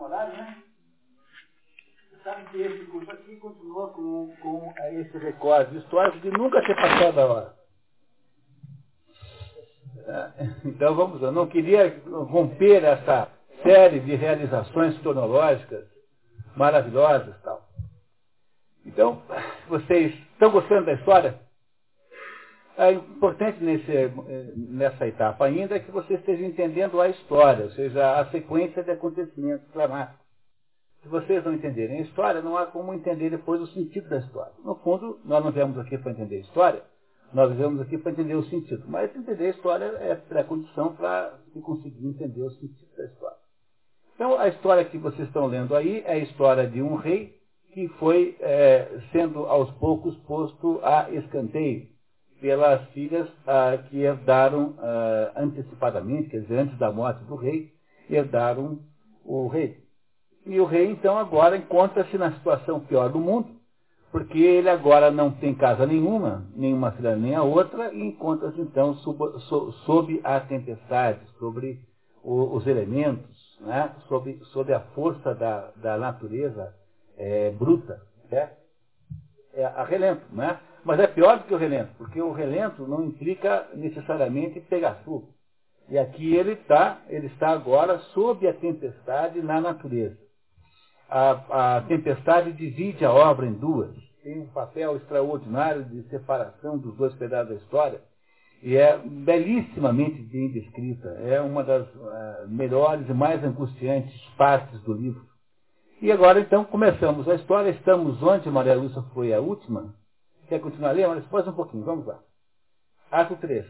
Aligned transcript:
Horário, 0.00 0.32
né? 0.32 0.62
Sabe 2.24 2.44
que 2.50 2.60
esse 2.60 2.84
curso 2.86 3.10
aqui 3.10 3.36
continua 3.36 3.88
com, 3.88 4.34
com 4.40 4.74
esse 4.92 5.18
recorde 5.18 5.76
histórico 5.78 6.18
de 6.20 6.30
nunca 6.30 6.60
ter 6.62 6.74
passado 6.74 7.18
a 7.18 7.26
hora. 7.26 7.54
É, 10.06 10.30
então 10.64 10.94
vamos, 10.94 11.22
eu 11.22 11.30
não 11.30 11.46
queria 11.46 12.02
romper 12.06 12.82
essa 12.84 13.28
série 13.62 14.00
de 14.00 14.14
realizações 14.14 14.98
cronológicas 14.98 15.86
maravilhosas 16.56 17.40
tal. 17.42 17.68
Então, 18.84 19.22
vocês 19.68 20.14
estão 20.32 20.50
gostando 20.50 20.86
da 20.86 20.94
história? 20.94 21.38
É 22.76 22.92
importante 22.92 23.62
nesse, 23.62 23.92
nessa 24.56 25.06
etapa 25.06 25.44
ainda 25.44 25.78
que 25.78 25.90
você 25.90 26.14
esteja 26.14 26.44
entendendo 26.44 27.00
a 27.00 27.08
história, 27.08 27.64
ou 27.64 27.70
seja, 27.72 28.18
a 28.18 28.30
sequência 28.30 28.82
de 28.82 28.90
acontecimentos 28.90 29.68
dramáticos. 29.72 30.20
Se 31.02 31.08
vocês 31.08 31.44
não 31.44 31.54
entenderem 31.54 31.98
a 31.98 32.02
história, 32.02 32.42
não 32.42 32.56
há 32.56 32.66
como 32.66 32.92
entender 32.92 33.30
depois 33.30 33.60
o 33.60 33.66
sentido 33.68 34.08
da 34.08 34.18
história. 34.18 34.52
No 34.64 34.74
fundo, 34.76 35.18
nós 35.24 35.44
não 35.44 35.50
viemos 35.50 35.78
aqui 35.78 35.96
para 35.98 36.12
entender 36.12 36.36
a 36.36 36.40
história, 36.40 36.82
nós 37.32 37.54
viemos 37.56 37.80
aqui 37.80 37.96
para 37.96 38.12
entender 38.12 38.34
o 38.34 38.44
sentido. 38.44 38.84
Mas 38.86 39.14
entender 39.14 39.46
a 39.46 39.50
história 39.50 39.84
é 39.84 40.38
a 40.38 40.44
condição 40.44 40.94
para 40.94 41.38
se 41.52 41.60
conseguir 41.60 42.06
entender 42.06 42.42
o 42.42 42.50
sentido 42.50 42.96
da 42.96 43.04
história. 43.04 43.36
Então, 44.14 44.38
a 44.38 44.48
história 44.48 44.84
que 44.84 44.98
vocês 44.98 45.26
estão 45.28 45.46
lendo 45.46 45.74
aí 45.74 46.02
é 46.04 46.12
a 46.12 46.18
história 46.18 46.66
de 46.66 46.82
um 46.82 46.94
rei 46.94 47.34
que 47.72 47.88
foi 47.98 48.36
é, 48.40 49.00
sendo 49.12 49.46
aos 49.46 49.70
poucos 49.72 50.14
posto 50.18 50.80
a 50.82 51.10
escanteio 51.10 51.88
pelas 52.40 52.82
filhas 52.90 53.28
ah, 53.46 53.78
que 53.88 54.00
herdaram 54.02 54.74
ah, 54.78 55.32
antecipadamente, 55.36 56.30
quer 56.30 56.40
dizer, 56.40 56.58
antes 56.58 56.78
da 56.78 56.90
morte 56.90 57.22
do 57.24 57.36
rei, 57.36 57.72
herdaram 58.08 58.80
o 59.24 59.46
rei. 59.46 59.78
E 60.46 60.58
o 60.58 60.64
rei, 60.64 60.90
então, 60.90 61.18
agora 61.18 61.56
encontra-se 61.56 62.16
na 62.16 62.32
situação 62.32 62.80
pior 62.80 63.10
do 63.10 63.20
mundo, 63.20 63.48
porque 64.10 64.38
ele 64.38 64.68
agora 64.68 65.10
não 65.10 65.30
tem 65.30 65.54
casa 65.54 65.86
nenhuma, 65.86 66.44
nenhuma 66.56 66.90
filha 66.92 67.14
nem 67.14 67.34
a 67.34 67.42
outra, 67.42 67.92
e 67.92 68.00
encontra-se, 68.02 68.60
então, 68.60 68.94
sob, 68.96 69.38
sob, 69.84 70.20
a 70.24 70.40
tempestade, 70.40 71.20
sobre 71.38 71.80
o, 72.22 72.56
os 72.56 72.66
elementos, 72.66 73.58
né? 73.60 73.94
sob, 74.08 74.38
sob 74.46 74.72
a 74.72 74.80
força 74.80 75.34
da, 75.34 75.70
da 75.76 75.98
natureza 75.98 76.74
é, 77.16 77.50
bruta, 77.50 78.02
certo? 78.28 78.58
É 79.52 79.64
a 79.64 79.84
relento, 79.84 80.22
né? 80.32 80.58
Mas 80.84 80.98
é 80.98 81.06
pior 81.06 81.38
do 81.38 81.44
que 81.44 81.54
o 81.54 81.58
relento, 81.58 81.92
porque 81.98 82.20
o 82.20 82.32
relento 82.32 82.86
não 82.86 83.04
implica 83.04 83.68
necessariamente 83.74 84.60
pegar 84.60 85.02
chuva. 85.04 85.26
E 85.88 85.98
aqui 85.98 86.34
ele 86.34 86.52
está, 86.52 87.00
ele 87.08 87.26
está 87.26 87.50
agora 87.50 87.98
sob 88.14 88.46
a 88.46 88.54
tempestade 88.54 89.42
na 89.42 89.60
natureza. 89.60 90.16
A, 91.08 91.76
a 91.76 91.80
tempestade 91.82 92.52
divide 92.52 93.04
a 93.04 93.12
obra 93.12 93.46
em 93.46 93.52
duas. 93.52 93.94
Tem 94.22 94.38
um 94.38 94.46
papel 94.46 94.96
extraordinário 94.96 95.84
de 95.84 96.02
separação 96.08 96.78
dos 96.78 96.96
dois 96.96 97.12
pedaços 97.14 97.48
da 97.48 97.54
história. 97.56 98.00
E 98.62 98.76
é 98.76 98.96
belíssimamente 98.98 100.22
bem 100.22 100.52
descrita. 100.52 101.08
É 101.08 101.40
uma 101.40 101.64
das 101.64 101.86
uh, 101.88 102.48
melhores 102.48 103.08
e 103.08 103.12
mais 103.12 103.42
angustiantes 103.42 104.14
partes 104.36 104.80
do 104.82 104.92
livro. 104.92 105.24
E 106.00 106.12
agora, 106.12 106.38
então, 106.38 106.64
começamos 106.64 107.28
a 107.28 107.34
história. 107.34 107.70
Estamos 107.70 108.22
onde 108.22 108.48
Maria 108.48 108.76
Lúcia 108.76 109.02
foi 109.14 109.34
a 109.34 109.40
última. 109.40 109.94
Quer 110.50 110.60
continuar 110.60 110.90
lendo? 110.90 111.14
Mas 111.14 111.22
depois 111.22 111.46
um 111.46 111.52
pouquinho, 111.52 111.84
vamos 111.84 112.04
lá. 112.04 112.20
Ato 113.08 113.36
3. 113.36 113.64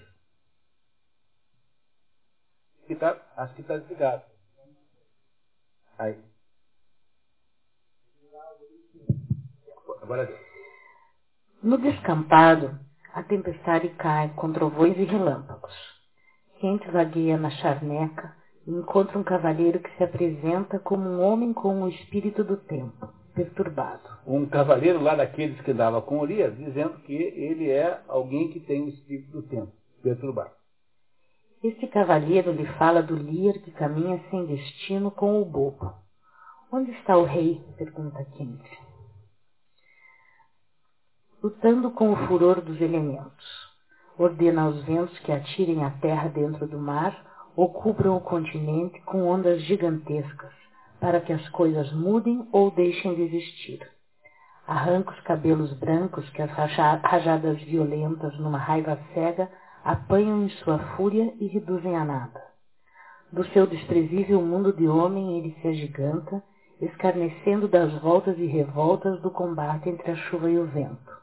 Que 2.87 2.97
tá, 2.97 3.21
acho 3.37 3.55
que 3.55 3.61
está 3.61 3.77
desligado. 3.77 4.23
Aí. 5.99 6.19
Agora 10.01 10.27
No 11.63 11.77
descampado, 11.77 12.81
a 13.13 13.23
tempestade 13.25 13.91
cai 13.97 14.33
com 14.35 14.51
trovões 14.51 14.97
e 14.97 15.05
relâmpagos. 15.05 15.75
Quente 16.61 16.91
vagueia 16.91 17.37
na 17.37 17.51
charneca 17.51 18.35
e 18.67 18.71
encontra 18.71 19.19
um 19.19 19.23
cavalheiro 19.23 19.81
que 19.81 19.95
se 19.99 20.03
apresenta 20.03 20.79
como 20.79 21.07
um 21.07 21.21
homem 21.21 21.53
com 21.53 21.83
o 21.83 21.89
espírito 21.89 22.43
do 22.43 22.57
tempo 22.57 23.20
perturbado. 23.35 24.09
Um 24.27 24.47
cavaleiro 24.47 25.01
lá 25.03 25.15
daqueles 25.15 25.61
que 25.63 25.73
dava 25.73 26.03
com 26.03 26.21
Urias, 26.21 26.57
dizendo 26.57 26.99
que 27.01 27.15
ele 27.15 27.71
é 27.71 28.01
alguém 28.09 28.51
que 28.51 28.61
tem 28.61 28.83
o 28.83 28.89
espírito 28.89 29.33
do 29.33 29.43
tempo, 29.43 29.73
perturbado. 30.03 30.51
Este 31.63 31.87
cavaleiro 31.87 32.53
lhe 32.53 32.67
fala 32.79 33.03
do 33.03 33.15
Lir 33.15 33.61
que 33.63 33.71
caminha 33.71 34.23
sem 34.31 34.47
destino 34.47 35.11
com 35.11 35.41
o 35.41 35.45
bobo. 35.45 35.93
Onde 36.73 36.91
está 36.93 37.17
o 37.17 37.25
rei? 37.25 37.63
pergunta 37.77 38.25
Quente. 38.37 38.79
Lutando 41.43 41.91
com 41.91 42.13
o 42.13 42.17
furor 42.27 42.61
dos 42.61 42.81
elementos. 42.81 43.71
Ordena 44.19 44.63
aos 44.63 44.83
ventos 44.85 45.19
que 45.21 45.33
atirem 45.33 45.85
a 45.85 45.91
terra 45.91 46.29
dentro 46.29 46.67
do 46.67 46.79
mar 46.79 47.51
ou 47.57 47.73
cubram 47.73 48.17
o 48.17 48.21
continente 48.21 49.01
com 49.03 49.27
ondas 49.27 49.63
gigantescas 49.63 50.60
para 51.01 51.21
que 51.21 51.33
as 51.33 51.49
coisas 51.49 51.93
mudem 51.93 52.47
ou 52.53 52.71
deixem 52.71 53.15
de 53.15 53.23
existir. 53.23 53.81
Arranca 54.67 55.13
os 55.13 55.21
cabelos 55.21 55.73
brancos 55.73 56.29
que 56.31 56.43
as 56.43 56.51
rajadas 56.51 57.61
violentas, 57.63 58.39
numa 58.39 58.59
raiva 58.59 58.99
cega, 59.15 59.51
apanham 59.85 60.45
em 60.45 60.51
sua 60.51 60.79
fúria 60.95 61.33
e 61.41 61.47
reduzem 61.47 61.97
a 61.97 62.05
nada. 62.05 62.41
Do 63.33 63.45
seu 63.47 63.67
desprezível 63.67 64.41
mundo 64.43 64.73
de 64.73 64.87
homem 64.87 65.39
ele 65.39 65.57
se 65.61 65.69
agiganta, 65.69 66.43
escarnecendo 66.81 67.67
das 67.67 67.93
voltas 68.01 68.39
e 68.39 68.47
revoltas 68.47 69.21
do 69.21 69.31
combate 69.31 69.89
entre 69.89 70.11
a 70.11 70.17
chuva 70.17 70.51
e 70.51 70.59
o 70.59 70.67
vento. 70.67 71.21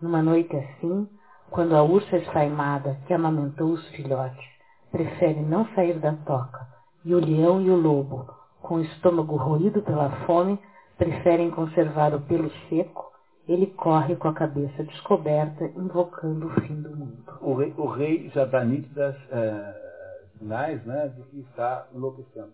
Numa 0.00 0.22
noite 0.22 0.54
assim, 0.56 1.08
quando 1.50 1.74
a 1.74 1.82
ursa 1.82 2.16
esfaimada 2.18 2.98
que 3.06 3.14
amamentou 3.14 3.70
os 3.72 3.86
filhotes 3.88 4.44
prefere 4.90 5.40
não 5.40 5.66
sair 5.74 5.98
da 5.98 6.12
toca, 6.12 6.66
e 7.04 7.14
o 7.14 7.20
leão 7.20 7.60
e 7.60 7.70
o 7.70 7.76
lobo, 7.76 8.35
com 8.66 8.76
o 8.76 8.80
estômago 8.80 9.36
roído 9.36 9.80
pela 9.82 10.10
fome, 10.26 10.58
preferem 10.98 11.50
conservar 11.52 12.12
o 12.14 12.20
pelo 12.22 12.50
seco, 12.68 13.12
ele 13.46 13.68
corre 13.68 14.16
com 14.16 14.26
a 14.26 14.34
cabeça 14.34 14.82
descoberta, 14.82 15.64
invocando 15.76 16.46
o 16.46 16.60
fim 16.62 16.82
do 16.82 16.90
mundo. 16.90 17.24
O 17.40 17.54
rei, 17.54 17.72
o 17.76 17.86
rei 17.86 18.28
já 18.30 18.44
dá 18.44 18.64
nítidas 18.64 19.14
é, 19.30 20.26
sinais 20.36 20.84
né, 20.84 21.08
de 21.08 21.22
que 21.22 21.40
está 21.40 21.86
enlouquecendo. 21.94 22.52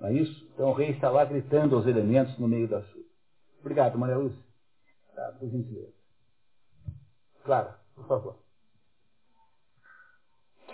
Não 0.00 0.08
é 0.08 0.14
isso? 0.14 0.48
Então 0.54 0.70
o 0.70 0.72
rei 0.72 0.90
está 0.90 1.10
lá 1.10 1.24
gritando 1.26 1.76
aos 1.76 1.86
elementos 1.86 2.38
no 2.38 2.48
meio 2.48 2.66
da 2.66 2.80
chuva. 2.82 3.04
Obrigado, 3.60 3.98
Maria 3.98 4.16
Lúcia. 4.16 4.42
Tá, 5.14 5.30
por 5.38 5.48
gentileza. 5.50 5.92
Clara, 7.44 7.78
por 7.94 8.06
favor. 8.06 8.43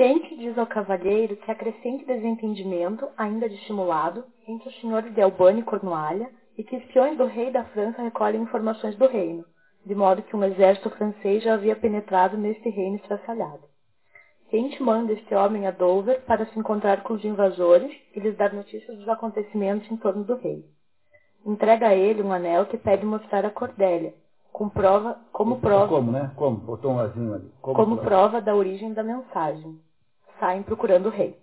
Quente 0.00 0.34
diz 0.34 0.56
ao 0.56 0.66
cavalheiro 0.66 1.36
que 1.36 1.50
acrescente 1.50 2.06
desentendimento, 2.06 3.06
ainda 3.18 3.46
dissimulado, 3.50 4.24
entre 4.48 4.70
os 4.70 4.80
senhores 4.80 5.12
de 5.12 5.20
Albânia 5.20 5.60
e 5.60 5.62
Cornualha, 5.62 6.30
e 6.56 6.64
que 6.64 6.74
espiões 6.76 7.18
do 7.18 7.26
rei 7.26 7.50
da 7.50 7.64
França 7.64 8.00
recolhem 8.00 8.40
informações 8.40 8.96
do 8.96 9.06
reino, 9.06 9.44
de 9.84 9.94
modo 9.94 10.22
que 10.22 10.34
um 10.34 10.42
exército 10.42 10.88
francês 10.88 11.42
já 11.42 11.52
havia 11.52 11.76
penetrado 11.76 12.38
neste 12.38 12.70
reino 12.70 12.96
estraçalhado. 12.96 13.60
Quente 14.48 14.82
manda 14.82 15.12
este 15.12 15.34
homem 15.34 15.66
a 15.66 15.70
Dover 15.70 16.22
para 16.22 16.46
se 16.46 16.58
encontrar 16.58 17.02
com 17.02 17.12
os 17.12 17.22
invasores 17.22 17.94
e 18.16 18.20
lhes 18.20 18.34
dar 18.38 18.54
notícias 18.54 18.96
dos 18.96 19.06
acontecimentos 19.06 19.90
em 19.90 19.98
torno 19.98 20.24
do 20.24 20.36
rei. 20.36 20.64
Entrega 21.44 21.88
a 21.88 21.94
ele 21.94 22.22
um 22.22 22.32
anel 22.32 22.64
que 22.64 22.78
pede 22.78 23.04
mostrar 23.04 23.44
a 23.44 23.50
Cordélia, 23.50 24.14
com 24.50 24.66
prova, 24.66 25.18
como 25.30 25.60
prova. 25.60 25.88
Como, 25.88 26.10
né? 26.10 26.30
Como? 26.36 26.56
Botou 26.56 26.92
um 26.92 27.00
azinho 27.00 27.34
ali. 27.34 27.52
Como, 27.60 27.76
como 27.76 27.96
prova. 27.98 28.08
prova 28.08 28.40
da 28.40 28.54
origem 28.54 28.94
da 28.94 29.02
mensagem 29.02 29.78
saem 30.40 30.62
procurando 30.62 31.06
o 31.06 31.10
rei. 31.10 31.36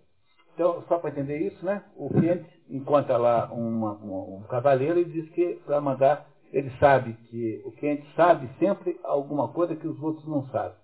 Então, 0.53 0.83
só 0.87 0.97
para 0.97 1.11
entender 1.11 1.37
isso, 1.37 1.63
né? 1.63 1.83
O 1.95 2.09
Kent 2.09 2.43
encontra 2.67 3.15
lá 3.15 3.45
uma, 3.53 3.93
um, 3.93 4.37
um 4.37 4.43
cavaleiro 4.49 4.99
e 4.99 5.05
diz 5.05 5.29
que 5.29 5.61
para 5.65 5.79
mandar, 5.79 6.25
ele 6.51 6.71
sabe 6.79 7.13
que 7.29 7.61
o 7.63 7.71
Kent 7.71 8.03
sabe 8.15 8.49
sempre 8.57 8.99
alguma 9.03 9.49
coisa 9.49 9.75
que 9.75 9.87
os 9.87 10.01
outros 10.01 10.27
não 10.27 10.47
sabem. 10.47 10.75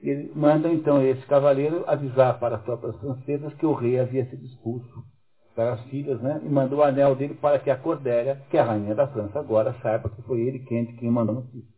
Ele 0.00 0.30
manda 0.36 0.68
então 0.70 1.04
esse 1.04 1.26
cavaleiro 1.26 1.82
avisar 1.88 2.38
para 2.38 2.56
as 2.56 2.62
tropas 2.62 2.96
francesas 3.00 3.52
que 3.54 3.66
o 3.66 3.72
rei 3.72 3.98
havia 3.98 4.24
sido 4.26 4.44
expulso 4.44 5.04
para 5.52 5.72
as 5.72 5.80
filhas, 5.86 6.20
né? 6.22 6.40
E 6.44 6.48
mandou 6.48 6.78
o 6.78 6.82
anel 6.84 7.16
dele 7.16 7.34
para 7.34 7.58
que 7.58 7.68
a 7.68 7.76
Cordélia, 7.76 8.40
que 8.48 8.56
é 8.56 8.60
a 8.60 8.64
rainha 8.64 8.94
da 8.94 9.08
França 9.08 9.40
agora, 9.40 9.74
saiba 9.82 10.08
que 10.08 10.22
foi 10.22 10.42
ele, 10.42 10.60
Kent, 10.60 10.96
quem 10.96 11.10
mandou 11.10 11.34
notícia. 11.34 11.74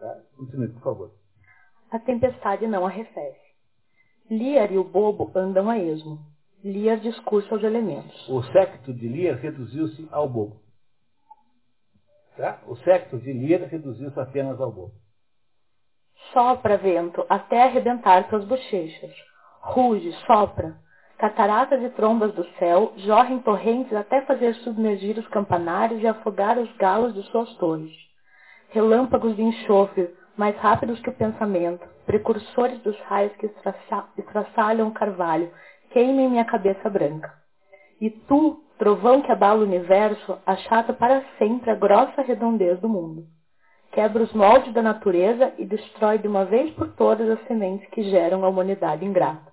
Tá? 0.00 0.20
Continue, 0.36 0.68
por 0.70 0.82
favor. 0.82 1.10
A 1.92 1.98
tempestade 2.00 2.66
não 2.66 2.84
arrefece. 2.84 3.47
Lear 4.30 4.70
e 4.72 4.78
o 4.78 4.84
bobo 4.84 5.30
andam 5.34 5.70
a 5.70 5.78
esmo. 5.78 6.18
Lear 6.62 6.98
discursa 6.98 7.54
aos 7.54 7.62
elementos. 7.62 8.28
O 8.28 8.42
secto 8.42 8.92
de 8.92 9.08
Lear 9.08 9.36
reduziu-se 9.38 10.08
ao 10.10 10.28
bobo. 10.28 10.60
Tá? 12.36 12.60
O 12.66 12.76
secto 12.76 13.18
de 13.18 13.32
Lear 13.32 13.68
reduziu-se 13.68 14.18
apenas 14.20 14.60
ao 14.60 14.70
bobo. 14.70 14.92
Sopra 16.32 16.76
vento 16.76 17.24
até 17.28 17.62
arrebentar 17.62 18.28
suas 18.28 18.44
bochechas. 18.44 19.14
Ruge, 19.60 20.12
sopra. 20.26 20.76
Cataratas 21.16 21.82
e 21.82 21.88
trombas 21.90 22.32
do 22.34 22.44
céu 22.58 22.92
jorrem 22.98 23.40
torrentes 23.40 23.92
até 23.92 24.20
fazer 24.22 24.54
submergir 24.56 25.18
os 25.18 25.26
campanários 25.28 26.02
e 26.02 26.06
afogar 26.06 26.58
os 26.58 26.70
galos 26.76 27.14
de 27.14 27.22
suas 27.30 27.52
torres. 27.56 27.92
Relâmpagos 28.70 29.34
de 29.34 29.42
enxofre, 29.42 30.14
mais 30.38 30.56
rápidos 30.56 31.00
que 31.00 31.10
o 31.10 31.14
pensamento, 31.14 31.86
precursores 32.06 32.80
dos 32.82 32.98
raios 33.00 33.34
que 33.36 33.50
estraçalham 34.16 34.88
o 34.88 34.94
carvalho, 34.94 35.50
queimem 35.90 36.30
minha 36.30 36.44
cabeça 36.44 36.88
branca. 36.88 37.34
E 38.00 38.08
tu, 38.08 38.62
trovão 38.78 39.20
que 39.20 39.32
abala 39.32 39.60
o 39.60 39.64
universo, 39.64 40.38
achata 40.46 40.92
para 40.92 41.24
sempre 41.36 41.70
a 41.70 41.74
grossa 41.74 42.22
redondez 42.22 42.78
do 42.80 42.88
mundo. 42.88 43.26
Quebra 43.90 44.22
os 44.22 44.32
moldes 44.32 44.72
da 44.72 44.82
natureza 44.82 45.52
e 45.58 45.66
destrói 45.66 46.18
de 46.18 46.28
uma 46.28 46.44
vez 46.44 46.72
por 46.74 46.94
todas 46.94 47.28
as 47.28 47.46
sementes 47.48 47.88
que 47.90 48.04
geram 48.04 48.44
a 48.44 48.48
humanidade 48.48 49.04
ingrata. 49.04 49.52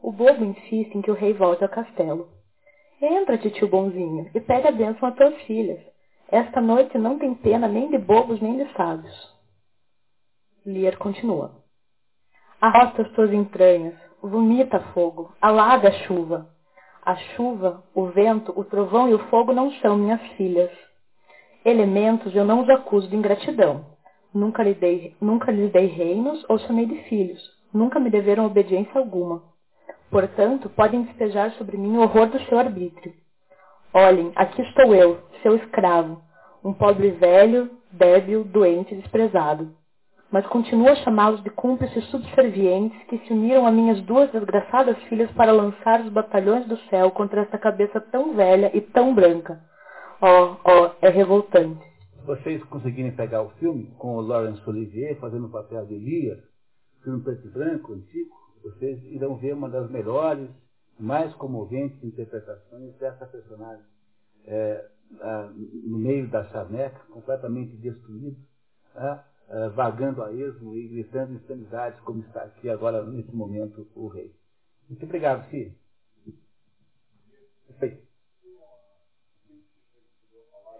O 0.00 0.10
bobo 0.10 0.44
insiste 0.44 0.96
em 0.96 1.02
que 1.02 1.10
o 1.10 1.14
rei 1.14 1.34
volte 1.34 1.62
ao 1.62 1.68
castelo. 1.68 2.28
Entra, 3.02 3.36
tio 3.36 3.68
bonzinho, 3.68 4.30
e 4.34 4.40
pede 4.40 4.66
a 4.66 4.72
bênção 4.72 5.08
a 5.08 5.12
tuas 5.12 5.34
filhas. 5.42 5.80
Esta 6.28 6.60
noite 6.60 6.98
não 6.98 7.18
tem 7.18 7.34
pena 7.34 7.68
nem 7.68 7.88
de 7.88 7.98
bobos 7.98 8.40
nem 8.40 8.56
de 8.56 8.72
sábios. 8.72 9.34
Lear 10.64 10.96
continua. 10.98 11.52
Arrota 12.60 13.02
as 13.02 13.32
entranhas, 13.32 13.94
vomita 14.20 14.80
fogo, 14.92 15.32
alaga 15.40 15.88
a 15.88 15.92
chuva. 16.04 16.48
A 17.04 17.14
chuva, 17.14 17.84
o 17.94 18.06
vento, 18.06 18.52
o 18.58 18.64
trovão 18.64 19.08
e 19.08 19.14
o 19.14 19.20
fogo 19.30 19.52
não 19.52 19.70
são 19.74 19.96
minhas 19.96 20.20
filhas. 20.36 20.70
Elementos 21.64 22.34
eu 22.34 22.44
não 22.44 22.62
os 22.62 22.68
acuso 22.70 23.08
de 23.08 23.14
ingratidão. 23.14 23.86
Nunca 24.34 24.64
lhe 24.64 24.74
dei, 24.74 25.16
nunca 25.20 25.52
lhes 25.52 25.70
dei 25.70 25.86
reinos 25.86 26.44
ou 26.48 26.58
chamei 26.58 26.86
de 26.86 27.04
filhos. 27.04 27.40
Nunca 27.72 28.00
me 28.00 28.10
deveram 28.10 28.46
obediência 28.46 28.98
alguma. 28.98 29.44
Portanto, 30.10 30.68
podem 30.70 31.02
despejar 31.02 31.52
sobre 31.52 31.76
mim 31.76 31.96
o 31.96 32.00
horror 32.00 32.26
do 32.26 32.40
seu 32.46 32.58
arbítrio. 32.58 33.14
Olhem, 33.98 34.30
aqui 34.36 34.60
estou 34.60 34.94
eu, 34.94 35.22
seu 35.42 35.56
escravo, 35.56 36.20
um 36.62 36.74
pobre 36.74 37.12
velho, 37.12 37.70
débil, 37.90 38.44
doente 38.44 38.92
e 38.92 38.98
desprezado. 38.98 39.74
Mas 40.30 40.46
continuo 40.48 40.90
a 40.90 40.96
chamá-los 40.96 41.42
de 41.42 41.48
cúmplices 41.48 42.04
subservientes 42.10 43.02
que 43.04 43.16
se 43.20 43.32
uniram 43.32 43.66
a 43.66 43.72
minhas 43.72 43.98
duas 44.02 44.30
desgraçadas 44.30 45.02
filhas 45.04 45.30
para 45.30 45.50
lançar 45.50 46.02
os 46.02 46.12
batalhões 46.12 46.66
do 46.68 46.76
céu 46.90 47.10
contra 47.10 47.40
esta 47.40 47.56
cabeça 47.56 47.98
tão 47.98 48.34
velha 48.34 48.70
e 48.76 48.82
tão 48.82 49.14
branca. 49.14 49.62
Oh, 50.20 50.56
oh, 50.70 50.90
é 51.00 51.08
revoltante. 51.08 51.82
Vocês 52.26 52.62
conseguirem 52.64 53.12
pegar 53.12 53.40
o 53.40 53.50
filme 53.52 53.94
com 53.96 54.16
o 54.16 54.20
Laurence 54.20 54.60
Olivier 54.68 55.18
fazendo 55.18 55.46
o 55.46 55.50
papel 55.50 55.86
de 55.86 55.94
Elias, 55.94 56.40
filme 57.02 57.22
preto 57.22 57.46
e 57.46 57.50
branco, 57.50 57.94
antigo, 57.94 58.36
vocês 58.62 59.02
irão 59.04 59.36
ver 59.36 59.54
uma 59.54 59.70
das 59.70 59.90
melhores, 59.90 60.50
mais 60.98 61.32
comoventes 61.34 62.02
interpretações 62.02 62.94
dessa 62.96 63.26
personagem. 63.26 63.84
É, 64.46 64.88
no 65.84 65.98
meio 65.98 66.28
da 66.28 66.44
charneca, 66.46 66.98
completamente 67.10 67.76
destruído, 67.76 68.36
vagando 69.74 70.22
a 70.22 70.32
esmo 70.32 70.76
e 70.76 70.88
gritando 70.88 71.34
insanidades, 71.34 72.00
como 72.00 72.20
está 72.20 72.42
aqui 72.42 72.68
agora, 72.68 73.04
nesse 73.04 73.34
momento, 73.34 73.86
o 73.94 74.08
rei. 74.08 74.34
Muito 74.88 75.04
obrigado, 75.04 75.48
filho. 75.48 75.74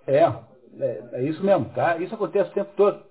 É, 0.07 0.23
é, 0.23 1.03
é, 1.13 1.23
isso 1.23 1.45
mesmo, 1.45 1.69
tá? 1.71 1.97
Isso 1.99 2.15
acontece 2.15 2.51
o 2.51 2.55
tempo 2.55 2.71
todo. 2.77 3.05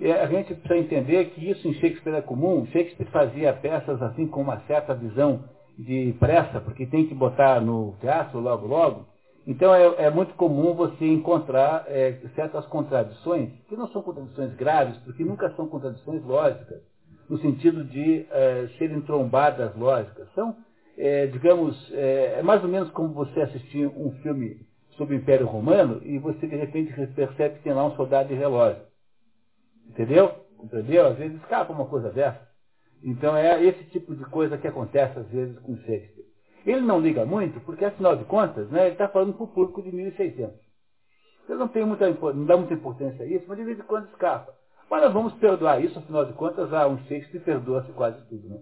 E 0.00 0.10
a 0.10 0.26
gente 0.26 0.54
precisa 0.54 0.76
entender 0.76 1.30
que 1.30 1.50
isso 1.50 1.66
em 1.66 1.74
Shakespeare 1.74 2.16
é 2.16 2.20
comum. 2.20 2.66
Shakespeare 2.66 3.10
fazia 3.10 3.54
peças 3.54 4.02
assim 4.02 4.26
com 4.26 4.42
uma 4.42 4.60
certa 4.66 4.94
visão 4.94 5.48
de 5.78 6.14
pressa, 6.18 6.60
porque 6.60 6.86
tem 6.86 7.06
que 7.06 7.14
botar 7.14 7.60
no 7.60 7.94
teatro 8.00 8.38
logo 8.40 8.66
logo. 8.66 9.06
Então 9.46 9.74
é, 9.74 10.04
é 10.04 10.10
muito 10.10 10.34
comum 10.34 10.74
você 10.74 11.04
encontrar 11.06 11.84
é, 11.88 12.20
certas 12.34 12.64
contradições, 12.66 13.50
que 13.68 13.76
não 13.76 13.88
são 13.88 14.02
contradições 14.02 14.54
graves, 14.54 14.96
porque 14.98 15.24
nunca 15.24 15.50
são 15.56 15.66
contradições 15.66 16.22
lógicas, 16.24 16.80
no 17.28 17.38
sentido 17.38 17.84
de 17.84 18.26
é, 18.30 18.68
serem 18.78 19.00
trombadas 19.00 19.74
lógicas. 19.74 20.28
São, 20.34 20.56
é, 20.96 21.26
digamos, 21.26 21.92
é, 21.92 22.36
é 22.38 22.42
mais 22.42 22.62
ou 22.62 22.68
menos 22.68 22.90
como 22.90 23.12
você 23.12 23.40
assistir 23.40 23.86
um 23.86 24.12
filme 24.22 24.60
sobre 24.96 25.16
o 25.16 25.18
Império 25.18 25.46
Romano 25.46 26.00
e 26.04 26.18
você 26.18 26.46
de 26.46 26.54
repente 26.54 26.92
percebe 27.14 27.56
que 27.56 27.64
tem 27.64 27.72
lá 27.72 27.84
um 27.84 27.96
soldado 27.96 28.28
de 28.28 28.34
relógio. 28.34 28.82
Entendeu? 29.88 30.32
Entendeu? 30.62 31.08
Às 31.08 31.16
vezes 31.16 31.40
escapa 31.40 31.72
uma 31.72 31.86
coisa 31.86 32.10
dessa. 32.10 32.51
Então 33.02 33.36
é 33.36 33.62
esse 33.64 33.84
tipo 33.90 34.14
de 34.14 34.24
coisa 34.26 34.56
que 34.56 34.68
acontece 34.68 35.18
às 35.18 35.28
vezes 35.28 35.58
com 35.60 35.76
Shakespeare. 35.76 36.22
Ele 36.64 36.82
não 36.82 37.00
liga 37.00 37.24
muito, 37.24 37.60
porque 37.60 37.84
afinal 37.84 38.16
de 38.16 38.24
contas, 38.24 38.70
né, 38.70 38.84
ele 38.84 38.92
está 38.92 39.08
falando 39.08 39.34
para 39.34 39.44
o 39.44 39.48
público 39.48 39.82
de 39.82 39.90
1600. 39.90 40.54
Ele 41.48 41.58
não, 41.58 41.68
tem 41.68 41.84
muita, 41.84 42.08
não 42.08 42.46
dá 42.46 42.56
muita 42.56 42.74
importância 42.74 43.24
a 43.24 43.28
isso, 43.28 43.44
mas 43.48 43.58
de 43.58 43.64
vez 43.64 43.78
em 43.78 43.82
quando 43.82 44.08
escapa. 44.08 44.54
Mas 44.88 45.02
nós 45.02 45.12
vamos 45.12 45.32
perdoar 45.34 45.82
isso, 45.82 45.98
afinal 45.98 46.24
de 46.24 46.32
contas, 46.34 46.72
há 46.72 46.86
um 46.86 46.98
Shakespeare 46.98 47.40
perdoa-se 47.40 47.90
quase 47.92 48.20
tudo. 48.28 48.48
Né? 48.48 48.60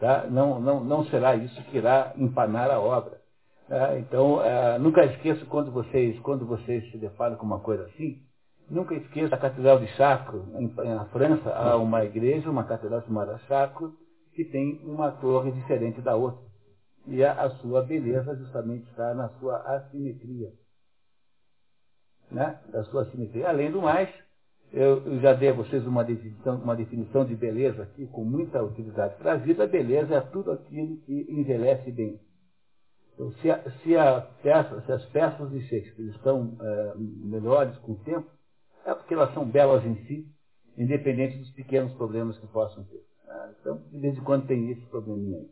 Tá? 0.00 0.26
Não, 0.28 0.60
não, 0.60 0.82
não 0.82 1.04
será 1.04 1.36
isso 1.36 1.62
que 1.64 1.78
irá 1.78 2.12
empanar 2.16 2.70
a 2.70 2.80
obra. 2.80 3.20
Tá? 3.68 3.98
Então, 3.98 4.42
é, 4.42 4.78
nunca 4.78 5.04
esqueço 5.04 5.46
quando 5.46 5.70
vocês, 5.70 6.18
quando 6.20 6.46
vocês 6.46 6.90
se 6.90 6.98
deparam 6.98 7.36
com 7.36 7.46
uma 7.46 7.60
coisa 7.60 7.84
assim, 7.84 8.20
Nunca 8.70 8.94
esqueça 8.94 9.34
a 9.34 9.38
Catedral 9.38 9.80
de 9.80 9.86
Chacro, 9.88 10.46
em, 10.56 10.68
na 10.68 11.06
França, 11.06 11.50
há 11.50 11.76
uma 11.76 12.04
igreja, 12.04 12.50
uma 12.50 12.64
catedral 12.64 13.02
chamada 13.02 13.38
Chacro, 13.48 13.96
que 14.34 14.44
tem 14.44 14.80
uma 14.84 15.10
torre 15.10 15.50
diferente 15.52 16.02
da 16.02 16.14
outra. 16.14 16.46
E 17.06 17.24
a, 17.24 17.32
a 17.44 17.50
sua 17.56 17.82
beleza 17.82 18.36
justamente 18.36 18.86
está 18.90 19.14
na 19.14 19.30
sua 19.40 19.56
assimetria. 19.76 20.52
Né? 22.30 22.60
Da 22.70 22.84
sua 22.84 23.02
assimetria. 23.02 23.48
Além 23.48 23.72
do 23.72 23.80
mais, 23.80 24.10
eu, 24.70 25.02
eu 25.06 25.20
já 25.20 25.32
dei 25.32 25.48
a 25.48 25.54
vocês 25.54 25.86
uma 25.86 26.04
definição, 26.04 26.56
uma 26.56 26.76
definição 26.76 27.24
de 27.24 27.34
beleza 27.34 27.84
aqui, 27.84 28.06
com 28.08 28.22
muita 28.22 28.62
utilidade 28.62 29.14
para 29.16 29.32
a 29.32 29.36
vida. 29.36 29.66
Beleza 29.66 30.14
é 30.14 30.20
tudo 30.20 30.52
aquilo 30.52 30.98
que 30.98 31.26
envelhece 31.30 31.90
bem. 31.90 32.20
Então, 33.14 33.32
se, 33.40 33.50
a, 33.50 33.70
se, 33.82 33.96
a 33.96 34.20
peça, 34.42 34.82
se 34.82 34.92
as 34.92 35.04
peças 35.06 35.50
de 35.50 35.60
Shakespeare 35.62 36.10
estão 36.10 36.56
é, 36.60 36.92
melhores 36.96 37.76
com 37.78 37.92
o 37.92 37.98
tempo, 38.04 38.37
é 38.88 38.94
porque 38.94 39.12
elas 39.12 39.32
são 39.34 39.44
belas 39.44 39.84
em 39.84 39.94
si, 40.06 40.26
independente 40.76 41.36
dos 41.36 41.50
pequenos 41.50 41.92
problemas 41.94 42.38
que 42.38 42.46
possam 42.46 42.84
ter. 42.84 43.04
Ah, 43.28 43.52
então, 43.60 43.76
de 43.90 43.98
vez 43.98 44.16
em 44.16 44.24
quando 44.24 44.46
tem 44.46 44.70
esse 44.70 44.80
probleminha 44.86 45.40
aí. 45.40 45.50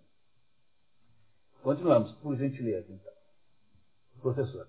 Continuamos, 1.63 2.13
por 2.15 2.35
gentileza, 2.37 2.91
então. 2.91 3.13
Professor. 4.23 4.67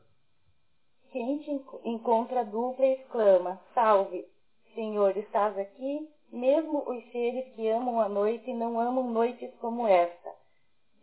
Quem 1.12 1.40
te 1.40 1.52
encontra 1.86 2.44
dupla 2.44 2.86
e 2.86 2.95
exclama, 2.95 3.57
salve, 3.74 4.26
Senhor, 4.76 5.16
estás 5.16 5.57
aqui? 5.57 6.09
Mesmo 6.30 6.83
os 6.90 7.12
seres 7.12 7.47
que 7.56 7.69
amam 7.69 8.02
a 8.02 8.09
noite 8.09 8.54
não 8.54 8.78
amam 8.80 9.09
noites 9.09 9.50
como 9.62 9.88
esta. 9.88 10.30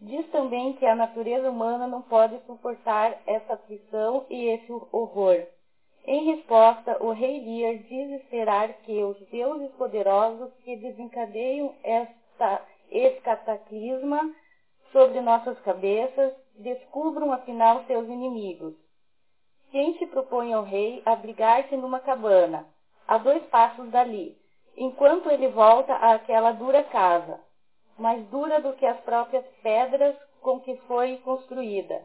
Diz 0.00 0.30
também 0.30 0.74
que 0.74 0.84
a 0.84 0.94
natureza 0.94 1.50
humana 1.50 1.88
não 1.88 2.02
pode 2.02 2.38
suportar 2.44 3.22
essa 3.26 3.54
aflição 3.54 4.26
e 4.28 4.48
esse 4.50 4.70
horror. 4.70 5.46
Em 6.06 6.24
resposta, 6.36 7.02
o 7.02 7.12
rei 7.12 7.40
Lear 7.40 7.78
diz 7.78 8.20
esperar 8.20 8.74
que 8.82 9.02
os 9.02 9.18
deuses 9.30 9.70
poderosos 9.72 10.52
que 10.62 10.76
desencadeiam 10.76 11.74
esta, 11.82 12.62
esse 12.90 13.20
cataclisma 13.22 14.34
sobre 14.92 15.22
nossas 15.22 15.58
cabeças 15.60 16.34
descubram 16.58 17.32
afinal 17.32 17.84
seus 17.86 18.06
inimigos. 18.06 18.74
Quem 19.70 19.96
se 19.98 20.06
propõe 20.06 20.52
ao 20.52 20.62
rei 20.62 21.02
abrigar-se 21.06 21.74
numa 21.74 22.00
cabana, 22.00 22.68
a 23.08 23.16
dois 23.16 23.42
passos 23.46 23.90
dali, 23.90 24.36
enquanto 24.76 25.30
ele 25.30 25.48
volta 25.48 25.94
àquela 25.94 26.52
dura 26.52 26.84
casa, 26.84 27.40
mais 27.98 28.22
dura 28.26 28.60
do 28.60 28.74
que 28.74 28.84
as 28.84 29.00
próprias 29.00 29.44
pedras 29.62 30.14
com 30.42 30.60
que 30.60 30.76
foi 30.86 31.16
construída, 31.24 32.02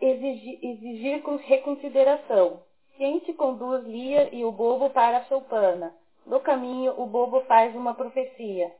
exigir, 0.00 0.58
exigir 0.62 1.22
reconsideração, 1.46 2.62
quem 2.98 3.20
te 3.20 3.32
conduz 3.32 3.86
Lia 3.86 4.28
e 4.34 4.44
o 4.44 4.50
bobo 4.50 4.90
para 4.90 5.18
a 5.18 5.24
choupana? 5.26 5.94
No 6.26 6.40
caminho, 6.40 7.00
o 7.00 7.06
bobo 7.06 7.40
faz 7.42 7.74
uma 7.74 7.94
profecia. 7.94 8.70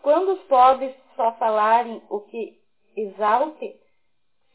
Quando 0.00 0.34
os 0.34 0.42
pobres 0.44 0.94
só 1.16 1.32
falarem 1.32 2.00
o 2.08 2.20
que 2.20 2.56
exalte, 2.96 3.76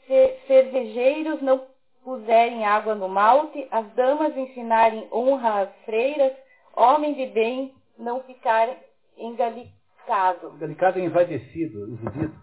se 0.05 0.39
cervejeiros 0.47 1.41
não 1.41 1.67
puserem 2.01 2.65
água 2.65 2.95
no 2.95 3.09
malte, 3.09 3.67
as 3.69 3.85
damas 3.93 4.35
ensinarem 4.35 5.07
honra 5.11 5.63
às 5.63 5.75
freiras, 5.83 6.33
homem 6.73 7.13
de 7.13 7.25
bem 7.27 7.75
não 7.97 8.23
ficar 8.23 8.73
engalicado. 9.17 10.53
Engalicado 10.55 10.97
e 10.97 11.03
envaidecido, 11.03 11.93
exibido. 11.93 12.35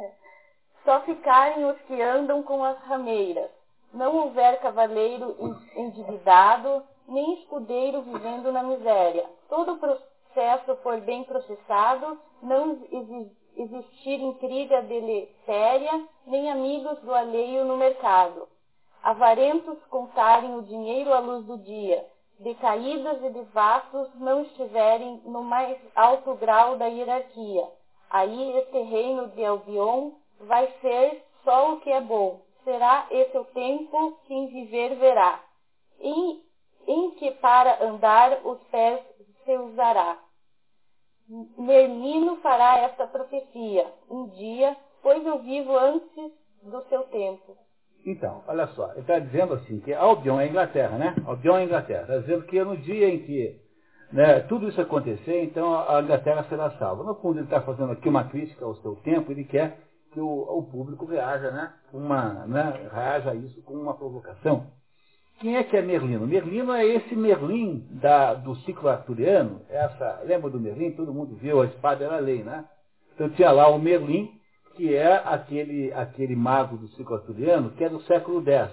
É. 0.00 0.12
Só 0.84 1.02
ficarem 1.02 1.64
os 1.66 1.78
que 1.82 2.00
andam 2.00 2.42
com 2.42 2.64
as 2.64 2.78
rameiras 2.84 3.50
não 3.92 4.16
houver 4.16 4.60
cavaleiro 4.60 5.36
endividado, 5.76 6.82
nem 7.06 7.34
escudeiro 7.34 8.02
vivendo 8.02 8.50
na 8.52 8.62
miséria. 8.62 9.28
Todo 9.48 9.76
processo 9.76 10.76
for 10.82 11.00
bem 11.00 11.24
processado, 11.24 12.18
não 12.42 12.78
existir 13.56 14.20
intriga 14.20 14.82
deletéria, 14.82 16.06
nem 16.26 16.50
amigos 16.50 16.98
do 17.00 17.12
alheio 17.12 17.64
no 17.64 17.76
mercado. 17.76 18.48
Avarentos 19.02 19.78
contarem 19.86 20.56
o 20.56 20.62
dinheiro 20.62 21.12
à 21.12 21.18
luz 21.18 21.44
do 21.44 21.58
dia, 21.58 22.06
decaídos 22.38 23.22
e 23.24 23.30
devassos 23.30 24.08
não 24.14 24.42
estiverem 24.42 25.20
no 25.24 25.42
mais 25.42 25.76
alto 25.94 26.34
grau 26.34 26.76
da 26.76 26.86
hierarquia. 26.86 27.68
Aí 28.08 28.56
este 28.58 28.78
reino 28.78 29.28
de 29.28 29.44
Albion 29.44 30.12
vai 30.40 30.72
ser 30.80 31.24
só 31.44 31.72
o 31.72 31.80
que 31.80 31.90
é 31.90 32.00
bom. 32.00 32.40
Será 32.64 33.06
esse 33.10 33.36
o 33.36 33.44
tempo 33.46 34.20
que 34.24 34.34
em 34.34 34.46
viver 34.48 34.96
verá, 34.96 35.40
em, 36.00 36.40
em 36.86 37.10
que 37.12 37.30
para 37.32 37.84
andar 37.84 38.44
os 38.44 38.60
pés 38.68 39.00
se 39.44 39.56
usará. 39.56 40.18
Merlino 41.58 42.36
fará 42.36 42.78
esta 42.78 43.06
profecia 43.06 43.86
um 44.10 44.28
dia, 44.28 44.76
pois 45.02 45.24
eu 45.24 45.38
vivo 45.38 45.76
antes 45.76 46.32
do 46.62 46.82
seu 46.88 47.02
tempo. 47.04 47.56
Então, 48.04 48.42
olha 48.46 48.66
só, 48.68 48.90
ele 48.92 49.00
está 49.00 49.18
dizendo 49.18 49.54
assim, 49.54 49.80
que 49.80 49.92
Albion 49.94 50.40
é 50.40 50.48
Inglaterra, 50.48 50.98
né? 50.98 51.14
Albion 51.24 51.56
é 51.56 51.64
Inglaterra. 51.64 52.02
Está 52.02 52.18
dizendo 52.18 52.44
que 52.44 52.62
no 52.62 52.76
dia 52.76 53.08
em 53.08 53.24
que 53.24 53.60
né, 54.12 54.40
tudo 54.40 54.68
isso 54.68 54.80
acontecer, 54.80 55.44
então 55.44 55.88
a 55.88 56.02
Inglaterra 56.02 56.44
será 56.48 56.70
salva. 56.72 57.04
No 57.04 57.14
fundo, 57.16 57.38
ele 57.38 57.46
está 57.46 57.62
fazendo 57.62 57.92
aqui 57.92 58.08
uma 58.08 58.24
crítica 58.24 58.64
ao 58.64 58.74
seu 58.76 58.96
tempo, 58.96 59.32
ele 59.32 59.44
quer 59.44 59.78
que 60.12 60.20
o, 60.20 60.58
o 60.58 60.62
público 60.64 61.04
reaja, 61.06 61.50
né? 61.50 61.72
Uma, 61.92 62.46
né, 62.46 62.88
reaja 62.92 63.30
a 63.30 63.34
isso 63.34 63.62
com 63.62 63.74
uma 63.74 63.94
provocação. 63.94 64.66
Quem 65.40 65.56
é 65.56 65.64
que 65.64 65.76
é 65.76 65.82
Merlino? 65.82 66.26
Merlino 66.26 66.72
é 66.72 66.86
esse 66.86 67.16
Merlin 67.16 67.86
da, 67.90 68.34
do 68.34 68.54
ciclo 68.56 68.88
arturiano. 68.88 69.62
Essa, 69.68 70.22
lembra 70.24 70.50
do 70.50 70.60
Merlin? 70.60 70.92
Todo 70.92 71.12
mundo 71.12 71.34
viu, 71.36 71.60
a 71.60 71.66
espada 71.66 72.04
era 72.04 72.16
a 72.16 72.20
lei, 72.20 72.44
né? 72.44 72.64
Então 73.14 73.28
tinha 73.30 73.50
lá 73.50 73.68
o 73.68 73.78
Merlin, 73.78 74.30
que 74.76 74.94
é 74.94 75.16
aquele, 75.16 75.92
aquele 75.92 76.36
mago 76.36 76.76
do 76.76 76.88
ciclo 76.90 77.16
arturiano, 77.16 77.72
que 77.72 77.82
é 77.82 77.88
do 77.88 78.00
século 78.02 78.42
X. 78.48 78.70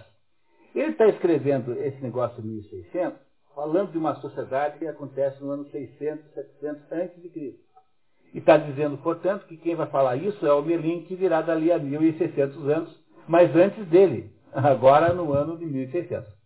Ele 0.76 0.92
está 0.92 1.08
escrevendo 1.08 1.74
esse 1.74 2.00
negócio 2.02 2.40
em 2.40 2.48
1600, 2.48 3.20
falando 3.56 3.92
de 3.92 3.98
uma 3.98 4.16
sociedade 4.16 4.78
que 4.78 4.88
acontece 4.88 5.44
no 5.44 5.52
ano 5.52 5.66
600, 5.70 6.34
700 6.34 6.92
antes 6.92 7.22
de 7.22 7.30
Cristo. 7.30 7.69
E 8.34 8.40
está 8.40 8.58
dizendo, 8.58 8.98
portanto, 8.98 9.46
que 9.48 9.58
quem 9.58 9.76
vai 9.76 9.88
falar 9.88 10.16
isso 10.16 10.46
é 10.46 10.54
o 10.54 10.62
Merlin, 10.62 11.04
que 11.04 11.16
virá 11.16 11.42
dali 11.42 11.72
a 11.72 11.80
1600 11.80 12.70
anos, 12.70 13.00
mas 13.28 13.56
antes 13.56 13.86
dele, 13.88 14.32
agora 14.54 15.14
no 15.14 15.34
ano 15.34 15.58
de 15.58 15.66
1600. 15.66 16.40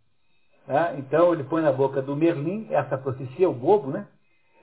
Né? 0.68 0.96
Então 1.00 1.34
ele 1.34 1.44
põe 1.44 1.62
na 1.62 1.72
boca 1.72 2.02
do 2.02 2.16
Merlin 2.16 2.68
essa 2.72 2.98
profecia, 2.98 3.50
o 3.50 3.54
bobo, 3.54 3.92
né? 3.92 4.08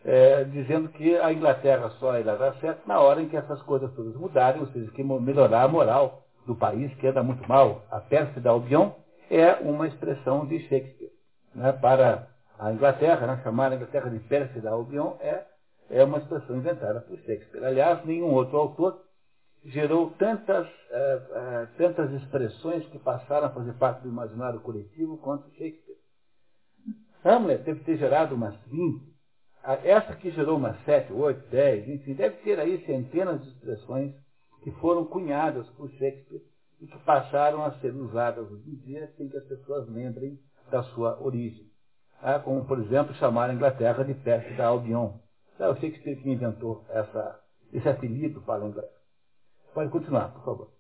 É, 0.02 0.44
dizendo 0.44 0.88
que 0.88 1.14
a 1.18 1.30
Inglaterra 1.30 1.90
só 1.98 2.18
irá 2.18 2.34
dar 2.34 2.54
certo 2.54 2.88
na 2.88 2.98
hora 3.00 3.20
em 3.20 3.28
que 3.28 3.36
essas 3.36 3.60
coisas 3.62 3.92
todas 3.92 4.16
mudarem, 4.16 4.62
ou 4.62 4.66
seja, 4.68 4.90
que 4.92 5.04
melhorar 5.04 5.64
a 5.64 5.68
moral 5.68 6.22
do 6.46 6.54
país, 6.54 6.90
que 6.94 7.06
anda 7.06 7.22
muito 7.22 7.46
mal. 7.46 7.82
A 7.90 8.00
Pérsia 8.00 8.40
da 8.40 8.50
Albion 8.50 8.92
é 9.30 9.56
uma 9.60 9.86
expressão 9.86 10.46
de 10.46 10.58
Shakespeare. 10.60 11.10
Né? 11.54 11.72
Para 11.72 12.28
a 12.58 12.72
Inglaterra, 12.72 13.26
né? 13.26 13.40
chamar 13.42 13.72
a 13.72 13.74
Inglaterra 13.74 14.08
de 14.08 14.18
Pérsia 14.20 14.62
da 14.62 14.70
Albion 14.70 15.16
é, 15.20 15.44
é 15.90 16.04
uma 16.04 16.18
expressão 16.18 16.56
inventada 16.56 17.00
por 17.00 17.18
Shakespeare. 17.18 17.64
Aliás, 17.64 18.04
nenhum 18.04 18.32
outro 18.32 18.56
autor 18.56 19.02
gerou 19.64 20.11
tantas, 20.12 20.66
eh, 20.90 21.23
eh, 21.32 21.68
tantas 21.76 22.11
expressões 22.12 22.87
que 22.87 22.99
passaram 22.99 23.49
a 23.49 23.50
fazer 23.50 23.73
parte 23.75 24.02
do 24.02 24.09
imaginário 24.09 24.61
coletivo 24.61 25.18
quanto 25.18 25.50
Shakespeare. 25.50 25.99
Hamlet 27.25 27.64
deve 27.64 27.80
ter 27.80 27.99
gerado 27.99 28.35
umas 28.35 28.56
20, 28.66 29.11
essa 29.85 30.16
que 30.16 30.30
gerou 30.30 30.56
umas 30.56 30.82
7, 30.85 31.12
8, 31.12 31.50
10, 31.50 31.88
enfim, 31.88 32.14
deve 32.14 32.37
ter 32.37 32.59
aí 32.59 32.82
centenas 32.87 33.42
de 33.42 33.49
expressões 33.50 34.14
que 34.62 34.70
foram 34.73 35.04
cunhadas 35.04 35.68
por 35.70 35.90
Shakespeare 35.90 36.42
e 36.80 36.87
que 36.87 36.99
passaram 37.00 37.62
a 37.64 37.73
ser 37.78 37.94
usadas 37.94 38.50
hoje 38.50 38.70
em 38.70 38.76
dia 38.76 39.12
sem 39.16 39.28
que 39.28 39.37
as 39.37 39.44
pessoas 39.44 39.87
lembrem 39.88 40.38
da 40.70 40.82
sua 40.82 41.20
origem. 41.23 41.66
Ah, 42.23 42.38
como, 42.38 42.64
por 42.64 42.78
exemplo, 42.78 43.14
chamar 43.14 43.50
a 43.50 43.54
Inglaterra 43.54 44.02
de 44.04 44.14
peste 44.14 44.54
da 44.54 44.66
Albion. 44.66 45.18
O 45.69 45.75
Shakespeare 45.76 46.17
que 46.17 46.31
inventou 46.31 46.85
essa, 46.88 47.40
esse 47.73 47.88
apelido 47.88 48.40
para 48.43 48.64
Inglaterra. 48.64 49.00
Pode 49.75 49.90
continuar, 49.90 50.33
por 50.33 50.45
favor. 50.45 50.71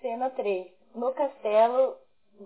Cena 0.00 0.30
3. 0.30 0.68
No 0.94 1.12
castelo, 1.12 1.96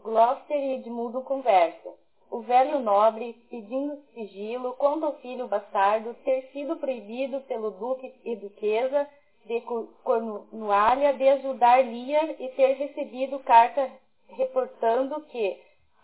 Gloucester 0.03 0.57
e 0.57 0.75
Edmundo 0.77 1.21
conversam. 1.23 1.95
O 2.31 2.41
velho 2.41 2.81
nobre, 2.81 3.35
pedindo 3.51 3.99
sigilo, 4.15 4.73
conta 4.75 5.05
ao 5.07 5.19
filho 5.19 5.47
bastardo 5.47 6.15
ter 6.25 6.51
sido 6.53 6.77
proibido 6.77 7.43
pelo 7.43 7.71
duque 7.73 8.11
e 8.25 8.35
duquesa 8.37 9.07
de 9.45 9.61
Cornualha 10.03 11.13
de 11.13 11.29
ajudar 11.29 11.85
Lear 11.85 12.31
e 12.41 12.49
ter 12.51 12.73
recebido 12.75 13.39
carta 13.41 13.91
reportando 14.29 15.21
que 15.27 15.61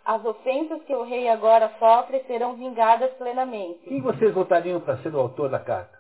as 0.09 0.25
ofensas 0.25 0.83
que 0.85 0.95
o 0.95 1.05
rei 1.05 1.29
agora 1.29 1.71
sofre 1.79 2.25
serão 2.25 2.57
vingadas 2.57 3.13
plenamente. 3.19 3.81
Quem 3.81 4.01
vocês 4.01 4.33
votariam 4.33 4.81
para 4.81 4.97
ser 5.03 5.15
o 5.15 5.21
autor 5.21 5.51
da 5.51 5.59
carta? 5.59 5.99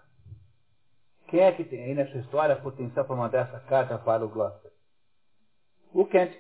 Quem 1.27 1.41
é 1.41 1.53
que 1.53 1.63
tem 1.63 1.85
aí 1.85 1.95
nessa 1.95 2.17
história 2.17 2.57
potencial 2.57 3.05
para 3.05 3.15
mandar 3.15 3.47
essa 3.47 3.61
carta 3.67 3.99
para 3.99 4.25
o 4.25 4.31
Gloucester? 4.31 4.73
O 5.93 6.07
Kent. 6.07 6.35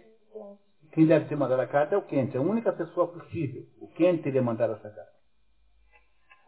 Quem 0.93 1.07
deve 1.07 1.27
ter 1.27 1.37
mandado 1.37 1.61
a 1.61 1.67
carta 1.67 1.95
é 1.95 1.99
o 1.99 2.07
Kent, 2.07 2.35
é 2.35 2.39
a 2.39 2.41
única 2.41 2.73
pessoa 2.73 3.07
possível. 3.07 3.65
O 3.83 3.89
Kent 3.89 4.23
teria 4.23 4.41
mandado 4.41 4.73
essa 4.73 4.89
carta. 4.89 5.13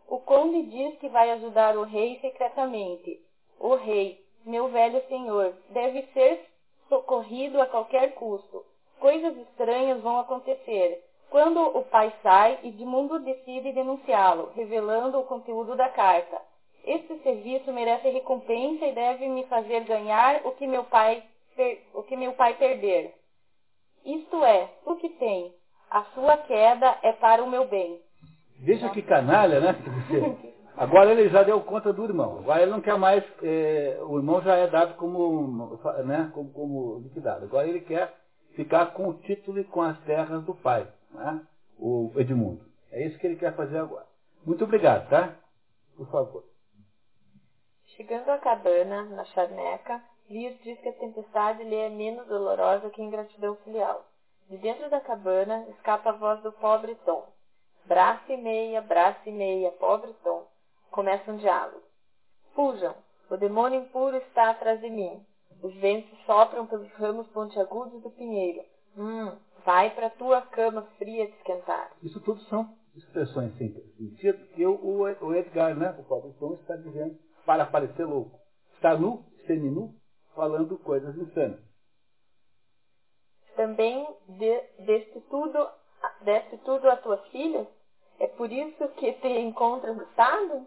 O 0.08 0.20
conde 0.20 0.70
diz 0.70 0.98
que 1.00 1.10
vai 1.10 1.30
ajudar 1.32 1.76
o 1.76 1.84
rei 1.84 2.18
secretamente. 2.20 3.20
O 3.58 3.74
rei, 3.74 4.24
meu 4.46 4.70
velho 4.70 5.06
senhor, 5.06 5.52
deve 5.68 6.00
ser 6.14 6.46
socorrido 6.88 7.60
a 7.60 7.66
qualquer 7.66 8.14
custo. 8.14 8.64
Coisas 8.98 9.36
estranhas 9.36 10.00
vão 10.00 10.18
acontecer. 10.18 11.09
Quando 11.30 11.60
o 11.60 11.84
pai 11.84 12.12
sai, 12.22 12.58
Edmundo 12.64 13.20
decide 13.20 13.72
denunciá-lo, 13.72 14.50
revelando 14.54 15.18
o 15.18 15.24
conteúdo 15.24 15.76
da 15.76 15.88
carta. 15.88 16.40
Este 16.84 17.18
serviço 17.20 17.72
merece 17.72 18.08
recompensa 18.10 18.84
e 18.84 18.92
deve 18.92 19.28
me 19.28 19.44
fazer 19.46 19.84
ganhar 19.84 20.40
o 20.44 20.52
que 20.52 20.66
meu 20.66 20.84
pai, 20.84 21.22
o 21.94 22.02
que 22.02 22.16
meu 22.16 22.32
pai 22.32 22.54
perder. 22.54 23.14
Isto 24.04 24.44
é, 24.44 24.70
o 24.84 24.96
que 24.96 25.08
tem. 25.10 25.54
A 25.90 26.02
sua 26.14 26.36
queda 26.36 26.98
é 27.02 27.12
para 27.12 27.44
o 27.44 27.50
meu 27.50 27.66
bem. 27.68 28.00
Veja 28.58 28.88
que 28.90 29.02
canalha, 29.02 29.60
né? 29.60 29.76
Agora 30.76 31.10
ele 31.10 31.28
já 31.28 31.42
deu 31.42 31.60
conta 31.60 31.92
do 31.92 32.04
irmão. 32.04 32.38
Agora 32.38 32.62
ele 32.62 32.70
não 32.70 32.80
quer 32.80 32.96
mais. 32.98 33.22
É, 33.42 33.98
o 34.02 34.16
irmão 34.16 34.40
já 34.40 34.56
é 34.56 34.66
dado 34.66 34.94
como, 34.94 35.78
né, 36.04 36.30
como, 36.32 36.50
como 36.52 37.00
liquidado. 37.00 37.44
Agora 37.44 37.68
ele 37.68 37.80
quer 37.80 38.14
ficar 38.56 38.86
com 38.94 39.08
o 39.08 39.14
título 39.14 39.60
e 39.60 39.64
com 39.64 39.82
as 39.82 39.98
terras 40.00 40.42
do 40.44 40.54
pai, 40.54 40.86
né? 41.12 41.46
o 41.78 42.12
Edmundo. 42.16 42.64
É 42.90 43.06
isso 43.06 43.18
que 43.18 43.26
ele 43.26 43.36
quer 43.36 43.54
fazer 43.54 43.78
agora. 43.78 44.06
Muito 44.44 44.64
obrigado, 44.64 45.08
tá? 45.08 45.36
Por 45.96 46.10
favor. 46.10 46.44
Chegando 47.96 48.28
à 48.30 48.38
cabana, 48.38 49.04
na 49.04 49.24
charneca, 49.26 50.02
Lias 50.28 50.58
diz 50.62 50.78
que 50.80 50.88
a 50.88 50.92
tempestade 50.92 51.64
lhe 51.64 51.74
é 51.74 51.88
menos 51.88 52.26
dolorosa 52.26 52.88
que 52.90 53.02
a 53.02 53.04
ingratidão 53.04 53.56
filial. 53.56 54.06
De 54.48 54.56
dentro 54.58 54.88
da 54.88 55.00
cabana 55.00 55.66
escapa 55.70 56.10
a 56.10 56.12
voz 56.12 56.40
do 56.42 56.52
pobre 56.52 56.94
Tom. 57.04 57.26
Braço 57.84 58.30
e 58.30 58.36
meia, 58.36 58.80
braço 58.80 59.28
e 59.28 59.32
meia, 59.32 59.70
pobre 59.72 60.12
Tom. 60.22 60.46
Começa 60.90 61.30
um 61.30 61.36
diálogo. 61.36 61.82
Fujam! 62.54 62.94
O 63.28 63.36
demônio 63.36 63.80
impuro 63.80 64.16
está 64.16 64.50
atrás 64.50 64.80
de 64.80 64.90
mim. 64.90 65.24
Os 65.62 65.74
ventos 65.74 66.18
sopram 66.24 66.66
pelos 66.66 66.90
ramos 66.94 67.26
pontiagudos 67.28 68.02
do 68.02 68.10
pinheiro. 68.10 68.64
Hum, 68.96 69.36
vai 69.64 69.94
para 69.94 70.10
tua 70.10 70.42
cama 70.42 70.82
fria 70.98 71.26
desquentar. 71.26 71.92
Isso 72.02 72.20
tudo 72.20 72.40
são 72.42 72.76
expressões 72.94 73.56
sem 73.56 73.72
sentido 73.72 74.46
que 74.54 74.66
o, 74.66 75.00
o 75.20 75.34
Edgar, 75.34 75.76
né, 75.76 75.94
o 75.98 76.04
pobre 76.04 76.32
Tom, 76.38 76.54
está 76.54 76.76
dizendo 76.76 77.18
para 77.46 77.66
parecer 77.66 78.04
louco. 78.04 78.38
Está 78.74 78.96
nu, 78.96 79.24
seminu, 79.46 79.94
falando 80.34 80.78
coisas 80.78 81.16
insanas. 81.16 81.60
Também 83.56 84.06
de, 84.28 84.60
deste 84.84 85.20
tudo, 85.28 85.68
deste 86.22 86.56
tudo 86.58 86.88
a 86.88 86.96
tua 86.96 87.18
filha? 87.30 87.66
É 88.18 88.26
por 88.26 88.50
isso 88.52 88.88
que 88.96 89.12
te 89.14 89.28
encontras 89.28 89.96
no 89.96 90.02
estado? 90.04 90.66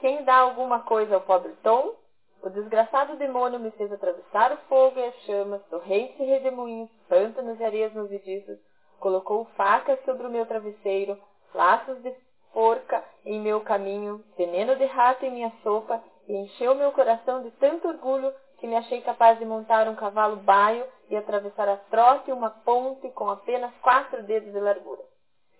Quem 0.00 0.24
dá 0.24 0.36
alguma 0.36 0.80
coisa 0.80 1.14
ao 1.14 1.20
pobre 1.22 1.52
Tom? 1.62 1.94
O 2.44 2.50
desgraçado 2.50 3.16
demônio 3.16 3.58
me 3.58 3.70
fez 3.70 3.90
atravessar 3.90 4.52
o 4.52 4.58
fogo 4.68 5.00
e 5.00 5.04
as 5.04 5.14
chamas, 5.20 5.64
torrentes 5.70 6.20
e 6.20 6.24
redemoinhos, 6.24 6.90
pântanos 7.08 7.58
e 7.58 7.64
areias 7.64 7.94
movediças, 7.94 8.58
colocou 9.00 9.46
facas 9.56 9.98
sobre 10.04 10.26
o 10.26 10.30
meu 10.30 10.44
travesseiro, 10.44 11.18
laços 11.54 12.02
de 12.02 12.14
forca 12.52 13.02
em 13.24 13.40
meu 13.40 13.62
caminho, 13.62 14.22
veneno 14.36 14.76
de 14.76 14.84
rato 14.84 15.24
em 15.24 15.30
minha 15.30 15.50
sopa, 15.62 16.04
e 16.28 16.36
encheu 16.36 16.74
meu 16.74 16.92
coração 16.92 17.42
de 17.42 17.50
tanto 17.52 17.88
orgulho 17.88 18.30
que 18.58 18.66
me 18.66 18.76
achei 18.76 19.00
capaz 19.00 19.38
de 19.38 19.46
montar 19.46 19.88
um 19.88 19.94
cavalo 19.94 20.36
baio 20.36 20.84
e 21.08 21.16
atravessar 21.16 21.66
a 21.66 21.78
trote 21.78 22.30
uma 22.30 22.50
ponte 22.50 23.08
com 23.12 23.30
apenas 23.30 23.74
quatro 23.80 24.22
dedos 24.22 24.52
de 24.52 24.60
largura, 24.60 25.02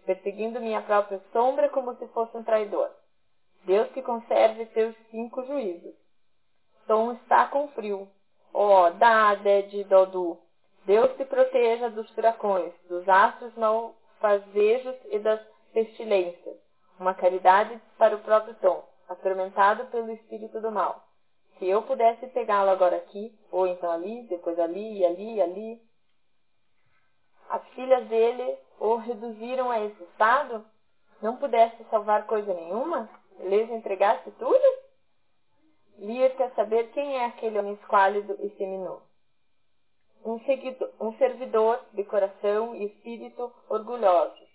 perseguindo 0.04 0.60
minha 0.60 0.82
própria 0.82 1.18
sombra 1.32 1.70
como 1.70 1.94
se 1.96 2.06
fosse 2.08 2.36
um 2.36 2.44
traidor. 2.44 2.90
Deus 3.64 3.88
que 3.92 4.02
conserve 4.02 4.66
seus 4.66 4.94
cinco 5.10 5.42
juízos. 5.44 6.03
Tom 6.86 7.12
está 7.12 7.46
com 7.46 7.68
frio. 7.68 8.08
Oh, 8.52 8.90
Dade 8.90 9.84
Dodu, 9.84 10.38
Deus 10.84 11.16
te 11.16 11.24
proteja 11.24 11.88
dos 11.90 12.08
furacões, 12.10 12.72
dos 12.88 13.08
astros 13.08 13.54
malfazejos 13.56 14.94
e 15.06 15.18
das 15.18 15.40
pestilências. 15.72 16.56
Uma 17.00 17.14
caridade 17.14 17.80
para 17.98 18.14
o 18.14 18.20
próprio 18.20 18.54
Tom, 18.56 18.86
atormentado 19.08 19.86
pelo 19.86 20.12
espírito 20.12 20.60
do 20.60 20.70
mal. 20.70 21.02
Se 21.58 21.66
eu 21.66 21.82
pudesse 21.82 22.26
pegá-lo 22.28 22.70
agora 22.70 22.96
aqui, 22.96 23.36
ou 23.50 23.66
então 23.66 23.90
ali, 23.90 24.22
depois 24.24 24.58
ali, 24.58 24.98
e 24.98 25.06
ali, 25.06 25.34
e 25.34 25.42
ali. 25.42 25.82
As 27.48 27.66
filhas 27.68 28.06
dele 28.08 28.58
o 28.78 28.96
reduziram 28.96 29.70
a 29.70 29.80
esse 29.80 30.02
estado? 30.02 30.64
Não 31.22 31.36
pudesse 31.36 31.82
salvar 31.84 32.26
coisa 32.26 32.52
nenhuma? 32.52 33.08
Lhes 33.40 33.70
entregasse 33.70 34.30
tudo? 34.32 34.83
Lear 35.98 36.30
quer 36.36 36.52
saber 36.54 36.90
quem 36.92 37.16
é 37.16 37.26
aquele 37.26 37.58
homem 37.58 37.74
esquálido 37.74 38.36
e 38.40 38.50
seminoso. 38.56 39.02
Um, 40.24 40.40
seguidor, 40.40 40.90
um 41.00 41.12
servidor 41.18 41.80
de 41.92 42.02
coração 42.04 42.74
e 42.74 42.86
espírito 42.86 43.52
orgulhosos, 43.68 44.48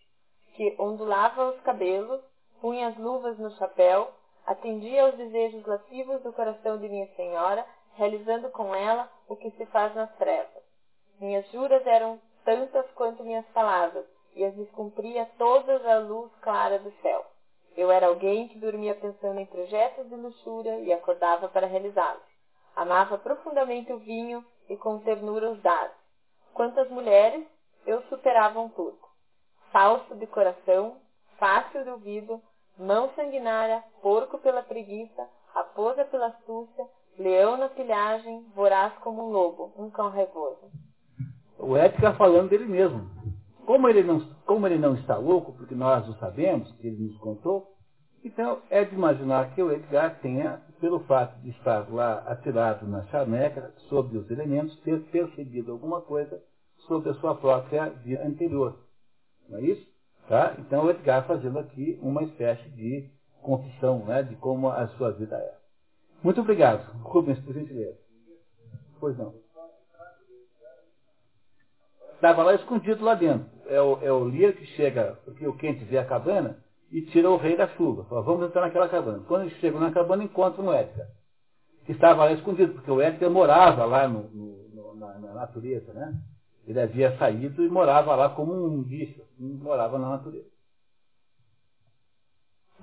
que 0.55 0.75
ondulava 0.79 1.49
os 1.49 1.61
cabelos, 1.61 2.21
punha 2.59 2.87
as 2.89 2.97
luvas 2.97 3.37
no 3.37 3.51
chapéu, 3.51 4.11
atendia 4.45 5.05
aos 5.05 5.15
desejos 5.15 5.65
lascivos 5.65 6.21
do 6.23 6.33
coração 6.33 6.77
de 6.77 6.89
minha 6.89 7.07
senhora, 7.15 7.65
realizando 7.93 8.49
com 8.49 8.73
ela 8.73 9.09
o 9.27 9.35
que 9.35 9.51
se 9.51 9.65
faz 9.67 9.93
nas 9.95 10.13
trevas. 10.17 10.63
Minhas 11.19 11.49
juras 11.51 11.85
eram 11.85 12.19
tantas 12.43 12.89
quanto 12.91 13.23
minhas 13.23 13.45
palavras, 13.47 14.05
e 14.35 14.43
as 14.43 14.55
descumpria 14.55 15.29
todas 15.37 15.85
à 15.85 15.99
luz 15.99 16.31
clara 16.41 16.79
do 16.79 16.91
céu. 17.01 17.25
Eu 17.77 17.91
era 17.91 18.07
alguém 18.07 18.47
que 18.47 18.59
dormia 18.59 18.95
pensando 18.95 19.39
em 19.39 19.45
projetos 19.45 20.09
de 20.09 20.15
luxúria 20.15 20.79
e 20.79 20.91
acordava 20.91 21.47
para 21.47 21.67
realizá-los. 21.67 22.23
Amava 22.75 23.17
profundamente 23.17 23.91
o 23.91 23.99
vinho 23.99 24.43
e 24.69 24.75
com 24.75 24.99
ternura 24.99 25.51
os 25.51 25.61
dados. 25.61 25.95
Quantas 26.53 26.89
mulheres, 26.89 27.45
eu 27.85 28.01
superava 28.03 28.59
um 28.59 28.69
turco. 28.69 29.09
Falso 29.71 30.15
de 30.15 30.27
coração, 30.27 30.97
fácil 31.37 31.83
de 31.83 31.89
ouvido, 31.89 32.41
mão 32.77 33.09
sanguinária, 33.15 33.83
porco 34.01 34.37
pela 34.39 34.63
preguiça, 34.63 35.27
raposa 35.53 36.05
pela 36.05 36.27
astúcia, 36.27 36.87
leão 37.17 37.57
na 37.57 37.69
pilhagem, 37.69 38.45
voraz 38.55 38.93
como 38.99 39.27
um 39.27 39.31
lobo, 39.31 39.73
um 39.77 39.89
cão 39.89 40.09
raivoso. 40.09 40.71
O 41.57 41.77
Edgar 41.77 42.15
falando 42.17 42.49
dele 42.49 42.65
mesmo. 42.65 43.09
Como 43.69 43.87
ele, 43.87 44.01
não, 44.01 44.19
como 44.47 44.65
ele 44.65 44.79
não 44.79 44.95
está 44.95 45.15
louco, 45.15 45.53
porque 45.53 45.75
nós 45.75 46.09
o 46.09 46.13
sabemos, 46.15 46.71
que 46.77 46.87
ele 46.87 47.03
nos 47.03 47.15
contou, 47.19 47.67
então 48.23 48.63
é 48.67 48.83
de 48.83 48.95
imaginar 48.95 49.53
que 49.53 49.61
o 49.61 49.71
Edgar 49.71 50.19
tenha, 50.21 50.59
pelo 50.81 51.01
fato 51.01 51.39
de 51.41 51.51
estar 51.51 51.87
lá 51.87 52.15
atirado 52.25 52.87
na 52.87 53.03
charneca, 53.09 53.71
sobre 53.87 54.17
os 54.17 54.31
elementos, 54.31 54.75
ter 54.79 54.99
percebido 55.11 55.71
alguma 55.71 56.01
coisa 56.01 56.41
sobre 56.87 57.11
a 57.11 57.13
sua 57.13 57.35
própria 57.35 57.89
vida 57.89 58.25
anterior. 58.25 58.75
Não 59.47 59.59
é 59.59 59.61
isso? 59.61 59.87
Tá? 60.27 60.55
Então 60.57 60.85
o 60.85 60.89
Edgar 60.89 61.27
fazendo 61.27 61.59
aqui 61.59 61.99
uma 62.01 62.23
espécie 62.23 62.67
de 62.69 63.07
confissão 63.39 64.03
né, 64.03 64.23
de 64.23 64.35
como 64.37 64.67
a 64.67 64.87
sua 64.97 65.11
vida 65.11 65.35
é. 65.35 65.55
Muito 66.23 66.41
obrigado. 66.41 66.91
Rubens, 67.03 67.37
por 67.41 67.53
gentileza. 67.53 67.99
Pois 68.99 69.15
não. 69.15 69.31
Estava 72.15 72.43
lá 72.43 72.53
escondido 72.55 73.05
lá 73.05 73.13
dentro. 73.15 73.58
É 73.69 73.81
o, 73.81 73.99
é 74.01 74.11
o 74.11 74.27
Lia 74.27 74.51
que 74.51 74.65
chega, 74.65 75.19
porque 75.23 75.47
o 75.47 75.55
quente 75.55 75.83
vê 75.85 75.97
a 75.97 76.05
cabana, 76.05 76.57
e 76.91 77.03
tira 77.03 77.29
o 77.29 77.37
rei 77.37 77.55
da 77.55 77.67
chuva. 77.69 78.03
Fala, 78.05 78.21
vamos 78.21 78.47
entrar 78.47 78.61
naquela 78.61 78.89
cabana. 78.89 79.23
Quando 79.27 79.43
eles 79.43 79.57
chegam 79.59 79.79
na 79.79 79.91
cabana, 79.91 80.23
encontram 80.23 80.65
o 80.65 80.73
Edgar. 80.73 81.07
Que 81.85 81.91
estava 81.91 82.25
lá 82.25 82.31
escondido, 82.31 82.73
porque 82.73 82.89
o 82.89 83.01
Edgar 83.01 83.29
morava 83.29 83.85
lá 83.85 84.07
no, 84.07 84.23
no, 84.29 84.69
no, 84.69 84.95
na, 84.95 85.19
na 85.19 85.33
natureza, 85.33 85.93
né? 85.93 86.13
Ele 86.67 86.79
havia 86.79 87.17
saído 87.17 87.63
e 87.63 87.69
morava 87.69 88.15
lá 88.15 88.29
como 88.29 88.53
um 88.53 88.83
bicho, 88.83 89.21
morava 89.39 89.97
na 89.97 90.09
natureza. 90.09 90.47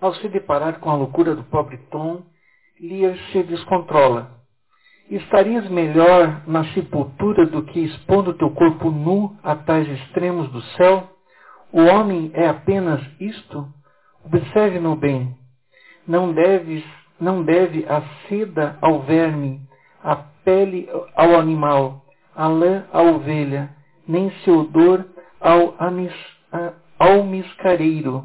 Ao 0.00 0.14
se 0.14 0.28
deparar 0.28 0.80
com 0.80 0.90
a 0.90 0.96
loucura 0.96 1.34
do 1.34 1.44
pobre 1.44 1.78
Tom, 1.90 2.22
Lear 2.80 3.16
se 3.32 3.42
descontrola. 3.42 4.35
Estarias 5.08 5.68
melhor 5.70 6.42
na 6.48 6.64
sepultura 6.72 7.46
do 7.46 7.62
que 7.62 7.80
expondo 7.80 8.34
teu 8.34 8.50
corpo 8.50 8.90
nu 8.90 9.36
a 9.42 9.54
tais 9.54 9.88
extremos 9.88 10.50
do 10.50 10.60
céu? 10.76 11.08
O 11.72 11.80
homem 11.82 12.30
é 12.34 12.48
apenas 12.48 13.00
isto? 13.20 13.68
Observe-no 14.24 14.96
bem. 14.96 15.36
Não 16.06 16.32
deves, 16.32 16.84
não 17.20 17.44
deve 17.44 17.86
a 17.88 18.02
seda 18.28 18.78
ao 18.80 19.02
verme, 19.02 19.60
a 20.02 20.16
pele 20.16 20.88
ao 21.14 21.36
animal, 21.38 22.04
a 22.34 22.48
lã 22.48 22.84
à 22.92 23.02
ovelha, 23.02 23.70
nem 24.08 24.30
seu 24.44 24.60
odor 24.60 25.04
ao 25.40 25.74
amis, 25.78 26.14
ao 26.98 27.22
miscareiro. 27.24 28.24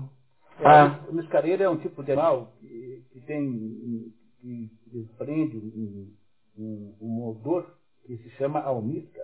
É, 0.59 0.67
ah. 0.67 0.99
O 1.09 1.13
miscareiro 1.13 1.61
é 1.61 1.69
um 1.69 1.77
tipo 1.77 2.03
de 2.03 2.11
animal 2.11 2.53
que, 2.59 3.03
que 3.11 3.21
tem 3.21 4.11
que 4.41 4.71
desprende 4.91 5.57
um, 5.57 6.11
um, 6.61 6.95
um, 7.01 7.27
odor 7.29 7.69
que 8.05 8.17
se 8.17 8.29
chama 8.31 8.59
almisca. 8.59 9.21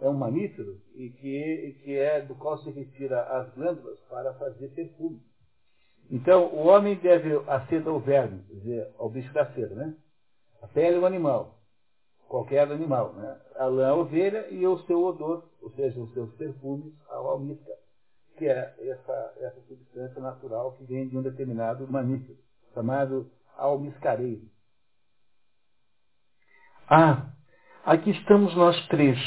É 0.00 0.08
um 0.08 0.14
mamífero 0.14 0.80
e 0.94 1.10
que, 1.10 1.78
que 1.84 1.96
é 1.96 2.22
do 2.22 2.34
qual 2.34 2.58
se 2.58 2.70
retira 2.70 3.22
as 3.22 3.54
glândulas 3.54 3.98
para 4.08 4.34
fazer 4.34 4.68
perfume. 4.68 5.20
Então, 6.10 6.46
o 6.46 6.66
homem 6.66 6.96
deve 6.96 7.36
a 7.48 7.64
seda 7.66 7.88
ao 7.88 8.00
verme, 8.00 8.42
quer 8.48 8.54
dizer, 8.54 8.90
ao 8.98 9.08
bicho 9.08 9.32
da 9.32 9.46
seda, 9.52 9.74
né? 9.74 9.96
A 10.60 10.66
pele 10.66 10.98
do 10.98 11.06
animal 11.06 11.62
qualquer 12.32 12.66
animal, 12.72 13.12
né? 13.12 13.38
a 13.56 13.66
lã 13.66 13.88
a 13.88 13.94
ovelha 13.94 14.48
e 14.48 14.66
o 14.66 14.78
seu 14.86 15.04
odor, 15.04 15.44
ou 15.60 15.70
seja, 15.72 16.00
os 16.00 16.10
seus 16.14 16.32
perfumes 16.36 16.94
ao 17.10 17.28
almísca, 17.28 17.70
que 18.38 18.48
é 18.48 18.74
essa, 18.88 19.34
essa 19.36 19.60
substância 19.68 20.18
natural 20.18 20.72
que 20.72 20.84
vem 20.84 21.06
de 21.06 21.18
um 21.18 21.20
determinado 21.20 21.86
mamífero, 21.86 22.38
chamado 22.72 23.30
almiscareiro. 23.54 24.48
Ah, 26.88 27.26
aqui 27.84 28.10
estamos 28.10 28.54
nós 28.54 28.86
três, 28.88 29.18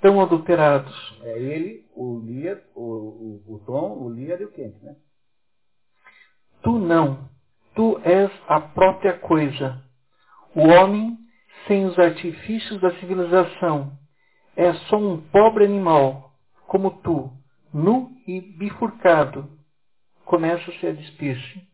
tão 0.00 0.20
adulterados. 0.20 1.20
É 1.22 1.38
ele, 1.38 1.86
o 1.94 2.18
Lear, 2.18 2.60
o, 2.74 2.82
o, 2.82 3.54
o 3.54 3.58
Tom, 3.66 3.98
o 3.98 4.08
Lear 4.08 4.40
e 4.40 4.44
o 4.44 4.52
Kent, 4.52 4.74
né? 4.82 4.96
Tu 6.62 6.78
não. 6.78 7.28
Tu 7.74 8.00
és 8.04 8.30
a 8.48 8.60
própria 8.60 9.18
coisa. 9.18 9.82
O 10.54 10.62
homem 10.62 11.16
sem 11.66 11.84
os 11.84 11.98
artifícios 11.98 12.80
da 12.80 12.90
civilização. 12.98 13.92
É 14.56 14.72
só 14.88 14.96
um 14.96 15.20
pobre 15.20 15.64
animal, 15.64 16.32
como 16.66 16.90
tu, 17.02 17.30
nu 17.72 18.10
e 18.26 18.40
bifurcado. 18.40 19.48
Começa-se 20.24 20.86
a 20.86 20.92
despir-se. 20.92 21.68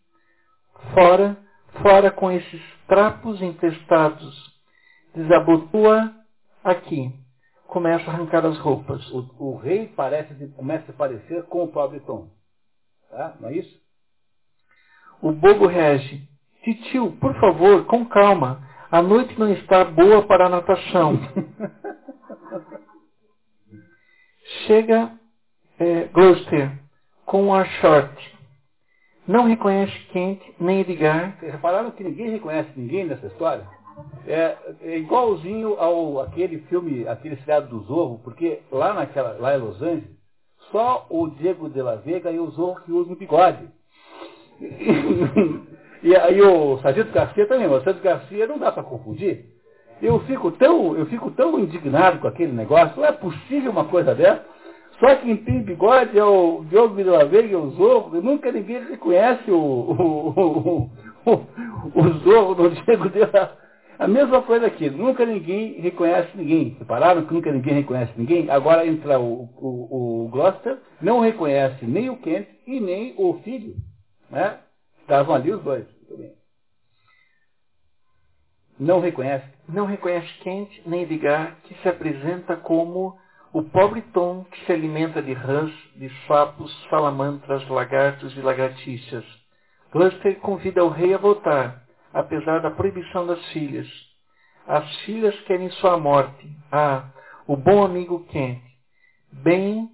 Fora, 0.93 1.39
fora 1.81 2.11
com 2.11 2.31
esses 2.31 2.61
trapos 2.87 3.41
infestados. 3.41 4.53
Desabotoa 5.15 6.15
aqui. 6.65 7.13
Começa 7.67 8.11
a 8.11 8.15
arrancar 8.15 8.45
as 8.47 8.59
roupas. 8.59 9.09
O, 9.11 9.27
o 9.39 9.57
rei 9.57 9.89
parece, 9.89 10.35
começa 10.49 10.93
a 10.93 10.95
parecer 10.95 11.45
com 11.45 11.65
o 11.65 11.69
pobre 11.69 12.01
Tom. 12.01 12.31
Tá? 13.11 13.37
Não 13.41 13.49
é 13.49 13.55
isso? 13.57 13.81
O 15.23 15.33
bobo 15.33 15.67
rege. 15.67 16.29
Titio, 16.63 17.13
por 17.19 17.35
favor, 17.41 17.87
com 17.87 18.05
calma. 18.07 18.67
A 18.91 19.01
noite 19.03 19.39
não 19.39 19.53
está 19.53 19.85
boa 19.85 20.27
para 20.27 20.47
a 20.47 20.49
natação. 20.49 21.15
Chega 24.67 25.19
é, 25.79 26.05
Gloucester 26.09 26.79
com 27.25 27.55
a 27.55 27.65
short. 27.65 28.39
Não 29.27 29.45
reconhece 29.47 29.97
Kent 30.13 30.43
nem 30.59 30.81
Edgar. 30.81 31.39
Vocês 31.39 31.53
repararam 31.53 31.91
que 31.93 32.05
ninguém 32.05 32.31
reconhece 32.31 32.71
ninguém 32.77 33.07
nessa 33.07 33.27
história? 33.27 33.67
É, 34.27 34.57
é, 34.83 34.99
igualzinho 34.99 35.75
ao 35.79 36.21
aquele 36.21 36.59
filme, 36.69 37.07
aquele 37.09 37.37
seriado 37.37 37.69
do 37.69 37.85
Zorro, 37.85 38.21
porque 38.23 38.61
lá 38.71 38.95
naquela, 38.95 39.37
lá 39.39 39.57
em 39.57 39.61
Los 39.61 39.83
Angeles, 39.83 40.05
só 40.71 41.07
o 41.11 41.29
Diego 41.29 41.69
de 41.69 41.83
la 41.83 41.97
Vega 41.97 42.31
e 42.31 42.39
o 42.39 42.51
Zorro 42.51 42.81
que 42.83 42.93
usam 42.93 43.15
bigode. 43.17 43.69
E 46.03 46.17
aí 46.17 46.43
o 46.43 46.79
Sargento 46.79 47.13
Garcia 47.13 47.47
também, 47.47 47.69
o 47.69 47.81
Sargento 47.81 48.03
Garcia 48.03 48.47
não 48.49 48.59
dá 48.59 48.73
para 48.73 48.83
confundir. 48.83 49.47
Eu 50.01 50.19
fico, 50.21 50.51
tão, 50.51 50.97
eu 50.97 51.07
fico 51.07 51.31
tão 51.31 51.61
indignado 51.61 52.19
com 52.19 52.27
aquele 52.27 52.51
negócio, 52.51 52.97
não 52.97 53.07
é 53.07 53.13
possível 53.13 53.71
uma 53.71 53.85
coisa 53.85 54.13
dessa. 54.13 54.45
Só 54.99 55.15
quem 55.17 55.37
tem 55.37 55.63
bigode 55.63 56.19
é 56.19 56.25
o 56.25 56.65
Diogo 56.69 56.97
de 56.97 57.05
la 57.05 57.25
Vega 57.25 57.47
e 57.47 57.55
o 57.55 57.71
Zorro, 57.71 58.21
nunca 58.21 58.51
ninguém 58.51 58.85
reconhece 58.85 59.49
o, 59.49 59.57
o, 59.57 60.91
o, 61.25 61.33
o 61.95 62.09
Zorro 62.25 62.55
do 62.57 62.71
Diego 62.71 63.09
de 63.09 63.21
la 63.21 63.53
A 63.99 64.09
mesma 64.09 64.43
coisa 64.43 64.67
aqui, 64.67 64.91
nunca 64.91 65.25
ninguém 65.25 65.81
reconhece 65.81 66.37
ninguém. 66.37 66.77
Repararam 66.79 67.25
que 67.25 67.35
nunca 67.35 67.53
ninguém 67.53 67.75
reconhece 67.75 68.13
ninguém? 68.17 68.51
Agora 68.51 68.87
entra 68.87 69.21
o, 69.21 69.49
o, 69.57 70.25
o 70.25 70.29
Gloucester, 70.29 70.79
não 71.01 71.21
reconhece 71.21 71.85
nem 71.85 72.11
o 72.11 72.17
Kent 72.17 72.49
e 72.67 72.81
nem 72.81 73.15
o 73.17 73.41
filho. 73.45 73.77
Né? 74.31 74.59
Estavam 75.01 75.35
ali 75.35 75.53
os 75.53 75.63
dois. 75.63 75.87
Muito 76.01 76.17
bem. 76.19 76.33
Não 78.79 79.01
reconhece. 79.01 79.47
não 79.69 79.87
reconhece 79.87 80.33
Kent 80.41 80.71
nem 80.87 81.03
Edgar, 81.03 81.57
que 81.65 81.75
se 81.75 81.89
apresenta 81.89 82.57
como 82.57 83.17
o 83.53 83.63
pobre 83.63 84.01
Tom 84.13 84.45
que 84.45 84.65
se 84.65 84.73
alimenta 84.73 85.21
de 85.21 85.35
rãs, 85.35 85.71
de 85.95 86.11
sapos, 86.27 86.73
salamandras, 86.89 87.69
lagartos 87.69 88.35
e 88.37 88.41
lagartixas. 88.41 89.25
Gloucester 89.93 90.41
convida 90.41 90.83
o 90.83 90.89
rei 90.89 91.13
a 91.13 91.19
voltar, 91.19 91.82
apesar 92.13 92.61
da 92.61 92.71
proibição 92.71 93.27
das 93.27 93.45
filhas. 93.53 93.89
As 94.67 94.89
filhas 95.03 95.39
querem 95.43 95.71
sua 95.71 95.99
morte. 95.99 96.49
Ah, 96.71 97.11
o 97.47 97.57
bom 97.57 97.85
amigo 97.85 98.25
Kent. 98.27 98.61
Bem 99.33 99.89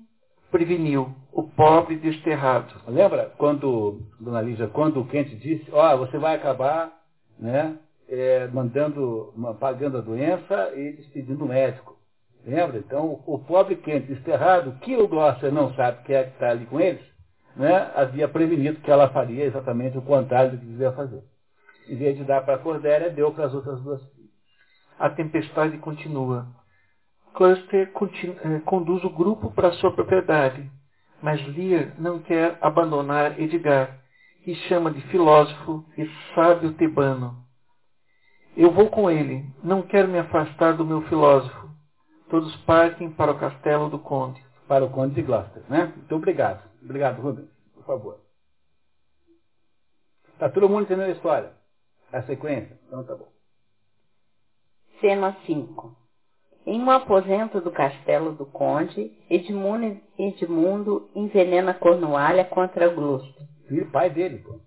preveniu 0.50 1.14
o 1.32 1.42
pobre 1.44 1.96
desterrado. 1.96 2.74
Lembra 2.86 3.32
quando, 3.38 4.00
dona 4.18 4.40
Lígia, 4.40 4.66
quando 4.68 5.00
o 5.00 5.06
Kent 5.06 5.28
disse, 5.36 5.66
ó, 5.72 5.94
oh, 5.94 5.98
você 5.98 6.18
vai 6.18 6.34
acabar, 6.34 6.92
né, 7.38 7.76
é, 8.08 8.46
mandando, 8.48 9.32
pagando 9.60 9.98
a 9.98 10.00
doença 10.00 10.72
e 10.74 10.92
despedindo 10.92 11.44
o 11.44 11.48
médico. 11.48 11.96
Lembra? 12.44 12.78
Então, 12.78 13.22
o 13.26 13.38
pobre 13.38 13.76
Kent 13.76 14.06
desterrado, 14.06 14.72
que 14.80 14.96
o 14.96 15.06
Gloucester 15.06 15.52
não 15.52 15.72
sabe 15.74 16.02
que 16.04 16.14
é 16.14 16.24
que 16.24 16.30
está 16.30 16.50
ali 16.50 16.66
com 16.66 16.80
eles, 16.80 17.02
né, 17.54 17.90
havia 17.94 18.28
prevenido 18.28 18.80
que 18.80 18.90
ela 18.90 19.08
faria 19.10 19.44
exatamente 19.44 19.98
o 19.98 20.02
contrário 20.02 20.52
do 20.52 20.58
que 20.58 20.64
devia 20.64 20.92
fazer. 20.92 21.22
Em 21.88 21.96
vez 21.96 22.16
de 22.16 22.24
dar 22.24 22.42
para 22.42 22.54
a 22.54 22.58
Cordélia, 22.58 23.10
deu 23.10 23.32
para 23.32 23.46
as 23.46 23.54
outras 23.54 23.80
duas 23.80 24.00
filhas. 24.10 24.30
A 24.98 25.08
tempestade 25.10 25.78
continua. 25.78 26.46
Cluster 27.34 27.90
eh, 28.44 28.60
conduz 28.64 29.04
o 29.04 29.10
grupo 29.10 29.50
para 29.52 29.72
sua 29.72 29.92
propriedade, 29.92 30.70
mas 31.22 31.40
Lear 31.56 31.94
não 31.98 32.18
quer 32.18 32.58
abandonar 32.60 33.40
Edgar 33.40 34.00
e 34.46 34.54
chama 34.54 34.90
de 34.90 35.00
filósofo 35.02 35.84
e 35.96 36.08
sábio 36.34 36.72
tebano. 36.72 37.44
Eu 38.56 38.72
vou 38.72 38.90
com 38.90 39.10
ele, 39.10 39.44
não 39.62 39.82
quero 39.82 40.08
me 40.08 40.18
afastar 40.18 40.76
do 40.76 40.84
meu 40.84 41.02
filósofo. 41.02 41.68
Todos 42.28 42.54
partem 42.62 43.10
para 43.10 43.30
o 43.30 43.38
castelo 43.38 43.88
do 43.88 43.98
conde. 43.98 44.42
Para 44.66 44.84
o 44.84 44.90
conde 44.90 45.14
de 45.14 45.22
Gloucester, 45.22 45.62
né? 45.68 45.92
Muito 45.96 46.14
obrigado. 46.14 46.62
Obrigado, 46.82 47.22
Rubens. 47.22 47.48
Por 47.74 47.84
favor. 47.84 48.18
Está 50.34 50.48
todo 50.48 50.68
mundo 50.68 50.82
entendendo 50.82 51.08
a 51.08 51.12
história? 51.12 51.57
A 52.12 52.22
sequência? 52.22 52.78
Então 52.86 53.04
tá 53.04 53.14
bom. 53.14 53.28
Cena 55.00 55.36
5. 55.46 55.96
Em 56.66 56.80
um 56.80 56.90
aposento 56.90 57.60
do 57.60 57.70
castelo 57.70 58.32
do 58.32 58.44
conde, 58.44 59.12
Edmundo, 59.30 59.98
Edmundo 60.18 61.10
envenena 61.14 61.72
Cornualha 61.72 62.44
contra 62.44 62.88
Gloucester. 62.88 63.46
Filho, 63.66 63.90
pai 63.90 64.10
dele, 64.10 64.38
pô. 64.38 64.60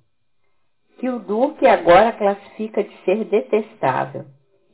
Que 1.00 1.10
o 1.10 1.20
duque 1.20 1.68
agora 1.68 2.12
classifica 2.12 2.84
de 2.84 2.96
ser 3.04 3.26
detestável. 3.26 4.26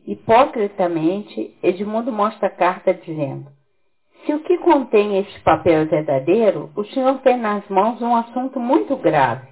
Hipocritamente, 0.05 1.57
Edmundo 1.61 2.11
mostra 2.11 2.47
a 2.47 2.51
carta 2.51 2.93
dizendo 2.93 3.57
se 4.27 4.33
o 4.33 4.43
que 4.43 4.57
contém 4.57 5.17
este 5.19 5.39
papel 5.39 5.83
é 5.83 5.85
verdadeiro, 5.85 6.69
o 6.75 6.83
senhor 6.83 7.19
tem 7.19 7.37
nas 7.37 7.65
mãos 7.69 8.01
um 8.01 8.13
assunto 8.13 8.59
muito 8.59 8.97
grave 8.97 9.47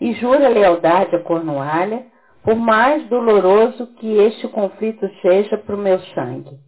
e 0.00 0.12
jura 0.14 0.48
lealdade 0.48 1.14
a 1.14 1.22
Cornualha, 1.22 2.06
por 2.42 2.56
mais 2.56 3.08
doloroso 3.08 3.86
que 3.98 4.16
este 4.18 4.48
conflito 4.48 5.08
seja 5.20 5.58
para 5.58 5.74
o 5.74 5.78
meu 5.78 5.98
sangue. 6.14 6.58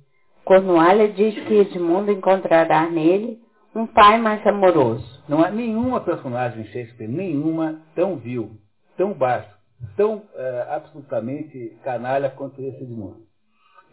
Cornualha 0.44 1.08
diz 1.08 1.35
que 1.44 1.54
Edmundo 1.54 2.11
encontrará 2.11 2.88
nele 2.90 3.40
um 3.74 3.87
pai 3.87 4.18
mais 4.18 4.46
amoroso. 4.46 5.22
Não 5.28 5.42
há 5.42 5.50
nenhuma 5.50 6.00
personagem 6.00 6.64
Shakespeare, 6.66 7.08
nenhuma 7.08 7.80
tão 7.94 8.16
vil, 8.16 8.50
tão 8.96 9.14
baixo, 9.14 9.50
tão 9.96 10.16
uh, 10.16 10.70
absolutamente 10.70 11.78
canalha 11.82 12.28
quanto 12.30 12.61
esse 12.61 12.82
Edmundo. 12.82 13.22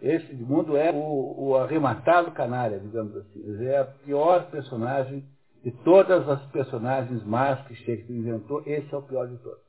Esse 0.01 0.31
Edmundo 0.31 0.75
é 0.75 0.91
o, 0.91 1.49
o 1.49 1.55
arrematado 1.55 2.31
canalha, 2.31 2.79
digamos 2.79 3.15
assim. 3.15 3.65
É 3.65 3.79
a 3.79 3.85
pior 3.85 4.49
personagem 4.49 5.23
de 5.63 5.71
todas 5.83 6.27
as 6.27 6.41
personagens 6.47 7.23
más 7.25 7.59
que 7.67 7.75
Shakespeare 7.75 8.17
inventou. 8.17 8.63
Esse 8.65 8.93
é 8.93 8.97
o 8.97 9.01
pior 9.01 9.27
de 9.27 9.37
todos. 9.37 9.68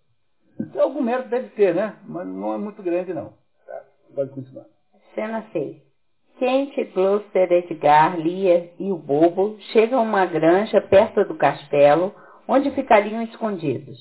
Então, 0.58 0.82
algum 0.82 1.02
mérito 1.02 1.28
deve 1.28 1.48
ter, 1.50 1.74
né? 1.74 1.96
Mas 2.06 2.26
não 2.26 2.54
é 2.54 2.58
muito 2.58 2.82
grande, 2.82 3.14
não. 3.14 3.34
Tá? 3.66 3.82
Pode 4.14 4.30
continuar. 4.30 4.66
Cena 5.14 5.44
6. 5.52 5.76
Kent, 6.38 6.74
Gloucester, 6.94 7.52
Edgar, 7.52 8.18
Lear 8.18 8.68
e 8.78 8.90
o 8.90 8.96
Bobo 8.96 9.58
chegam 9.72 9.98
a 9.98 10.02
uma 10.02 10.24
granja 10.24 10.80
perto 10.80 11.24
do 11.24 11.34
castelo, 11.34 12.14
onde 12.48 12.70
ficariam 12.70 13.22
escondidos. 13.22 13.98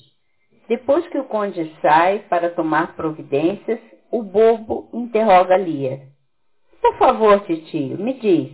Depois 0.66 1.06
que 1.08 1.18
o 1.18 1.24
conde 1.24 1.76
sai 1.82 2.20
para 2.30 2.50
tomar 2.50 2.96
providências, 2.96 3.78
o 4.10 4.22
Bobo 4.22 4.88
interroga 4.94 5.56
Lear. 5.56 6.00
Por 6.80 6.96
favor, 6.96 7.40
titio, 7.44 7.98
me 7.98 8.14
diz, 8.14 8.52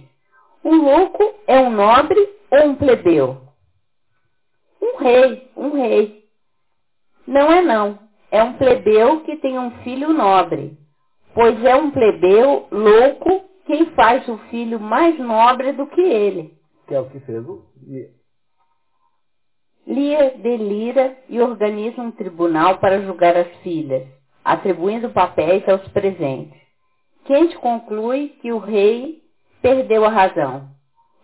um 0.65 0.83
louco 0.83 1.23
é 1.47 1.61
um 1.61 1.71
nobre 1.71 2.19
ou 2.51 2.71
um 2.71 2.75
plebeu? 2.75 3.41
Um 4.83 4.97
rei, 4.99 5.51
um 5.57 5.71
rei. 5.75 6.26
Não 7.27 7.51
é 7.53 7.63
não, 7.63 7.99
é 8.31 8.43
um 8.43 8.55
plebeu 8.55 9.21
que 9.23 9.37
tem 9.37 9.59
um 9.59 9.71
filho 9.83 10.13
nobre, 10.13 10.77
pois 11.35 11.63
é 11.65 11.75
um 11.75 11.91
plebeu 11.91 12.69
louco 12.71 13.45
quem 13.67 13.87
faz 13.93 14.27
o 14.29 14.39
filho 14.51 14.79
mais 14.79 15.19
nobre 15.19 15.73
do 15.73 15.87
que 15.87 16.01
ele. 16.01 16.55
Que 16.87 16.95
é 16.95 17.01
o 17.01 17.11
que 17.11 17.19
fez 17.21 17.45
o 17.47 17.65
Lia 19.87 20.37
delira 20.39 21.17
e 21.29 21.41
organiza 21.41 22.03
um 22.03 22.11
tribunal 22.11 22.79
para 22.79 23.03
julgar 23.03 23.37
as 23.37 23.49
filhas, 23.59 24.07
atribuindo 24.45 25.11
papéis 25.11 25.69
aos 25.69 25.87
presentes. 25.89 26.61
Kent 27.25 27.57
conclui 27.57 28.31
que 28.41 28.53
o 28.53 28.59
rei 28.59 29.23
perdeu 29.63 30.05
a 30.05 30.09
razão. 30.09 30.69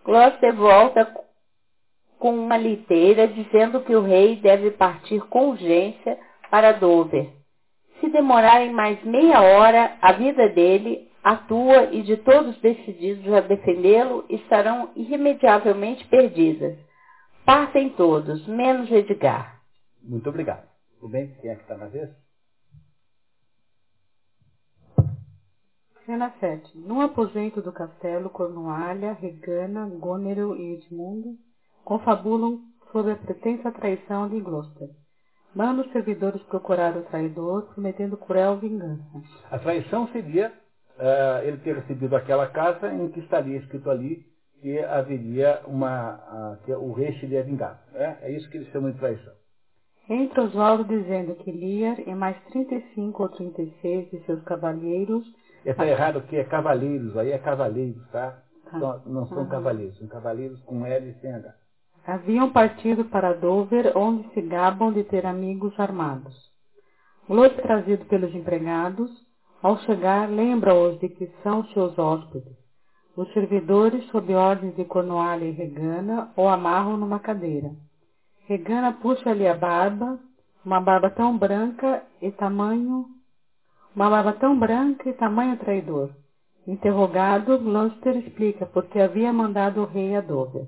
Gloucester 0.05 0.55
volta 0.55 1.05
com 2.23 2.37
uma 2.37 2.57
liteira 2.57 3.27
dizendo 3.27 3.81
que 3.81 3.97
o 3.97 4.01
rei 4.01 4.37
deve 4.37 4.71
partir 4.71 5.21
com 5.23 5.49
urgência 5.49 6.17
para 6.53 6.71
Dover. 6.71 7.29
Se 7.99 8.09
demorarem 8.11 8.73
mais 8.73 9.03
meia 9.03 9.43
hora, 9.43 9.99
a 10.01 10.13
vida 10.13 10.49
dele, 10.51 11.11
a 11.21 11.35
tua 11.35 11.93
e 11.93 12.01
de 12.05 12.17
todos 12.19 12.57
decididos 12.61 13.27
a 13.33 13.41
defendê-lo 13.41 14.25
estarão 14.29 14.91
irremediavelmente 14.95 16.07
perdidas. 16.07 16.79
Partem 17.45 17.91
todos, 17.91 18.47
menos 18.47 18.89
Edgar. 18.93 19.61
Muito 20.01 20.29
obrigado. 20.29 20.69
Tudo 21.01 21.11
bem? 21.11 21.35
Quem 21.41 21.51
é 21.51 21.57
que 21.57 21.63
está 21.63 21.77
na 21.77 21.87
vez? 21.87 22.09
Cena 26.07 26.33
7. 26.39 26.79
Num 26.79 27.01
aposento 27.01 27.61
do 27.61 27.73
castelo, 27.73 28.31
Cornualha, 28.31 29.13
Regana, 29.13 29.87
Gônero 29.87 30.55
e 30.55 30.75
Edmundo 30.75 31.37
confabulam 31.85 32.61
sobre 32.91 33.13
a 33.13 33.17
pretensa 33.17 33.71
traição 33.73 34.29
de 34.29 34.41
Gloucester. 34.41 34.89
Manda 35.55 35.83
os 35.83 35.93
servidores 35.93 36.43
procurar 36.45 36.97
o 36.97 37.03
traidor, 37.03 37.63
prometendo 37.75 38.17
cruel 38.17 38.57
vingança. 38.59 39.03
A 39.51 39.59
traição 39.59 40.09
seria 40.09 40.53
uh, 40.99 41.47
ele 41.47 41.59
ter 41.59 41.77
recebido 41.77 42.17
aquela 42.17 42.47
casa 42.47 42.93
em 42.93 43.09
que 43.11 43.21
estaria 43.21 43.59
escrito 43.59 43.91
ali 43.91 44.25
que 44.61 44.79
haveria 44.79 45.61
uma. 45.67 46.15
Uh, 46.15 46.65
que 46.65 46.73
o 46.73 46.93
rei 46.93 47.19
seria 47.19 47.43
vingado. 47.43 47.79
É, 47.95 48.19
é 48.23 48.33
isso 48.33 48.49
que 48.49 48.57
eles 48.57 48.69
chamam 48.69 48.91
de 48.93 48.99
traição. 48.99 49.33
Entra 50.09 50.43
Oswaldo 50.43 50.85
dizendo 50.85 51.35
que 51.37 51.51
Lear 51.51 52.01
e 52.01 52.15
mais 52.15 52.37
35 52.51 53.23
ou 53.23 53.29
36 53.29 54.11
de 54.11 54.25
seus 54.25 54.43
cavalheiros 54.45 55.25
Está 55.65 55.87
errado 55.87 56.23
que 56.23 56.37
é 56.37 56.45
cavaleiros, 56.45 57.17
aí 57.17 57.31
é 57.31 57.39
cavaleiros, 57.39 58.05
tá? 58.11 58.43
tá. 58.69 59.01
não 59.07 59.27
são 59.29 59.47
cavaleiros, 59.49 59.97
são 59.97 60.09
cavaleiros 60.09 60.61
com 60.63 60.85
L 60.85 61.09
e 61.09 61.15
sem 61.21 61.33
H. 61.33 61.55
Haviam 62.07 62.51
partido 62.51 63.05
para 63.05 63.33
Dover, 63.33 63.97
onde 63.97 64.29
se 64.35 64.43
gabam 64.43 64.93
de 64.93 65.05
ter 65.05 65.25
amigos 65.25 65.79
armados. 65.79 66.51
Lote 67.29 67.63
trazido 67.63 68.05
pelos 68.07 68.35
empregados, 68.35 69.11
ao 69.63 69.79
chegar, 69.79 70.29
lembra-os 70.29 70.99
de 70.99 71.09
que 71.09 71.31
são 71.43 71.65
seus 71.67 71.97
hóspedes. 71.99 72.57
Os 73.17 73.33
servidores, 73.33 74.05
sob 74.07 74.35
ordens 74.35 74.75
de 74.75 74.85
Cornualha 74.85 75.45
e 75.45 75.53
Regana, 75.53 76.33
o 76.37 76.49
amarram 76.49 76.97
numa 76.97 77.21
cadeira. 77.21 77.71
Regana 78.47 78.93
puxa-lhe 78.95 79.47
a 79.47 79.55
barba, 79.55 80.19
uma 80.65 80.81
barba 80.81 81.11
tão 81.11 81.39
branca 81.39 82.03
e 82.21 82.31
tamanho 82.33 83.07
uma 83.95 84.09
barba 84.09 84.33
tão 84.33 84.59
branca 84.59 85.09
e 85.09 85.13
tamanho 85.13 85.59
traidor. 85.59 86.11
Interrogado, 86.67 87.59
Gloucester 87.59 88.17
explica 88.17 88.65
porque 88.65 88.99
havia 88.99 89.33
mandado 89.33 89.83
o 89.83 89.85
rei 89.85 90.17
a 90.17 90.21
Dover. 90.23 90.67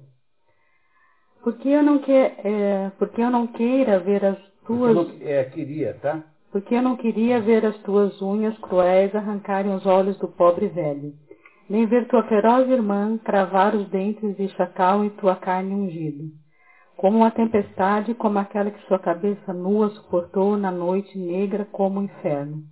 Porque 1.45 1.69
eu 1.69 1.85
não, 1.85 2.01
que, 2.01 2.13
é, 2.13 2.93
porque 2.99 3.23
eu 3.23 3.31
não 3.31 3.47
queira 3.49 4.01
ver 4.01 4.25
as 4.25 4.39
tuas... 4.67 4.95
Não, 4.97 5.07
é, 5.23 5.45
queria, 5.45 5.95
tá? 6.03 6.25
Porque 6.53 6.75
eu 6.75 6.83
não 6.83 6.97
queria 6.97 7.41
ver 7.41 7.67
as 7.67 7.79
tuas 7.81 8.21
unhas 8.23 8.59
cruéis 8.59 9.15
arrancarem 9.15 9.75
os 9.75 9.87
olhos 9.87 10.19
do 10.19 10.29
pobre 10.29 10.69
velho, 10.69 11.15
nem 11.71 11.87
ver 11.87 12.09
tua 12.09 12.25
feroz 12.25 12.69
irmã 12.71 13.19
cravar 13.19 13.77
os 13.77 13.89
dentes 13.91 14.37
de 14.37 14.49
chacal 14.51 15.05
em 15.05 15.11
tua 15.11 15.37
carne 15.37 15.75
ungida, 15.75 16.25
como 16.97 17.19
uma 17.19 17.33
tempestade 17.33 18.15
como 18.15 18.39
aquela 18.41 18.71
que 18.73 18.81
sua 18.89 18.99
cabeça 19.01 19.53
nua 19.55 19.91
suportou 19.91 20.57
na 20.57 20.73
noite 20.73 21.19
negra 21.19 21.67
como 21.73 22.01
o 22.01 22.05
inferno 22.05 22.63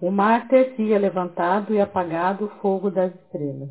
O 0.00 0.10
mar 0.12 0.48
ter-se-ia 0.48 0.98
levantado 0.98 1.74
e 1.74 1.80
apagado 1.80 2.46
o 2.46 2.50
fogo 2.62 2.90
das 2.90 3.14
estrelas. 3.14 3.70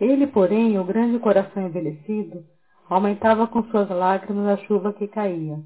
Ele, 0.00 0.26
porém, 0.28 0.78
o 0.78 0.84
grande 0.84 1.18
coração 1.20 1.66
envelhecido, 1.66 2.44
aumentava 2.88 3.46
com 3.46 3.62
suas 3.64 3.88
lágrimas 3.88 4.46
a 4.46 4.56
chuva 4.64 4.92
que 4.92 5.08
caía. 5.08 5.58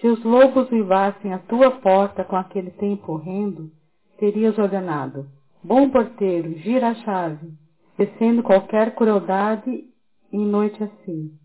Se 0.00 0.08
os 0.08 0.22
lobos 0.24 0.70
uivassem 0.70 1.32
à 1.32 1.38
tua 1.38 1.70
porta 1.80 2.24
com 2.24 2.36
aquele 2.36 2.70
tempo 2.72 3.12
horrendo, 3.12 3.70
terias 4.18 4.56
ordenado, 4.58 5.26
bom 5.62 5.88
porteiro, 5.90 6.58
gira 6.58 6.90
a 6.90 6.94
chave, 6.94 7.52
descendo 7.96 8.42
qualquer 8.42 8.94
crueldade 8.94 9.84
em 10.32 10.44
noite 10.44 10.82
assim. 10.82 11.38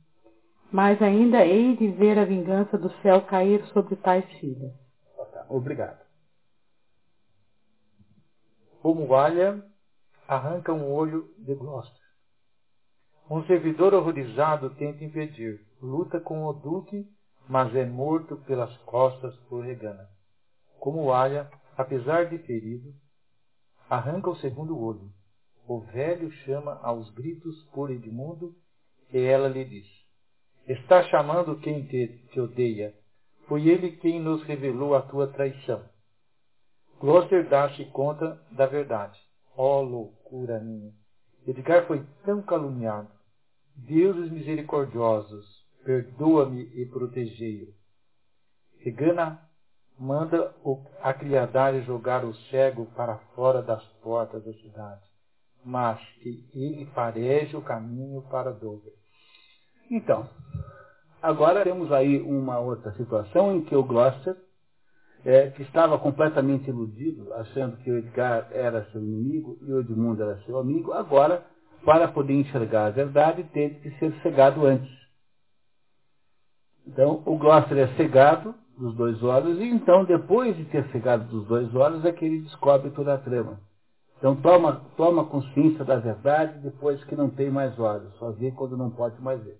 Mas 0.71 1.01
ainda 1.01 1.45
hei 1.45 1.75
de 1.75 1.87
ver 1.87 2.17
a 2.19 2.25
vingança 2.25 2.77
do 2.77 2.91
céu 3.01 3.21
cair 3.21 3.63
sobre 3.67 3.95
tais 3.95 4.25
filhas. 4.39 4.73
Obrigado. 5.47 5.99
Muralha 8.83 9.63
arranca 10.27 10.73
um 10.73 10.91
olho 10.91 11.33
de 11.39 11.55
Gloucester. 11.55 12.08
Um 13.29 13.43
servidor 13.43 13.93
horrorizado 13.93 14.71
tenta 14.71 15.03
impedir, 15.03 15.61
luta 15.79 16.19
com 16.19 16.47
o 16.47 16.51
duque, 16.51 17.05
mas 17.47 17.75
é 17.75 17.85
morto 17.85 18.37
pelas 18.37 18.75
costas 18.79 19.35
por 19.47 19.63
Regana. 19.63 20.09
Como 20.79 21.11
Alha, 21.11 21.47
apesar 21.77 22.25
de 22.25 22.39
ferido, 22.39 22.91
arranca 23.87 24.31
o 24.31 24.35
segundo 24.37 24.75
olho. 24.79 25.11
O 25.67 25.79
velho 25.81 26.31
chama 26.43 26.79
aos 26.81 27.11
gritos 27.11 27.61
por 27.65 27.91
Edmundo 27.91 28.55
e 29.13 29.19
ela 29.19 29.47
lhe 29.47 29.63
diz: 29.63 29.87
Está 30.67 31.03
chamando 31.03 31.59
quem 31.59 31.85
te, 31.85 32.07
te 32.31 32.39
odeia. 32.39 32.95
Foi 33.47 33.67
ele 33.67 33.91
quem 33.97 34.19
nos 34.19 34.41
revelou 34.41 34.95
a 34.95 35.03
tua 35.03 35.27
traição. 35.27 35.83
Gloucester 36.99 37.47
dá-se 37.47 37.85
conta 37.85 38.43
da 38.49 38.65
verdade. 38.65 39.19
Oh, 39.55 39.81
loucura 39.81 40.59
minha! 40.59 40.91
Edgar 41.45 41.85
foi 41.85 42.03
tão 42.25 42.41
caluniado. 42.41 43.18
Deuses 43.87 44.31
misericordiosos, 44.31 45.45
perdoa-me 45.83 46.63
e 46.75 46.85
protegei-o. 46.85 47.73
Regana 48.79 49.41
manda 49.99 50.53
a 51.01 51.13
criadagem 51.13 51.83
jogar 51.83 52.23
o 52.23 52.33
cego 52.49 52.85
para 52.95 53.17
fora 53.35 53.61
das 53.61 53.83
portas 54.01 54.43
da 54.45 54.53
cidade, 54.53 55.01
mas 55.63 55.99
que 56.21 56.47
ele 56.53 56.85
fareje 56.93 57.55
o 57.55 57.61
caminho 57.61 58.21
para 58.23 58.51
Dover. 58.51 58.93
Então, 59.91 60.29
agora 61.21 61.63
temos 61.63 61.91
aí 61.91 62.21
uma 62.21 62.59
outra 62.59 62.93
situação 62.93 63.55
em 63.55 63.65
que 63.65 63.75
o 63.75 63.83
Gloucester, 63.83 64.37
é, 65.25 65.49
que 65.49 65.63
estava 65.63 65.99
completamente 65.99 66.69
iludido, 66.69 67.33
achando 67.33 67.75
que 67.77 67.91
o 67.91 67.97
Edgar 67.97 68.47
era 68.51 68.89
seu 68.91 69.01
inimigo 69.01 69.57
e 69.61 69.73
o 69.73 69.81
Edmundo 69.81 70.23
era 70.23 70.41
seu 70.43 70.57
amigo, 70.57 70.93
agora, 70.93 71.45
para 71.83 72.07
poder 72.07 72.33
enxergar 72.33 72.87
a 72.87 72.91
verdade, 72.91 73.43
teve 73.53 73.75
que 73.75 73.91
ser 73.99 74.13
cegado 74.21 74.65
antes. 74.65 74.89
Então, 76.87 77.21
o 77.25 77.37
Gloucester 77.37 77.77
é 77.77 77.87
cegado 77.95 78.55
dos 78.77 78.95
dois 78.95 79.21
olhos, 79.21 79.59
e 79.59 79.65
então, 79.65 80.05
depois 80.05 80.55
de 80.55 80.65
ter 80.65 80.85
cegado 80.91 81.25
dos 81.25 81.45
dois 81.47 81.73
olhos, 81.75 82.03
é 82.05 82.11
que 82.11 82.25
ele 82.25 82.41
descobre 82.41 82.89
toda 82.91 83.13
a 83.13 83.17
trama. 83.17 83.59
Então, 84.17 84.35
toma, 84.35 84.81
toma 84.97 85.25
consciência 85.25 85.85
da 85.85 85.97
verdade 85.97 86.59
depois 86.59 87.03
que 87.05 87.15
não 87.15 87.29
tem 87.29 87.49
mais 87.49 87.77
olhos, 87.79 88.13
só 88.15 88.31
vê 88.31 88.51
quando 88.51 88.75
não 88.77 88.89
pode 88.89 89.21
mais 89.21 89.41
ver. 89.43 89.59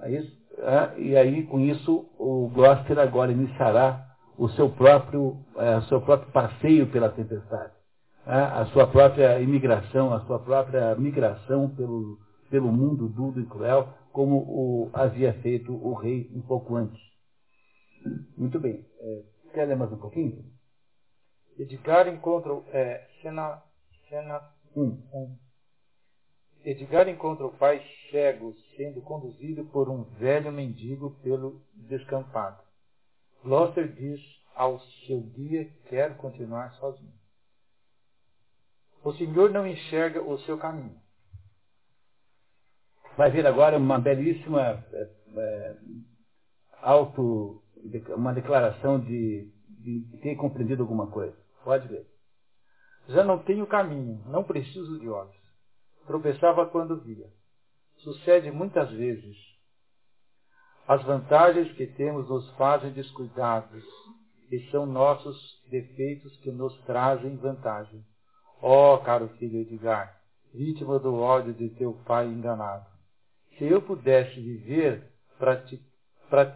É 0.00 0.10
é, 0.58 1.00
e 1.00 1.16
aí, 1.16 1.46
com 1.46 1.60
isso, 1.60 2.06
o 2.18 2.50
Gloucester 2.52 2.98
agora 2.98 3.32
iniciará 3.32 4.06
o 4.36 4.48
seu 4.50 4.68
próprio, 4.70 5.38
é, 5.56 5.76
o 5.78 5.82
seu 5.82 6.00
próprio 6.00 6.30
passeio 6.32 6.90
pela 6.90 7.08
tempestade, 7.08 7.72
a 8.24 8.66
sua 8.66 8.86
própria 8.86 9.40
imigração, 9.40 10.12
a 10.12 10.24
sua 10.26 10.38
própria 10.38 10.94
migração 10.94 11.68
pelo, 11.74 12.18
pelo 12.50 12.70
mundo 12.70 13.08
duro 13.08 13.40
e 13.40 13.46
cruel, 13.46 13.92
como 14.12 14.36
o, 14.36 14.90
havia 14.92 15.32
feito 15.40 15.72
o 15.72 15.94
rei 15.94 16.30
um 16.34 16.42
pouco 16.42 16.76
antes. 16.76 17.00
Muito 18.36 18.60
bem. 18.60 18.84
É, 19.00 19.22
quer 19.52 19.64
ler 19.64 19.76
mais 19.76 19.92
um 19.92 19.98
pouquinho? 19.98 20.44
Edgar 21.58 22.08
encontra 22.08 22.52
é, 22.68 23.06
cena, 23.20 23.62
cena 24.08 24.40
1. 24.74 24.82
Um, 24.82 25.02
um. 25.12 25.38
Edgar 26.64 27.08
encontra 27.08 27.46
o 27.46 27.56
pai 27.56 27.82
cego 28.10 28.54
sendo 28.76 29.00
conduzido 29.02 29.64
por 29.64 29.88
um 29.88 30.04
velho 30.04 30.52
mendigo 30.52 31.18
pelo 31.22 31.60
descampado. 31.74 32.62
Gloucester 33.42 33.92
diz 33.92 34.20
ao 34.54 34.78
seu 35.06 35.20
guia 35.20 35.64
que 35.64 35.88
quer 35.88 36.16
continuar 36.16 36.72
sozinho. 36.74 37.21
O 39.04 39.12
senhor 39.14 39.50
não 39.50 39.66
enxerga 39.66 40.22
o 40.22 40.38
seu 40.40 40.56
caminho. 40.58 41.00
Vai 43.16 43.30
ver 43.30 43.46
agora 43.46 43.76
uma 43.76 43.98
belíssima 43.98 44.84
é, 44.92 45.10
é, 45.36 45.76
auto, 46.80 47.62
uma 48.16 48.32
declaração 48.32 49.00
de, 49.00 49.50
de 49.68 50.18
ter 50.22 50.36
compreendido 50.36 50.82
alguma 50.82 51.10
coisa. 51.10 51.36
Pode 51.64 51.88
ver. 51.88 52.06
Já 53.08 53.24
não 53.24 53.38
tenho 53.38 53.66
caminho, 53.66 54.22
não 54.26 54.44
preciso 54.44 54.98
de 54.98 55.08
olhos. 55.08 55.34
Tropeçava 56.06 56.66
quando 56.66 57.00
via. 57.00 57.26
Sucede 57.98 58.50
muitas 58.50 58.90
vezes. 58.90 59.36
As 60.86 61.02
vantagens 61.04 61.70
que 61.72 61.86
temos 61.86 62.28
nos 62.28 62.50
fazem 62.56 62.92
descuidados, 62.92 63.84
e 64.50 64.70
são 64.70 64.84
nossos 64.84 65.62
defeitos 65.70 66.36
que 66.38 66.50
nos 66.50 66.76
trazem 66.82 67.36
vantagem. 67.36 68.04
Ó, 68.64 68.94
oh, 68.94 68.98
caro 69.00 69.28
filho 69.40 69.58
Edgar, 69.58 70.22
vítima 70.54 70.96
do 70.96 71.16
ódio 71.16 71.52
de 71.52 71.68
teu 71.70 71.94
pai 72.06 72.28
enganado. 72.28 72.86
Se 73.58 73.64
eu 73.64 73.82
pudesse 73.82 74.40
viver 74.40 75.02
para 75.36 75.60
te, 75.62 75.76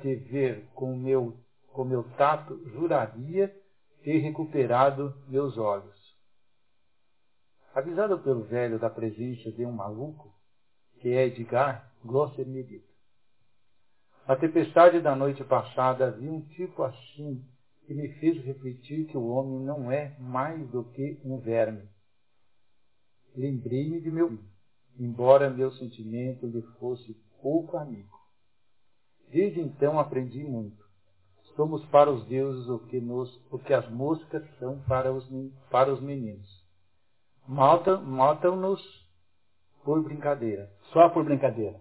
te 0.00 0.14
ver 0.14 0.68
com 0.72 0.96
meu, 0.96 1.36
com 1.72 1.84
meu 1.84 2.04
tato, 2.16 2.62
juraria 2.70 3.52
ter 4.04 4.18
recuperado 4.18 5.20
meus 5.26 5.58
olhos. 5.58 6.16
Avisado 7.74 8.20
pelo 8.20 8.44
velho 8.44 8.78
da 8.78 8.88
presença 8.88 9.50
de 9.50 9.66
um 9.66 9.72
maluco, 9.72 10.32
que 11.00 11.08
é 11.08 11.26
Edgar, 11.26 11.92
Glosser 12.04 12.46
medita. 12.46 12.86
Na 14.28 14.36
tempestade 14.36 15.00
da 15.00 15.16
noite 15.16 15.42
passada 15.42 16.12
vi 16.12 16.28
um 16.28 16.40
tipo 16.40 16.84
assim 16.84 17.44
que 17.84 17.92
me 17.92 18.10
fez 18.20 18.44
refletir 18.44 19.06
que 19.06 19.16
o 19.16 19.26
homem 19.26 19.58
não 19.66 19.90
é 19.90 20.16
mais 20.20 20.70
do 20.70 20.84
que 20.84 21.20
um 21.24 21.40
verme. 21.40 21.95
Lembrei-me 23.36 24.00
de 24.00 24.10
meu 24.10 24.30
filho, 24.30 24.44
embora 24.98 25.50
meu 25.50 25.70
sentimento 25.72 26.46
lhe 26.46 26.62
fosse 26.78 27.14
pouco 27.42 27.76
amigo. 27.76 28.16
Desde 29.30 29.60
então 29.60 29.98
aprendi 29.98 30.42
muito. 30.42 30.84
Somos 31.54 31.84
para 31.86 32.10
os 32.10 32.24
deuses 32.26 32.68
o 32.68 32.78
que, 32.78 33.00
nos, 33.00 33.30
o 33.50 33.58
que 33.58 33.74
as 33.74 33.88
moscas 33.90 34.42
são 34.58 34.80
para 34.82 35.12
os, 35.12 35.28
para 35.70 35.92
os 35.92 36.00
meninos. 36.00 36.48
Matam-nos 37.46 38.82
por 39.84 40.02
brincadeira. 40.02 40.70
Só 40.92 41.08
por 41.10 41.24
brincadeira. 41.24 41.80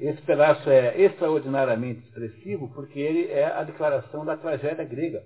Esse 0.00 0.20
pedaço 0.22 0.68
é 0.68 1.00
extraordinariamente 1.00 2.06
expressivo 2.06 2.72
porque 2.74 2.98
ele 2.98 3.30
é 3.30 3.46
a 3.46 3.62
declaração 3.62 4.24
da 4.24 4.36
tragédia 4.36 4.84
grega. 4.84 5.22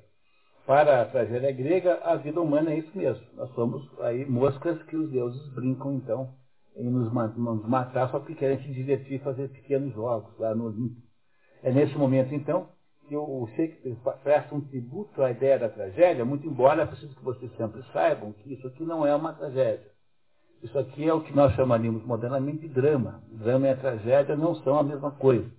Para 0.71 1.03
a 1.03 1.05
tragédia 1.05 1.51
grega, 1.51 1.99
a 2.05 2.15
vida 2.15 2.41
humana 2.41 2.71
é 2.71 2.79
isso 2.79 2.97
mesmo. 2.97 3.27
Nós 3.35 3.53
somos 3.57 3.83
aí 4.03 4.25
moscas 4.25 4.81
que 4.85 4.95
os 4.95 5.11
deuses 5.11 5.53
brincam, 5.53 5.95
então, 5.95 6.33
em 6.77 6.89
nos, 6.89 7.13
matar 7.13 8.09
só 8.09 8.21
porque 8.21 8.37
querem 8.37 8.63
se 8.63 8.73
divertir 8.73 9.15
e 9.15 9.25
fazer 9.25 9.49
pequenos 9.49 9.93
jogos 9.93 10.33
lá 10.39 10.55
no 10.55 10.67
Olimpo. 10.67 10.95
É 11.65 11.73
nesse 11.73 11.99
momento, 11.99 12.33
então, 12.33 12.69
que 13.09 13.17
o 13.17 13.49
Shakespeare 13.57 13.97
presta 14.23 14.55
um 14.55 14.61
tributo 14.61 15.21
à 15.25 15.33
ideia 15.33 15.59
da 15.59 15.69
tragédia, 15.69 16.25
muito 16.25 16.47
embora 16.47 16.83
é 16.83 16.87
preciso 16.87 17.17
que 17.17 17.25
vocês 17.25 17.51
sempre 17.57 17.83
saibam 17.93 18.33
que 18.33 18.55
isso 18.55 18.69
aqui 18.69 18.85
não 18.85 19.05
é 19.05 19.13
uma 19.13 19.33
tragédia. 19.33 19.91
Isso 20.63 20.79
aqui 20.79 21.05
é 21.05 21.13
o 21.13 21.23
que 21.23 21.35
nós 21.35 21.53
chamaríamos 21.55 22.07
modernamente 22.07 22.61
de 22.61 22.69
drama. 22.69 23.25
Drama 23.33 23.67
e 23.67 23.71
a 23.71 23.77
tragédia 23.77 24.37
não 24.37 24.55
são 24.55 24.79
a 24.79 24.85
mesma 24.85 25.11
coisa. 25.11 25.51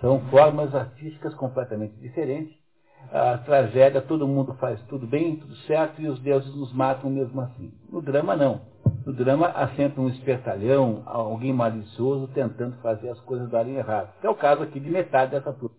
São 0.00 0.28
formas 0.28 0.74
artísticas 0.74 1.36
completamente 1.36 1.94
diferentes. 2.00 2.65
A 3.12 3.38
tragédia, 3.38 4.02
todo 4.02 4.26
mundo 4.26 4.54
faz 4.54 4.80
tudo 4.82 5.06
bem, 5.06 5.36
tudo 5.36 5.54
certo, 5.58 6.02
e 6.02 6.08
os 6.08 6.18
deuses 6.20 6.54
nos 6.54 6.72
matam 6.72 7.08
mesmo 7.08 7.40
assim. 7.40 7.72
No 7.90 8.02
drama, 8.02 8.34
não. 8.34 8.60
No 9.04 9.12
drama, 9.12 9.46
há 9.46 9.68
sempre 9.76 10.00
um 10.00 10.08
espertalhão, 10.08 11.02
alguém 11.06 11.52
malicioso 11.52 12.28
tentando 12.28 12.76
fazer 12.82 13.08
as 13.08 13.20
coisas 13.20 13.48
darem 13.48 13.76
errado. 13.76 14.12
Que 14.20 14.26
é 14.26 14.30
o 14.30 14.34
caso 14.34 14.62
aqui 14.62 14.80
de 14.80 14.90
metade 14.90 15.30
dessa 15.30 15.52
turma 15.52 15.76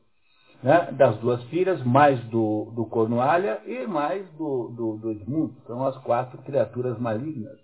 né, 0.61 0.91
das 0.91 1.17
duas 1.17 1.43
filhas, 1.45 1.83
mais 1.83 2.19
do, 2.25 2.71
do 2.75 2.85
Cornualha 2.85 3.61
e 3.65 3.85
mais 3.85 4.27
do, 4.31 4.69
do, 4.69 4.97
do 4.97 5.11
Edmundo. 5.11 5.55
São 5.65 5.85
as 5.85 5.97
quatro 5.99 6.37
criaturas 6.39 6.97
malignas 6.99 7.57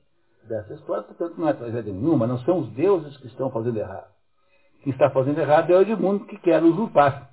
dessa 0.47 0.73
história, 0.73 1.03
portanto 1.03 1.37
não 1.37 1.47
é 1.47 1.53
tragédia 1.53 1.93
nenhuma, 1.93 2.27
não 2.27 2.37
são 2.39 2.59
os 2.59 2.69
deuses 2.71 3.15
que 3.17 3.27
estão 3.27 3.49
fazendo 3.49 3.77
errado. 3.77 4.11
Quem 4.83 4.91
está 4.91 5.09
fazendo 5.09 5.39
errado 5.39 5.71
é 5.71 5.77
o 5.77 5.81
Edmundo 5.81 6.25
que 6.25 6.37
quer 6.37 6.61
usurpar. 6.61 7.29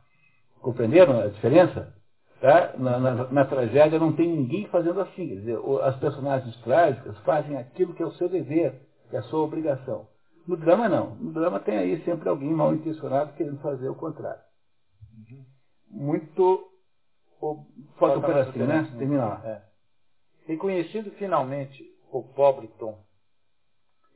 Compreenderam 0.61 1.21
a 1.21 1.27
diferença? 1.27 1.93
Tá? 2.41 2.75
Na, 2.79 2.99
na, 2.99 3.31
na, 3.31 3.45
tragédia 3.45 3.99
não 3.99 4.15
tem 4.15 4.27
ninguém 4.27 4.67
fazendo 4.69 5.01
assim. 5.03 5.29
Quer 5.29 5.35
dizer, 5.35 5.59
as 5.83 5.97
personagens 5.97 6.57
trágicas 6.63 7.19
fazem 7.19 7.59
aquilo 7.59 7.93
que 7.93 8.03
é 8.03 8.07
o 8.07 8.13
seu 8.13 8.31
dever, 8.31 8.81
que 9.11 9.17
é 9.17 9.19
a 9.19 9.25
sua 9.25 9.41
obrigação. 9.41 10.09
No 10.47 10.57
drama, 10.57 10.89
não. 10.89 11.15
No 11.17 11.33
drama 11.33 11.61
tem 11.61 11.77
aí 11.77 12.03
sempre 12.03 12.29
alguém 12.29 12.51
mal 12.51 12.75
intencionado 12.75 13.35
querendo 13.35 13.61
fazer 13.61 13.89
o 13.89 13.95
contrário. 13.95 14.41
Muito. 15.91 16.67
Falta 17.99 18.19
um 18.19 18.23
pedacinho, 18.23 18.67
né? 18.67 18.91
Terminar. 18.99 19.45
É. 19.45 19.63
Reconhecido 20.47 21.11
finalmente 21.13 21.85
o 22.11 22.23
pobre 22.23 22.69
Tom. 22.79 22.99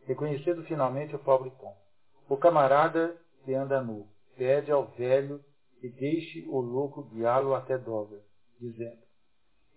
Reconhecido 0.07 0.63
finalmente 0.65 1.15
o 1.15 1.19
pobre 1.19 1.51
Tom. 1.61 1.77
O 2.29 2.39
camarada 2.39 3.15
que 3.45 3.53
anda 3.55 3.83
nu 3.83 4.09
pede 4.37 4.73
ao 4.73 4.87
velho 4.87 5.41
que 5.85 5.89
deixe 5.91 6.47
o 6.49 6.61
louco 6.61 7.03
guiá-lo 7.13 7.55
até 7.55 7.77
Dover, 7.77 8.21
dizendo: 8.59 8.97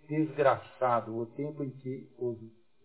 Desgraçado 0.07 1.17
o 1.17 1.25
tempo 1.25 1.65
em 1.65 1.69
que 1.69 2.07
os, 2.17 2.37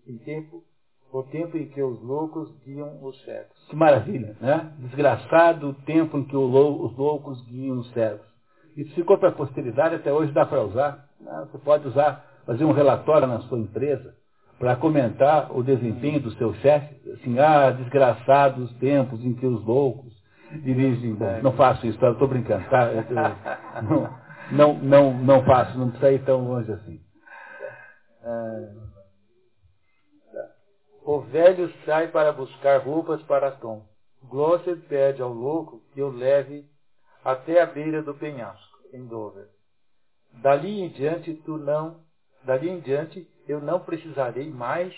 em 0.09 0.19
tempo, 0.19 0.65
o 1.13 1.23
tempo 1.23 1.57
em 1.57 1.69
que 1.69 1.81
os 1.81 2.03
loucos 2.03 2.53
guiam 2.65 2.99
os 3.01 3.23
cegos. 3.23 3.69
Que 3.71 3.77
maravilha, 3.77 4.37
né? 4.41 4.75
Desgraçado 4.81 5.69
o 5.69 5.75
tempo 5.75 6.19
em 6.19 6.25
que 6.25 6.37
os 6.37 6.97
loucos 6.97 7.41
guiam 7.47 7.79
os 7.79 7.93
cegos. 7.93 8.27
Isso 8.77 8.93
ficou 8.97 9.17
para 9.17 9.29
a 9.29 9.33
posteridade, 9.33 9.95
até 9.95 10.13
hoje 10.13 10.33
dá 10.33 10.45
para 10.45 10.65
usar. 10.65 11.09
Né? 11.21 11.47
Você 11.49 11.59
pode 11.59 11.87
usar, 11.87 12.27
fazer 12.45 12.65
um 12.65 12.73
relatório 12.73 13.29
na 13.29 13.39
sua 13.43 13.61
empresa 13.61 14.17
para 14.59 14.75
comentar 14.75 15.57
o 15.57 15.63
desempenho 15.63 16.21
do 16.21 16.33
seu 16.33 16.53
chefe. 16.55 17.09
Assim, 17.13 17.39
ah, 17.39 17.71
desgraçados 17.71 18.69
os 18.69 18.77
tempos 18.79 19.25
em 19.25 19.33
que 19.33 19.47
os 19.47 19.65
loucos 19.65 20.12
dirigem. 20.61 21.15
Bom, 21.15 21.41
não 21.43 21.53
faço 21.53 21.87
isso, 21.87 21.99
tá? 21.99 22.11
estou 22.11 22.29
brincando, 22.29 22.69
tá? 22.69 22.91
Não, 23.83 24.23
não, 24.51 24.75
não, 24.75 25.15
não 25.15 25.45
faço, 25.45 25.79
não 25.79 25.91
precisa 25.91 26.13
ir 26.13 26.25
tão 26.25 26.47
longe 26.47 26.71
assim. 26.73 27.01
É. 28.25 28.83
O 31.05 31.21
velho 31.21 31.73
sai 31.85 32.09
para 32.09 32.33
buscar 32.33 32.81
roupas 32.81 33.23
para 33.23 33.51
Tom. 33.51 33.85
Gloucester 34.23 34.79
pede 34.89 35.21
ao 35.21 35.33
louco 35.33 35.83
que 35.93 36.01
o 36.01 36.11
leve 36.11 36.65
até 37.25 37.61
a 37.61 37.67
beira 37.67 38.03
do 38.03 38.15
penhasco, 38.15 38.79
em 38.93 39.05
Dover. 39.07 39.49
Dali 40.33 40.81
em 40.81 40.89
diante 40.89 41.35
tu 41.45 41.59
não, 41.59 42.01
dali 42.45 42.71
em 42.71 42.81
diante 42.81 43.29
eu 43.49 43.61
não 43.61 43.81
precisarei 43.81 44.49
mais 44.51 44.95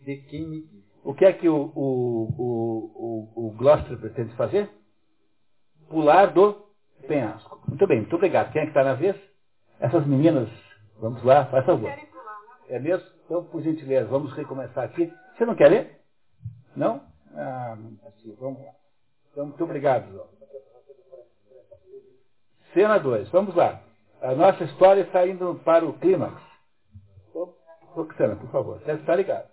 de 0.00 0.16
quem 0.16 0.48
me 0.48 0.60
guie. 0.60 0.84
O 1.04 1.14
que 1.14 1.24
é 1.24 1.32
que 1.32 1.48
o, 1.48 1.72
o, 1.74 2.28
o, 2.38 3.48
o, 3.48 3.50
Gloucester 3.56 3.98
pretende 3.98 4.34
fazer? 4.36 4.70
Pular 5.92 6.32
do 6.32 6.54
penhasco. 7.06 7.60
Muito 7.68 7.86
bem, 7.86 7.98
muito 8.00 8.16
obrigado. 8.16 8.50
Quem 8.50 8.62
é 8.62 8.64
que 8.64 8.70
está 8.70 8.82
na 8.82 8.94
vez? 8.94 9.14
Essas 9.78 10.06
meninas, 10.06 10.48
vamos 10.98 11.22
lá, 11.22 11.44
faz 11.46 11.66
favor. 11.66 11.90
É 12.70 12.78
mesmo? 12.78 13.06
Então, 13.26 13.44
por 13.44 13.60
gentileza, 13.60 14.08
vamos 14.08 14.32
recomeçar 14.32 14.84
aqui. 14.84 15.12
Você 15.36 15.44
não 15.44 15.54
quer 15.54 15.68
ler? 15.68 16.00
Não? 16.74 17.04
Ah, 17.34 17.76
assim, 18.06 18.34
vamos 18.40 18.64
lá. 18.64 18.72
Então, 19.30 19.46
muito 19.48 19.62
obrigado, 19.62 20.10
João. 20.10 20.28
Cena 22.72 22.98
2, 22.98 23.28
vamos 23.28 23.54
lá. 23.54 23.82
A 24.22 24.34
nossa 24.34 24.64
história 24.64 25.02
está 25.02 25.26
indo 25.26 25.56
para 25.64 25.84
o 25.84 25.98
clímax. 25.98 26.40
Roxana, 27.94 28.36
por 28.36 28.50
favor, 28.50 28.78
deve 28.80 29.00
estar 29.02 29.16
ligado. 29.16 29.46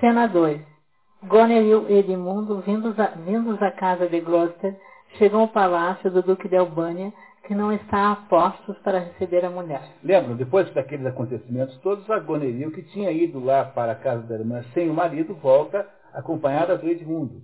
Cena 0.00 0.26
2. 0.26 0.77
Goneril 1.24 1.86
e 1.88 1.94
Edmundo, 1.94 2.60
vindos 2.60 2.98
à, 2.98 3.06
vindos 3.08 3.60
à 3.60 3.72
casa 3.72 4.06
de 4.08 4.20
Gloucester, 4.20 4.76
chegam 5.16 5.40
ao 5.40 5.48
palácio 5.48 6.10
do 6.12 6.22
Duque 6.22 6.48
de 6.48 6.56
Albânia, 6.56 7.12
que 7.44 7.56
não 7.56 7.72
está 7.72 8.12
a 8.12 8.16
postos 8.16 8.78
para 8.78 9.00
receber 9.00 9.44
a 9.44 9.50
mulher. 9.50 9.82
Lembram, 10.04 10.36
depois 10.36 10.72
daqueles 10.72 11.04
acontecimentos 11.06 11.76
todos, 11.78 12.08
a 12.08 12.20
Goneril, 12.20 12.70
que 12.70 12.82
tinha 12.82 13.10
ido 13.10 13.44
lá 13.44 13.64
para 13.64 13.92
a 13.92 13.96
casa 13.96 14.22
da 14.28 14.36
irmã 14.36 14.62
sem 14.72 14.88
o 14.88 14.94
marido, 14.94 15.34
volta 15.34 15.88
acompanhada 16.14 16.78
do 16.78 16.88
Edmundo. 16.88 17.42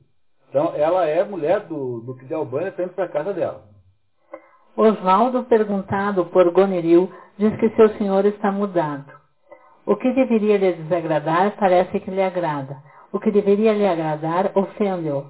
Então, 0.48 0.72
ela 0.76 1.04
é 1.06 1.24
mulher 1.24 1.60
do, 1.60 2.00
do 2.00 2.14
que 2.14 2.26
de 2.26 2.34
Albânia, 2.34 2.68
está 2.68 2.84
indo 2.84 2.92
para 2.92 3.06
a 3.06 3.08
casa 3.08 3.32
dela. 3.32 3.64
Osvaldo, 4.76 5.42
perguntado 5.44 6.26
por 6.26 6.48
Goneril, 6.52 7.10
diz 7.37 7.56
que 7.56 7.70
seu 7.70 7.88
senhor 7.98 8.24
está 8.24 8.52
mudado. 8.52 9.12
O 9.84 9.96
que 9.96 10.12
deveria 10.12 10.58
lhe 10.58 10.72
desagradar 10.74 11.56
parece 11.58 11.98
que 11.98 12.10
lhe 12.10 12.22
agrada. 12.22 12.93
O 13.14 13.20
que 13.20 13.31
deveria 13.31 13.72
lhe 13.72 13.87
agradar 13.87 14.50
ofende-o. 14.57 15.27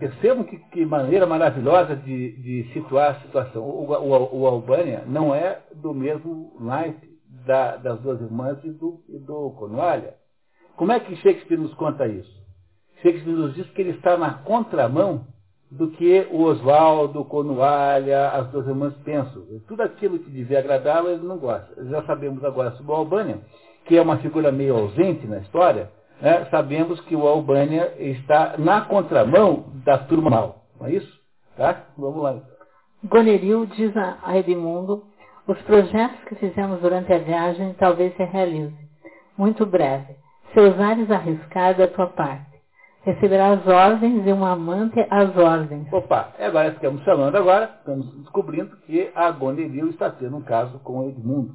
Percebam 0.00 0.42
que, 0.42 0.58
que, 0.58 0.84
maneira 0.84 1.24
maravilhosa 1.24 1.94
de, 1.94 2.32
de 2.42 2.72
situar 2.72 3.12
a 3.12 3.20
situação. 3.20 3.62
O, 3.62 3.92
o, 3.92 4.40
o, 4.40 4.46
Albânia 4.48 5.04
não 5.06 5.32
é 5.32 5.60
do 5.72 5.94
mesmo 5.94 6.52
naipe 6.58 7.08
da, 7.46 7.76
das 7.76 8.00
duas 8.00 8.20
irmãs 8.20 8.58
e 8.64 8.70
do, 8.70 9.04
e 9.08 9.18
do. 9.20 9.54
Como 10.74 10.90
é 10.90 10.98
que 10.98 11.14
Shakespeare 11.14 11.60
nos 11.60 11.72
conta 11.74 12.08
isso? 12.08 12.36
Shakespeare 13.02 13.36
nos 13.36 13.54
diz 13.54 13.70
que 13.70 13.82
ele 13.82 13.90
está 13.90 14.16
na 14.16 14.34
contramão 14.38 15.28
do 15.70 15.92
que 15.92 16.26
o 16.32 16.42
Oswaldo, 16.42 17.24
Cornualha, 17.24 18.30
as 18.30 18.48
duas 18.48 18.66
irmãs 18.66 18.94
pensam. 19.04 19.46
Tudo 19.68 19.84
aquilo 19.84 20.18
que 20.18 20.28
devia 20.28 20.58
agradá-lo, 20.58 21.08
ele 21.08 21.24
não 21.24 21.38
gosta. 21.38 21.84
Já 21.84 22.02
sabemos 22.02 22.42
agora 22.42 22.72
sobre 22.72 22.90
o 22.90 22.96
Albânia, 22.96 23.38
que 23.84 23.96
é 23.96 24.02
uma 24.02 24.18
figura 24.18 24.50
meio 24.50 24.76
ausente 24.76 25.24
na 25.28 25.38
história, 25.38 25.88
né? 26.20 26.46
sabemos 26.50 27.00
que 27.02 27.16
o 27.16 27.26
Albânia 27.26 27.94
está 27.98 28.54
na 28.58 28.82
contramão 28.82 29.66
da 29.84 29.98
turma 29.98 30.30
mal. 30.30 30.64
Não 30.78 30.86
é 30.86 30.92
isso? 30.92 31.20
Tá? 31.56 31.84
Vamos 31.96 32.22
lá. 32.22 32.36
Goneril 33.04 33.66
diz 33.66 33.96
a 33.96 34.36
Edmundo, 34.36 35.04
os 35.46 35.60
projetos 35.62 36.22
que 36.28 36.34
fizemos 36.34 36.80
durante 36.80 37.12
a 37.12 37.18
viagem 37.18 37.74
talvez 37.74 38.14
se 38.16 38.24
realizem. 38.24 38.88
Muito 39.36 39.64
breve. 39.64 40.16
Se 40.52 40.60
ousares 40.60 41.10
arriscar 41.10 41.76
da 41.76 41.86
tua 41.88 42.08
parte 42.08 42.50
Receberá 43.02 43.52
as 43.52 43.66
ordens 43.66 44.26
e 44.26 44.32
um 44.32 44.44
amante 44.44 45.00
as 45.08 45.34
ordens. 45.34 45.90
Opa, 45.90 46.34
é 46.38 46.46
agora 46.46 46.68
estamos 46.68 47.02
falando 47.02 47.34
agora, 47.34 47.76
estamos 47.78 48.14
descobrindo 48.18 48.76
que 48.84 49.10
a 49.14 49.30
Gondelil 49.30 49.88
está 49.88 50.10
tendo 50.10 50.36
um 50.36 50.42
caso 50.42 50.78
com 50.80 51.08
Edmundo. 51.08 51.54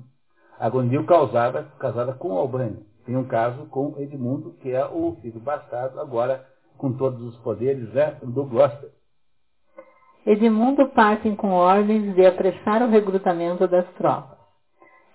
A 0.59 0.67
Gondelil 0.69 1.05
casada, 1.05 1.67
casada 1.79 2.13
com 2.13 2.35
Albânia. 2.35 2.81
Tem 3.05 3.15
um 3.15 3.25
caso 3.25 3.67
com 3.67 3.93
Edmundo, 3.99 4.53
que 4.61 4.71
é 4.71 4.83
o 4.85 5.15
filho 5.21 5.39
bastardo, 5.39 5.99
agora 5.99 6.45
com 6.77 6.91
todos 6.93 7.21
os 7.21 7.37
poderes 7.37 7.93
né, 7.93 8.17
do 8.23 8.43
Gloucester. 8.45 8.89
Edmundo 10.25 10.87
partem 10.89 11.35
com 11.35 11.51
ordens 11.51 12.15
de 12.15 12.25
apressar 12.25 12.81
o 12.81 12.89
recrutamento 12.89 13.67
das 13.67 13.87
tropas. 13.93 14.39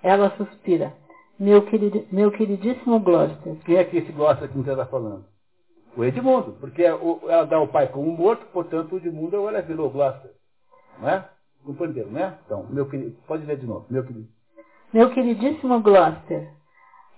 Ela 0.03 0.31
suspira. 0.37 0.95
Meu, 1.39 1.63
querid, 1.63 2.07
meu 2.13 2.31
queridíssimo 2.31 3.01
Gloucester. 3.01 3.57
Quem 3.65 3.77
é 3.77 3.85
que 3.85 3.97
esse 3.97 4.13
Gloucester 4.13 4.49
que 4.49 4.59
você 4.59 4.71
está 4.71 4.87
falando? 4.87 5.25
O 5.97 6.05
Edmundo, 6.05 6.53
porque 6.61 6.83
ela 6.83 7.45
dá 7.45 7.59
o 7.59 7.67
pai 7.67 7.89
como 7.89 8.13
morto, 8.13 8.47
portanto 8.53 8.93
o 8.93 8.99
Edmundo 8.99 9.49
ela 9.49 9.61
virou 9.63 9.91
Gloucester. 9.91 10.31
Não 11.01 11.09
é? 11.09 11.29
Compreenderam, 11.65 12.11
né? 12.11 12.39
Então, 12.47 12.67
meu 12.71 12.89
querido, 12.89 13.17
pode 13.27 13.45
ler 13.45 13.57
de 13.57 13.67
novo, 13.67 13.87
meu 13.91 14.05
querido. 14.05 14.29
Meu 14.93 15.11
queridíssimo 15.11 15.81
Gloucester, 15.81 16.53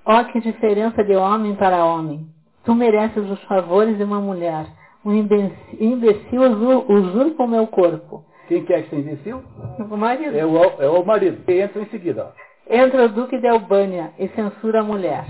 ó 0.04 0.24
que 0.24 0.40
diferença 0.40 1.02
de 1.04 1.14
homem 1.14 1.54
para 1.54 1.84
homem. 1.84 2.26
Tu 2.64 2.74
mereces 2.74 3.28
os 3.28 3.42
favores 3.44 3.96
de 3.96 4.04
uma 4.04 4.20
mulher. 4.20 4.66
Um 5.04 5.12
imbecil 5.14 6.42
usurpa 6.88 7.42
o 7.42 7.48
meu 7.48 7.66
corpo. 7.66 8.24
Quem 8.46 8.64
quer 8.64 8.84
que 8.84 8.90
seja 8.90 9.02
imbecil? 9.02 9.42
O 9.78 9.96
marido. 9.96 10.36
É 10.36 10.46
o, 10.46 10.56
é 10.80 10.88
o 10.88 11.04
marido, 11.04 11.44
que 11.44 11.60
entra 11.60 11.82
em 11.82 11.86
seguida. 11.86 12.32
Entra 12.68 13.06
o 13.06 13.08
Duque 13.08 13.38
de 13.38 13.48
Albânia 13.48 14.12
e 14.18 14.28
censura 14.28 14.80
a 14.80 14.84
mulher. 14.84 15.24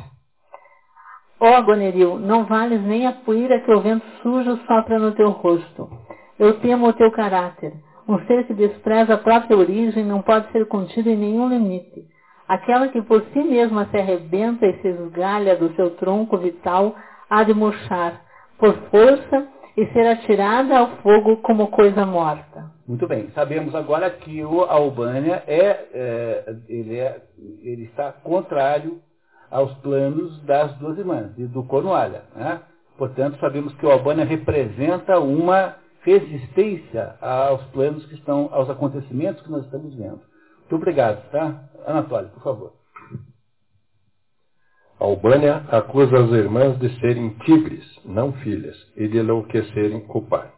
Ó 1.41 1.59
oh, 1.59 1.63
Goneril, 1.63 2.19
não 2.19 2.45
vales 2.45 2.83
nem 2.83 3.07
a 3.07 3.13
poeira 3.13 3.61
que 3.61 3.73
o 3.73 3.81
vento 3.81 4.05
sujo 4.23 4.59
sopra 4.67 4.99
no 4.99 5.13
teu 5.13 5.31
rosto. 5.31 5.91
Eu 6.39 6.61
temo 6.61 6.87
o 6.87 6.93
teu 6.93 7.11
caráter. 7.11 7.73
Um 8.07 8.19
ser 8.27 8.47
que 8.47 8.55
despreza 8.55 9.15
a 9.15 9.19
própria 9.19 9.57
origem 9.57 10.05
não 10.05 10.23
pode 10.23 10.51
ser 10.53 10.67
contido 10.67 11.09
em 11.09 11.17
nenhum 11.17 11.49
limite. 11.49 12.05
Aquela 12.53 12.89
que 12.89 13.01
por 13.01 13.23
si 13.33 13.43
mesma 13.43 13.87
se 13.87 13.97
arrebenta 13.97 14.67
e 14.67 14.79
se 14.83 14.89
esgalha 14.89 15.57
do 15.57 15.75
seu 15.75 15.97
tronco 15.97 16.37
vital 16.37 16.95
há 17.31 17.43
de 17.45 17.55
murchar, 17.55 18.21
por 18.59 18.75
força, 18.91 19.49
e 19.75 19.87
ser 19.87 20.07
atirada 20.07 20.77
ao 20.77 20.99
fogo 20.99 21.39
como 21.39 21.69
coisa 21.69 22.05
morta. 22.05 22.71
Muito 22.87 23.09
bem, 23.09 23.31
sabemos 23.31 23.75
agora 23.75 24.11
que 24.11 24.45
o 24.45 24.61
Albânia 24.65 25.43
é, 25.47 25.89
é, 25.95 26.57
ele, 26.69 26.99
é 26.99 27.23
ele 27.63 27.85
está 27.85 28.13
contrário 28.13 29.01
aos 29.51 29.73
planos 29.79 30.39
das 30.45 30.75
duas 30.75 30.99
irmãs 30.99 31.31
e 31.39 31.47
do 31.47 31.63
Cornualha. 31.63 32.25
Né? 32.37 32.61
Portanto, 32.99 33.39
sabemos 33.41 33.75
que 33.77 33.87
o 33.87 33.91
Albânia 33.91 34.27
representa 34.27 35.19
uma 35.19 35.77
resistência 36.03 37.15
aos 37.19 37.63
planos 37.69 38.05
que 38.05 38.15
estão, 38.15 38.51
aos 38.53 38.69
acontecimentos 38.69 39.43
que 39.43 39.51
nós 39.51 39.65
estamos 39.65 39.95
vendo. 39.95 40.21
Muito 40.73 40.81
obrigado, 40.81 41.31
tá? 41.31 41.69
Anatólia, 41.87 42.31
por 42.31 42.43
favor. 42.43 42.73
Albânia 44.99 45.67
acusa 45.69 46.17
as 46.17 46.31
irmãs 46.31 46.79
de 46.79 46.99
serem 46.99 47.29
tigres, 47.45 47.85
não 48.07 48.33
filhas, 48.33 48.75
e 48.97 49.07
de 49.07 49.19
enlouquecerem 49.19 50.01
com 50.07 50.21
o 50.21 50.27
pai. 50.27 50.51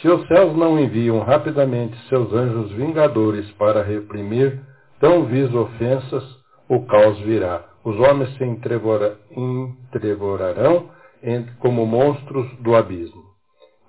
Se 0.00 0.08
os 0.08 0.26
céus 0.28 0.56
não 0.56 0.80
enviam 0.80 1.18
rapidamente 1.18 1.94
seus 2.08 2.32
anjos 2.32 2.72
vingadores 2.72 3.50
para 3.52 3.82
reprimir 3.82 4.62
tão 4.98 5.26
vis 5.26 5.54
ofensas, 5.54 6.24
o 6.66 6.86
caos 6.86 7.20
virá. 7.20 7.68
Os 7.84 8.00
homens 8.00 8.34
se 8.38 8.44
entrevorarão 8.44 10.88
como 11.58 11.84
monstros 11.84 12.50
do 12.60 12.74
abismo. 12.74 13.22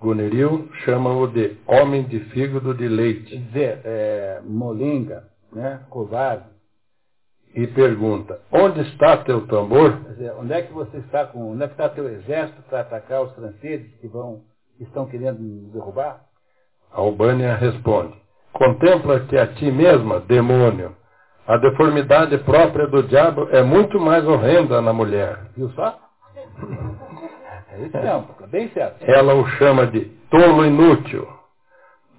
Gunneril 0.01 0.67
chama-o 0.83 1.27
de 1.27 1.55
homem 1.65 2.03
de 2.03 2.19
fígado 2.31 2.73
de 2.73 2.89
leite. 2.89 3.31
Quer 3.31 3.37
dizer, 3.37 3.81
é, 3.85 4.41
molinga, 4.43 5.33
né, 5.55 5.81
covarde. 5.89 6.43
E 7.55 7.65
pergunta, 7.67 8.41
onde 8.51 8.81
está 8.81 9.15
teu 9.17 9.47
tambor? 9.47 9.91
Dizer, 10.09 10.33
onde 10.37 10.51
é 10.53 10.61
que 10.61 10.73
você 10.73 10.97
está 10.97 11.25
com, 11.25 11.53
onde 11.53 11.63
é 11.63 11.67
que 11.67 11.73
está 11.73 11.87
teu 11.87 12.09
exército 12.09 12.61
para 12.63 12.81
atacar 12.81 13.23
os 13.23 13.33
franceses 13.33 13.95
que 14.01 14.07
vão, 14.09 14.41
que 14.77 14.83
estão 14.83 15.05
querendo 15.05 15.39
nos 15.39 15.71
derrubar? 15.71 16.21
Albânia 16.91 17.55
responde, 17.55 18.13
contempla-te 18.51 19.37
a 19.37 19.47
ti 19.47 19.71
mesma, 19.71 20.19
demônio. 20.19 20.95
A 21.47 21.57
deformidade 21.57 22.37
própria 22.39 22.87
do 22.87 23.03
diabo 23.03 23.47
é 23.51 23.63
muito 23.63 23.99
mais 23.99 24.25
horrenda 24.27 24.81
na 24.81 24.91
mulher. 24.91 25.39
Viu 25.55 25.69
só? 25.71 25.97
É 27.75 27.81
isso 27.81 27.97
mesmo, 27.97 28.27
bem 28.47 28.69
certo. 28.69 29.01
Ela 29.01 29.33
o 29.33 29.45
chama 29.57 29.85
de 29.87 30.05
tolo 30.29 30.65
inútil. 30.65 31.27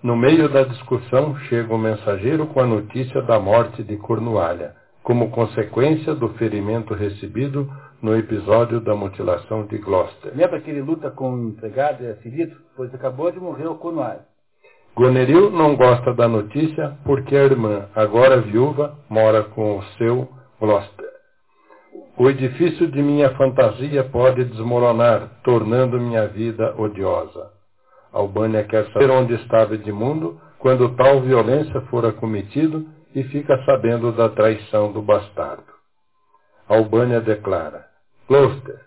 No 0.07 0.15
meio 0.15 0.49
da 0.49 0.63
discussão, 0.63 1.35
chega 1.49 1.75
o 1.75 1.77
um 1.77 1.81
mensageiro 1.81 2.47
com 2.47 2.61
a 2.61 2.65
notícia 2.65 3.21
da 3.23 3.41
morte 3.41 3.83
de 3.83 3.97
Cornualha, 3.97 4.77
como 5.03 5.33
consequência 5.33 6.15
do 6.15 6.29
ferimento 6.35 6.95
recebido 6.95 7.69
no 8.01 8.17
episódio 8.17 8.81
da 8.81 8.95
mutilação 8.95 9.67
de 9.67 9.79
Gloucester. 9.79 10.31
Lembra 10.33 10.61
que 10.61 10.71
ele 10.71 10.81
luta 10.81 11.11
com 11.11 11.35
o 11.35 11.49
empregado 11.49 12.05
e 12.05 12.07
é 12.07 12.15
ferido? 12.23 12.57
Pois 12.77 12.95
acabou 12.95 13.33
de 13.33 13.41
morrer 13.41 13.67
o 13.67 13.75
Cornualha. 13.75 14.21
Goneril 14.95 15.51
não 15.51 15.75
gosta 15.75 16.15
da 16.15 16.29
notícia 16.29 16.97
porque 17.05 17.35
a 17.35 17.43
irmã, 17.43 17.89
agora 17.93 18.41
viúva, 18.41 18.97
mora 19.11 19.43
com 19.43 19.79
o 19.79 19.83
seu 19.99 20.29
Gloucester. 20.61 21.11
O 22.17 22.31
edifício 22.31 22.87
de 22.87 23.03
minha 23.03 23.31
fantasia 23.31 24.05
pode 24.05 24.45
desmoronar, 24.45 25.41
tornando 25.43 26.01
minha 26.01 26.29
vida 26.29 26.77
odiosa. 26.79 27.56
Albânia 28.13 28.65
quer 28.65 28.87
saber 28.93 29.11
onde 29.11 29.35
estava 29.35 29.75
Edmundo 29.75 30.41
quando 30.59 30.95
tal 30.97 31.21
violência 31.21 31.81
fora 31.83 32.13
cometido 32.13 32.87
e 33.15 33.23
fica 33.25 33.57
sabendo 33.65 34.13
da 34.13 34.29
traição 34.29 34.93
do 34.93 35.03
bastardo. 35.03 35.65
Albânia 36.69 37.21
declara, 37.21 37.87
Gloucester, 38.29 38.81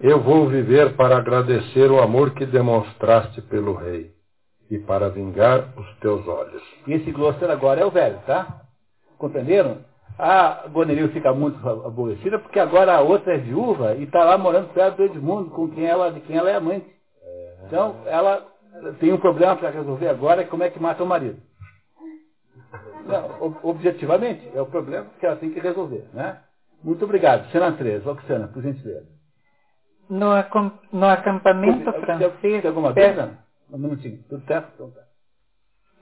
eu 0.00 0.20
vou 0.20 0.48
viver 0.48 0.96
para 0.96 1.16
agradecer 1.16 1.90
o 1.90 2.00
amor 2.00 2.30
que 2.30 2.46
demonstraste 2.46 3.40
pelo 3.42 3.74
rei 3.74 4.10
e 4.70 4.78
para 4.78 5.08
vingar 5.08 5.72
os 5.76 5.98
teus 5.98 6.26
olhos. 6.26 6.62
E 6.86 6.92
esse 6.94 7.10
Gloucester 7.12 7.50
agora 7.50 7.80
é 7.80 7.84
o 7.84 7.90
velho, 7.90 8.18
tá? 8.26 8.62
Compreenderam? 9.18 9.78
A 10.18 10.66
Goneril 10.68 11.08
fica 11.10 11.32
muito 11.32 11.56
aborrecida 11.66 12.38
porque 12.38 12.58
agora 12.58 12.94
a 12.94 13.00
outra 13.00 13.34
é 13.34 13.38
viúva 13.38 13.94
e 13.94 14.04
está 14.04 14.24
lá 14.24 14.36
morando 14.36 14.72
perto 14.74 14.96
do 14.96 15.04
Edmundo, 15.04 15.50
com 15.50 15.70
quem 15.70 15.86
ela, 15.86 16.10
de 16.10 16.20
quem 16.20 16.36
ela 16.36 16.50
é 16.50 16.56
amante. 16.56 16.86
Então, 17.66 17.96
ela 18.06 18.49
tem 18.98 19.12
um 19.12 19.18
problema 19.18 19.56
para 19.56 19.70
resolver 19.70 20.08
agora, 20.08 20.42
é 20.42 20.44
como 20.44 20.62
é 20.62 20.70
que 20.70 20.80
mata 20.80 21.02
o 21.02 21.06
marido. 21.06 21.40
Não, 23.06 23.58
objetivamente, 23.62 24.48
é 24.54 24.60
o 24.60 24.66
problema 24.66 25.06
que 25.18 25.26
ela 25.26 25.36
tem 25.36 25.50
que 25.50 25.60
resolver. 25.60 26.08
Né? 26.12 26.40
Muito 26.82 27.04
obrigado. 27.04 27.50
Cena 27.50 27.72
3, 27.72 28.06
Oxana, 28.06 28.48
por 28.48 28.62
gentileza. 28.62 29.06
No, 30.08 30.30
no 30.92 31.06
acampamento 31.06 31.92
francês... 31.92 32.62
Tem 32.62 32.68
alguma 32.68 32.92
dúvida? 32.92 33.38
Um 33.72 33.78
minutinho. 33.78 34.22
Tudo 34.28 34.44
certo? 34.46 34.70
Então 34.74 34.90
tá. 34.90 35.02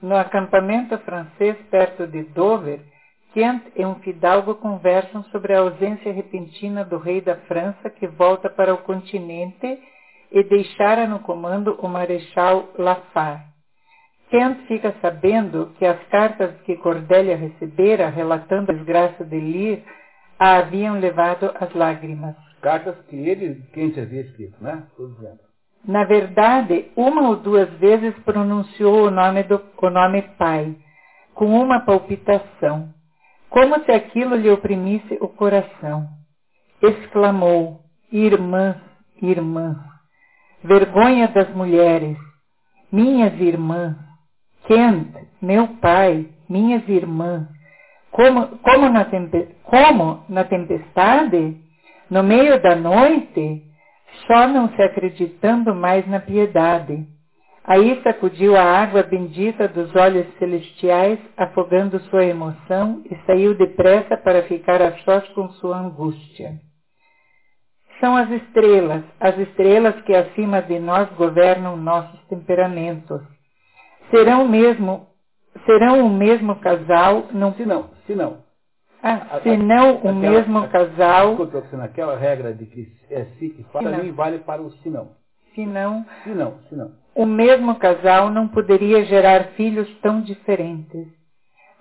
No 0.01 0.17
acampamento 0.17 0.97
francês 0.99 1.57
perto 1.71 2.07
de 2.07 2.23
Dover, 2.23 2.81
Kent 3.35 3.65
e 3.77 3.85
um 3.85 3.97
fidalgo 3.97 4.55
conversam 4.55 5.25
sobre 5.25 5.53
a 5.55 5.61
ausência 5.61 6.13
repentina 6.13 6.85
do 6.85 6.99
rei 6.99 7.21
da 7.21 7.37
França 7.37 7.91
que 7.91 8.07
volta 8.07 8.49
para 8.49 8.73
o 8.73 8.79
continente 8.79 9.79
e 10.31 10.43
deixara 10.43 11.07
no 11.07 11.21
comando 11.21 11.79
o 11.81 11.89
marechal 11.89 12.69
Lafar. 12.77 13.47
Kent 14.31 14.67
fica 14.67 14.95
sabendo 15.01 15.73
que 15.79 15.87
as 15.87 15.99
cartas 16.09 16.55
que 16.63 16.77
Cordélia 16.77 17.37
recebera 17.37 18.09
relatando 18.09 18.71
a 18.71 18.75
desgraça 18.75 19.25
de 19.25 19.41
Lear 19.41 19.81
a 20.39 20.59
haviam 20.59 21.01
levado 21.01 21.51
às 21.59 21.73
lágrimas. 21.75 22.37
Cartas 22.61 22.97
que 23.09 23.17
ele, 23.17 23.63
Kent 23.73 23.99
havia 23.99 24.21
escrito, 24.21 24.63
né? 24.63 24.87
Na 25.85 26.05
verdade, 26.05 26.91
uma 26.95 27.29
ou 27.29 27.37
duas 27.37 27.71
vezes 27.79 28.15
pronunciou 28.25 29.07
o 29.07 29.11
nome, 29.11 29.45
do, 29.45 29.63
o 29.81 29.91
nome 29.91 30.23
pai, 30.37 30.77
com 31.35 31.47
uma 31.47 31.81
palpitação 31.81 32.93
como 33.49 33.83
se 33.85 33.93
aquilo 33.93 34.37
lhe 34.37 34.51
oprimisse 34.51 35.17
o 35.21 35.29
coração. 35.29 36.09
Exclamou, 36.83 37.81
irmã, 38.13 38.81
irmã, 39.21 39.85
vergonha 40.63 41.29
das 41.29 41.49
mulheres, 41.55 42.17
minhas 42.91 43.39
irmãs, 43.41 43.97
Kent, 44.67 45.15
meu 45.41 45.69
pai, 45.81 46.29
minhas 46.49 46.87
irmãs, 46.89 47.47
como, 48.11 48.59
como, 48.59 48.89
na, 48.89 49.07
como 49.65 50.25
na 50.29 50.45
tempestade, 50.45 51.57
no 52.11 52.23
meio 52.23 52.61
da 52.61 52.75
noite, 52.75 53.63
só 54.27 54.49
não 54.49 54.69
se 54.71 54.83
acreditando 54.83 55.75
mais 55.75 56.07
na 56.09 56.21
piedade. 56.21 57.07
Aí 57.65 58.01
sacudiu 58.03 58.57
a 58.57 58.63
água 58.63 59.03
bendita 59.03 59.69
dos 59.69 59.95
olhos 59.95 60.27
celestiais, 60.39 61.19
afogando 61.37 62.01
sua 62.05 62.25
emoção, 62.25 63.03
e 63.11 63.15
saiu 63.27 63.55
depressa 63.55 64.17
para 64.17 64.43
ficar 64.45 64.81
a 64.81 64.93
sós 64.99 65.29
com 65.29 65.51
sua 65.51 65.79
angústia. 65.79 66.68
São 68.01 68.17
as 68.17 68.31
estrelas, 68.31 69.03
as 69.19 69.37
estrelas 69.39 70.01
que 70.03 70.15
acima 70.15 70.63
de 70.63 70.79
nós 70.79 71.09
governam 71.17 71.77
nossos 71.77 72.21
temperamentos. 72.29 73.21
Serão 74.11 74.47
mesmo, 74.47 75.09
serão 75.67 76.07
o 76.07 76.11
mesmo 76.11 76.57
casal, 76.57 77.27
não. 77.33 77.53
Se 77.55 77.67
não, 77.67 77.91
se 78.07 78.15
não. 78.15 78.39
Ah, 79.03 79.41
se 79.43 79.57
não 79.57 79.97
o 79.97 80.15
mesmo 80.15 80.69
casal. 80.69 81.37
Naquela 81.73 82.17
regra 82.17 82.53
de 82.53 82.67
que 82.67 82.89
é 83.11 83.25
si 83.39 83.51
que 83.51 83.65
fala, 83.73 83.91
também 83.91 84.13
vale 84.13 84.39
para 84.39 84.63
o 84.63 84.71
se 84.71 84.89
não. 84.89 85.13
Se 85.55 85.67
não. 85.67 86.07
Se 86.25 86.31
não, 86.31 86.59
se 86.69 86.75
não 86.75 86.93
o 87.19 87.27
mesmo 87.27 87.75
casal 87.75 88.31
não 88.31 88.47
poderia 88.47 89.05
gerar 89.05 89.49
filhos 89.57 89.93
tão 90.01 90.21
diferentes. 90.21 91.05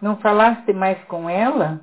Não 0.02 0.18
falaste 0.18 0.74
mais 0.74 0.98
com 1.04 1.30
ela? 1.30 1.80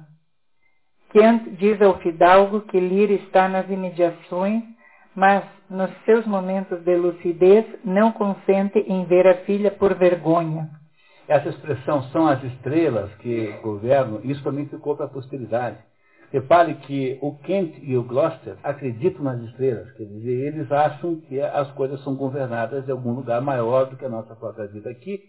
Kent 1.14 1.58
diz 1.60 1.80
ao 1.80 1.96
fidalgo 2.00 2.62
que 2.62 2.80
Lira 2.80 3.12
está 3.12 3.48
nas 3.48 3.70
imediações, 3.70 4.64
mas 5.14 5.44
nos 5.70 5.88
seus 6.04 6.26
momentos 6.26 6.82
de 6.82 6.96
lucidez 6.96 7.64
não 7.84 8.10
consente 8.10 8.80
em 8.80 9.04
ver 9.04 9.24
a 9.28 9.34
filha 9.44 9.70
por 9.70 9.94
vergonha. 9.94 10.68
Essa 11.28 11.50
expressão 11.50 12.02
são 12.10 12.26
as 12.26 12.42
estrelas 12.42 13.14
que 13.18 13.46
governam, 13.62 14.22
isso 14.24 14.42
também 14.42 14.66
ficou 14.66 14.96
para 14.96 15.06
a 15.06 15.08
posteridade. 15.08 15.78
Repare 16.32 16.74
que 16.74 17.16
o 17.22 17.38
Kent 17.38 17.78
e 17.80 17.96
o 17.96 18.02
Gloucester 18.02 18.56
acreditam 18.64 19.22
nas 19.22 19.40
estrelas, 19.42 19.92
quer 19.92 20.06
dizer, 20.06 20.48
eles 20.48 20.72
acham 20.72 21.20
que 21.20 21.40
as 21.40 21.70
coisas 21.74 22.02
são 22.02 22.16
governadas 22.16 22.88
em 22.88 22.90
algum 22.90 23.12
lugar 23.12 23.40
maior 23.40 23.84
do 23.84 23.96
que 23.96 24.04
a 24.04 24.08
nossa 24.08 24.34
própria 24.34 24.66
vida 24.66 24.90
aqui, 24.90 25.20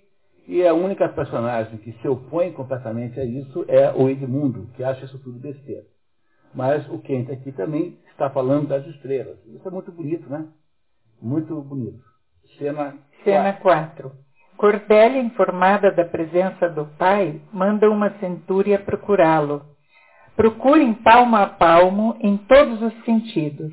e 0.47 0.65
a 0.65 0.73
única 0.73 1.09
personagem 1.09 1.77
que 1.77 1.91
se 1.93 2.07
opõe 2.07 2.51
completamente 2.51 3.19
a 3.19 3.25
isso 3.25 3.65
é 3.67 3.91
o 3.91 4.09
Edmundo, 4.09 4.69
que 4.75 4.83
acha 4.83 5.05
isso 5.05 5.19
tudo 5.19 5.39
besteira. 5.39 5.83
Mas 6.53 6.87
o 6.89 6.99
Kent 6.99 7.31
aqui 7.31 7.51
também 7.51 7.97
está 8.11 8.29
falando 8.29 8.67
das 8.67 8.85
estrelas. 8.87 9.37
Isso 9.47 9.67
é 9.67 9.71
muito 9.71 9.91
bonito, 9.91 10.29
né? 10.29 10.47
Muito 11.21 11.59
bonito. 11.61 12.03
Cena, 12.57 12.95
Cena 13.23 13.53
4. 13.53 14.11
Cordélia, 14.55 15.21
informada 15.21 15.91
da 15.91 16.05
presença 16.05 16.69
do 16.69 16.85
pai, 16.97 17.41
manda 17.51 17.89
uma 17.89 18.11
centúria 18.19 18.79
procurá-lo 18.79 19.75
Procurem 20.35 20.93
palmo 20.93 21.37
a 21.37 21.47
palmo 21.47 22.17
em 22.19 22.35
todos 22.35 22.81
os 22.81 23.05
sentidos. 23.05 23.71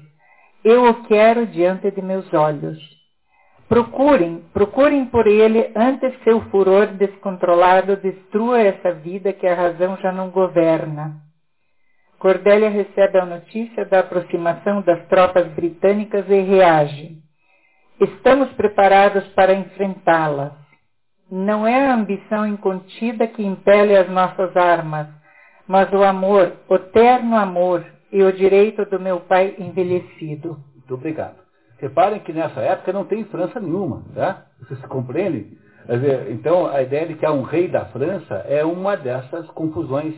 Eu 0.63 0.85
o 0.85 1.03
quero 1.05 1.45
diante 1.45 1.91
de 1.91 2.01
meus 2.01 2.33
olhos. 2.33 2.79
Procurem, 3.73 4.45
procurem 4.53 5.07
por 5.07 5.27
ele 5.27 5.73
antes 5.75 6.13
seu 6.25 6.43
furor 6.51 6.89
descontrolado 6.89 7.97
destrua 7.97 8.61
essa 8.61 8.93
vida 8.93 9.33
que 9.33 9.47
a 9.47 9.55
razão 9.55 9.97
já 9.97 10.13
não 10.13 10.29
governa. 10.29 11.17
Cordélia 12.19 12.69
recebe 12.69 13.19
a 13.19 13.25
notícia 13.25 13.87
da 13.87 14.01
aproximação 14.01 14.83
das 14.83 15.03
tropas 15.07 15.47
britânicas 15.55 16.29
e 16.29 16.39
reage. 16.43 17.17
Estamos 17.99 18.53
preparados 18.53 19.27
para 19.29 19.55
enfrentá-las. 19.55 20.53
Não 21.31 21.67
é 21.67 21.87
a 21.87 21.95
ambição 21.95 22.47
incontida 22.47 23.27
que 23.27 23.43
impele 23.43 23.97
as 23.97 24.11
nossas 24.11 24.55
armas, 24.55 25.09
mas 25.67 25.91
o 25.95 26.05
amor, 26.05 26.59
o 26.69 26.79
terno 26.79 27.39
amor 27.39 27.83
e 28.13 28.23
o 28.23 28.35
direito 28.35 28.85
do 28.85 29.01
meu 29.01 29.21
pai 29.21 29.55
envelhecido. 29.59 30.59
Muito 30.75 30.93
obrigado. 30.93 31.52
Reparem 31.83 32.21
que 32.21 32.33
nessa 32.33 32.61
época 32.61 32.93
não 32.93 33.05
tem 33.05 33.25
França 33.25 33.59
nenhuma, 33.59 34.05
tá? 34.15 34.47
Vocês 34.61 34.81
compreendem? 34.87 35.59
Então, 36.31 36.69
a 36.69 36.81
ideia 36.81 37.09
de 37.09 37.15
que 37.17 37.27
há 37.27 37.33
um 37.33 37.43
rei 37.43 37.67
da 37.67 37.87
França 37.87 38.37
é 38.47 38.65
uma 38.65 38.97
dessas 38.97 39.49
confusões 39.49 40.15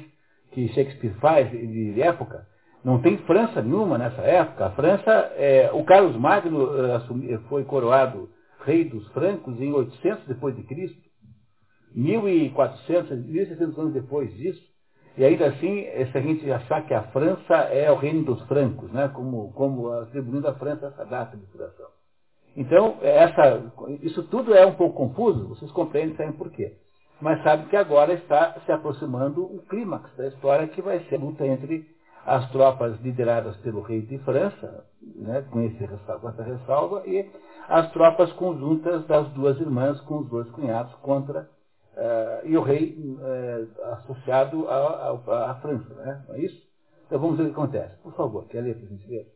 que 0.53 0.69
Shakespeare 0.69 1.15
faz 1.23 1.51
de 1.51 2.03
época. 2.03 2.47
Não 2.85 3.01
tem 3.01 3.17
França 3.17 3.63
nenhuma 3.63 3.97
nessa 3.97 4.21
época. 4.21 4.67
A 4.67 4.71
França, 4.73 5.11
é, 5.37 5.71
o 5.73 5.83
Carlos 5.85 6.15
Magno 6.17 6.65
uh, 6.65 7.41
foi 7.49 7.65
coroado 7.65 8.29
rei 8.67 8.85
dos 8.85 9.09
francos 9.09 9.59
em 9.59 9.73
800 9.73 10.27
depois 10.27 10.55
de 10.55 10.65
Cristo, 10.65 11.01
1400, 11.95 13.25
1600 13.25 13.79
anos 13.79 13.95
depois 13.95 14.31
disso. 14.35 14.63
E 15.17 15.25
ainda 15.25 15.47
assim, 15.47 15.87
se 16.11 16.19
a 16.19 16.21
gente 16.21 16.51
achar 16.51 16.85
que 16.87 16.93
a 16.93 17.05
França 17.05 17.55
é 17.55 17.91
o 17.91 17.97
reino 17.97 18.25
dos 18.25 18.43
francos, 18.47 18.91
né, 18.93 19.09
como, 19.15 19.53
como 19.53 19.93
atribuindo 19.93 20.49
à 20.49 20.55
França 20.55 20.87
essa 20.87 21.05
data 21.05 21.37
de 21.37 21.47
fundação. 21.47 21.87
Então, 22.57 22.99
essa, 23.01 23.63
isso 24.03 24.23
tudo 24.25 24.55
é 24.55 24.67
um 24.67 24.75
pouco 24.75 24.97
confuso, 24.97 25.49
vocês 25.49 25.71
compreendem, 25.73 26.17
sabem 26.17 26.33
por 26.33 26.51
quê. 26.51 26.77
Mas 27.21 27.43
sabem 27.43 27.67
que 27.67 27.77
agora 27.77 28.13
está 28.13 28.61
se 28.67 28.73
aproximando 28.73 29.45
o 29.45 29.63
clímax 29.69 30.11
da 30.17 30.27
história, 30.27 30.67
que 30.69 30.83
vai 30.83 31.01
ser 31.05 31.17
a 31.17 31.19
luta 31.19 31.47
entre 31.47 31.87
as 32.27 32.51
tropas 32.51 33.01
lideradas 33.01 33.57
pelo 33.59 33.83
rei 33.83 34.03
de 34.03 34.19
França, 34.19 34.85
né, 35.17 35.45
com, 35.51 35.61
esse, 35.63 35.87
com 36.21 36.29
essa 36.29 36.43
ressalva, 36.43 37.03
e 37.07 37.31
as 37.69 37.91
tropas 37.93 38.33
conjuntas 38.33 39.07
das 39.07 39.29
duas 39.29 39.61
irmãs 39.61 40.01
com 40.03 40.19
os 40.19 40.29
dois 40.29 40.51
cunhados 40.51 40.93
contra 40.97 41.49
e 42.45 42.57
o 42.57 42.63
rei 42.63 42.97
uh, 42.99 43.85
associado 43.95 44.67
à 44.69 45.59
França, 45.63 45.95
né? 45.95 46.25
não 46.29 46.35
é 46.35 46.41
isso? 46.41 46.63
Então 47.07 47.19
vamos 47.19 47.37
ver 47.37 47.45
o 47.45 47.47
que 47.47 47.53
acontece. 47.53 47.97
Por 48.03 48.15
favor, 48.15 48.47
quer 48.49 48.61
ler 48.63 48.75
para 48.77 48.87
a 48.87 48.89
gente 48.89 49.07
ver? 49.07 49.33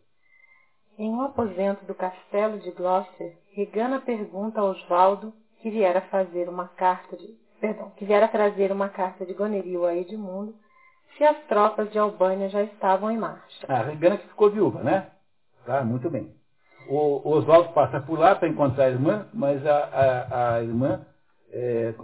Em 0.98 1.10
um 1.10 1.22
aposento 1.22 1.84
do 1.84 1.94
castelo 1.94 2.58
de 2.58 2.70
Gloucester, 2.72 3.36
Regana 3.52 4.00
pergunta 4.00 4.60
a 4.60 4.64
Osvaldo, 4.64 5.32
que 5.60 5.70
viera 5.70 6.00
fazer 6.02 6.48
uma 6.48 6.68
carta 6.68 7.16
de, 7.16 7.36
perdão, 7.60 7.90
que 7.90 8.04
viera 8.04 8.26
trazer 8.28 8.72
uma 8.72 8.88
carta 8.88 9.24
de 9.24 9.32
Goneril 9.32 9.86
a 9.86 9.94
Edmundo, 9.94 10.54
se 11.16 11.24
as 11.24 11.36
tropas 11.46 11.90
de 11.92 11.98
Albânia 11.98 12.48
já 12.48 12.62
estavam 12.62 13.10
em 13.10 13.18
marcha. 13.18 13.66
Ah, 13.68 13.82
Regana 13.82 14.16
que 14.16 14.28
ficou 14.28 14.50
viúva, 14.50 14.82
né? 14.82 15.10
Tá, 15.64 15.84
muito 15.84 16.08
bem. 16.10 16.34
O, 16.88 17.28
o 17.28 17.32
Oswaldo 17.32 17.72
passa 17.74 18.00
por 18.00 18.18
lá 18.18 18.34
para 18.34 18.48
encontrar 18.48 18.84
a 18.84 18.90
irmã, 18.90 19.28
mas 19.32 19.64
a, 19.66 19.76
a, 19.76 20.54
a 20.54 20.62
irmã, 20.62 21.04
é, 21.50 21.94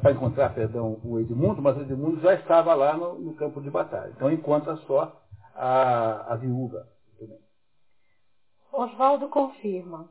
para 0.00 0.12
encontrar, 0.12 0.54
perdão, 0.54 0.98
o 1.04 1.18
Edmundo, 1.18 1.60
mas 1.60 1.76
o 1.76 1.82
Edmundo 1.82 2.20
já 2.20 2.34
estava 2.34 2.74
lá 2.74 2.96
no, 2.96 3.18
no 3.18 3.34
campo 3.34 3.60
de 3.60 3.70
batalha. 3.70 4.12
Então 4.16 4.30
encontra 4.30 4.76
só 4.78 5.20
a, 5.54 6.32
a 6.32 6.36
viúva. 6.36 6.86
Oswaldo 8.72 9.28
confirma. 9.28 10.08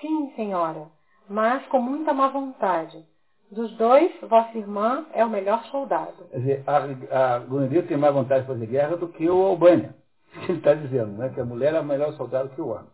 Sim, 0.00 0.32
senhora, 0.36 0.88
mas 1.28 1.66
com 1.66 1.80
muita 1.80 2.12
má 2.12 2.28
vontade. 2.28 3.04
Dos 3.50 3.74
dois, 3.76 4.12
vossa 4.22 4.58
irmã 4.58 5.06
é 5.12 5.24
o 5.24 5.30
melhor 5.30 5.64
soldado. 5.66 6.24
Quer 6.30 6.38
dizer, 6.38 6.64
a, 6.66 7.36
a 7.36 7.82
tem 7.86 7.96
mais 7.96 8.12
vontade 8.12 8.42
de 8.42 8.48
fazer 8.48 8.66
guerra 8.66 8.96
do 8.96 9.08
que 9.08 9.28
o 9.28 9.42
Albânia. 9.46 9.94
Ele 10.48 10.58
está 10.58 10.74
dizendo, 10.74 11.12
né? 11.16 11.30
Que 11.30 11.40
a 11.40 11.44
mulher 11.44 11.74
é 11.74 11.80
o 11.80 11.84
melhor 11.84 12.12
soldado 12.14 12.50
que 12.50 12.60
o 12.60 12.68
homem. 12.68 12.88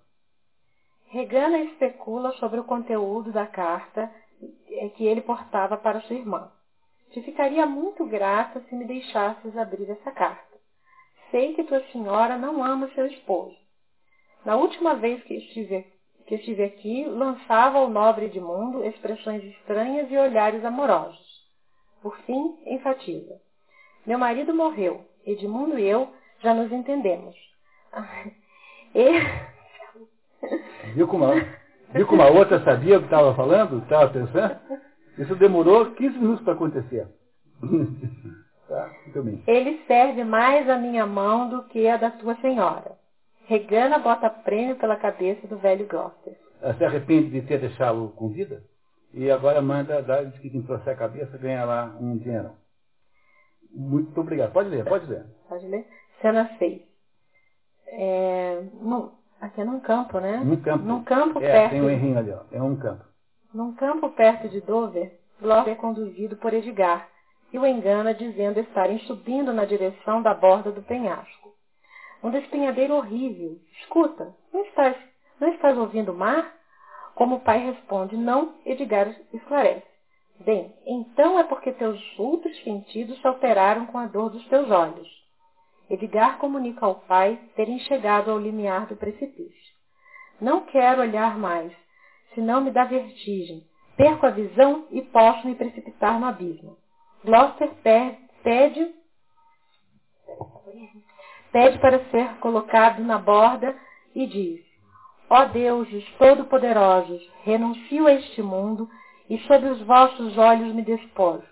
Regana 1.09 1.59
especula 1.59 2.33
sobre 2.33 2.61
o 2.61 2.65
conteúdo 2.65 3.33
da 3.33 3.47
carta 3.47 4.11
que 4.97 5.07
ele 5.07 5.21
portava 5.21 5.77
para 5.77 6.01
sua 6.03 6.17
irmã. 6.17 6.51
Te 7.11 7.21
ficaria 7.23 7.67
muito 7.67 8.05
grata 8.07 8.61
se 8.69 8.75
me 8.75 8.85
deixasses 8.85 9.57
abrir 9.57 9.91
essa 9.91 10.11
carta. 10.13 10.59
Sei 11.31 11.55
que 11.55 11.65
tua 11.65 11.83
senhora 11.91 12.37
não 12.37 12.63
ama 12.63 12.91
seu 12.95 13.07
esposo. 13.07 13.57
Na 14.45 14.57
última 14.57 14.95
vez 14.95 15.23
que 15.25 15.35
estive, 15.35 15.87
que 16.27 16.37
estive 16.37 16.65
aqui, 16.65 17.05
lançava 17.05 17.79
ao 17.79 17.91
nobre 17.91 18.27
Edmundo 18.27 18.85
expressões 18.85 19.43
estranhas 19.45 20.11
e 20.11 20.17
olhares 20.17 20.65
amorosos. 20.65 21.29
Por 22.01 22.17
fim, 22.21 22.59
enfatiza. 22.67 23.41
Meu 24.07 24.19
marido 24.19 24.55
morreu. 24.55 25.05
Edmundo 25.27 25.79
e 25.79 25.87
eu 25.87 26.09
já 26.41 26.55
nos 26.55 26.73
entendemos. 26.73 27.37
E... 28.93 29.07
Viu 30.97 31.07
como, 31.07 31.27
a, 31.27 31.35
viu 31.93 32.07
como 32.07 32.23
a 32.23 32.31
outra 32.31 32.63
sabia 32.65 32.97
o 32.97 33.01
que 33.01 33.07
estava 33.07 33.35
falando? 33.35 33.79
Estava 33.79 34.11
pensando? 34.11 34.57
Isso 35.19 35.35
demorou 35.37 35.93
15 35.93 36.19
minutos 36.19 36.45
para 36.45 36.55
acontecer. 36.55 37.07
tá? 38.69 38.91
Muito 39.05 39.23
bem. 39.23 39.43
Ele 39.47 39.83
serve 39.87 40.25
mais 40.25 40.69
a 40.69 40.79
minha 40.79 41.07
mão 41.07 41.49
do 41.49 41.65
que 41.65 41.87
a 41.89 41.97
da 41.97 42.11
tua 42.11 42.37
senhora. 42.37 42.93
Regana 43.47 43.99
bota 43.99 44.31
prêmio 44.31 44.77
pela 44.77 44.97
cabeça 44.97 45.47
do 45.47 45.59
velho 45.59 45.87
Gloucester. 45.87 46.37
Ela 46.63 46.75
se 46.75 46.85
arrepende 46.85 47.31
de 47.31 47.43
ter 47.43 47.59
deixado 47.59 48.13
com 48.17 48.29
vida 48.29 48.63
e 49.13 49.31
agora 49.31 49.61
manda 49.61 50.01
dar, 50.03 50.25
diz 50.25 50.39
que 50.41 50.51
quem 50.51 50.63
trouxer 50.63 50.93
a 50.93 50.97
cabeça 50.97 51.37
ganha 51.37 51.65
lá 51.65 51.97
um 52.01 52.17
dinheiro. 52.17 52.53
Muito 53.75 54.21
obrigado. 54.21 54.53
Pode 54.53 54.69
ler, 54.69 54.85
pode 54.85 55.07
ler. 55.07 55.25
Pode 55.49 55.67
ler. 55.67 55.87
Cena 56.21 56.49
6. 56.59 56.83
É, 57.87 58.63
aqui 59.41 59.61
é 59.61 59.65
num 59.65 59.81
campo, 59.81 60.21
né? 60.21 60.39
Num 60.45 60.57
campo. 60.57 60.85
Num 60.85 61.03
campo 61.03 61.39
é, 61.41 61.53
perto. 61.53 61.71
Tem 61.73 61.83
um 61.83 61.91
errinho 61.91 62.19
ali, 62.19 62.33
ó. 62.33 62.41
É 62.53 62.63
um 62.63 62.77
campo. 62.77 63.05
Num 63.53 63.75
campo 63.75 64.11
perto 64.11 64.49
de 64.49 64.61
Dover, 64.61 65.19
Gloucester 65.41 65.73
é 65.73 65.77
conduzido 65.77 66.37
por 66.37 66.53
Edgar 66.53 67.09
e 67.53 67.59
o 67.59 67.67
engana 67.67 68.15
dizendo 68.15 68.61
estarem 68.61 68.99
subindo 69.01 69.53
na 69.53 69.65
direção 69.65 70.23
da 70.23 70.33
borda 70.33 70.71
do 70.71 70.83
penhasco. 70.83 71.53
Um 72.23 72.31
despenhadeiro 72.31 72.95
horrível. 72.95 73.59
Escuta, 73.81 74.35
não 74.53 74.63
estás, 74.65 74.97
não 75.41 75.49
estás 75.49 75.77
ouvindo 75.77 76.13
o 76.13 76.17
mar? 76.17 76.55
Como 77.15 77.37
o 77.37 77.41
pai 77.41 77.59
responde, 77.59 78.17
não, 78.17 78.55
Edgar 78.65 79.15
esclarece. 79.33 79.87
Bem, 80.39 80.73
então 80.87 81.39
é 81.39 81.45
porque 81.45 81.73
teus 81.73 82.01
outros 82.19 82.57
sentidos 82.63 83.21
se 83.21 83.27
alteraram 83.27 83.87
com 83.87 83.99
a 83.99 84.07
dor 84.07 84.31
dos 84.31 84.47
teus 84.49 84.71
olhos. 84.71 85.20
Edgar 85.91 86.39
comunica 86.39 86.87
ao 86.87 86.95
pai 87.01 87.37
terem 87.57 87.81
chegado 87.81 88.31
ao 88.31 88.39
limiar 88.39 88.87
do 88.87 88.95
precipício. 88.95 89.75
Não 90.41 90.61
quero 90.61 91.03
olhar 91.03 91.37
mais, 91.37 91.73
senão 92.33 92.61
me 92.61 92.71
dá 92.71 92.85
vertigem. 92.85 93.65
Perco 93.97 94.25
a 94.25 94.31
visão 94.31 94.87
e 94.93 95.03
posso 95.03 95.47
me 95.47 95.57
precipitar 95.57 96.21
no 96.21 96.27
abismo. 96.27 96.79
Gloucester 97.25 98.17
pede 98.45 98.95
pede 101.53 101.79
para 101.81 101.99
ser 102.11 102.37
colocado 102.39 103.03
na 103.03 103.19
borda 103.19 103.77
e 104.15 104.27
diz, 104.27 104.61
ó 105.29 105.47
deuses 105.47 106.09
todo-poderosos, 106.17 107.21
renuncio 107.43 108.07
a 108.07 108.13
este 108.13 108.41
mundo 108.41 108.89
e 109.29 109.39
sob 109.41 109.67
os 109.67 109.83
vossos 109.83 110.39
olhos 110.39 110.73
me 110.73 110.83
despojo, 110.83 111.47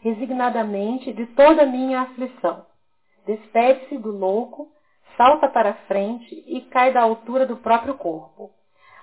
resignadamente 0.00 1.12
de 1.12 1.26
toda 1.26 1.62
a 1.62 1.66
minha 1.66 2.00
aflição. 2.02 2.66
Despede-se 3.26 3.98
do 3.98 4.10
louco, 4.10 4.68
salta 5.16 5.48
para 5.48 5.74
frente 5.86 6.44
e 6.46 6.60
cai 6.62 6.92
da 6.92 7.02
altura 7.02 7.46
do 7.46 7.56
próprio 7.56 7.94
corpo. 7.94 8.50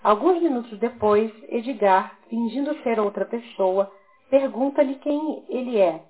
Alguns 0.03 0.41
minutos 0.41 0.77
depois, 0.79 1.31
Edgar, 1.49 2.15
fingindo 2.29 2.73
ser 2.81 2.99
outra 2.99 3.25
pessoa, 3.25 3.91
pergunta-lhe 4.29 4.95
quem 4.95 5.45
ele 5.49 5.77
é, 5.77 6.01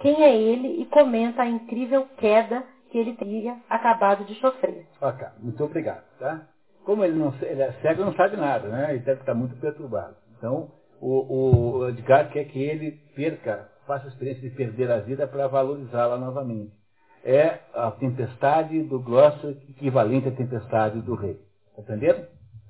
quem 0.00 0.22
é 0.22 0.36
ele 0.36 0.80
e 0.80 0.86
comenta 0.86 1.42
a 1.42 1.48
incrível 1.48 2.06
queda 2.16 2.64
que 2.90 2.98
ele 2.98 3.14
teria 3.14 3.56
acabado 3.68 4.24
de 4.24 4.34
sofrer. 4.36 4.86
Ok, 5.00 5.26
muito 5.38 5.62
obrigado. 5.62 6.04
Tá? 6.18 6.46
Como 6.84 7.04
ele, 7.04 7.14
não, 7.14 7.32
ele 7.42 7.62
é 7.62 7.72
cego, 7.82 8.04
não 8.04 8.14
sabe 8.14 8.36
nada, 8.36 8.68
né? 8.68 8.90
ele 8.90 9.00
deve 9.00 9.20
estar 9.20 9.34
muito 9.34 9.56
perturbado. 9.56 10.16
Então, 10.38 10.70
o, 11.00 11.78
o 11.78 11.88
Edgar 11.88 12.30
quer 12.30 12.44
que 12.44 12.62
ele 12.62 12.92
perca, 13.14 13.70
faça 13.86 14.06
a 14.06 14.08
experiência 14.08 14.48
de 14.48 14.54
perder 14.54 14.90
a 14.90 15.00
vida 15.00 15.26
para 15.26 15.48
valorizá-la 15.48 16.16
novamente. 16.16 16.72
É 17.28 17.58
a 17.74 17.90
tempestade 17.90 18.84
do 18.84 19.00
Gloucester 19.00 19.56
equivalente 19.68 20.28
à 20.28 20.30
tempestade 20.30 21.00
do 21.00 21.16
rei. 21.16 21.36
Entenderam? 21.76 22.24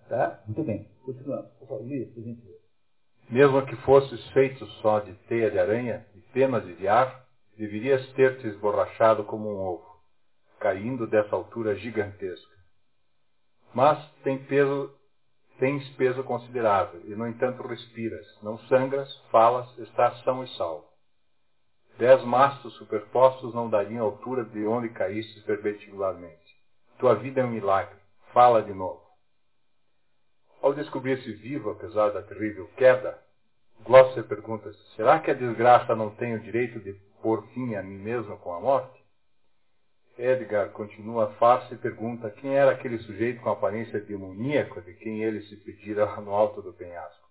Tá? 0.08 0.40
Muito 0.46 0.62
bem. 0.62 0.88
Continuando. 1.04 1.48
Luiz, 1.82 2.16
a 2.16 2.20
gente 2.22 2.42
Mesmo 3.28 3.66
que 3.66 3.76
fosses 3.76 4.26
feito 4.30 4.64
só 4.80 5.00
de 5.00 5.12
teia 5.28 5.50
de 5.50 5.58
aranha 5.58 6.06
e 6.14 6.20
penas 6.32 6.64
de 6.64 6.88
ar, 6.88 7.26
deverias 7.58 8.10
ter 8.14 8.38
te 8.38 8.46
esborrachado 8.46 9.24
como 9.24 9.46
um 9.46 9.58
ovo 9.58 9.96
caindo 10.58 11.06
dessa 11.06 11.36
altura 11.36 11.76
gigantesca. 11.76 12.56
Mas 13.74 14.02
tem 14.24 14.42
peso, 14.44 14.90
tens 15.58 15.86
peso 15.96 16.24
considerável, 16.24 17.02
e 17.04 17.14
no 17.14 17.28
entanto 17.28 17.62
respiras, 17.62 18.26
não 18.42 18.58
sangras, 18.60 19.14
falas, 19.30 19.76
estás 19.78 20.18
são 20.22 20.42
e 20.42 20.48
salvo. 20.56 20.85
Dez 21.98 22.22
mastros 22.24 22.74
superpostos 22.74 23.54
não 23.54 23.70
dariam 23.70 24.04
altura 24.04 24.44
de 24.44 24.66
onde 24.66 24.90
caíste 24.90 25.40
perpendicularmente. 25.42 26.56
Tua 26.98 27.14
vida 27.14 27.40
é 27.40 27.44
um 27.44 27.50
milagre. 27.50 27.96
Fala 28.32 28.62
de 28.62 28.74
novo. 28.74 29.02
Ao 30.60 30.74
descobrir-se 30.74 31.32
vivo, 31.32 31.70
apesar 31.70 32.10
da 32.10 32.22
terrível 32.22 32.68
queda, 32.76 33.18
Gloucester 33.82 34.24
pergunta-se, 34.24 34.78
será 34.94 35.20
que 35.20 35.30
a 35.30 35.34
desgraça 35.34 35.94
não 35.94 36.10
tem 36.10 36.34
o 36.34 36.40
direito 36.40 36.80
de 36.80 36.92
pôr 37.22 37.46
fim 37.54 37.74
a 37.74 37.82
mim 37.82 37.98
mesmo 37.98 38.36
com 38.38 38.52
a 38.52 38.60
morte? 38.60 39.02
Edgar 40.18 40.70
continua 40.70 41.24
a 41.24 41.32
farsa 41.34 41.74
e 41.74 41.78
pergunta 41.78 42.30
quem 42.30 42.56
era 42.56 42.72
aquele 42.72 42.98
sujeito 42.98 43.42
com 43.42 43.50
aparência 43.50 44.00
demoníaca 44.00 44.80
de 44.80 44.94
quem 44.94 45.22
ele 45.22 45.42
se 45.42 45.56
pedira 45.56 46.06
no 46.20 46.34
alto 46.34 46.62
do 46.62 46.72
penhasco. 46.72 47.28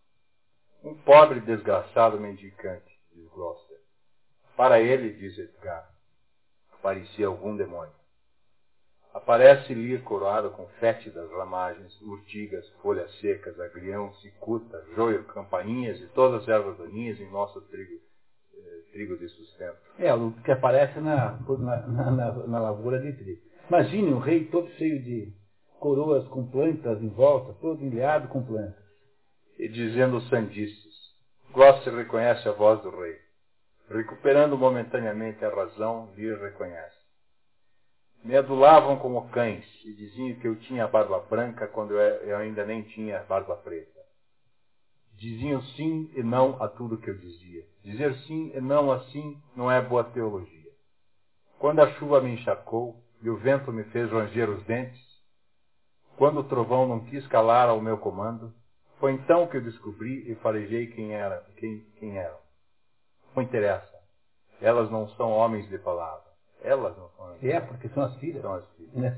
Um 0.84 0.93
pobre 0.93 1.39
desgraçado 1.39 2.20
mendicante, 2.20 2.91
diz 3.11 3.28
Gloucester. 3.30 3.74
Para 4.56 4.80
ele, 4.80 5.12
diz 5.14 5.38
Edgar, 5.38 5.89
parecia 6.82 7.28
algum 7.28 7.56
demônio. 7.56 7.93
Aparece 9.14 9.74
Lir 9.74 10.01
coroado 10.03 10.49
com 10.51 10.68
fétidas 10.80 11.32
ramagens, 11.32 11.99
urtigas, 12.01 12.68
folhas 12.82 13.10
secas, 13.20 13.58
agrião, 13.60 14.14
cicuta, 14.16 14.84
joio, 14.93 15.24
campainhas 15.26 15.99
e 16.01 16.08
todas 16.08 16.43
as 16.43 16.49
ervas 16.49 16.78
daninhas 16.78 17.20
em 17.20 17.32
nosso 17.32 17.62
trigo, 17.62 18.01
eh, 18.53 18.82
trigo 18.91 19.18
de 19.18 19.30
sustento. 19.30 19.78
É, 19.97 20.14
o 20.14 20.32
que 20.43 20.51
aparece 20.51 20.99
na, 20.99 21.39
na, 21.39 22.12
na, 22.12 22.34
na 22.47 22.60
lavoura 22.60 22.99
de 22.99 23.14
trigo. 23.14 23.41
Imagine 23.70 24.14
um 24.14 24.20
rei 24.20 24.45
todo 24.45 24.70
cheio 24.72 25.01
de 25.01 25.34
coroas 25.80 26.28
com 26.28 26.45
plantas 26.45 27.01
em 27.01 27.10
volta, 27.10 27.53
todo 27.62 27.84
enleado 27.84 28.28
com 28.28 28.43
plantas. 28.43 28.84
E 29.58 29.70
dizendo 29.70 30.20
sandices, 30.24 30.93
Gloucester 31.53 31.95
reconhece 31.95 32.47
a 32.49 32.51
voz 32.51 32.82
do 32.82 32.89
rei. 32.89 33.24
Recuperando 33.89 34.57
momentaneamente 34.57 35.45
a 35.45 35.49
razão, 35.49 36.11
Lir 36.15 36.39
reconhece. 36.39 37.05
Me 38.23 38.36
adulavam 38.36 38.97
como 38.97 39.29
cães 39.29 39.63
e 39.86 39.93
diziam 39.93 40.39
que 40.39 40.47
eu 40.47 40.55
tinha 40.55 40.88
barba 40.88 41.19
branca 41.19 41.67
quando 41.67 41.93
eu 41.93 42.38
ainda 42.38 42.65
nem 42.65 42.81
tinha 42.81 43.23
barba 43.23 43.55
preta. 43.57 43.99
Diziam 45.13 45.61
sim 45.61 46.09
e 46.15 46.23
não 46.23 46.61
a 46.61 46.67
tudo 46.67 46.97
que 46.97 47.09
eu 47.09 47.17
dizia. 47.17 47.63
Dizer 47.83 48.15
sim 48.25 48.51
e 48.55 48.59
não 48.59 48.91
assim 48.91 49.39
não 49.55 49.71
é 49.71 49.79
boa 49.79 50.03
teologia. 50.03 50.71
Quando 51.59 51.81
a 51.81 51.91
chuva 51.93 52.19
me 52.19 52.31
encharcou 52.31 52.95
e 53.21 53.29
o 53.29 53.38
vento 53.38 53.71
me 53.71 53.83
fez 53.86 54.09
ranger 54.09 54.49
os 54.49 54.63
dentes, 54.63 54.99
quando 56.17 56.39
o 56.39 56.43
trovão 56.43 56.88
não 56.88 57.05
quis 57.05 57.25
calar 57.27 57.69
ao 57.69 57.79
meu 57.79 57.97
comando, 57.99 58.51
foi 58.99 59.11
então 59.13 59.47
que 59.47 59.57
eu 59.57 59.61
descobri 59.61 60.31
e 60.31 60.36
farejei 60.36 60.88
quem 60.88 61.13
era, 61.13 61.45
quem, 61.57 61.81
quem 61.99 62.17
eram. 62.17 62.44
Não 63.36 63.43
interessa. 63.43 63.95
Elas 64.61 64.89
não 64.89 65.09
são 65.09 65.31
homens 65.31 65.67
de 65.69 65.77
palavra. 65.77 66.23
Elas 66.63 66.97
não 66.97 67.09
são. 67.09 67.36
É, 67.41 67.59
porque 67.59 67.89
são 67.89 68.03
as 68.03 68.15
filhas. 68.17 68.41
São 68.41 68.53
as 68.53 68.67
filhas. 68.75 69.03
É. 69.03 69.17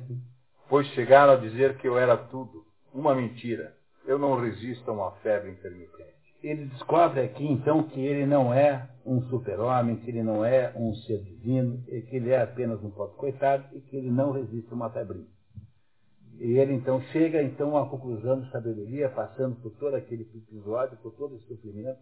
Pois 0.67 0.87
chegaram 0.87 1.33
a 1.33 1.37
dizer 1.37 1.77
que 1.77 1.87
eu 1.87 1.97
era 1.97 2.17
tudo. 2.17 2.65
Uma 2.93 3.13
mentira. 3.13 3.75
Eu 4.05 4.17
não 4.17 4.39
resisto 4.39 4.89
a 4.89 4.93
uma 4.93 5.11
febre 5.17 5.51
intermitente. 5.51 6.17
Ele 6.41 6.65
descobre 6.65 7.21
aqui, 7.21 7.45
então, 7.45 7.83
que 7.83 7.99
ele 7.99 8.25
não 8.25 8.53
é 8.53 8.87
um 9.05 9.21
super-homem, 9.23 9.97
que 9.97 10.09
ele 10.09 10.23
não 10.23 10.45
é 10.45 10.71
um 10.75 10.93
ser 10.93 11.21
divino, 11.23 11.83
que 11.83 12.15
ele 12.15 12.29
é 12.29 12.41
apenas 12.41 12.81
um 12.83 12.91
pobre 12.91 13.15
coitado 13.17 13.65
e 13.75 13.81
que 13.81 13.97
ele 13.97 14.11
não 14.11 14.31
resiste 14.31 14.71
a 14.71 14.75
uma 14.75 14.89
febre. 14.89 15.25
E 16.39 16.57
ele 16.57 16.73
então 16.73 17.01
chega 17.11 17.41
então 17.41 17.75
a 17.75 17.81
uma 17.81 17.89
conclusão 17.89 18.41
de 18.41 18.51
sabedoria, 18.51 19.09
passando 19.09 19.55
por 19.55 19.71
todo 19.71 19.95
aquele 19.95 20.23
episódio, 20.23 20.97
por 20.97 21.11
todo 21.13 21.35
esse 21.35 21.47
sofrimento, 21.47 21.99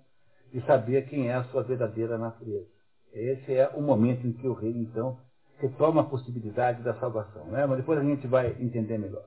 de 0.56 0.62
saber 0.62 1.06
quem 1.10 1.28
é 1.28 1.34
a 1.34 1.43
sua 1.45 1.64
verdadeira 1.64 2.18
natureza. 2.18 2.66
Esse 3.14 3.53
é 3.56 3.70
o 3.76 3.82
momento 3.82 4.26
em 4.26 4.32
que 4.32 4.47
o 4.47 4.53
rei 4.53 4.72
então 4.72 5.18
retoma 5.58 5.99
a 5.99 6.06
possibilidade 6.06 6.82
da 6.82 6.93
salvação, 6.93 7.43
né? 7.47 7.66
Mas 7.66 7.80
depois 7.80 7.99
a 7.99 8.03
gente 8.03 8.26
vai 8.26 8.56
entender 8.62 8.97
melhor. 8.97 9.26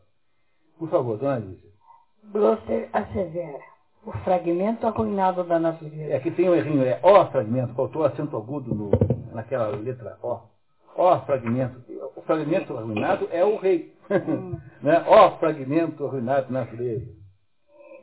Por 0.78 0.88
favor, 0.88 1.18
dona 1.18 1.38
Lígia. 1.38 1.68
Gloucester 2.32 2.88
assevera. 2.94 3.58
O 4.06 4.12
fragmento 4.24 4.86
arruinado 4.86 5.44
da 5.44 5.58
natureza. 5.58 6.12
É, 6.12 6.16
aqui 6.16 6.30
tem 6.30 6.48
um 6.48 6.54
errinho, 6.54 6.82
é 6.82 6.98
ó 7.02 7.26
fragmento, 7.26 7.74
faltou 7.74 8.04
acento 8.04 8.34
agudo 8.34 8.74
no, 8.74 8.90
naquela 9.34 9.66
letra 9.66 10.16
ó. 10.22 10.44
Ó 10.96 11.20
fragmento. 11.26 11.78
O 12.16 12.22
fragmento 12.22 12.74
arruinado 12.74 13.28
é 13.30 13.44
o 13.44 13.58
rei. 13.58 13.94
Hum. 14.10 14.58
né? 14.80 15.04
Ó 15.06 15.32
fragmento 15.32 16.06
arruinado 16.06 16.50
da 16.50 16.60
natureza. 16.60 17.06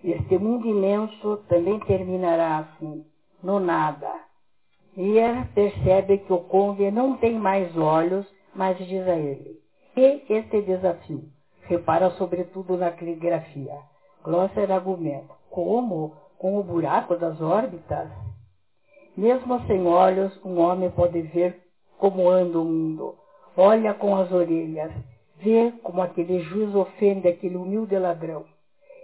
Este 0.03 0.37
mundo 0.37 0.67
imenso 0.67 1.37
também 1.49 1.79
terminará 1.79 2.59
assim, 2.59 3.03
no 3.45 3.59
nada. 3.59 4.11
Lia 4.97 5.47
percebe 5.53 6.17
que 6.17 6.33
o 6.33 6.39
conde 6.39 6.89
não 6.89 7.15
tem 7.17 7.37
mais 7.37 7.77
olhos, 7.77 8.25
mas 8.55 8.75
diz 8.77 9.07
a 9.07 9.15
ele, 9.15 9.61
e 9.95 10.23
este 10.29 10.61
desafio? 10.63 11.23
Repara 11.63 12.09
sobretudo 12.11 12.75
na 12.75 12.91
caligrafia. 12.91 13.77
Glosser 14.23 14.71
argumenta, 14.71 15.33
como? 15.51 16.15
Com 16.39 16.57
o 16.59 16.63
buraco 16.63 17.15
das 17.15 17.39
órbitas? 17.39 18.09
Mesmo 19.15 19.61
sem 19.67 19.85
olhos, 19.85 20.33
um 20.43 20.59
homem 20.59 20.89
pode 20.89 21.21
ver 21.21 21.61
como 21.99 22.29
anda 22.29 22.59
o 22.59 22.65
mundo. 22.65 23.15
Olha 23.55 23.93
com 23.93 24.15
as 24.15 24.31
orelhas, 24.31 24.91
vê 25.37 25.71
como 25.83 26.01
aquele 26.01 26.39
juiz 26.39 26.73
ofende 26.73 27.27
aquele 27.27 27.57
humilde 27.57 27.97
ladrão. 27.97 28.45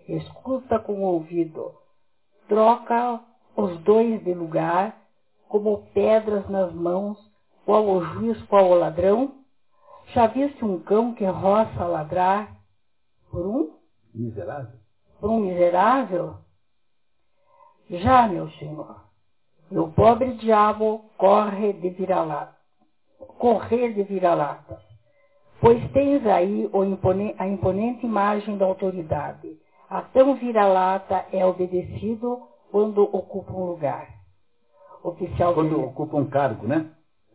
Escuta 0.08 0.80
com 0.80 0.94
o 0.94 1.14
ouvido, 1.14 1.74
troca 2.48 3.22
os 3.56 3.78
dois 3.80 4.24
de 4.24 4.34
lugar, 4.34 4.98
como 5.48 5.84
pedras 5.94 6.48
nas 6.50 6.74
mãos, 6.74 7.18
qual 7.66 7.88
o 7.88 8.04
juiz, 8.04 8.42
qual 8.44 8.70
o 8.70 8.76
ladrão? 8.76 9.36
Já 10.14 10.28
viste 10.28 10.64
um 10.66 10.80
cão 10.80 11.14
que 11.14 11.26
roça 11.26 11.84
a 11.84 11.88
ladrar 11.88 12.58
por 13.30 13.46
um? 13.46 13.74
Miserável. 14.14 14.80
Por 15.20 15.30
um 15.30 15.40
miserável? 15.40 16.36
Já, 17.90 18.28
meu 18.28 18.50
senhor. 18.52 19.06
O 19.70 19.90
pobre 19.92 20.34
diabo 20.36 21.06
corre 21.18 21.74
de 21.74 21.90
vira-lata. 21.90 22.56
Correr 23.38 23.94
de 23.94 24.04
vira-lata. 24.04 24.82
Pois 25.62 25.92
tens 25.92 26.26
aí 26.26 26.70
a 27.38 27.48
imponente 27.48 28.06
imagem 28.06 28.58
da 28.58 28.66
autoridade. 28.66 29.58
A 29.90 30.02
tão 30.02 30.36
vira-lata 30.36 31.26
é 31.32 31.46
obedecido 31.46 32.51
quando 32.72 33.04
ocupa 33.04 33.52
um 33.52 33.66
lugar. 33.66 34.08
Oficial 35.04 35.54
quando 35.54 35.76
dele. 35.76 35.84
ocupa 35.84 36.18
um 36.18 36.30
cargo, 36.30 36.68
né? 36.68 36.90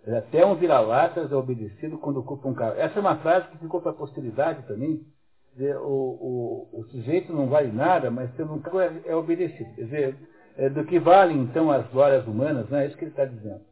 Até 0.06 0.46
um 0.46 0.54
vira-latas 0.54 1.30
é 1.30 1.34
obedecido 1.34 1.98
quando 1.98 2.20
ocupa 2.20 2.48
um 2.48 2.54
cargo. 2.54 2.78
Essa 2.78 2.98
é 2.98 3.00
uma 3.00 3.16
frase 3.18 3.48
que 3.48 3.58
ficou 3.58 3.80
para 3.80 3.90
a 3.90 3.94
posteridade 3.94 4.66
também. 4.66 5.04
Dizer, 5.52 5.76
o, 5.78 5.88
o, 5.88 6.80
o, 6.80 6.84
sujeito 6.84 7.32
não 7.32 7.48
vale 7.48 7.72
nada, 7.72 8.10
mas 8.10 8.32
tendo 8.34 8.52
um 8.52 8.60
cargo 8.60 8.80
é, 8.80 9.02
é 9.04 9.16
obedecido. 9.16 9.74
Quer 9.74 9.84
dizer, 9.84 10.30
é, 10.56 10.68
do 10.68 10.84
que 10.84 10.98
valem 10.98 11.38
então 11.38 11.70
as 11.70 11.86
glórias 11.90 12.26
humanas, 12.26 12.68
não 12.70 12.78
é 12.78 12.86
isso 12.86 12.96
que 12.96 13.04
ele 13.04 13.10
está 13.10 13.24
dizendo. 13.24 13.64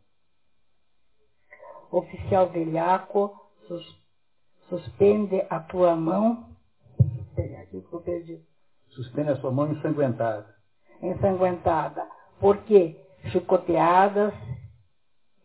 Oficial 1.90 2.48
velhaco, 2.48 3.32
sus, 3.68 3.84
suspende 4.68 5.44
a 5.48 5.60
tua 5.60 5.94
mão. 5.94 6.48
Aqui 7.60 7.80
que 7.80 7.92
eu 7.92 8.00
perdi. 8.00 8.40
Suspende 8.88 9.30
a 9.30 9.36
sua 9.36 9.52
mão 9.52 9.70
ensanguentada. 9.70 10.53
Ensanguentada. 11.02 12.06
Por 12.40 12.58
quê? 12.64 13.04
chicoteadas 13.30 14.34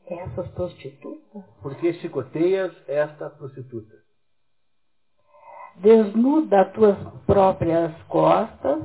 essas 0.06 0.47
prostitutas. 0.50 1.43
Por 1.62 1.76
que 1.78 1.93
chicoteias 1.93 2.74
esta 2.88 3.30
prostituta? 3.30 3.93
Desnuda 5.76 6.66
tuas 6.72 6.97
próprias 7.26 7.93
costas, 8.04 8.84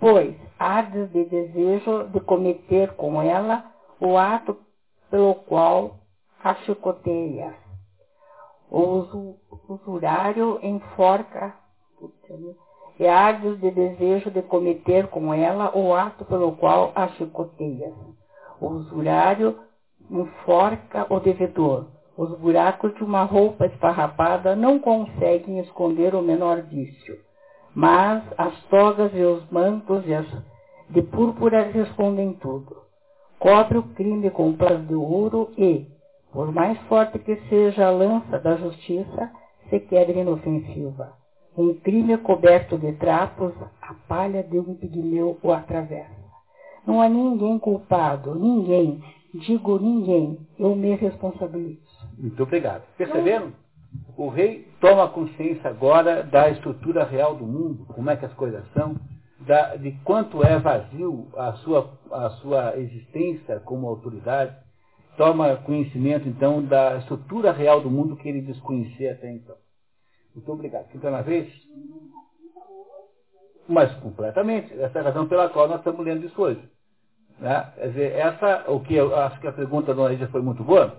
pois 0.00 0.36
ardes 0.58 1.10
de 1.12 1.24
desejo 1.24 2.08
de 2.08 2.20
cometer 2.20 2.94
com 2.96 3.22
ela 3.22 3.72
o 4.00 4.18
ato 4.18 4.58
pelo 5.08 5.36
qual 5.36 6.00
a 6.42 6.54
chicoteias. 6.56 7.54
O 8.70 9.38
usurário 9.68 10.58
enforca 10.62 11.56
e 12.98 13.06
ardes 13.06 13.60
de 13.60 13.70
desejo 13.70 14.30
de 14.30 14.42
cometer 14.42 15.06
com 15.08 15.32
ela 15.32 15.76
o 15.76 15.94
ato 15.94 16.24
pelo 16.24 16.52
qual 16.52 16.92
a 16.94 17.08
chicoteia. 17.08 17.92
O 18.60 18.66
usurário 18.66 19.56
enforca 20.10 21.06
o 21.08 21.20
devedor. 21.20 21.86
Os 22.16 22.36
buracos 22.38 22.92
de 22.96 23.04
uma 23.04 23.22
roupa 23.22 23.66
esfarrapada 23.66 24.56
não 24.56 24.80
conseguem 24.80 25.60
esconder 25.60 26.16
o 26.16 26.22
menor 26.22 26.62
vício, 26.62 27.16
mas 27.72 28.24
as 28.36 28.60
togas 28.64 29.12
e 29.14 29.22
os 29.22 29.48
mantos 29.50 30.02
de 30.90 31.02
púrpura 31.02 31.68
escondem 31.78 32.32
tudo. 32.34 32.76
Cobre 33.38 33.78
o 33.78 33.84
crime 33.94 34.30
com 34.30 34.52
plas 34.54 34.84
de 34.88 34.94
ouro 34.94 35.52
e, 35.56 35.86
por 36.32 36.52
mais 36.52 36.76
forte 36.88 37.20
que 37.20 37.36
seja 37.48 37.86
a 37.86 37.90
lança 37.90 38.40
da 38.40 38.56
justiça, 38.56 39.30
se 39.70 39.78
quebra 39.78 40.18
inofensiva. 40.18 41.12
Um 41.56 41.74
crime 41.74 42.16
coberto 42.18 42.78
de 42.78 42.92
trapos, 42.92 43.52
a 43.82 43.94
palha 44.06 44.42
de 44.42 44.58
um 44.58 44.74
pigmeu 44.74 45.38
o 45.42 45.52
atravessa. 45.52 46.18
Não 46.86 47.00
há 47.00 47.08
ninguém 47.08 47.58
culpado, 47.58 48.34
ninguém, 48.34 49.02
digo 49.34 49.78
ninguém, 49.78 50.38
eu 50.58 50.74
me 50.74 50.94
responsabilizo. 50.94 51.80
Muito 52.16 52.42
obrigado. 52.42 52.82
Perceberam? 52.96 53.52
O 54.16 54.28
rei 54.28 54.68
toma 54.80 55.08
consciência 55.08 55.70
agora 55.70 56.22
da 56.22 56.50
estrutura 56.50 57.04
real 57.04 57.34
do 57.34 57.46
mundo, 57.46 57.86
como 57.86 58.10
é 58.10 58.16
que 58.16 58.26
as 58.26 58.32
coisas 58.34 58.64
são, 58.72 58.96
da, 59.40 59.76
de 59.76 59.92
quanto 60.04 60.44
é 60.44 60.58
vazio 60.58 61.28
a 61.36 61.52
sua, 61.54 61.98
a 62.10 62.30
sua 62.30 62.76
existência 62.78 63.60
como 63.60 63.88
autoridade, 63.88 64.54
toma 65.16 65.56
conhecimento 65.56 66.28
então 66.28 66.62
da 66.62 66.96
estrutura 66.98 67.52
real 67.52 67.80
do 67.80 67.90
mundo 67.90 68.16
que 68.16 68.28
ele 68.28 68.40
desconhecia 68.40 69.12
até 69.12 69.30
então. 69.30 69.56
Muito 70.38 70.52
obrigado. 70.52 70.88
Quinta 70.88 71.10
na 71.10 71.22
vez? 71.22 71.48
mas 73.68 73.92
completamente. 73.96 74.72
Essa 74.80 74.98
é 74.98 75.00
a 75.02 75.04
razão 75.04 75.28
pela 75.28 75.50
qual 75.50 75.68
nós 75.68 75.78
estamos 75.78 76.04
lendo 76.04 76.26
isso 76.26 76.40
hoje. 76.40 76.60
Né? 77.38 77.66
Quer 77.76 77.88
dizer, 77.88 78.12
essa, 78.16 78.64
o 78.68 78.80
que 78.80 78.94
eu 78.94 79.14
acho 79.14 79.38
que 79.40 79.46
a 79.46 79.52
pergunta 79.52 79.88
da 79.88 79.92
Dona 79.94 80.08
Lídia 80.08 80.28
foi 80.28 80.40
muito 80.40 80.64
boa, 80.64 80.96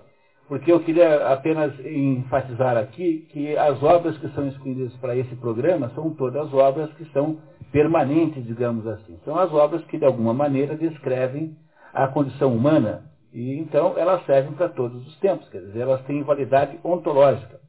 porque 0.48 0.72
eu 0.72 0.80
queria 0.80 1.28
apenas 1.28 1.78
enfatizar 1.84 2.76
aqui 2.76 3.26
que 3.30 3.56
as 3.58 3.82
obras 3.82 4.16
que 4.18 4.28
são 4.30 4.46
escolhidas 4.48 4.92
para 4.94 5.16
esse 5.16 5.34
programa 5.36 5.90
são 5.94 6.14
todas 6.14 6.52
obras 6.54 6.90
que 6.94 7.04
são 7.12 7.38
permanentes, 7.72 8.46
digamos 8.46 8.86
assim. 8.86 9.18
São 9.24 9.38
as 9.38 9.52
obras 9.52 9.84
que, 9.84 9.98
de 9.98 10.04
alguma 10.04 10.32
maneira, 10.32 10.76
descrevem 10.76 11.56
a 11.92 12.08
condição 12.08 12.54
humana 12.54 13.10
e, 13.32 13.58
então, 13.58 13.94
elas 13.96 14.24
servem 14.26 14.52
para 14.52 14.68
todos 14.68 15.06
os 15.06 15.16
tempos, 15.18 15.48
quer 15.50 15.60
dizer, 15.60 15.80
elas 15.80 16.02
têm 16.02 16.22
validade 16.22 16.80
ontológica. 16.82 17.59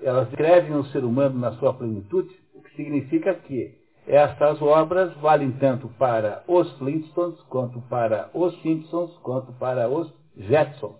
Elas 0.00 0.28
descrevem 0.28 0.74
o 0.74 0.84
ser 0.86 1.04
humano 1.04 1.38
na 1.38 1.52
sua 1.52 1.72
plenitude, 1.74 2.28
o 2.54 2.62
que 2.62 2.74
significa 2.76 3.34
que 3.34 3.74
estas 4.06 4.62
obras 4.62 5.12
valem 5.16 5.52
tanto 5.52 5.88
para 5.98 6.44
os 6.46 6.70
Flintstones, 6.78 7.40
quanto 7.42 7.80
para 7.82 8.30
os 8.32 8.54
Simpsons, 8.62 9.10
quanto 9.18 9.52
para 9.54 9.88
os 9.88 10.12
Jetsons. 10.36 10.96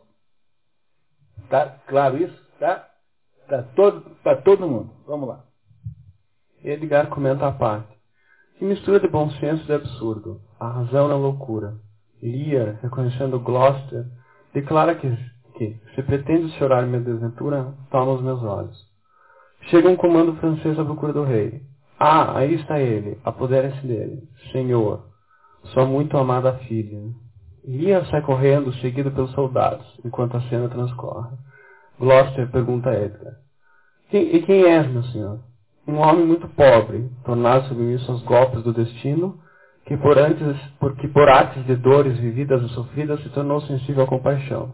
Tá 1.48 1.78
claro 1.86 2.16
isso? 2.16 2.46
Tá? 2.58 2.88
Tá 3.46 3.62
todo, 3.76 4.02
para 4.22 4.42
todo 4.42 4.68
mundo. 4.68 4.90
Vamos 5.06 5.28
lá. 5.28 5.44
Edgar 6.64 7.08
comenta 7.08 7.46
a 7.46 7.52
parte. 7.52 7.94
Que 8.58 8.64
mistura 8.64 8.98
de 8.98 9.06
bom 9.06 9.30
senso 9.32 9.70
e 9.70 9.74
absurdo. 9.74 10.40
A 10.58 10.68
razão 10.68 11.06
na 11.06 11.16
loucura. 11.16 11.76
Lear, 12.20 12.80
reconhecendo 12.82 13.38
Gloucester, 13.38 14.06
declara 14.52 14.94
que, 14.96 15.06
que 15.56 15.80
se 15.94 16.02
pretende 16.02 16.52
chorar 16.58 16.86
minha 16.86 17.00
desventura, 17.00 17.74
toma 17.90 18.12
os 18.12 18.22
meus 18.22 18.42
olhos. 18.42 18.76
Chega 19.70 19.88
um 19.88 19.96
comando 19.96 20.36
francês 20.36 20.78
à 20.78 20.84
procura 20.84 21.12
do 21.12 21.24
rei. 21.24 21.62
Ah, 21.98 22.38
aí 22.38 22.54
está 22.54 22.78
ele. 22.78 23.18
Apoderem-se 23.24 23.86
dele. 23.86 24.22
Senhor, 24.52 25.06
sua 25.72 25.86
muito 25.86 26.16
amada 26.16 26.58
filha. 26.68 27.00
Lear 27.66 28.06
sai 28.06 28.22
correndo, 28.22 28.72
seguido 28.74 29.10
pelos 29.10 29.32
soldados, 29.32 29.84
enquanto 30.04 30.36
a 30.36 30.40
cena 30.42 30.68
transcorre. 30.68 31.36
Gloucester 31.98 32.48
pergunta 32.50 32.90
a 32.90 32.94
Edgar. 32.94 33.34
e 34.12 34.42
quem 34.42 34.64
és, 34.64 34.86
meu 34.88 35.02
senhor? 35.04 35.40
Um 35.88 35.98
homem 35.98 36.26
muito 36.26 36.46
pobre, 36.48 37.10
tornado 37.24 37.66
submisso 37.68 38.10
aos 38.10 38.22
golpes 38.22 38.62
do 38.62 38.72
destino, 38.72 39.40
que 39.86 39.96
por, 39.96 40.18
antes, 40.18 40.56
porque 40.78 41.08
por 41.08 41.28
atos 41.28 41.64
de 41.64 41.76
dores 41.76 42.18
vividas 42.18 42.62
e 42.62 42.68
sofridas 42.70 43.22
se 43.22 43.28
tornou 43.30 43.60
sensível 43.62 44.04
à 44.04 44.06
compaixão. 44.06 44.72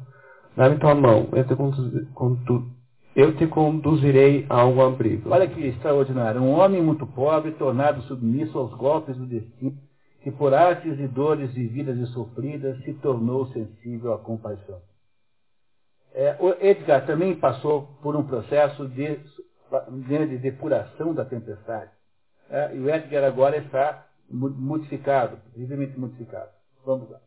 Dá-me 0.54 0.78
tua 0.78 0.94
mão, 0.94 1.28
eu 1.32 1.46
te, 1.46 1.56
condu, 2.12 2.70
eu 3.16 3.34
te 3.36 3.46
conduzirei 3.46 4.44
a 4.50 4.66
um 4.66 4.82
abrigo. 4.82 5.30
Olha 5.30 5.48
que 5.48 5.66
extraordinário. 5.66 6.42
Um 6.42 6.52
homem 6.52 6.82
muito 6.82 7.06
pobre, 7.06 7.52
tornado 7.52 8.02
submisso 8.02 8.58
aos 8.58 8.74
golpes 8.74 9.16
do 9.16 9.26
destino, 9.26 9.78
que 10.22 10.30
por 10.30 10.52
artes 10.52 10.98
e 11.00 11.08
dores 11.08 11.52
vividas 11.54 11.96
e 11.96 12.06
sofridas 12.12 12.78
se 12.84 12.92
tornou 12.94 13.46
sensível 13.46 14.12
à 14.12 14.18
compaixão. 14.18 14.80
É, 16.14 16.36
Edgar 16.60 17.06
também 17.06 17.34
passou 17.34 17.88
por 18.02 18.14
um 18.14 18.24
processo 18.24 18.86
de, 18.88 19.18
de 20.28 20.38
depuração 20.38 21.14
da 21.14 21.24
tempestade. 21.24 21.90
É, 22.50 22.76
e 22.76 22.78
o 22.78 22.90
Edgar 22.90 23.24
agora 23.24 23.56
está 23.56 24.06
modificado, 24.30 25.38
visivelmente 25.56 25.98
modificado. 25.98 26.50
Vamos 26.84 27.10
lá. 27.10 27.18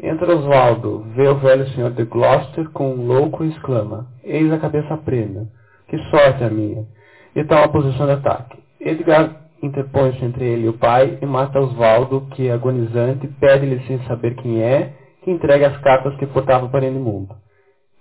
Entra 0.00 0.36
Oswaldo, 0.36 1.06
vê 1.16 1.26
o 1.26 1.38
velho 1.38 1.68
senhor 1.70 1.90
de 1.90 2.04
Gloucester 2.04 2.70
com 2.70 2.92
um 2.92 3.06
louco 3.06 3.44
e 3.44 3.48
exclama: 3.48 4.06
Eis 4.22 4.52
a 4.52 4.58
cabeça 4.58 4.96
prêmio. 4.98 5.48
Que 5.88 5.98
sorte 6.10 6.44
a 6.44 6.50
minha! 6.50 6.86
E 7.34 7.42
toma 7.44 7.64
a 7.64 7.68
posição 7.68 8.06
de 8.06 8.12
ataque. 8.12 8.58
Edgar 8.80 9.48
interpõe-se 9.60 10.24
entre 10.24 10.44
ele 10.44 10.66
e 10.66 10.68
o 10.68 10.74
pai 10.74 11.18
e 11.20 11.26
mata 11.26 11.58
Oswaldo, 11.58 12.28
que, 12.30 12.48
agonizante, 12.48 13.26
pede-lhe 13.40 13.80
sem 13.88 13.98
saber 14.04 14.36
quem 14.36 14.62
é, 14.62 14.92
que 15.24 15.32
entregue 15.32 15.64
as 15.64 15.76
cartas 15.78 16.14
que 16.16 16.26
portava 16.26 16.68
para 16.68 16.86
Edmundo. 16.86 17.34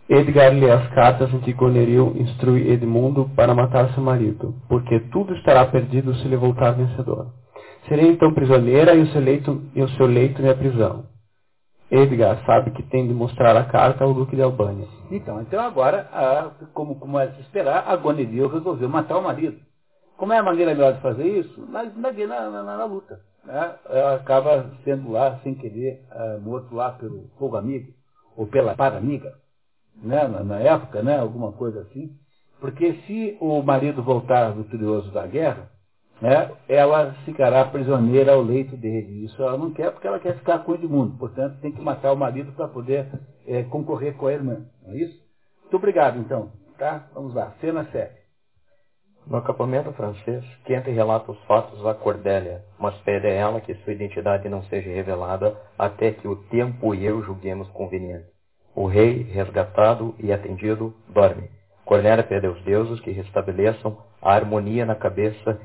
Edgar 0.08 0.54
lê 0.54 0.70
as 0.70 0.88
cartas 0.90 1.34
em 1.34 1.40
que 1.40 1.52
Goneril 1.52 2.14
instrui 2.16 2.72
Edmundo 2.72 3.30
para 3.36 3.56
matar 3.56 3.92
seu 3.94 4.04
marido, 4.04 4.54
porque 4.70 5.00
tudo 5.12 5.34
estará 5.34 5.66
perdido 5.66 6.14
se 6.16 6.28
ele 6.28 6.38
voltar 6.38 6.72
vencedor. 6.72 7.34
Serei 7.90 8.08
então 8.12 8.34
prisioneira 8.34 8.94
e 8.94 9.02
o 9.02 9.08
seu 9.08 9.20
leito, 9.20 9.64
e 9.74 9.82
o 9.82 9.90
seu 9.90 10.06
leito 10.06 10.42
minha 10.42 10.56
prisão. 10.56 11.17
Edgar 11.90 12.44
sabe 12.46 12.72
que 12.72 12.84
tem 12.84 13.08
de 13.08 13.14
mostrar 13.14 13.56
a 13.56 13.64
carta 13.64 14.04
ao 14.04 14.14
Duque 14.14 14.36
de 14.36 14.42
Albânia. 14.42 14.88
Então, 15.10 15.42
então 15.42 15.64
agora, 15.64 16.52
como, 16.74 16.96
como 16.96 17.18
é 17.18 17.28
de 17.28 17.42
esperar, 17.42 17.86
a 17.88 17.96
Goneril 17.96 18.50
resolveu 18.50 18.90
matar 18.90 19.18
o 19.18 19.24
marido. 19.24 19.58
Como 20.18 20.34
é 20.34 20.38
a 20.40 20.44
maneira 20.44 20.74
melhor 20.74 20.94
de 20.94 21.02
fazer 21.02 21.26
isso? 21.26 21.66
Na, 21.70 21.84
na, 21.84 22.12
na, 22.12 22.64
na 22.64 22.86
luta. 22.86 23.20
Né? 23.46 23.76
Ela 23.90 24.16
acaba 24.16 24.70
sendo 24.84 25.12
lá, 25.12 25.40
sem 25.44 25.56
querer, 25.56 26.04
uh, 26.12 26.42
morto 26.42 26.76
lá 26.76 26.92
pelo 26.92 27.30
fogo 27.40 27.56
amigo, 27.56 27.94
ou 28.36 28.48
pela 28.48 28.76
para 28.76 28.98
amiga, 28.98 29.34
né? 29.96 30.28
Na, 30.28 30.44
na, 30.44 30.60
época, 30.60 31.02
né? 31.02 31.18
alguma 31.18 31.54
coisa 31.54 31.82
assim. 31.82 32.12
Porque 32.60 32.94
se 33.06 33.38
o 33.40 33.62
marido 33.62 34.04
voltar 34.04 34.52
vitorioso 34.52 35.12
da 35.12 35.26
guerra, 35.26 35.70
né? 36.22 36.52
ela 36.68 37.14
ficará 37.26 37.66
prisioneira 37.66 38.34
ao 38.34 38.42
leito 38.42 38.76
dele. 38.76 39.26
Isso 39.26 39.42
ela 39.42 39.58
não 39.58 39.72
quer 39.72 39.92
porque 39.92 40.08
ela 40.08 40.20
quer 40.20 40.36
ficar 40.36 40.60
com 40.60 40.72
o 40.72 40.76
Edmundo. 40.76 41.18
Portanto, 41.18 41.60
tem 41.62 41.72
que 41.72 41.82
matar 41.82 42.12
o 42.12 42.18
marido 42.18 42.52
para 42.54 42.68
poder 42.68 43.08
é, 43.46 43.64
concorrer 43.64 44.16
com 44.16 44.28
a 44.28 44.34
irmã. 44.34 44.66
Não 44.86 44.94
é 44.94 44.98
isso? 44.98 45.18
Muito 45.62 45.78
obrigado, 45.78 46.20
então. 46.20 46.52
Tá? 46.78 47.08
Vamos 47.14 47.34
lá. 47.34 47.54
Cena 47.60 47.86
7. 47.92 48.28
No 49.28 49.38
acampamento 49.38 49.92
francês, 49.92 50.46
Kent 50.64 50.86
relata 50.88 51.32
os 51.32 51.44
fatos 51.44 51.86
a 51.86 51.94
Cordélia, 51.94 52.64
mas 52.80 52.96
pede 53.00 53.28
a 53.28 53.32
ela 53.32 53.60
que 53.60 53.76
sua 53.76 53.92
identidade 53.92 54.48
não 54.48 54.64
seja 54.64 54.90
revelada 54.90 55.58
até 55.78 56.14
que 56.14 56.28
o 56.28 56.38
tempo 56.44 56.96
e 56.96 57.04
eu 57.04 57.22
julguemos 57.24 57.68
conveniente. 57.72 58.26
O 58.74 58.86
rei, 58.86 59.24
resgatado 59.24 60.16
e 60.20 60.32
atendido, 60.32 60.94
dorme. 61.10 61.50
Cornélia 61.84 62.24
pede 62.24 62.48
aos 62.48 62.62
deuses 62.64 63.02
que 63.02 63.12
restabeleçam 63.12 63.98
a 64.22 64.34
harmonia 64.34 64.86
na 64.86 64.96
cabeça 64.96 65.60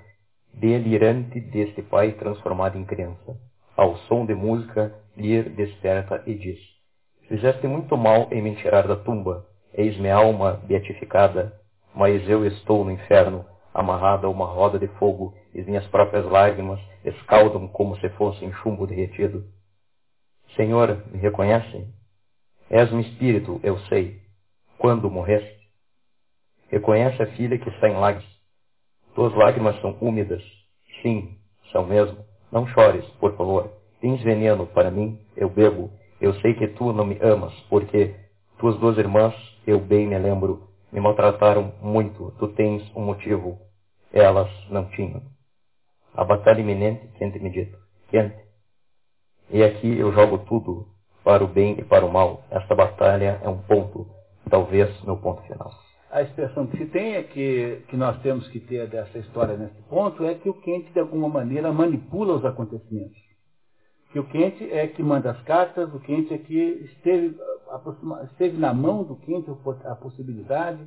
delirante 0.55 1.41
deste 1.41 1.83
pai 1.83 2.13
transformado 2.13 2.79
em 2.79 2.85
criança. 2.85 3.37
Ao 3.77 3.97
som 4.09 4.27
de 4.27 4.35
música, 4.35 4.95
Lir 5.17 5.51
desperta 5.51 6.23
e 6.27 6.35
diz, 6.35 6.59
Fizeste 7.29 7.67
muito 7.67 7.97
mal 7.97 8.29
em 8.31 8.41
me 8.41 8.57
tirar 8.57 8.89
da 8.89 8.97
tumba, 8.97 9.47
eis 9.75 9.97
minha 9.99 10.15
alma 10.15 10.55
beatificada, 10.65 11.61
mas 11.95 12.27
eu 12.29 12.47
estou 12.47 12.85
no 12.85 12.91
inferno, 12.91 13.45
amarrada 13.75 14.27
a 14.27 14.31
uma 14.31 14.47
roda 14.47 14.79
de 14.79 14.89
fogo, 14.99 15.35
e 15.55 15.63
minhas 15.63 15.87
próprias 15.89 16.25
lágrimas 16.25 16.81
escaldam 17.05 17.69
como 17.69 17.97
se 17.99 18.09
fossem 18.11 18.53
chumbo 18.55 18.87
derretido. 18.87 19.45
Senhor, 20.57 21.03
me 21.11 21.19
reconhece? 21.19 21.87
És 22.71 22.91
um 22.91 23.01
espírito, 23.01 23.61
eu 23.63 23.79
sei. 23.81 24.21
Quando 24.79 25.11
morreste? 25.11 25.61
Reconhece 26.71 27.23
a 27.23 27.27
filha 27.37 27.59
que 27.59 27.69
está 27.69 27.89
em 27.89 27.97
lágrimas. 27.97 28.32
Tuas 29.15 29.35
lágrimas 29.35 29.81
são 29.81 29.97
úmidas. 30.01 30.43
Sim, 31.03 31.39
são 31.73 31.87
mesmo. 31.87 32.25
Não 32.53 32.67
chores, 32.69 33.05
por 33.21 33.37
favor. 33.37 33.71
Tens 34.01 34.23
veneno 34.23 34.67
para 34.69 34.91
mim, 34.91 35.21
eu 35.37 35.49
bebo. 35.51 35.91
Eu 36.21 36.35
sei 36.41 36.55
que 36.55 36.69
tu 36.69 36.93
não 36.93 37.05
me 37.05 37.19
amas, 37.23 37.53
porque 37.71 38.15
tuas 38.59 38.79
duas 38.79 38.99
irmãs, 38.99 39.35
eu 39.67 39.81
bem 39.81 40.07
me 40.07 40.19
lembro, 40.19 40.69
me 40.93 41.01
maltrataram 41.01 41.75
muito. 41.83 42.33
Tu 42.39 42.49
tens 42.49 42.83
um 42.97 43.03
motivo 43.03 43.59
elas 44.13 44.51
não 44.71 44.87
tinham. 44.91 45.23
A 46.15 46.25
batalha 46.25 46.61
iminente, 46.61 47.09
quente 47.19 47.39
me 47.39 47.51
dito, 47.51 47.79
quente. 48.11 48.37
E 49.51 49.63
aqui 49.63 49.99
eu 49.99 50.13
jogo 50.13 50.39
tudo, 50.47 50.89
para 51.25 51.45
o 51.45 51.49
bem 51.49 51.79
e 51.79 51.85
para 51.85 52.07
o 52.07 52.13
mal. 52.13 52.45
Esta 52.51 52.75
batalha 52.75 53.41
é 53.43 53.49
um 53.49 53.63
ponto, 53.63 54.07
talvez 54.51 54.91
meu 55.05 55.17
ponto 55.19 55.43
final. 55.43 55.71
A 56.13 56.21
expressão 56.21 56.67
que 56.67 56.77
se 56.77 56.85
tem 56.85 57.15
é 57.15 57.23
que, 57.23 57.85
que 57.89 57.97
nós 57.97 58.21
temos 58.21 58.47
que 58.49 58.61
ter 58.61 58.87
dessa 58.87 59.19
história 59.19 59.57
nesse 59.57 59.81
ponto 59.89 60.23
é 60.27 60.35
que 60.35 60.47
o 60.47 60.61
quente, 60.61 60.93
de 60.93 61.01
alguma 61.01 61.27
maneira, 61.27 61.73
manipula 61.73 62.35
os 62.35 62.45
acontecimentos. 62.45 63.17
Que 64.13 64.19
o 64.19 64.25
quente 64.25 64.71
é 64.71 64.87
que 64.87 65.03
manda 65.03 65.31
as 65.31 65.43
cartas, 65.45 65.93
o 65.95 65.99
quente 66.01 66.35
é 66.35 66.37
que 66.37 66.55
esteve, 66.55 67.35
esteve 68.31 68.59
na 68.59 68.75
mão 68.75 69.03
do 69.05 69.17
quente 69.17 69.51
a 69.87 69.95
possibilidade 69.95 70.87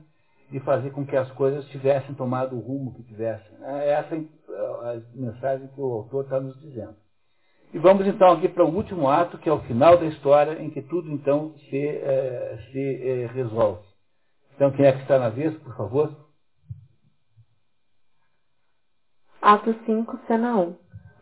de 0.52 0.60
fazer 0.60 0.92
com 0.92 1.04
que 1.04 1.16
as 1.16 1.32
coisas 1.32 1.68
tivessem 1.70 2.14
tomado 2.14 2.56
o 2.56 2.60
rumo 2.60 2.94
que 2.94 3.02
tivessem. 3.02 3.58
É 3.64 3.94
essa 3.94 4.16
a 4.16 5.02
mensagem 5.16 5.68
que 5.70 5.82
o 5.82 5.92
autor 5.92 6.26
está 6.26 6.40
nos 6.40 6.56
dizendo. 6.62 6.96
E 7.74 7.80
vamos 7.80 8.06
então 8.06 8.32
aqui 8.32 8.48
para 8.48 8.64
o 8.64 8.72
último 8.72 9.10
ato, 9.10 9.40
que 9.40 9.50
é 9.50 9.52
o 9.52 9.62
final 9.62 9.98
da 9.98 10.06
história, 10.06 10.62
em 10.62 10.70
que 10.70 10.84
tudo 10.84 11.10
então 11.10 11.56
se, 11.68 11.80
é, 11.80 12.60
se 12.72 12.80
é, 12.80 13.26
resolve. 13.34 13.95
Então 14.56 14.72
quem 14.72 14.86
é 14.86 14.94
que 14.94 15.02
está 15.02 15.20
na 15.20 15.30
vez, 15.30 15.56
por 15.58 15.76
favor? 15.76 16.16
Ato 19.42 19.76
5, 19.86 20.20
cena 20.28 20.56
1. 20.58 20.76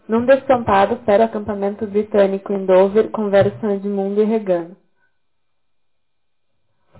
Num 0.07 0.25
descampado 0.25 0.97
para 0.97 1.23
o 1.23 1.25
acampamento 1.25 1.85
britânico 1.87 2.53
em 2.53 2.65
Dover, 2.65 3.09
conversam 3.09 3.71
Edmundo 3.71 4.21
e 4.21 4.25
Regan. 4.25 4.71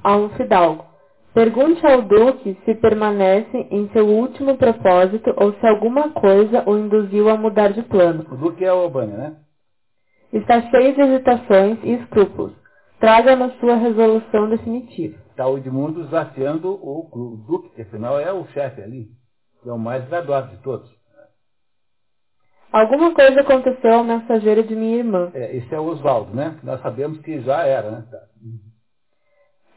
A 0.04 0.18
um 0.18 0.30
fidalgo. 0.30 0.86
Pergunte 1.34 1.86
ao 1.86 2.02
Duque 2.02 2.58
se 2.64 2.76
permanece 2.76 3.68
em 3.72 3.90
seu 3.90 4.08
último 4.08 4.58
propósito 4.58 5.34
ou 5.36 5.54
se 5.54 5.66
alguma 5.66 6.12
coisa 6.12 6.64
o 6.70 6.78
induziu 6.78 7.30
a 7.30 7.38
mudar 7.38 7.74
de 7.74 7.82
plano. 7.84 8.26
O 8.30 8.36
Duque 8.36 8.64
é 8.64 8.74
o 8.74 8.80
Albânia, 8.82 9.18
né? 9.18 9.38
Está 10.32 10.62
cheio 10.70 10.94
de 10.94 11.02
hesitações 11.02 11.80
e 11.84 11.94
escrúpulos. 11.94 12.54
Traga-nos 13.00 13.54
sua 13.60 13.76
resolução 13.76 14.50
definitiva. 14.50 15.23
Está 15.34 15.48
o 15.48 15.58
Edmundo 15.58 16.04
desafiando 16.04 16.70
o, 16.76 17.10
o 17.12 17.38
Duque, 17.38 17.70
que 17.70 17.82
afinal 17.82 18.20
é 18.20 18.32
o 18.32 18.46
chefe 18.50 18.84
ali, 18.84 19.10
que 19.64 19.68
é 19.68 19.74
o 19.74 19.80
mais 19.80 20.08
graduado 20.08 20.56
de 20.56 20.62
todos. 20.62 20.88
Alguma 22.72 23.16
coisa 23.16 23.42
aconteceu 23.42 23.94
ao 23.96 24.04
mensageiro 24.04 24.62
de 24.62 24.76
minha 24.76 24.98
irmã. 24.98 25.32
É, 25.34 25.58
esse 25.58 25.74
é 25.74 25.80
o 25.80 25.86
Oswaldo, 25.86 26.36
né? 26.36 26.60
Nós 26.62 26.80
sabemos 26.84 27.20
que 27.22 27.42
já 27.42 27.66
era, 27.66 27.90
né? 27.90 28.06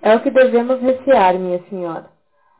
É 0.02 0.14
o 0.14 0.22
que 0.22 0.30
devemos 0.30 0.78
recear, 0.82 1.38
minha 1.38 1.62
senhora. 1.70 2.10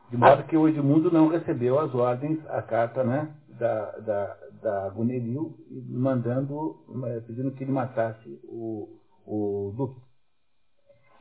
De 0.09 0.17
modo 0.17 0.43
que 0.45 0.57
o 0.57 0.67
Edmundo 0.67 1.11
não 1.11 1.27
recebeu 1.27 1.79
as 1.79 1.93
ordens, 1.93 2.39
a 2.49 2.63
carta, 2.63 3.03
né? 3.03 3.29
Da, 3.59 3.91
da, 3.99 4.37
da 4.63 4.89
Gunelil, 4.89 5.55
mandando, 5.87 6.77
eh, 7.05 7.19
pedindo 7.27 7.51
que 7.51 7.63
ele 7.63 7.71
matasse 7.71 8.39
o, 8.45 8.89
o 9.23 9.71
Duque. 9.77 10.01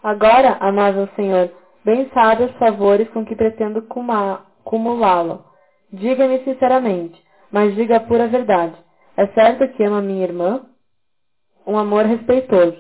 Agora, 0.03 0.57
amável 0.61 1.09
senhor, 1.17 1.51
bem 1.87 2.11
sabe 2.13 2.45
os 2.45 2.53
favores 2.57 3.09
com 3.11 3.25
que 3.25 3.37
pretendo 3.37 3.81
cumulá-lo. 4.65 5.45
Diga-me 5.93 6.43
sinceramente, 6.43 7.23
mas 7.51 7.77
diga 7.77 7.99
a 7.99 8.01
pura 8.01 8.27
verdade. 8.27 8.75
É 9.17 9.29
certo 9.29 9.69
que 9.75 9.85
ama 9.85 10.03
minha 10.03 10.25
irmã? 10.25 10.67
Um 11.65 11.79
amor 11.79 12.05
respeitoso. 12.05 12.77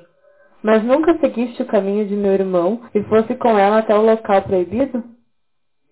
Mas 0.61 0.82
nunca 0.82 1.16
seguiste 1.20 1.62
o 1.62 1.66
caminho 1.66 2.07
de 2.09 2.16
meu 2.16 2.32
irmão 2.32 2.82
e 2.92 3.02
fosse 3.04 3.36
com 3.36 3.57
ela 3.57 3.78
até 3.78 3.94
o 3.96 4.04
local 4.04 4.42
proibido? 4.42 5.04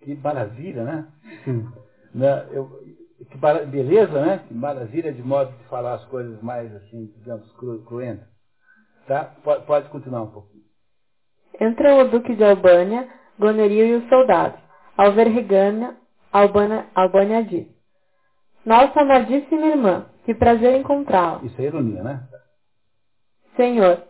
Que 0.03 0.17
maravilha, 0.17 0.83
né? 0.83 1.09
né? 2.13 2.49
Eu, 2.51 2.69
que 3.31 3.39
beleza, 3.67 4.21
né? 4.21 4.45
Que 4.49 4.55
maravilha 4.55 5.13
de 5.13 5.23
modo 5.23 5.53
de 5.53 5.65
falar 5.69 5.95
as 5.95 6.05
coisas 6.07 6.43
mais, 6.43 6.75
assim, 6.75 7.07
digamos, 7.17 7.51
cru, 7.53 7.81
cruentas. 7.85 8.27
Tá? 9.07 9.37
Pode, 9.45 9.65
pode 9.67 9.89
continuar 9.91 10.23
um 10.23 10.31
pouquinho. 10.31 10.65
Entram 11.61 12.01
o 12.01 12.09
duque 12.09 12.35
de 12.35 12.45
Albânia, 12.45 13.09
Gonerio 13.39 13.87
e 13.87 13.95
os 13.95 14.09
soldados. 14.09 14.59
Ao 14.97 15.13
ver 15.13 15.29
Regana, 15.29 15.97
Albânia, 16.33 16.87
Albânia 16.95 17.43
diz, 17.45 17.67
Nossa 18.65 19.01
amadíssima 19.01 19.67
irmã, 19.67 20.07
que 20.25 20.35
prazer 20.35 20.75
encontrá-la. 20.77 21.41
Isso 21.43 21.61
é 21.61 21.65
ironia, 21.65 22.03
né? 22.03 22.21
Senhor, 23.57 24.03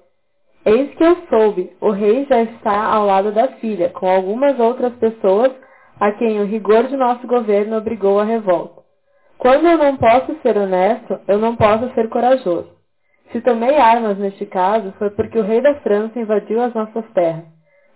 eis 0.64 0.94
que 0.94 1.04
eu 1.04 1.16
soube, 1.28 1.76
o 1.80 1.90
rei 1.90 2.26
já 2.26 2.42
está 2.42 2.84
ao 2.84 3.06
lado 3.06 3.32
da 3.32 3.48
filha, 3.58 3.90
com 3.90 4.08
algumas 4.08 4.58
outras 4.58 4.94
pessoas 4.94 5.52
a 6.00 6.12
quem 6.12 6.40
o 6.40 6.46
rigor 6.46 6.84
de 6.84 6.96
nosso 6.96 7.26
governo 7.26 7.76
obrigou 7.76 8.18
à 8.18 8.24
revolta. 8.24 8.82
Quando 9.38 9.66
eu 9.66 9.76
não 9.76 9.96
posso 9.96 10.34
ser 10.42 10.56
honesto, 10.56 11.20
eu 11.28 11.38
não 11.38 11.56
posso 11.56 11.92
ser 11.94 12.08
corajoso. 12.08 12.73
Se 13.32 13.40
tomei 13.40 13.76
armas 13.76 14.18
neste 14.18 14.46
caso, 14.46 14.92
foi 14.98 15.10
porque 15.10 15.38
o 15.38 15.42
rei 15.42 15.60
da 15.60 15.74
França 15.76 16.18
invadiu 16.18 16.62
as 16.62 16.72
nossas 16.74 17.04
terras, 17.12 17.44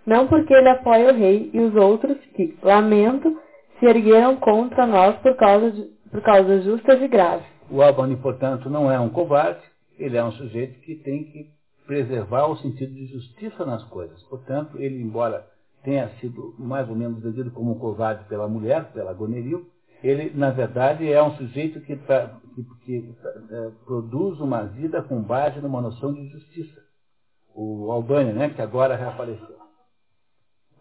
não 0.05 0.27
porque 0.27 0.53
ele 0.53 0.69
apoia 0.69 1.11
o 1.11 1.15
rei 1.15 1.49
e 1.53 1.59
os 1.59 1.75
outros 1.75 2.17
que, 2.35 2.57
lamento, 2.61 3.39
se 3.79 3.85
ergueram 3.85 4.35
contra 4.35 4.85
nós 4.85 5.15
por 5.17 5.35
causa, 5.35 5.71
de, 5.71 5.83
por 6.11 6.21
causa 6.21 6.61
justas 6.61 7.01
e 7.01 7.07
graves. 7.07 7.45
O 7.71 7.81
Albani, 7.81 8.15
portanto, 8.17 8.69
não 8.69 8.91
é 8.91 8.99
um 8.99 9.09
covarde, 9.09 9.61
ele 9.97 10.17
é 10.17 10.23
um 10.23 10.31
sujeito 10.31 10.79
que 10.81 10.95
tem 10.95 11.23
que 11.23 11.47
preservar 11.85 12.47
o 12.47 12.57
sentido 12.57 12.93
de 12.93 13.07
justiça 13.07 13.65
nas 13.65 13.83
coisas. 13.85 14.21
Portanto, 14.23 14.77
ele, 14.77 15.01
embora 15.01 15.45
tenha 15.83 16.09
sido 16.19 16.53
mais 16.57 16.89
ou 16.89 16.95
menos 16.95 17.21
vendido 17.21 17.51
como 17.51 17.71
um 17.71 17.79
covarde 17.79 18.25
pela 18.25 18.47
mulher, 18.47 18.91
pela 18.91 19.13
Goneril, 19.13 19.65
ele, 20.03 20.31
na 20.33 20.49
verdade, 20.51 21.11
é 21.11 21.21
um 21.21 21.31
sujeito 21.35 21.81
que, 21.81 21.95
tá, 21.95 22.38
que, 22.49 22.63
que 22.85 23.15
é, 23.51 23.71
produz 23.85 24.39
uma 24.39 24.63
vida 24.63 25.01
com 25.01 25.21
base 25.21 25.59
numa 25.59 25.81
noção 25.81 26.13
de 26.13 26.27
justiça. 26.29 26.81
O 27.55 27.91
Albânia, 27.91 28.33
né, 28.33 28.49
que 28.49 28.61
agora 28.61 28.95
reapareceu. 28.95 29.57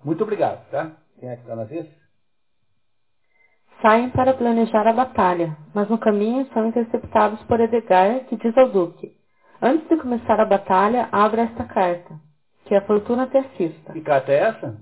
Muito 0.05 0.23
obrigado, 0.23 0.69
tá? 0.71 0.93
Quem 1.19 1.29
é 1.29 1.37
que 1.37 1.43
está 1.43 1.57
na 1.57 1.65
vez? 1.65 1.89
Saem 3.83 4.11
para 4.11 4.35
planejar 4.35 4.87
a 4.87 4.93
batalha, 4.93 5.57
mas 5.75 5.89
no 5.89 5.99
caminho 5.99 6.47
são 6.53 6.67
interceptados 6.67 7.41
por 7.45 7.61
Edgar, 7.61 8.25
que 8.27 8.37
diz 8.37 8.57
ao 8.57 8.71
Duque: 8.71 9.17
Antes 9.63 9.89
de 9.89 9.97
começar 9.97 10.41
a 10.41 10.45
batalha, 10.45 11.09
abra 11.13 11.43
esta 11.43 11.65
carta, 11.65 12.21
que 12.65 12.75
a 12.75 12.85
fortuna 12.87 13.27
te 13.27 13.39
assista. 13.39 13.93
Que 13.93 14.01
carta 14.01 14.33
é 14.33 14.39
essa? 14.39 14.79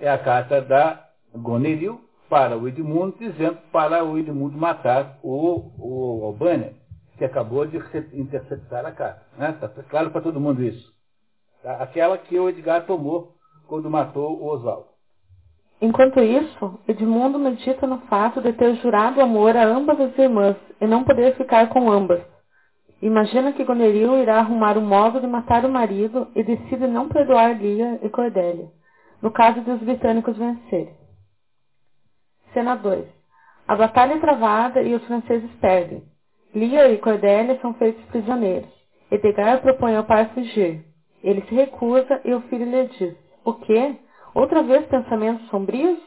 É 0.00 0.10
a 0.10 0.18
carta 0.18 0.60
da 0.60 1.08
Goneril 1.34 2.00
para 2.32 2.56
o 2.56 2.66
Edmundo, 2.66 3.14
dizendo 3.18 3.58
para 3.70 4.02
o 4.02 4.16
Edmundo 4.16 4.56
matar 4.56 5.18
o, 5.22 5.70
o 5.78 6.24
Albânia, 6.24 6.72
que 7.18 7.26
acabou 7.26 7.66
de 7.66 7.76
interceptar 8.14 8.86
a 8.86 8.90
carta. 8.90 9.20
Né? 9.36 9.52
Tá 9.60 9.68
claro 9.90 10.10
para 10.10 10.22
todo 10.22 10.40
mundo 10.40 10.62
isso. 10.62 10.94
Tá? 11.62 11.74
Aquela 11.74 12.16
que 12.16 12.38
o 12.38 12.48
Edgar 12.48 12.86
tomou 12.86 13.34
quando 13.68 13.90
matou 13.90 14.40
o 14.40 14.46
Oswaldo. 14.46 14.86
Enquanto 15.78 16.20
isso, 16.20 16.80
Edmundo 16.88 17.38
medita 17.38 17.86
no 17.86 17.98
fato 18.06 18.40
de 18.40 18.54
ter 18.54 18.76
jurado 18.76 19.20
amor 19.20 19.54
a 19.54 19.66
ambas 19.66 20.00
as 20.00 20.16
irmãs 20.16 20.56
e 20.80 20.86
não 20.86 21.04
poder 21.04 21.36
ficar 21.36 21.68
com 21.68 21.92
ambas. 21.92 22.22
Imagina 23.02 23.52
que 23.52 23.62
Goneril 23.62 24.16
irá 24.22 24.38
arrumar 24.38 24.78
um 24.78 24.86
modo 24.86 25.20
de 25.20 25.26
matar 25.26 25.66
o 25.66 25.70
marido 25.70 26.28
e 26.34 26.42
decide 26.42 26.86
não 26.86 27.10
perdoar 27.10 27.60
Lia 27.60 28.00
e 28.02 28.08
Cordélia, 28.08 28.70
no 29.20 29.30
caso 29.30 29.60
de 29.60 29.70
os 29.70 29.80
britânicos 29.80 30.34
vencerem. 30.38 31.01
Cena 32.52 32.74
2. 32.76 33.06
A 33.66 33.76
batalha 33.76 34.14
é 34.14 34.18
travada 34.18 34.82
e 34.82 34.94
os 34.94 35.04
franceses 35.04 35.50
perdem. 35.60 36.02
Lia 36.54 36.90
e 36.90 36.98
Cordélia 36.98 37.58
são 37.60 37.74
feitos 37.74 38.04
prisioneiros. 38.06 38.68
Edgar 39.10 39.60
propõe 39.62 39.96
ao 39.96 40.04
pai 40.04 40.26
fugir. 40.34 40.84
Ele 41.22 41.42
se 41.42 41.54
recusa 41.54 42.20
e 42.24 42.34
o 42.34 42.40
filho 42.42 42.64
lhe 42.64 42.88
diz, 42.88 43.14
o 43.44 43.54
quê? 43.54 43.96
Outra 44.34 44.62
vez 44.62 44.84
pensamentos 44.86 45.46
sombrios? 45.48 45.98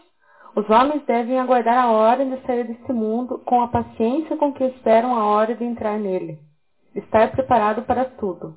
Os 0.56 0.70
homens 0.70 1.04
devem 1.06 1.40
aguardar 1.40 1.78
a 1.78 1.92
hora 1.92 2.26
de 2.26 2.42
sair 2.46 2.66
deste 2.66 2.94
mundo 2.94 3.40
com 3.40 3.62
a 3.62 3.68
paciência 3.68 4.38
com 4.38 4.54
que 4.54 4.64
esperam 4.64 5.16
a 5.16 5.26
hora 5.26 5.56
de 5.56 5.64
entrar 5.64 6.00
nele. 6.00 6.40
Estar 6.96 7.32
preparado 7.32 7.82
para 7.84 8.06
tudo. 8.06 8.56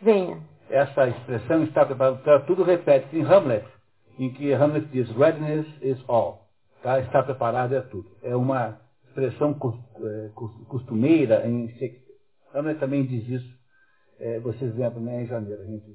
Venha. 0.00 0.38
Essa 0.68 1.08
expressão 1.08 1.64
está 1.64 1.84
preparado 1.84 2.22
para 2.22 2.40
tudo 2.40 2.62
repete-se 2.62 3.18
em 3.18 3.24
Hamlet, 3.24 3.66
em 4.18 4.30
que 4.32 4.52
Hamlet 4.52 4.86
diz, 4.86 5.10
readiness 5.16 5.66
is 5.82 5.98
all. 6.08 6.49
Tá? 6.82 7.00
Estar 7.00 7.22
preparado 7.22 7.74
é 7.74 7.80
tudo. 7.82 8.10
É 8.22 8.34
uma 8.34 8.80
expressão 9.04 9.50
é, 9.50 10.30
costumeira 10.68 11.46
em 11.46 11.68
Shakespeare. 11.68 12.14
Hamlet 12.54 12.80
também 12.80 13.06
diz 13.06 13.28
isso. 13.28 13.60
É, 14.18 14.38
vocês 14.40 14.74
lembram, 14.74 15.02
né, 15.02 15.22
em 15.22 15.26
janeiro. 15.26 15.62
A 15.62 15.66
gente... 15.66 15.86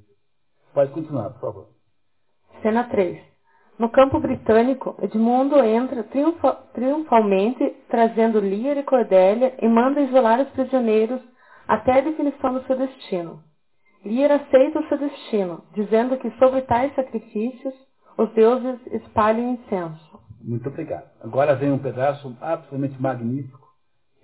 Pode 0.73 0.91
continuar, 0.91 1.29
por 1.31 1.41
favor. 1.41 1.67
Cena 2.61 2.83
3. 2.86 3.36
No 3.77 3.89
campo 3.89 4.19
britânico, 4.19 4.95
Edmundo 5.01 5.59
entra 5.59 6.03
triunfa 6.03 6.53
triunfalmente, 6.73 7.75
trazendo 7.89 8.39
Lear 8.39 8.77
e 8.77 8.83
Cordélia, 8.83 9.53
e 9.61 9.67
manda 9.67 10.01
isolar 10.01 10.39
os 10.39 10.49
prisioneiros 10.51 11.21
até 11.67 11.99
a 11.99 12.01
definição 12.01 12.53
do 12.53 12.63
seu 12.65 12.77
destino. 12.77 13.43
Lear 14.03 14.31
aceita 14.31 14.79
o 14.79 14.88
seu 14.88 14.97
destino, 14.97 15.63
dizendo 15.73 16.17
que 16.17 16.31
sobre 16.38 16.61
tais 16.61 16.93
sacrifícios 16.95 17.73
os 18.17 18.31
deuses 18.33 18.79
espalham 18.93 19.53
incenso. 19.53 20.24
Muito 20.45 20.69
obrigado. 20.69 21.09
Agora 21.21 21.55
vem 21.55 21.71
um 21.71 21.79
pedaço 21.79 22.35
absolutamente 22.39 23.01
magnífico, 23.01 23.67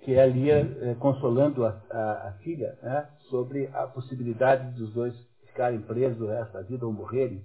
que 0.02 0.14
é 0.14 0.26
Lia 0.26 0.60
eh, 0.80 0.94
consolando 0.98 1.64
a, 1.64 1.80
a, 1.90 2.28
a 2.28 2.32
filha 2.42 2.78
né, 2.82 3.08
sobre 3.28 3.68
a 3.74 3.86
possibilidade 3.86 4.70
dos 4.78 4.92
dois 4.92 5.14
ficarem 5.46 5.80
presos 5.80 6.20
o 6.20 6.28
resto 6.28 6.52
da 6.52 6.62
vida 6.62 6.86
ou 6.86 6.92
morrerem 6.92 7.44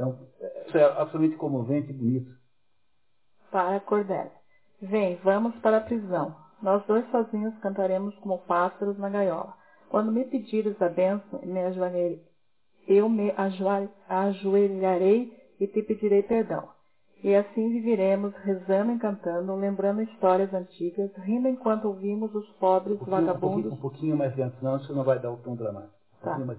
então, 0.00 0.18
isso 0.66 0.78
é 0.78 0.84
absolutamente 0.84 1.36
comovente 1.36 1.90
e 1.90 1.92
bonito. 1.92 2.30
Para 3.50 3.80
Cordélia. 3.80 4.32
Vem, 4.80 5.16
vamos 5.16 5.54
para 5.56 5.76
a 5.76 5.82
prisão. 5.82 6.34
Nós 6.62 6.82
dois 6.86 7.06
sozinhos 7.10 7.54
cantaremos 7.58 8.14
como 8.20 8.38
pássaros 8.38 8.98
na 8.98 9.10
gaiola. 9.10 9.54
Quando 9.90 10.10
me 10.10 10.24
pedires 10.24 10.80
a 10.80 10.88
bênção, 10.88 11.40
me 11.42 11.60
ajoelharei, 11.60 12.22
eu 12.86 13.08
me 13.10 13.30
ajoelharei 14.08 15.36
e 15.58 15.66
te 15.66 15.82
pedirei 15.82 16.22
perdão. 16.22 16.70
E 17.22 17.34
assim 17.34 17.68
viveremos, 17.68 18.34
rezando 18.36 18.92
e 18.92 18.98
cantando, 18.98 19.54
lembrando 19.54 20.00
histórias 20.02 20.52
antigas, 20.54 21.10
rindo 21.18 21.48
enquanto 21.48 21.84
ouvimos 21.86 22.34
os 22.34 22.48
pobres 22.52 23.00
um 23.00 23.04
vagabundos. 23.04 23.40
Um 23.40 23.50
pouquinho, 23.52 23.74
um 23.74 23.76
pouquinho 23.76 24.16
mais 24.16 24.36
lento, 24.36 24.56
senão 24.58 24.76
isso 24.78 24.94
não 24.94 25.04
vai 25.04 25.18
dar 25.18 25.30
o 25.30 25.36
tom 25.36 25.54
dramático. 25.54 25.92
Um 26.20 26.24
tá. 26.24 26.38
mais... 26.38 26.58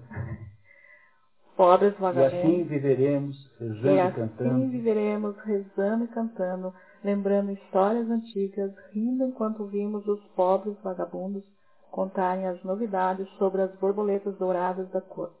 pobres 1.56 1.98
vagabundos. 1.98 2.32
E 2.32 2.36
assim 2.36 2.64
viveremos, 2.64 3.50
rezando 3.58 3.88
e, 3.88 3.98
e 3.98 4.12
cantando. 4.12 4.50
assim 4.50 4.68
viveremos, 4.68 5.36
rezando 5.38 6.04
e 6.04 6.08
cantando, 6.08 6.74
lembrando 7.02 7.50
histórias 7.50 8.08
antigas, 8.08 8.72
rindo 8.92 9.24
enquanto 9.24 9.66
vimos 9.66 10.06
os 10.06 10.22
pobres 10.28 10.76
vagabundos 10.82 11.42
contarem 11.90 12.46
as 12.46 12.62
novidades 12.64 13.28
sobre 13.36 13.62
as 13.62 13.74
borboletas 13.78 14.36
douradas 14.38 14.88
da 14.90 15.00
corte. 15.00 15.36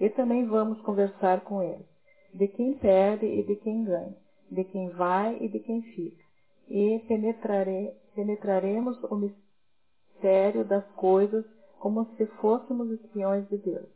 E 0.00 0.08
também 0.08 0.46
vamos 0.46 0.80
conversar 0.80 1.42
com 1.42 1.62
eles, 1.62 1.86
de 2.32 2.48
quem 2.48 2.74
perde 2.74 3.26
e 3.26 3.44
de 3.44 3.56
quem 3.56 3.84
ganha, 3.84 4.16
de 4.52 4.64
quem 4.64 4.90
vai 4.90 5.38
e 5.40 5.48
de 5.48 5.58
quem 5.60 5.82
fica, 5.82 6.22
e 6.68 6.98
penetrare, 7.08 7.92
penetraremos 8.14 9.02
o 9.04 9.16
mistério 9.16 10.64
das 10.64 10.84
coisas 10.92 11.44
como 11.78 12.04
se 12.16 12.26
fôssemos 12.40 12.90
espiões 12.90 13.48
de 13.48 13.56
Deus. 13.56 13.88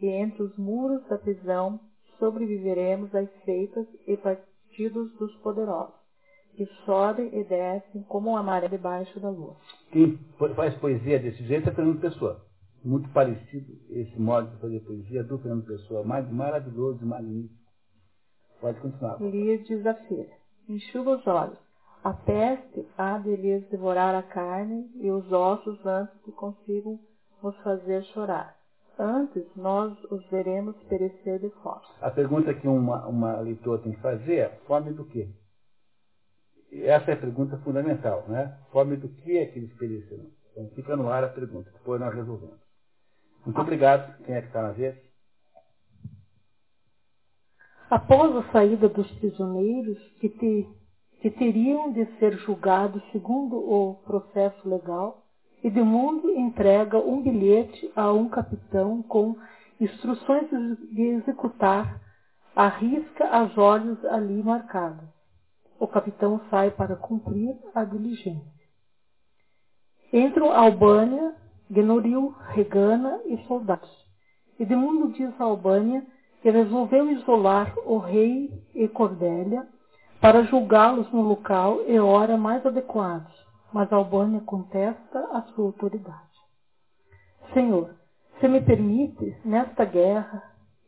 E 0.00 0.06
entre 0.06 0.44
os 0.44 0.56
muros 0.56 1.04
da 1.08 1.18
prisão 1.18 1.80
sobreviveremos 2.18 3.12
às 3.14 3.28
seitas 3.44 3.86
e 4.06 4.16
partidos 4.16 5.12
dos 5.18 5.34
poderosos, 5.36 5.94
que 6.54 6.64
sobem 6.86 7.28
e 7.36 7.44
descem 7.44 8.02
como 8.02 8.30
uma 8.30 8.42
maré 8.42 8.68
debaixo 8.68 9.18
da 9.18 9.30
lua. 9.30 9.56
Quem 9.90 10.16
faz 10.54 10.74
poesia 10.76 11.18
desse 11.18 11.42
jeito 11.44 11.68
é 11.68 11.74
Fernando 11.74 12.00
Pessoa. 12.00 12.40
Muito 12.84 13.08
parecido 13.10 13.72
esse 13.90 14.18
modo 14.20 14.48
de 14.50 14.60
fazer 14.60 14.80
poesia 14.80 15.24
do 15.24 15.38
Fernando 15.38 15.66
Pessoa, 15.66 16.04
maravilhoso 16.04 17.02
e 17.02 17.06
magnífico. 17.06 17.57
Pode 18.60 18.80
continuar. 18.80 19.20
Lhe 19.20 19.58
desafia. 19.58 20.28
Enxuga 20.68 21.10
os 21.10 21.26
olhos. 21.26 21.58
A 22.04 22.12
peste 22.12 22.86
há 22.96 23.18
de 23.18 23.34
lhes 23.36 23.68
devorar 23.70 24.14
a 24.14 24.22
carne 24.22 24.90
e 24.96 25.10
os 25.10 25.30
ossos 25.32 25.84
antes 25.84 26.14
que 26.22 26.32
consigam 26.32 26.98
nos 27.42 27.56
fazer 27.58 28.02
chorar. 28.04 28.56
Antes 28.98 29.44
nós 29.56 29.96
os 30.10 30.24
veremos 30.28 30.76
perecer 30.84 31.38
de 31.40 31.50
fome. 31.62 31.82
A 32.00 32.10
pergunta 32.10 32.52
que 32.54 32.66
uma, 32.66 33.06
uma 33.06 33.40
leitora 33.40 33.82
tem 33.82 33.92
que 33.92 34.00
fazer 34.00 34.36
é 34.36 34.48
fome 34.66 34.92
do 34.92 35.04
quê? 35.04 35.28
Essa 36.72 37.12
é 37.12 37.14
a 37.14 37.20
pergunta 37.20 37.56
fundamental, 37.58 38.24
né? 38.28 38.58
Fome 38.72 38.96
do 38.96 39.08
que 39.08 39.38
é 39.38 39.46
que 39.46 39.58
eles 39.58 39.72
pereceram? 39.74 40.26
Então 40.52 40.68
fica 40.74 40.96
no 40.96 41.08
ar 41.08 41.24
a 41.24 41.28
pergunta, 41.28 41.70
depois 41.70 42.00
nós 42.00 42.14
resolvemos. 42.14 42.58
Muito 43.44 43.60
obrigado. 43.60 44.22
Quem 44.24 44.34
é 44.34 44.40
que 44.40 44.48
está 44.48 44.62
na 44.62 44.72
vez? 44.72 44.96
Após 47.90 48.36
a 48.36 48.52
saída 48.52 48.86
dos 48.86 49.10
prisioneiros, 49.12 49.98
que, 50.20 50.28
te, 50.28 50.68
que 51.22 51.30
teriam 51.30 51.90
de 51.90 52.04
ser 52.18 52.36
julgados 52.38 53.02
segundo 53.12 53.56
o 53.56 53.94
processo 54.04 54.68
legal, 54.68 55.24
Edmundo 55.64 56.30
entrega 56.30 56.98
um 56.98 57.22
bilhete 57.22 57.90
a 57.96 58.12
um 58.12 58.28
capitão 58.28 59.02
com 59.02 59.36
instruções 59.80 60.48
de 60.92 61.02
executar 61.02 62.00
a 62.54 62.68
risca 62.68 63.24
as 63.24 63.56
ordens 63.56 64.04
ali 64.04 64.42
marcadas. 64.42 65.08
O 65.80 65.86
capitão 65.86 66.40
sai 66.50 66.70
para 66.70 66.94
cumprir 66.94 67.56
a 67.74 67.84
diligência. 67.84 68.58
Entram 70.12 70.52
Albânia, 70.52 71.34
Genoril, 71.70 72.34
Regana 72.48 73.20
e 73.24 73.38
soldados. 73.46 73.90
Edmundo 74.60 75.12
diz 75.12 75.40
a 75.40 75.44
Albânia 75.44 76.04
que 76.42 76.50
resolveu 76.50 77.10
isolar 77.10 77.74
o 77.86 77.98
rei 77.98 78.50
e 78.74 78.88
Cordélia 78.88 79.66
para 80.20 80.44
julgá-los 80.44 81.10
no 81.12 81.22
local 81.22 81.80
e 81.86 81.98
hora 81.98 82.36
mais 82.36 82.64
adequados 82.64 83.48
mas 83.72 83.92
Albânia 83.92 84.40
contesta 84.40 85.18
a 85.32 85.42
sua 85.42 85.66
autoridade. 85.66 86.18
Senhor, 87.52 87.94
se 88.40 88.48
me 88.48 88.60
permite, 88.60 89.36
nesta 89.44 89.84
guerra, 89.84 90.42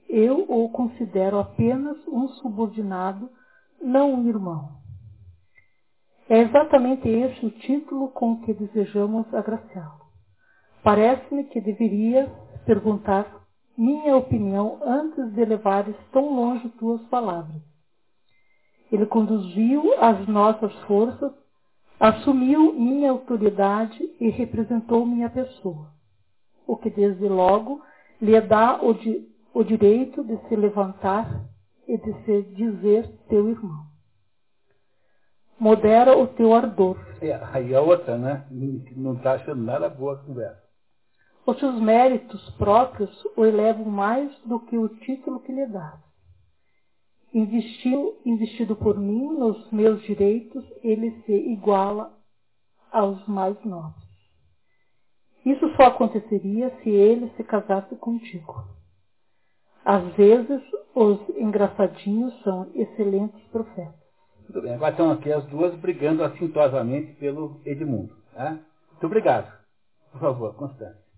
eu 0.09 0.45
o 0.49 0.69
considero 0.71 1.39
apenas 1.39 1.97
um 2.09 2.29
subordinado, 2.29 3.31
não 3.81 4.15
um 4.15 4.29
irmão. 4.29 4.81
É 6.29 6.39
exatamente 6.39 7.09
esse 7.09 7.45
o 7.45 7.51
título 7.51 8.09
com 8.11 8.41
que 8.43 8.55
desejamos 8.55 9.33
agraciá-lo. 9.35 10.01
Parece-me 10.83 11.45
que 11.45 11.61
deveria 11.61 12.31
perguntar 12.65 13.40
minha 13.77 14.17
opinião 14.17 14.79
antes 14.83 15.33
de 15.33 15.45
levares 15.45 15.97
tão 16.13 16.35
longe 16.35 16.69
tuas 16.71 17.01
palavras. 17.09 17.63
Ele 18.91 19.07
conduziu 19.07 19.95
as 20.03 20.27
nossas 20.27 20.75
forças 20.81 21.33
assumiu 22.01 22.73
minha 22.73 23.11
autoridade 23.11 24.03
e 24.19 24.31
representou 24.31 25.05
minha 25.05 25.29
pessoa, 25.29 25.93
o 26.67 26.75
que 26.75 26.89
desde 26.89 27.29
logo 27.29 27.83
lhe 28.21 28.41
dá 28.41 28.83
o, 28.83 28.95
di 28.95 29.29
o 29.53 29.63
direito 29.63 30.25
de 30.25 30.39
se 30.49 30.57
levantar 30.57 31.45
e 31.87 31.99
de 31.99 32.25
se 32.25 32.43
dizer 32.55 33.07
teu 33.29 33.51
irmão. 33.51 33.85
Modera 35.59 36.17
o 36.17 36.27
teu 36.27 36.55
ardor. 36.55 36.97
É, 37.21 37.35
aí 37.53 37.75
a 37.75 37.83
outra, 37.83 38.17
né? 38.17 38.47
Não 38.97 39.15
está 39.15 39.33
achando 39.33 39.63
nada 39.63 39.91
boa 39.91 40.15
a 40.15 40.25
conversa. 40.25 40.70
Os 41.51 41.59
seus 41.59 41.81
méritos 41.81 42.49
próprios 42.51 43.11
o 43.37 43.45
elevam 43.45 43.85
mais 43.87 44.33
do 44.45 44.61
que 44.61 44.79
o 44.79 44.89
título 45.01 45.41
que 45.41 45.51
lhe 45.51 45.67
dá. 45.67 45.99
Investiu, 47.35 48.21
investido 48.25 48.77
por 48.77 48.97
mim 48.97 49.33
nos 49.37 49.69
meus 49.73 50.01
direitos, 50.03 50.65
ele 50.81 51.11
se 51.23 51.33
iguala 51.33 52.17
aos 52.93 53.27
mais 53.27 53.57
nobres. 53.65 54.09
Isso 55.45 55.69
só 55.75 55.89
aconteceria 55.89 56.71
se 56.85 56.89
ele 56.89 57.29
se 57.37 57.43
casasse 57.43 57.97
contigo. 57.97 58.65
Às 59.85 60.05
vezes, 60.15 60.63
os 60.95 61.19
engraçadinhos 61.31 62.33
são 62.45 62.71
excelentes 62.77 63.43
profetas. 63.49 64.01
Tudo 64.47 64.63
bem, 64.63 64.75
agora 64.75 64.93
estão 64.93 65.11
aqui 65.11 65.33
as 65.33 65.45
duas 65.47 65.75
brigando 65.81 66.23
assintosamente 66.23 67.13
pelo 67.15 67.61
Edmundo. 67.65 68.15
Né? 68.35 68.65
Muito 68.93 69.07
obrigado. 69.07 69.53
Por 70.13 70.21
favor, 70.21 70.55
Constância. 70.55 71.10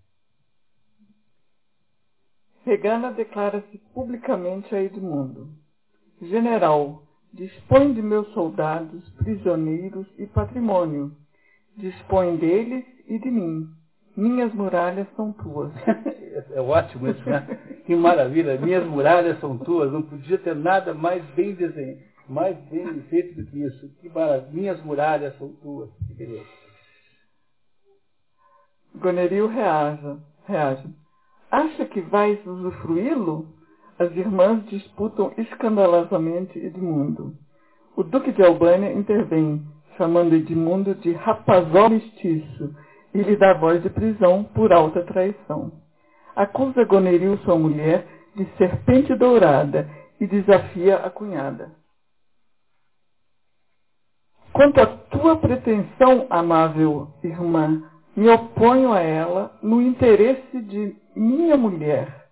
Regana 2.65 3.11
declara-se 3.11 3.77
publicamente 3.93 4.73
a 4.73 4.81
Edmundo. 4.81 5.49
General, 6.21 7.03
dispõe 7.33 7.93
de 7.93 8.01
meus 8.01 8.27
soldados, 8.33 9.09
prisioneiros 9.17 10.07
e 10.17 10.25
patrimônio. 10.27 11.11
Dispõe 11.75 12.37
deles 12.37 12.85
e 13.07 13.19
de 13.19 13.29
mim. 13.29 13.67
Minhas 14.15 14.53
muralhas 14.53 15.07
são 15.15 15.33
tuas. 15.33 15.71
É 16.51 16.59
ótimo 16.59 17.07
isso, 17.07 17.29
né? 17.29 17.45
Que 17.85 17.95
maravilha. 17.95 18.59
Minhas 18.59 18.83
muralhas 18.87 19.39
são 19.39 19.55
tuas. 19.55 19.91
Não 19.91 20.01
podia 20.01 20.39
ter 20.39 20.55
nada 20.55 20.91
mais 20.91 21.23
bem 21.35 21.53
desenhado, 21.53 22.01
mais 22.27 22.57
bem 22.71 23.01
feito 23.03 23.35
do 23.35 23.45
que 23.45 23.63
isso. 23.63 23.89
Que 24.01 24.09
maravilha. 24.09 24.51
Minhas 24.51 24.83
muralhas 24.83 25.37
são 25.37 25.49
tuas. 25.61 25.91
Que 26.07 26.13
beleza. 26.15 26.47
Goneril 28.95 29.47
reage. 29.47 30.17
reage. 30.47 31.02
Acha 31.53 31.85
que 31.85 32.01
vais 32.01 32.43
usufruí-lo? 32.47 33.45
As 33.99 34.11
irmãs 34.13 34.65
disputam 34.71 35.31
escandalosamente 35.37 36.57
Edmundo. 36.57 37.35
O 37.95 38.01
duque 38.01 38.31
de 38.31 38.41
Albânia 38.41 38.91
intervém, 38.91 39.63
chamando 39.95 40.33
Edmundo 40.33 40.95
de 40.95 41.13
rapazol 41.13 41.91
mestiço 41.91 42.75
e 43.13 43.21
lhe 43.21 43.35
dá 43.35 43.53
voz 43.53 43.83
de 43.83 43.89
prisão 43.91 44.43
por 44.43 44.73
alta 44.73 45.03
traição. 45.03 45.71
Acusa 46.35 46.85
Goneril, 46.85 47.37
sua 47.45 47.55
mulher, 47.55 48.07
de 48.35 48.45
serpente 48.57 49.13
dourada 49.13 49.87
e 50.19 50.25
desafia 50.25 50.95
a 51.05 51.11
cunhada. 51.11 51.71
Quanto 54.51 54.81
à 54.81 54.87
tua 54.87 55.35
pretensão, 55.35 56.25
amável 56.31 57.09
irmã, 57.23 57.83
me 58.15 58.27
oponho 58.27 58.91
a 58.91 59.01
ela 59.01 59.55
no 59.61 59.79
interesse 59.79 60.59
de 60.63 61.02
minha 61.15 61.57
mulher 61.57 62.23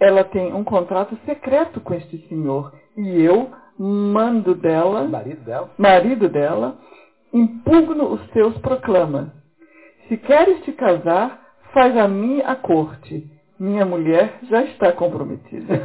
ela 0.00 0.24
tem 0.24 0.52
um 0.52 0.62
contrato 0.64 1.18
secreto 1.24 1.80
com 1.80 1.94
este 1.94 2.18
senhor 2.28 2.72
e 2.96 3.22
eu 3.22 3.50
mando 3.78 4.54
dela, 4.54 5.06
marido 5.06 5.44
dela, 5.44 5.70
marido 5.76 6.28
dela 6.28 6.78
impugno 7.32 8.12
os 8.12 8.20
seus 8.30 8.56
proclamas. 8.58 9.28
Se 10.08 10.16
queres 10.16 10.64
te 10.64 10.72
casar, 10.72 11.46
faz 11.72 11.96
a 11.96 12.08
mim 12.08 12.40
a 12.40 12.56
corte. 12.56 13.30
Minha 13.58 13.84
mulher 13.84 14.38
já 14.44 14.62
está 14.62 14.92
comprometida. 14.92 15.74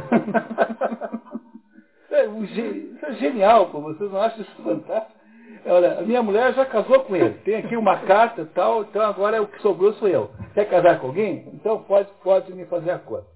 é, 2.10 2.26
isso 2.26 3.06
é 3.06 3.12
genial, 3.14 3.66
pô. 3.70 3.80
vocês 3.80 4.10
não 4.10 4.20
acham 4.20 4.40
isso 4.40 4.62
fantástico? 4.62 5.23
Olha, 5.66 5.98
a 5.98 6.02
minha 6.02 6.22
mulher 6.22 6.52
já 6.54 6.66
casou 6.66 7.00
com 7.00 7.16
ele. 7.16 7.34
Tem 7.44 7.56
aqui 7.56 7.76
uma 7.76 8.00
carta 8.00 8.42
e 8.42 8.46
tal, 8.46 8.82
então 8.82 9.00
agora 9.02 9.42
o 9.42 9.46
que 9.46 9.62
sobrou 9.62 9.94
sou 9.94 10.08
eu. 10.08 10.30
Quer 10.52 10.68
casar 10.68 11.00
com 11.00 11.06
alguém? 11.06 11.48
Então 11.54 11.82
pode, 11.84 12.08
pode 12.22 12.52
me 12.52 12.66
fazer 12.66 12.90
a 12.90 12.98
corte. 12.98 13.28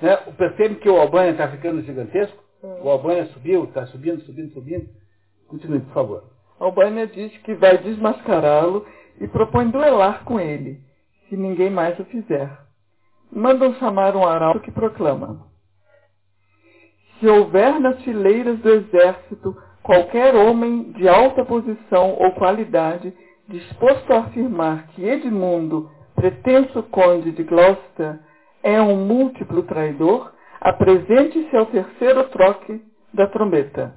Né? 0.00 0.16
Percebe 0.36 0.76
que 0.76 0.88
o 0.88 1.00
Albânia 1.00 1.30
está 1.30 1.48
ficando 1.48 1.82
gigantesco? 1.82 2.36
O 2.62 2.90
Albânia 2.90 3.24
subiu, 3.26 3.64
está 3.64 3.86
subindo, 3.86 4.20
subindo, 4.22 4.52
subindo. 4.52 4.88
Continue, 5.48 5.80
por 5.80 5.94
favor. 5.94 6.24
Albânia 6.58 7.06
diz 7.06 7.34
que 7.38 7.54
vai 7.54 7.78
desmascará-lo 7.78 8.86
e 9.18 9.26
propõe 9.26 9.70
duelar 9.70 10.24
com 10.24 10.38
ele, 10.38 10.80
se 11.28 11.36
ninguém 11.36 11.70
mais 11.70 11.98
o 11.98 12.04
fizer. 12.04 12.50
Mandam 13.32 13.74
chamar 13.74 14.14
um 14.14 14.26
arauto 14.26 14.60
que 14.60 14.70
proclama. 14.70 15.46
Se 17.18 17.26
houver 17.26 17.80
nas 17.80 18.02
fileiras 18.02 18.58
do 18.58 18.68
exército 18.68 19.56
qualquer 19.82 20.34
homem 20.34 20.92
de 20.92 21.08
alta 21.08 21.44
posição 21.44 22.16
ou 22.18 22.32
qualidade 22.32 23.12
disposto 23.48 24.12
a 24.12 24.20
afirmar 24.20 24.86
que 24.88 25.04
Edmundo, 25.04 25.90
pretenso 26.14 26.82
conde 26.84 27.32
de 27.32 27.42
Gloucester, 27.42 28.20
é 28.62 28.80
um 28.80 29.04
múltiplo 29.06 29.62
traidor, 29.64 30.32
apresente-se 30.60 31.56
ao 31.56 31.66
terceiro 31.66 32.24
troque 32.28 32.82
da 33.12 33.26
trombeta. 33.26 33.94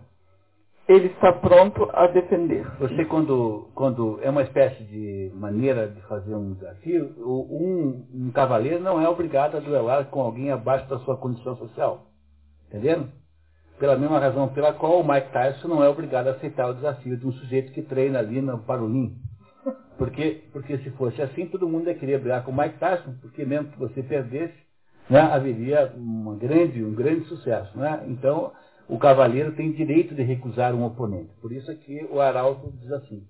ele 0.88 1.08
está 1.08 1.32
pronto 1.32 1.90
a 1.94 2.08
defender. 2.08 2.66
Você, 2.80 3.06
quando, 3.06 3.70
quando 3.74 4.20
é 4.22 4.30
uma 4.30 4.42
espécie 4.44 4.84
de 4.84 5.32
maneira 5.36 5.88
de 5.88 6.02
fazer 6.02 6.36
um 6.36 6.54
desafio, 6.54 7.14
um, 7.20 8.06
um 8.14 8.32
cavaleiro 8.32 8.82
não 8.82 9.00
é 9.02 9.08
obrigado 9.08 9.56
a 9.56 9.60
duelar 9.62 10.06
com 10.08 10.22
alguém 10.22 10.52
abaixo 10.52 10.88
da 10.90 11.00
sua 11.00 11.18
condição 11.18 11.56
social. 11.56 12.08
Entendendo? 12.68 13.10
Pela 13.80 13.98
mesma 13.98 14.20
razão 14.20 14.48
pela 14.50 14.72
qual 14.74 15.02
o 15.02 15.08
Mike 15.08 15.32
Tyson 15.32 15.68
não 15.68 15.84
é 15.84 15.90
obrigado 15.90 16.28
a 16.28 16.32
aceitar 16.32 16.70
o 16.70 16.74
desafio 16.76 17.18
de 17.18 17.28
um 17.28 17.32
sujeito 17.34 17.72
que 17.72 17.82
treina 17.82 18.20
ali 18.20 18.42
no 18.42 18.60
Parolim. 18.60 19.18
Porque, 19.98 20.44
porque 20.52 20.78
se 20.80 20.90
fosse 20.92 21.22
assim, 21.22 21.46
todo 21.48 21.68
mundo 21.68 21.88
ia 21.88 21.96
querer 21.96 22.20
brigar 22.20 22.44
com 22.44 22.52
o 22.52 22.58
Mike 22.58 22.80
Tyson, 22.80 23.14
porque 23.22 23.46
mesmo 23.46 23.72
que 23.72 23.80
você 23.80 24.02
perdesse, 24.02 24.56
né, 25.10 25.20
haveria 25.20 25.94
uma 25.96 26.36
grande, 26.36 26.84
um 26.84 26.94
grande 26.94 27.26
sucesso. 27.26 27.78
Né? 27.78 28.04
Então, 28.08 28.52
o 28.88 28.98
cavaleiro 28.98 29.54
tem 29.54 29.72
direito 29.72 30.16
de 30.16 30.24
recusar 30.24 30.74
um 30.74 30.86
oponente. 30.86 31.32
Por 31.42 31.52
isso 31.52 31.70
aqui 31.70 32.06
o 32.10 32.20
arauto 32.20 32.72
diz 32.80 32.92
assim, 32.92 33.24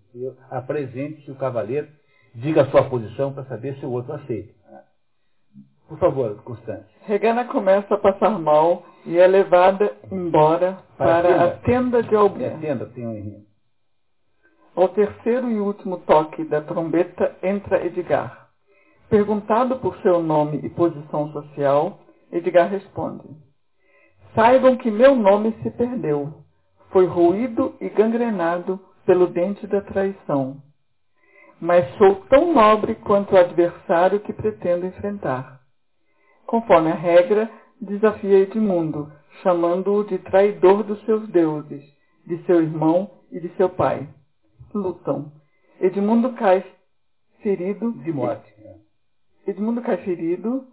apresente-se 0.50 1.30
o 1.32 1.36
cavaleiro, 1.36 1.88
diga 2.34 2.64
a 2.64 2.72
sua 2.72 2.84
posição 2.89 3.34
para 3.34 3.46
saber 3.46 3.76
se 3.80 3.86
o 3.86 3.91
outro 3.91 4.14
aceita. 4.14 4.53
Por 5.94 6.00
favor, 6.00 6.41
Constância. 6.44 6.88
Regana 7.06 7.46
começa 7.46 7.94
a 7.94 8.00
passar 8.00 8.39
mal 8.39 8.84
e 9.06 9.20
é 9.20 9.28
levada 9.28 9.96
embora 10.12 10.80
para, 10.98 11.22
para 11.22 11.46
a, 11.46 11.58
tenda. 11.58 12.02
de 12.02 12.16
Albina. 12.16 12.48
É, 12.48 12.58
tenda, 12.58 12.88
tem 12.88 13.06
um 13.06 13.46
Ao 14.76 14.88
terceiro 14.88 15.52
e 15.52 15.60
último 15.60 16.00
toque 16.00 16.46
da 16.46 16.62
trombeta 16.62 17.38
entra 17.44 17.86
Edgar. 17.86 18.50
Perguntado 19.08 19.78
por 19.78 19.96
seu 19.98 20.20
nome 20.20 20.62
e 20.64 20.70
posição 20.72 21.32
social, 21.32 22.00
Edgar 22.32 22.72
responde: 22.72 23.30
Saibam 24.34 24.76
que 24.76 24.89
meu 24.89 25.16
nome 25.16 25.56
se 25.62 25.70
perdeu. 25.70 26.34
Foi 26.89 27.06
ruído 27.06 27.76
e 27.80 27.88
gangrenado 27.88 28.80
pelo 29.06 29.28
dente 29.28 29.68
da 29.68 29.82
traição. 29.82 30.58
Mas 31.62 31.88
sou 32.00 32.16
tão 32.32 32.52
nobre 32.52 32.96
quanto 32.96 33.36
o 33.36 33.38
adversário 33.38 34.22
que 34.22 34.34
pretendo 34.34 34.88
enfrentar. 34.88 35.53
Conforme 36.46 36.91
a 36.91 36.96
regra, 36.96 37.50
desafia 37.82 38.39
Edmundo, 38.39 39.12
chamando-o 39.41 40.04
de 40.04 40.18
traidor 40.20 40.84
dos 40.84 41.04
seus 41.06 41.28
deuses, 41.30 41.84
de 42.26 42.38
seu 42.46 42.62
irmão 42.62 43.10
e 43.32 43.39
de 43.39 43.50
seu 43.56 43.70
pai. 43.70 44.08
Lutam. 44.74 45.32
Edmundo 45.80 46.34
cai 46.34 46.64
ferido. 47.41 47.91
De 48.04 48.12
morte. 48.12 48.54
Edmundo 49.46 49.82
cai 49.82 49.98
ferido 49.98 50.66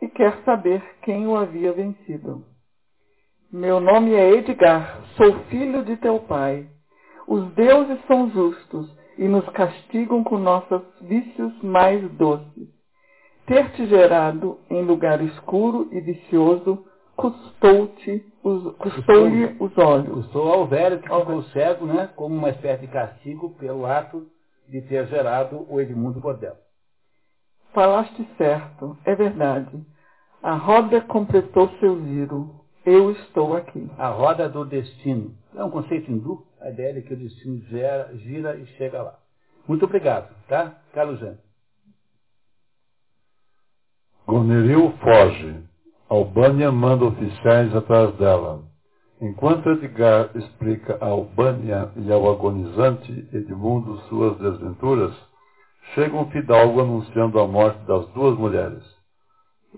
e 0.00 0.08
quer 0.08 0.42
saber 0.44 0.82
quem 1.02 1.26
o 1.26 1.36
havia 1.36 1.72
vencido. 1.72 2.44
Meu 3.50 3.80
nome 3.80 4.14
é 4.14 4.30
Edgar, 4.30 5.02
sou 5.16 5.44
filho 5.44 5.84
de 5.84 5.96
teu 5.96 6.20
pai. 6.20 6.68
Os 7.26 7.50
deuses 7.54 7.98
são 8.06 8.30
justos 8.30 8.94
e 9.16 9.26
nos 9.26 9.48
castigam 9.50 10.22
com 10.22 10.38
nossos 10.38 10.82
vícios 11.00 11.62
mais 11.62 12.02
doces. 12.12 12.77
Ter-te 13.48 13.86
gerado 13.86 14.58
em 14.68 14.82
lugar 14.82 15.22
escuro 15.22 15.88
e 15.90 16.00
vicioso 16.02 16.84
custou-te 17.16 18.22
os, 18.44 18.76
custou-lhe 18.76 19.56
os 19.58 19.76
olhos. 19.78 20.26
Custou 20.26 20.52
ao 20.52 20.66
velho 20.66 21.00
que 21.00 21.08
ficou 21.08 21.42
cego, 21.44 21.86
né, 21.86 22.10
como 22.14 22.36
uma 22.36 22.50
espécie 22.50 22.82
de 22.82 22.92
castigo 22.92 23.54
pelo 23.54 23.86
ato 23.86 24.26
de 24.68 24.82
ter 24.82 25.06
gerado 25.06 25.66
o 25.66 25.80
Edmundo 25.80 26.20
Cordel. 26.20 26.56
Falaste 27.72 28.28
certo, 28.36 28.98
é 29.06 29.14
verdade. 29.14 29.82
A 30.42 30.54
roda 30.54 31.00
completou 31.00 31.70
seu 31.80 31.98
giro. 32.04 32.54
Eu 32.84 33.12
estou 33.12 33.56
aqui. 33.56 33.90
A 33.96 34.08
roda 34.08 34.46
do 34.46 34.66
destino. 34.66 35.34
É 35.56 35.64
um 35.64 35.70
conceito 35.70 36.12
hindu. 36.12 36.44
A 36.60 36.68
ideia 36.68 36.98
é 36.98 37.00
que 37.00 37.14
o 37.14 37.16
destino 37.16 37.60
gira, 37.62 38.10
gira 38.14 38.56
e 38.56 38.66
chega 38.76 39.02
lá. 39.02 39.18
Muito 39.66 39.86
obrigado, 39.86 40.34
tá? 40.46 40.78
Carlos 40.92 41.18
Jean. 41.18 41.47
Goneril 44.28 44.92
foge. 45.00 45.56
Albânia 46.06 46.70
manda 46.70 47.06
oficiais 47.06 47.74
atrás 47.74 48.14
dela. 48.16 48.62
Enquanto 49.22 49.70
Edgar 49.70 50.28
explica 50.34 50.98
a 51.00 51.06
Albânia 51.06 51.90
e 51.96 52.12
ao 52.12 52.30
agonizante 52.30 53.26
Edmundo 53.32 53.98
suas 54.00 54.36
desventuras, 54.36 55.14
chega 55.94 56.14
um 56.14 56.30
fidalgo 56.30 56.78
anunciando 56.78 57.40
a 57.40 57.48
morte 57.48 57.78
das 57.86 58.06
duas 58.08 58.38
mulheres. 58.38 58.84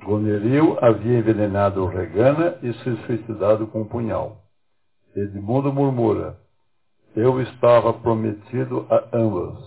Goneril 0.04 0.76
havia 0.82 1.20
envenenado 1.20 1.86
Regana 1.86 2.58
e 2.60 2.72
se 2.72 2.96
suicidado 3.06 3.68
com 3.68 3.82
um 3.82 3.88
punhal. 3.88 4.38
Edmundo 5.14 5.72
murmura, 5.72 6.36
eu 7.14 7.40
estava 7.40 7.92
prometido 7.92 8.84
a 8.90 9.16
ambas. 9.16 9.58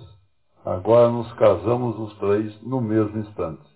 Agora 0.66 1.10
nos 1.10 1.32
casamos 1.36 1.98
os 1.98 2.18
três 2.18 2.62
no 2.62 2.82
mesmo 2.82 3.20
instante. 3.20 3.73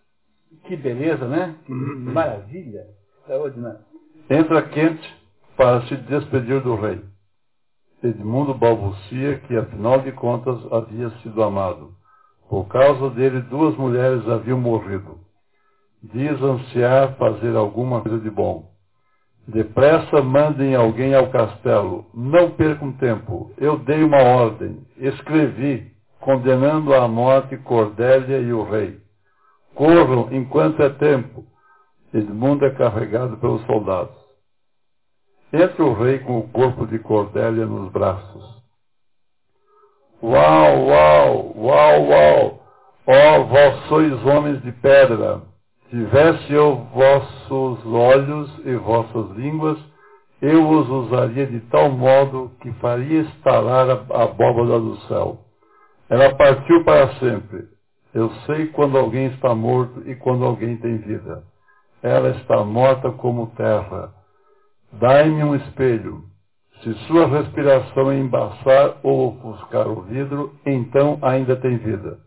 Que 0.67 0.75
beleza, 0.75 1.27
né? 1.27 1.55
Que 1.65 1.73
maravilha. 1.73 2.85
Extraordinário. 3.19 3.79
Entra 4.29 4.61
quente 4.61 5.15
para 5.55 5.81
se 5.87 5.95
despedir 5.95 6.61
do 6.61 6.75
rei. 6.75 7.01
Edmundo 8.03 8.53
balbucia 8.53 9.39
que, 9.39 9.55
afinal 9.55 10.01
de 10.01 10.11
contas, 10.11 10.59
havia 10.71 11.09
sido 11.21 11.41
amado. 11.41 11.93
Por 12.49 12.67
causa 12.67 13.09
dele, 13.11 13.41
duas 13.41 13.75
mulheres 13.75 14.27
haviam 14.27 14.59
morrido 14.59 15.27
diz 16.13 16.41
ansiar 16.41 17.15
fazer 17.15 17.55
alguma 17.55 18.01
coisa 18.01 18.19
de 18.19 18.29
bom. 18.29 18.71
Depressa 19.47 20.21
mandem 20.21 20.75
alguém 20.75 21.15
ao 21.15 21.29
castelo. 21.29 22.05
Não 22.13 22.51
percam 22.51 22.91
tempo. 22.93 23.51
Eu 23.57 23.77
dei 23.77 24.03
uma 24.03 24.21
ordem. 24.21 24.85
Escrevi, 24.97 25.91
condenando 26.19 26.93
à 26.93 27.07
morte 27.07 27.55
Cordélia 27.57 28.39
e 28.39 28.51
o 28.51 28.63
rei. 28.63 28.99
Corram 29.77 30.29
enquanto 30.31 30.81
é 30.81 30.89
tempo. 30.89 31.45
Edmundo 32.11 32.65
é 32.65 32.71
carregado 32.71 33.37
pelos 33.37 33.63
soldados. 33.67 34.15
Entra 35.53 35.83
o 35.83 35.93
rei 35.93 36.17
com 36.17 36.39
o 36.39 36.49
corpo 36.49 36.87
de 36.87 36.97
Cordélia 36.97 37.67
nos 37.67 37.91
braços. 37.91 38.57
Uau, 40.21 40.87
uau, 40.87 41.53
uau, 41.55 42.07
uau! 42.07 42.59
Ó, 43.05 43.39
oh, 43.39 43.45
vós 43.45 43.87
sois 43.87 44.25
homens 44.25 44.63
de 44.63 44.71
pedra! 44.71 45.43
Tivesse 45.91 46.51
eu 46.51 46.77
vossos 46.93 47.85
olhos 47.85 48.51
e 48.65 48.75
vossas 48.77 49.29
línguas, 49.37 49.77
eu 50.41 50.67
os 50.67 50.89
usaria 50.89 51.45
de 51.45 51.59
tal 51.69 51.89
modo 51.89 52.51
que 52.61 52.71
faria 52.73 53.21
estalar 53.21 53.89
a 53.89 54.23
abóbada 54.23 54.79
do 54.79 54.97
céu. 55.01 55.37
Ela 56.09 56.35
partiu 56.35 56.83
para 56.83 57.13
sempre. 57.19 57.76
Eu 58.17 58.31
sei 58.47 58.65
quando 58.69 58.97
alguém 58.97 59.27
está 59.27 59.53
morto 59.53 60.01
e 60.09 60.15
quando 60.15 60.43
alguém 60.43 60.75
tem 60.77 60.97
vida. 60.97 61.43
Ela 62.01 62.29
está 62.29 62.63
morta 62.63 63.11
como 63.11 63.51
terra. 63.51 64.11
Dai-me 64.93 65.43
um 65.43 65.55
espelho. 65.55 66.23
Se 66.81 66.91
sua 67.05 67.27
respiração 67.27 68.11
embaçar 68.11 68.97
ou 69.03 69.27
ofuscar 69.27 69.87
o 69.87 70.01
vidro, 70.01 70.51
então 70.65 71.19
ainda 71.21 71.55
tem 71.57 71.77
vida. 71.77 72.17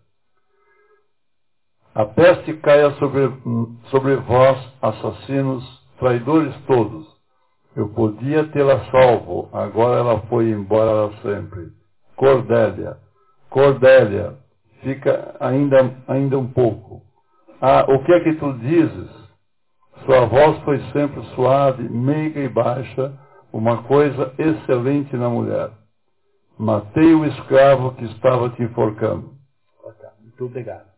A 1.93 2.05
peste 2.05 2.55
caia 2.59 2.93
sobre, 2.93 3.29
sobre 3.87 4.15
vós, 4.15 4.73
assassinos, 4.81 5.65
traidores 5.99 6.55
todos. 6.69 7.05
Eu 7.75 7.89
podia 7.89 8.47
tê-la 8.53 8.89
salvo, 8.93 9.49
agora 9.53 9.99
ela 9.99 10.21
foi 10.29 10.51
embora 10.51 11.11
sempre. 11.21 11.73
Cordélia, 12.15 12.97
Cordélia, 13.49 14.39
fica 14.83 15.37
ainda, 15.41 15.97
ainda 16.09 16.39
um 16.39 16.51
pouco. 16.51 17.03
Ah, 17.61 17.85
o 17.89 18.03
que 18.05 18.13
é 18.13 18.21
que 18.21 18.35
tu 18.37 18.53
dizes? 18.59 19.11
Sua 20.05 20.27
voz 20.27 20.59
foi 20.65 20.81
sempre 20.93 21.23
suave, 21.35 21.83
meiga 21.89 22.41
e 22.41 22.49
baixa, 22.49 23.13
uma 23.53 23.83
coisa 23.83 24.35
excelente 24.39 25.15
na 25.17 25.29
mulher. 25.29 25.71
Matei 26.59 27.15
o 27.15 27.25
escravo 27.25 27.95
que 27.97 28.05
estava 28.05 28.51
te 28.51 28.63
enforcando. 28.63 29.41
Muito 30.41 30.45
obrigado. 30.47 30.89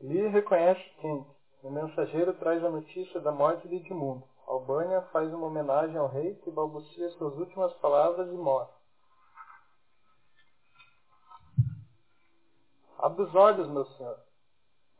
Lee 0.00 0.28
reconhece 0.28 0.82
quem. 1.00 1.26
O 1.62 1.70
mensageiro 1.70 2.32
traz 2.34 2.64
a 2.64 2.70
notícia 2.70 3.20
da 3.20 3.30
morte 3.30 3.68
de 3.68 3.76
Edmundo. 3.76 4.24
Albânia 4.46 5.02
faz 5.12 5.32
uma 5.32 5.46
homenagem 5.46 5.96
ao 5.96 6.08
rei 6.08 6.34
que 6.36 6.50
balbucia 6.50 7.10
suas 7.10 7.36
últimas 7.36 7.72
palavras 7.74 8.28
e 8.28 8.36
morre. 8.36 8.70
Abre 13.02 13.22
os 13.22 13.34
olhos, 13.34 13.68
meu 13.68 13.84
senhor. 13.84 14.18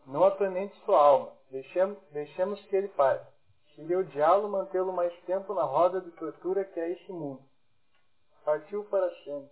Não 0.06 0.24
atormente 0.24 0.74
sua 0.84 0.98
alma. 1.00 1.32
Deixemos, 1.50 1.96
deixemos 2.10 2.60
que 2.66 2.74
ele 2.74 2.88
pare. 2.88 3.24
Seria 3.76 4.00
odiá-lo 4.00 4.48
mantê-lo 4.48 4.92
mais 4.92 5.16
tempo 5.20 5.54
na 5.54 5.62
roda 5.62 6.00
de 6.00 6.10
tortura 6.10 6.64
que 6.64 6.80
é 6.80 6.90
este 6.90 7.12
mundo. 7.12 7.42
Partiu 8.44 8.84
para 8.86 9.08
sempre. 9.22 9.50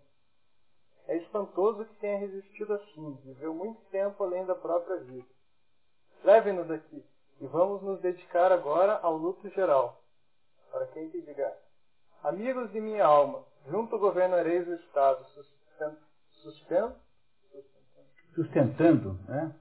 É 1.06 1.16
espantoso 1.16 1.84
que 1.84 1.94
tenha 1.94 2.18
resistido 2.18 2.74
assim. 2.74 3.14
Viveu 3.24 3.54
muito 3.54 3.80
tempo 3.90 4.22
além 4.24 4.44
da 4.44 4.54
própria 4.54 4.96
vida. 4.96 5.28
Leve-nos 6.24 6.66
daqui 6.66 7.04
e 7.40 7.46
vamos 7.46 7.80
nos 7.82 8.00
dedicar 8.00 8.50
agora 8.50 8.98
ao 9.00 9.16
luto 9.16 9.48
geral. 9.50 10.02
Para 10.70 10.86
quem 10.88 11.08
te 11.08 11.22
diga, 11.22 11.56
Amigos 12.22 12.70
de 12.70 12.80
minha 12.82 13.06
alma, 13.06 13.42
junto 13.66 13.98
governareis 13.98 14.68
o 14.68 14.74
Estado, 14.74 15.24
sustentando, 16.42 17.00
sustentando, 18.34 19.18
né? 19.28 19.54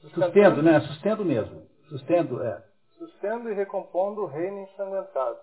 Sustento, 0.00 0.62
né? 0.62 0.80
Sustento 0.80 1.24
mesmo. 1.24 1.66
Sustento, 1.88 2.42
é. 2.42 2.64
Sustendo 2.98 3.50
e 3.50 3.54
recompondo 3.54 4.22
o 4.22 4.26
reino 4.26 4.60
ensanguentado. 4.60 5.38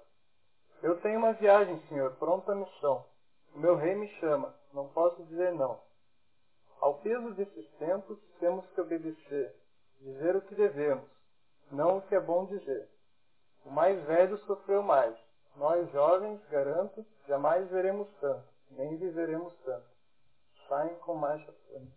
Eu 0.82 1.00
tenho 1.02 1.20
uma 1.20 1.34
viagem, 1.34 1.80
senhor, 1.88 2.16
pronta 2.16 2.56
missão. 2.56 3.06
O 3.54 3.60
meu 3.60 3.76
rei 3.76 3.96
me 3.96 4.08
chama, 4.20 4.54
não 4.74 4.88
posso 4.90 5.24
dizer 5.26 5.54
não. 5.54 5.80
Ao 6.80 6.96
peso 6.96 7.34
desses 7.34 7.70
tempos, 7.78 8.18
temos 8.40 8.66
que 8.72 8.82
obedecer, 8.82 9.56
dizer 10.00 10.36
o 10.36 10.42
que 10.42 10.56
devemos, 10.56 11.08
não 11.72 11.98
o 11.98 12.02
que 12.02 12.16
é 12.16 12.20
bom 12.20 12.46
dizer. 12.46 12.90
O 13.64 13.70
mais 13.70 14.04
velho 14.06 14.38
sofreu 14.40 14.82
mais. 14.82 15.16
Nós, 15.56 15.92
jovens, 15.92 16.42
garanto, 16.50 17.06
jamais 17.28 17.70
veremos 17.70 18.08
tanto, 18.20 18.48
nem 18.72 18.98
viveremos 18.98 19.54
tanto. 19.64 19.91
Saem 20.72 20.96
com 21.00 21.16
marcha 21.16 21.52
frente. 21.68 21.92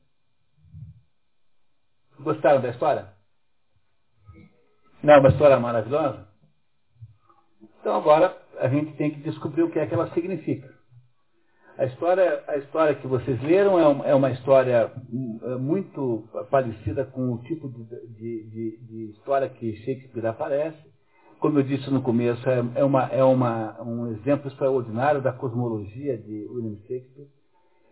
Gostaram 2.19 2.61
da 2.61 2.71
história? 2.71 3.07
Não 5.01 5.15
é 5.15 5.19
uma 5.19 5.29
história 5.29 5.61
maravilhosa? 5.61 6.27
Então 7.79 7.95
agora 7.95 8.37
a 8.59 8.67
gente 8.67 8.97
tem 8.97 9.13
que 9.13 9.21
descobrir 9.21 9.63
o 9.63 9.71
que 9.71 9.79
é 9.79 9.87
que 9.87 9.95
ela 9.95 10.13
significa. 10.13 10.69
A 11.79 11.85
história, 11.85 12.43
a 12.49 12.57
história 12.57 12.97
que 12.97 13.07
vocês 13.07 13.41
leram 13.45 13.79
é, 13.79 14.11
é 14.11 14.15
uma 14.17 14.33
história 14.33 14.91
é 15.45 15.57
muito 15.57 16.29
parecida 16.51 17.05
com 17.05 17.33
o 17.33 17.43
tipo 17.45 17.69
de, 17.69 17.85
de, 17.85 18.51
de, 18.51 18.79
de 18.89 19.11
história 19.13 19.49
que 19.49 19.77
Shakespeare 19.85 20.27
aparece. 20.27 20.83
Como 21.39 21.61
eu 21.61 21.63
disse 21.63 21.89
no 21.93 22.03
começo, 22.03 22.43
é, 22.51 22.59
é, 22.75 22.83
uma, 22.83 23.05
é 23.05 23.23
uma, 23.23 23.81
um 23.83 24.11
exemplo 24.17 24.49
extraordinário 24.49 25.23
da 25.23 25.33
cosmologia 25.33 26.19
de 26.19 26.49
William 26.49 26.77
Shakespeare. 26.89 27.44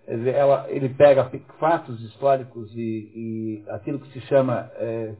Ela, 0.06 0.66
ele 0.68 0.88
pega 0.88 1.30
fatos 1.60 2.00
históricos 2.02 2.74
e, 2.74 3.12
e 3.14 3.64
aquilo 3.70 4.00
que 4.00 4.12
se 4.12 4.20
chama 4.22 4.68
é, 4.74 5.14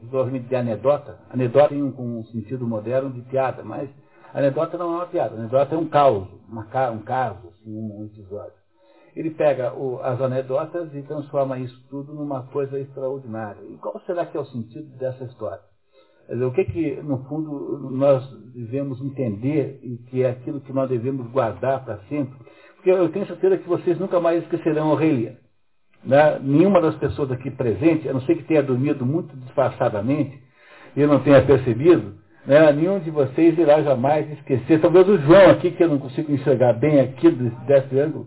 de 0.49 0.57
anedota. 0.57 1.19
Anedota 1.31 1.69
tem 1.69 1.83
um, 1.83 1.95
um 2.19 2.25
sentido 2.25 2.67
moderno 2.67 3.11
de 3.11 3.23
piada, 3.23 3.63
mas 3.63 3.89
anedota 4.35 4.77
não 4.77 4.95
é 4.95 4.97
uma 4.97 5.07
piada, 5.07 5.37
anedota 5.37 5.75
é 5.77 5.79
um 5.79 5.89
caos, 5.89 6.27
uma, 6.49 6.91
um 6.91 6.99
caso, 7.03 7.49
assim, 7.49 7.71
um 7.71 8.05
episódio. 8.07 8.63
Ele 9.15 9.31
pega 9.31 9.73
o, 9.75 10.01
as 10.03 10.21
anedotas 10.21 10.93
e 10.95 11.03
transforma 11.03 11.59
isso 11.59 11.81
tudo 11.89 12.13
numa 12.15 12.45
coisa 12.45 12.79
extraordinária. 12.79 13.63
E 13.71 13.77
qual 13.77 14.01
será 14.07 14.27
que 14.27 14.37
é 14.37 14.41
o 14.41 14.47
sentido 14.47 14.89
dessa 14.97 15.25
história? 15.25 15.61
Dizer, 16.29 16.45
o 16.45 16.53
que 16.53 16.65
que, 16.65 16.97
no 17.03 17.25
fundo, 17.25 17.91
nós 17.91 18.27
devemos 18.55 19.01
entender 19.03 19.81
e 19.83 19.99
que 20.09 20.23
é 20.23 20.31
aquilo 20.31 20.61
que 20.61 20.73
nós 20.73 20.89
devemos 20.89 21.31
guardar 21.31 21.85
para 21.85 21.99
sempre? 22.09 22.35
Eu 22.85 23.09
tenho 23.11 23.27
certeza 23.27 23.59
que 23.59 23.69
vocês 23.69 23.99
nunca 23.99 24.21
mais 24.21 24.43
esquecerão 24.43 24.95
Lear. 24.95 25.35
Né? 26.05 26.39
Nenhuma 26.43 26.81
das 26.81 26.97
pessoas 26.97 27.31
aqui 27.31 27.51
presentes, 27.51 28.09
a 28.09 28.13
não 28.13 28.21
ser 28.23 28.37
que 28.37 28.45
tenha 28.45 28.63
dormido 28.63 29.07
muito 29.07 29.37
disfarçadamente, 29.37 30.39
e 30.97 31.01
eu 31.01 31.09
não 31.09 31.21
tenha 31.21 31.43
percebido, 31.43 32.15
né? 32.47 32.73
Nenhum 32.73 32.99
de 32.99 33.11
vocês 33.11 33.57
irá 33.57 33.81
jamais 33.83 34.31
esquecer. 34.33 34.81
Talvez 34.81 35.09
o 35.09 35.19
João 35.19 35.51
aqui, 35.51 35.71
que 35.71 35.83
eu 35.83 35.89
não 35.89 35.99
consigo 35.99 36.33
enxergar 36.33 36.73
bem 36.75 37.01
aqui 37.01 37.31
desse 37.31 37.99
ângulo, 37.99 38.27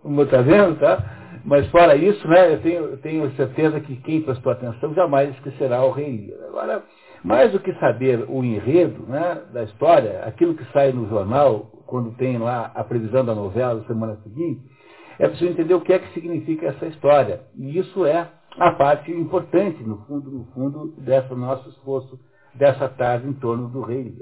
como 0.00 0.22
está 0.22 0.40
vendo, 0.40 0.78
tá? 0.78 1.04
Mas 1.44 1.66
fora 1.70 1.96
isso, 1.96 2.26
né, 2.28 2.54
eu 2.54 2.60
tenho, 2.60 2.84
eu 2.84 2.96
tenho 2.98 3.30
certeza 3.32 3.80
que 3.80 3.96
quem 3.96 4.22
prestou 4.22 4.52
atenção 4.52 4.94
jamais 4.94 5.30
esquecerá 5.30 5.84
o 5.84 5.90
rei. 5.90 6.32
Agora, 6.48 6.84
mais 7.24 7.50
do 7.50 7.58
que 7.58 7.72
saber 7.74 8.24
o 8.28 8.44
enredo 8.44 9.04
né, 9.08 9.42
da 9.52 9.64
história, 9.64 10.22
aquilo 10.24 10.54
que 10.54 10.64
sai 10.72 10.92
no 10.92 11.08
jornal, 11.08 11.71
quando 11.92 12.16
tem 12.16 12.38
lá 12.38 12.72
a 12.74 12.82
previsão 12.82 13.22
da 13.22 13.34
novela 13.34 13.78
da 13.78 13.86
semana 13.86 14.16
seguinte, 14.22 14.62
é 15.18 15.28
preciso 15.28 15.50
entender 15.50 15.74
o 15.74 15.82
que 15.82 15.92
é 15.92 15.98
que 15.98 16.10
significa 16.14 16.68
essa 16.68 16.86
história. 16.86 17.42
E 17.54 17.78
isso 17.78 18.06
é 18.06 18.30
a 18.58 18.72
parte 18.72 19.12
importante, 19.12 19.82
no 19.82 19.98
fundo, 20.06 20.30
no 20.30 20.44
fundo, 20.54 20.94
desse 20.96 21.34
nosso 21.34 21.68
esforço 21.68 22.18
dessa 22.54 22.88
tarde 22.88 23.28
em 23.28 23.34
torno 23.34 23.68
do 23.68 23.82
rei. 23.82 24.16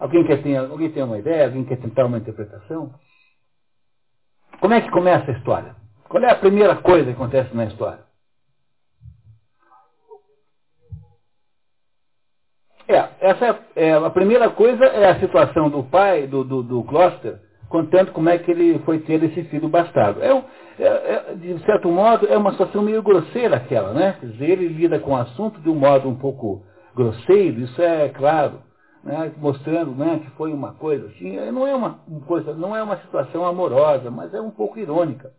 Alguém, 0.00 0.24
quer 0.24 0.42
ter, 0.42 0.56
alguém 0.56 0.90
tem 0.90 1.02
uma 1.02 1.18
ideia? 1.18 1.44
Alguém 1.44 1.66
quer 1.66 1.76
tentar 1.76 2.06
uma 2.06 2.16
interpretação? 2.16 2.94
Como 4.58 4.72
é 4.72 4.80
que 4.80 4.90
começa 4.90 5.32
a 5.32 5.34
história? 5.34 5.76
Qual 6.08 6.24
é 6.24 6.30
a 6.30 6.36
primeira 6.36 6.76
coisa 6.76 7.04
que 7.04 7.12
acontece 7.12 7.54
na 7.54 7.66
história? 7.66 8.00
É, 12.88 13.08
essa 13.20 13.46
é, 13.76 13.88
é, 13.88 13.92
a 13.94 14.10
primeira 14.10 14.50
coisa 14.50 14.84
é 14.84 15.10
a 15.10 15.20
situação 15.20 15.70
do 15.70 15.84
pai, 15.84 16.26
do, 16.26 16.44
do, 16.44 16.62
do 16.62 16.82
Gloucester, 16.82 17.38
contando 17.68 18.12
como 18.12 18.28
é 18.28 18.38
que 18.38 18.50
ele 18.50 18.78
foi 18.80 18.98
ter 19.00 19.22
esse 19.22 19.44
filho 19.44 19.68
bastardo. 19.68 20.22
É, 20.22 20.44
é, 20.78 20.86
é, 20.86 21.34
de 21.34 21.58
certo 21.64 21.88
modo, 21.88 22.26
é 22.26 22.36
uma 22.36 22.52
situação 22.52 22.82
meio 22.82 23.02
grosseira 23.02 23.56
aquela, 23.56 23.92
né? 23.92 24.16
Quer 24.20 24.26
dizer, 24.26 24.50
ele 24.50 24.68
lida 24.68 24.98
com 24.98 25.12
o 25.12 25.16
assunto 25.16 25.60
de 25.60 25.68
um 25.68 25.74
modo 25.74 26.08
um 26.08 26.16
pouco 26.16 26.62
grosseiro, 26.94 27.60
isso 27.60 27.80
é 27.80 28.08
claro, 28.10 28.60
né, 29.02 29.32
mostrando 29.38 29.92
né, 29.92 30.20
que 30.22 30.30
foi 30.32 30.52
uma 30.52 30.74
coisa 30.74 31.06
assim, 31.06 31.36
não 31.50 31.66
é 31.66 31.74
uma 31.74 32.00
coisa, 32.26 32.54
não 32.54 32.76
é 32.76 32.82
uma 32.82 32.98
situação 32.98 33.44
amorosa, 33.44 34.10
mas 34.10 34.32
é 34.34 34.40
um 34.40 34.50
pouco 34.50 34.78
irônica. 34.78 35.32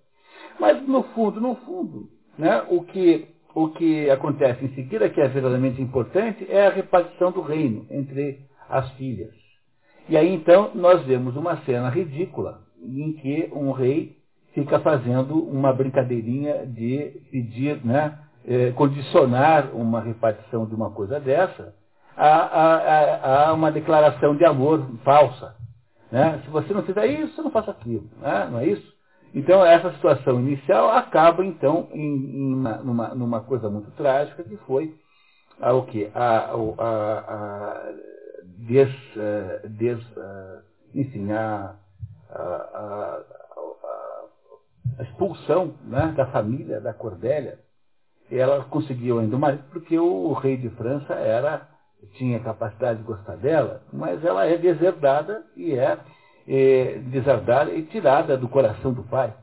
Mas 0.60 0.86
no 0.88 1.04
fundo, 1.04 1.40
no 1.40 1.56
fundo, 1.58 2.10
né, 2.38 2.64
o 2.70 2.84
que 2.84 3.28
o 3.56 3.70
que 3.70 4.10
acontece 4.10 4.66
em 4.66 4.74
seguida, 4.74 5.10
que 5.10 5.22
é 5.22 5.28
verdadeiramente 5.28 5.82
importante, 5.82 6.46
é 6.50 6.68
a 6.68 6.72
repartição 6.72 7.32
do 7.32 7.42
reino 7.42 7.86
entre 7.90 8.42
as 8.70 8.90
filhas. 8.94 9.34
E 10.10 10.18
aí 10.18 10.34
então 10.34 10.72
nós 10.74 11.04
vemos 11.06 11.36
uma 11.36 11.58
cena 11.64 11.90
ridícula 11.90 12.62
em 12.82 13.14
que 13.14 13.50
um 13.54 13.72
rei 13.72 14.18
fica 14.54 14.80
fazendo 14.80 15.38
uma 15.38 15.72
brincadeirinha 15.74 16.66
de 16.66 17.22
pedir, 17.32 17.84
né, 17.86 18.20
é, 18.46 18.72
condicionar 18.72 19.74
uma 19.74 20.02
repartição 20.02 20.66
de 20.66 20.76
uma 20.76 20.92
coisa 20.92 21.20
dessa 21.20 21.74
a, 22.16 22.28
a, 22.28 23.48
a, 23.50 23.54
uma 23.54 23.72
declaração 23.72 24.36
de 24.36 24.46
amor 24.46 24.86
falsa. 25.04 25.56
Né? 26.12 26.42
Se 26.44 26.52
você 26.52 26.74
não 26.74 26.84
fizer 26.84 27.08
isso, 27.08 27.42
não 27.42 27.52
faça 27.52 27.72
aquilo. 27.72 28.08
Né? 28.20 28.50
Não 28.52 28.60
é 28.60 28.68
isso? 28.68 28.93
Então, 29.34 29.66
essa 29.66 29.92
situação 29.94 30.40
inicial 30.40 30.92
acaba, 30.92 31.44
então, 31.44 31.88
em, 31.92 32.02
em 32.02 32.54
uma, 32.54 32.78
numa, 32.78 33.16
numa, 33.16 33.42
coisa 33.42 33.70
muito 33.70 33.90
trágica, 33.92 34.44
que 34.44 34.58
foi 34.58 34.96
a, 35.60 35.74
o 35.74 35.86
quê? 35.86 36.12
A, 36.14 36.52
a, 36.78 37.20
a 37.20 37.94
des, 38.46 38.92
des, 39.70 40.00
enfim, 40.94 41.32
a, 41.32 41.76
a, 42.30 43.24
expulsão 45.02 45.74
né, 45.84 46.14
da 46.16 46.28
família 46.28 46.80
da 46.80 46.94
Cordélia 46.94 47.60
ela 48.32 48.64
conseguiu 48.66 49.20
ainda 49.20 49.36
o 49.36 49.40
marido 49.40 49.64
porque 49.72 49.98
o, 49.98 50.30
o, 50.30 50.34
rei 50.34 50.58
de 50.58 50.70
França 50.72 51.14
era 51.14 51.68
tinha 52.18 52.40
capacidade 52.40 53.00
de 53.00 53.06
gostar 53.06 53.38
dela, 53.38 53.82
mas 53.92 54.24
ela 54.26 54.46
é 54.46 54.58
deserdada 54.58 55.44
e 55.56 55.74
é, 55.74 55.98
é 56.48 57.00
deserdada 57.06 57.72
e 57.72 57.84
tirada 57.84 58.38
do 58.38 58.48
coração 58.48 58.94
do 58.94 59.04
pai. 59.04 59.34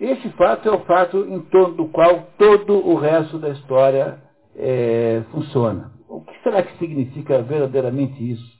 Esse 0.00 0.28
fato 0.30 0.68
é 0.68 0.72
o 0.72 0.80
fato 0.80 1.18
em 1.18 1.40
torno 1.42 1.76
do 1.76 1.88
qual 1.88 2.28
todo 2.36 2.74
o 2.86 2.96
resto 2.96 3.38
da 3.38 3.50
história 3.50 4.18
é, 4.56 5.22
funciona. 5.30 5.92
O 6.08 6.20
que 6.20 6.42
será 6.42 6.62
que 6.62 6.76
significa 6.78 7.42
verdadeiramente 7.42 8.30
isso? 8.30 8.54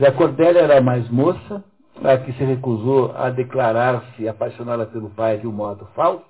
A 0.00 0.10
Cordélia 0.12 0.60
era 0.60 0.80
mais 0.80 1.08
moça, 1.10 1.64
a 2.02 2.16
que 2.18 2.32
se 2.32 2.44
recusou 2.44 3.12
a 3.14 3.30
declarar-se 3.30 4.26
apaixonada 4.26 4.86
pelo 4.86 5.10
pai 5.10 5.38
de 5.38 5.46
um 5.46 5.52
modo 5.52 5.86
falso, 5.94 6.24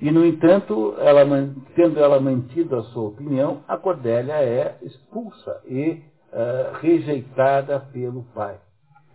e, 0.00 0.10
no 0.10 0.24
entanto, 0.26 0.94
ela, 0.98 1.24
tendo 1.74 1.98
ela 1.98 2.20
mantido 2.20 2.76
a 2.76 2.82
sua 2.82 3.08
opinião, 3.08 3.62
a 3.66 3.76
Cordélia 3.76 4.34
é 4.34 4.76
expulsa 4.82 5.62
e 5.66 6.02
uh, 6.32 6.76
rejeitada 6.80 7.80
pelo 7.92 8.24
pai. 8.34 8.58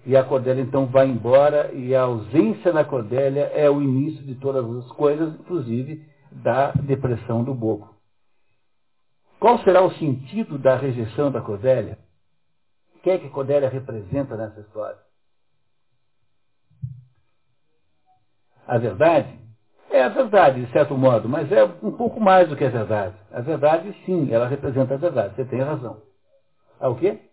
E 0.10 0.18
a 0.18 0.24
Cordélia 0.24 0.64
então 0.64 0.88
vai 0.88 1.08
embora 1.08 1.72
e 1.72 1.94
a 1.94 2.02
ausência 2.02 2.74
da 2.74 2.84
Cordélia 2.84 3.44
é 3.54 3.70
o 3.70 3.80
início 3.80 4.26
de 4.26 4.34
todas 4.34 4.66
as 4.66 4.92
coisas, 4.94 5.36
inclusive 5.36 6.04
da 6.32 6.72
depressão 6.72 7.44
do 7.44 7.54
boco. 7.54 7.96
Qual 9.40 9.60
será 9.60 9.84
o 9.84 9.94
sentido 10.00 10.58
da 10.58 10.76
rejeição 10.76 11.32
da 11.32 11.42
Cordélia? 11.42 12.00
O 12.96 13.02
que 13.02 13.12
é 13.12 13.20
que 13.20 13.28
a 13.28 13.30
Cordélia 13.30 13.70
representa 13.70 14.36
nessa 14.36 14.62
história? 14.62 14.98
A 18.66 18.80
verdade 18.80 19.38
é 19.92 20.02
a 20.02 20.10
verdade, 20.10 20.66
de 20.66 20.72
certo 20.72 20.98
modo, 20.98 21.30
mas 21.30 21.52
é 21.52 21.64
um 21.84 21.92
pouco 21.92 22.20
mais 22.20 22.50
do 22.50 22.56
que 22.56 22.66
a 22.66 22.70
verdade. 22.70 23.16
A 23.32 23.42
verdade, 23.42 23.96
sim, 24.08 24.34
ela 24.34 24.48
representa 24.48 24.96
a 24.96 24.98
verdade. 24.98 25.36
Você 25.36 25.46
tem 25.46 25.62
razão. 25.62 26.02
A 26.80 26.90
o 26.90 26.96
quê? 26.96 27.29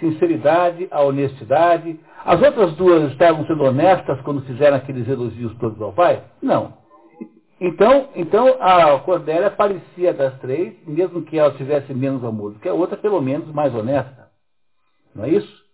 Sinceridade, 0.00 0.88
a 0.90 1.02
honestidade. 1.02 1.98
As 2.24 2.40
outras 2.42 2.74
duas 2.76 3.10
estavam 3.12 3.46
sendo 3.46 3.64
honestas 3.64 4.20
quando 4.22 4.42
fizeram 4.42 4.76
aqueles 4.76 5.08
elogios 5.08 5.56
todos 5.58 5.80
ao 5.80 5.92
pai? 5.92 6.22
Não. 6.42 6.74
Então, 7.60 8.10
então 8.14 8.56
a 8.60 8.98
Cordélia 9.00 9.50
parecia 9.50 10.14
das 10.14 10.38
três, 10.38 10.74
mesmo 10.86 11.22
que 11.22 11.38
ela 11.38 11.52
tivesse 11.54 11.92
menos 11.92 12.22
amor 12.24 12.52
do 12.52 12.60
que 12.60 12.68
a 12.68 12.74
outra, 12.74 12.96
pelo 12.96 13.20
menos 13.20 13.52
mais 13.52 13.74
honesta. 13.74 14.28
Não 15.14 15.24
é 15.24 15.30
isso? 15.30 15.68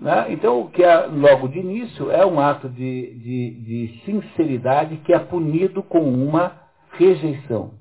Né? 0.00 0.32
Então, 0.32 0.62
o 0.62 0.70
que 0.70 0.82
é 0.82 1.06
logo 1.06 1.48
de 1.48 1.58
início 1.58 2.10
é 2.10 2.24
um 2.24 2.40
ato 2.40 2.68
de, 2.68 3.14
de, 3.18 3.64
de 3.64 4.02
sinceridade 4.04 4.96
que 4.98 5.12
é 5.12 5.18
punido 5.18 5.82
com 5.82 6.00
uma 6.00 6.52
rejeição. 6.92 7.74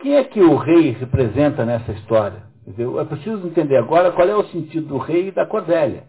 Quem 0.00 0.16
é 0.16 0.24
que 0.24 0.40
o 0.40 0.56
rei 0.56 0.92
representa 0.92 1.64
nessa 1.64 1.92
história? 1.92 2.53
É 2.66 3.04
preciso 3.04 3.46
entender 3.46 3.76
agora 3.76 4.12
qual 4.12 4.26
é 4.26 4.34
o 4.34 4.44
sentido 4.44 4.88
do 4.88 4.98
rei 4.98 5.28
e 5.28 5.32
da 5.32 5.44
Cordélia. 5.44 6.04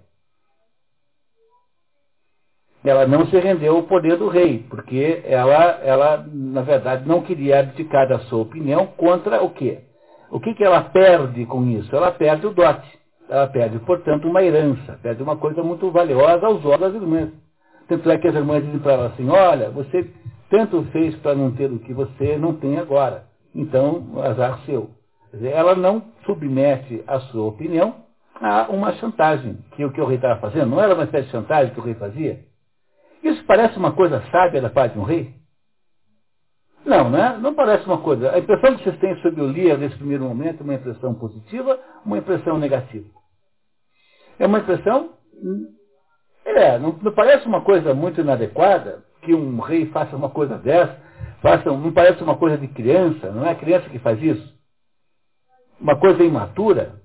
Ela 2.83 3.07
não 3.07 3.25
se 3.25 3.37
rendeu 3.37 3.75
ao 3.75 3.83
poder 3.83 4.15
do 4.15 4.29
rei, 4.29 4.65
porque 4.69 5.21
ela, 5.25 5.79
ela 5.83 6.25
na 6.31 6.61
verdade, 6.61 7.07
não 7.07 7.23
queria 7.23 7.59
abdicar 7.59 8.07
da 8.07 8.19
sua 8.19 8.43
opinião 8.43 8.85
contra 8.85 9.43
o 9.43 9.49
quê? 9.49 9.79
O 10.29 10.39
que, 10.39 10.53
que 10.53 10.63
ela 10.63 10.81
perde 10.81 11.45
com 11.45 11.65
isso? 11.67 11.93
Ela 11.95 12.11
perde 12.11 12.45
o 12.45 12.53
dote. 12.53 12.87
Ela 13.27 13.47
perde, 13.47 13.79
portanto, 13.79 14.27
uma 14.27 14.43
herança, 14.43 14.99
perde 15.01 15.23
uma 15.23 15.35
coisa 15.35 15.63
muito 15.63 15.89
valiosa 15.91 16.45
aos 16.45 16.63
olhos 16.63 16.79
das 16.79 16.93
irmãs. 16.93 17.31
Tanto 17.87 18.09
é 18.09 18.17
que 18.17 18.27
as 18.27 18.35
irmãs 18.35 18.63
dizem 18.63 18.79
para 18.79 18.93
ela 18.93 19.07
assim, 19.07 19.27
olha, 19.29 19.69
você 19.71 20.09
tanto 20.49 20.83
fez 20.91 21.15
para 21.17 21.35
não 21.35 21.51
ter 21.51 21.71
o 21.71 21.79
que 21.79 21.93
você 21.93 22.37
não 22.37 22.53
tem 22.53 22.77
agora. 22.77 23.25
Então, 23.53 24.21
azar 24.23 24.59
seu. 24.65 24.89
Dizer, 25.35 25.51
ela 25.51 25.75
não 25.75 26.01
submete 26.25 27.03
a 27.05 27.19
sua 27.19 27.45
opinião 27.45 28.05
a 28.35 28.67
uma 28.69 28.93
chantagem, 28.93 29.57
que 29.75 29.83
o 29.83 29.91
que 29.91 29.99
o 29.99 30.05
rei 30.05 30.15
estava 30.15 30.39
fazendo 30.39 30.69
não 30.69 30.81
era 30.81 30.93
uma 30.93 31.03
espécie 31.03 31.25
de 31.25 31.31
chantagem 31.31 31.73
que 31.73 31.79
o 31.79 31.83
rei 31.83 31.93
fazia. 31.95 32.39
Isso 33.21 33.43
parece 33.45 33.77
uma 33.77 33.91
coisa 33.91 34.23
sábia 34.31 34.61
da 34.61 34.69
parte 34.69 34.93
de 34.93 34.99
um 34.99 35.03
rei? 35.03 35.33
Não, 36.85 37.09
né? 37.09 37.37
Não 37.41 37.53
parece 37.53 37.85
uma 37.85 37.97
coisa. 37.97 38.31
A 38.31 38.39
impressão 38.39 38.77
que 38.77 38.83
vocês 38.83 38.97
têm 38.99 39.15
sobre 39.21 39.41
o 39.41 39.47
Lia 39.47 39.75
nesse 39.75 39.97
primeiro 39.97 40.23
momento 40.23 40.61
é 40.61 40.63
uma 40.63 40.75
impressão 40.75 41.13
positiva, 41.15 41.79
uma 42.05 42.17
impressão 42.17 42.57
negativa. 42.57 43.09
É 44.39 44.45
uma 44.45 44.59
impressão. 44.59 45.15
É, 46.45 46.77
não, 46.77 46.97
não 47.01 47.11
parece 47.11 47.45
uma 47.45 47.61
coisa 47.61 47.93
muito 47.93 48.21
inadequada 48.21 49.03
que 49.21 49.33
um 49.33 49.59
rei 49.59 49.87
faça 49.87 50.15
uma 50.15 50.29
coisa 50.29 50.57
dessa. 50.59 50.97
Faça, 51.41 51.69
não 51.69 51.91
parece 51.91 52.23
uma 52.23 52.37
coisa 52.37 52.57
de 52.57 52.67
criança, 52.69 53.31
não 53.31 53.45
é 53.45 53.51
a 53.51 53.55
criança 53.55 53.89
que 53.89 53.99
faz 53.99 54.21
isso. 54.21 54.55
Uma 55.79 55.99
coisa 55.99 56.23
imatura. 56.23 57.01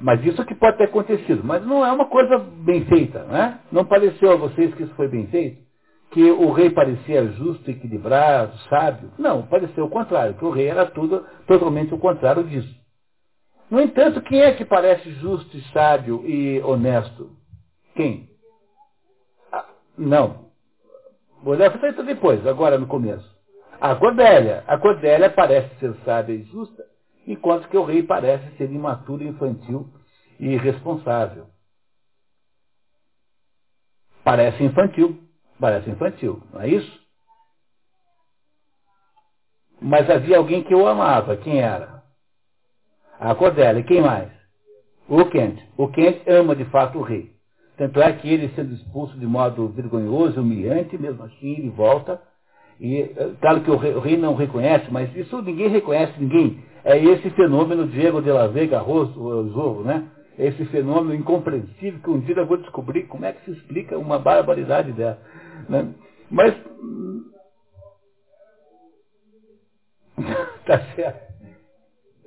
Mas 0.00 0.24
isso 0.24 0.44
que 0.44 0.54
pode 0.54 0.78
ter 0.78 0.84
acontecido. 0.84 1.42
Mas 1.42 1.64
não 1.66 1.84
é 1.84 1.90
uma 1.90 2.06
coisa 2.06 2.38
bem 2.38 2.84
feita, 2.86 3.24
não 3.24 3.36
é? 3.36 3.60
Não 3.72 3.84
pareceu 3.84 4.32
a 4.32 4.36
vocês 4.36 4.74
que 4.74 4.82
isso 4.82 4.94
foi 4.94 5.08
bem 5.08 5.26
feito? 5.28 5.64
que 6.14 6.30
o 6.30 6.52
rei 6.52 6.70
parecia 6.70 7.26
justo, 7.32 7.68
equilibrado, 7.68 8.56
sábio. 8.68 9.10
Não, 9.18 9.42
pareceu 9.48 9.84
o 9.84 9.90
contrário, 9.90 10.34
que 10.34 10.44
o 10.44 10.50
rei 10.50 10.68
era 10.68 10.86
tudo 10.86 11.26
totalmente 11.44 11.92
o 11.92 11.98
contrário 11.98 12.44
disso. 12.44 12.72
No 13.68 13.80
entanto, 13.80 14.22
quem 14.22 14.40
é 14.40 14.52
que 14.52 14.64
parece 14.64 15.10
justo, 15.14 15.58
sábio 15.72 16.24
e 16.24 16.60
honesto? 16.60 17.36
Quem? 17.96 18.30
Ah, 19.50 19.66
não. 19.98 20.44
Dar 21.58 21.76
feito 21.80 22.04
depois, 22.04 22.46
agora 22.46 22.78
no 22.78 22.86
começo. 22.86 23.33
A 23.80 23.94
Cordélia. 23.96 24.64
A 24.66 24.78
Cordélia 24.78 25.30
parece 25.30 25.74
ser 25.78 25.94
sábia 26.04 26.34
e 26.34 26.44
justa, 26.44 26.84
enquanto 27.26 27.68
que 27.68 27.76
o 27.76 27.84
rei 27.84 28.02
parece 28.02 28.56
ser 28.56 28.70
imaturo, 28.70 29.24
infantil 29.24 29.88
e 30.38 30.52
irresponsável. 30.52 31.46
Parece 34.22 34.62
infantil. 34.64 35.22
Parece 35.60 35.88
infantil, 35.90 36.42
não 36.52 36.62
é 36.62 36.68
isso? 36.68 37.04
Mas 39.80 40.08
havia 40.08 40.38
alguém 40.38 40.62
que 40.62 40.74
eu 40.74 40.86
amava. 40.86 41.36
Quem 41.36 41.60
era? 41.60 42.02
A 43.20 43.34
Cordélia. 43.34 43.82
Quem 43.82 44.00
mais? 44.00 44.32
O 45.08 45.24
Kent. 45.26 45.62
O 45.76 45.88
Kent 45.88 46.26
ama 46.26 46.56
de 46.56 46.64
fato 46.66 46.98
o 46.98 47.02
rei. 47.02 47.34
Tanto 47.76 48.00
é 48.00 48.12
que 48.12 48.28
ele 48.28 48.48
sendo 48.54 48.74
expulso 48.74 49.18
de 49.18 49.26
modo 49.26 49.68
vergonhoso, 49.68 50.40
humilhante, 50.40 50.96
mesmo 50.96 51.24
assim 51.24 51.52
ele 51.52 51.70
volta. 51.70 52.20
E 52.80 53.00
eh, 53.02 53.30
claro 53.40 53.60
que 53.62 53.70
o 53.70 53.76
rei, 53.76 53.94
o 53.94 54.00
rei 54.00 54.16
não 54.16 54.34
reconhece, 54.34 54.86
mas 54.90 55.14
isso 55.16 55.40
ninguém 55.42 55.68
reconhece 55.68 56.12
ninguém. 56.18 56.62
É 56.84 56.98
esse 56.98 57.30
fenômeno 57.30 57.86
Diego 57.88 58.20
de 58.20 58.30
la 58.30 58.46
Vega 58.46 58.78
Zorro, 58.80 59.82
né? 59.84 60.08
Esse 60.38 60.64
fenômeno 60.66 61.14
incompreensível 61.14 62.00
que 62.00 62.10
um 62.10 62.20
dia 62.20 62.36
eu 62.36 62.46
vou 62.46 62.56
descobrir 62.56 63.04
como 63.04 63.24
é 63.24 63.32
que 63.32 63.44
se 63.44 63.52
explica 63.52 63.96
uma 63.96 64.18
barbaridade 64.18 64.92
dessa. 64.92 65.20
Né? 65.68 65.94
Mas. 66.30 66.54
tá 70.66 70.80
certo. 70.94 71.34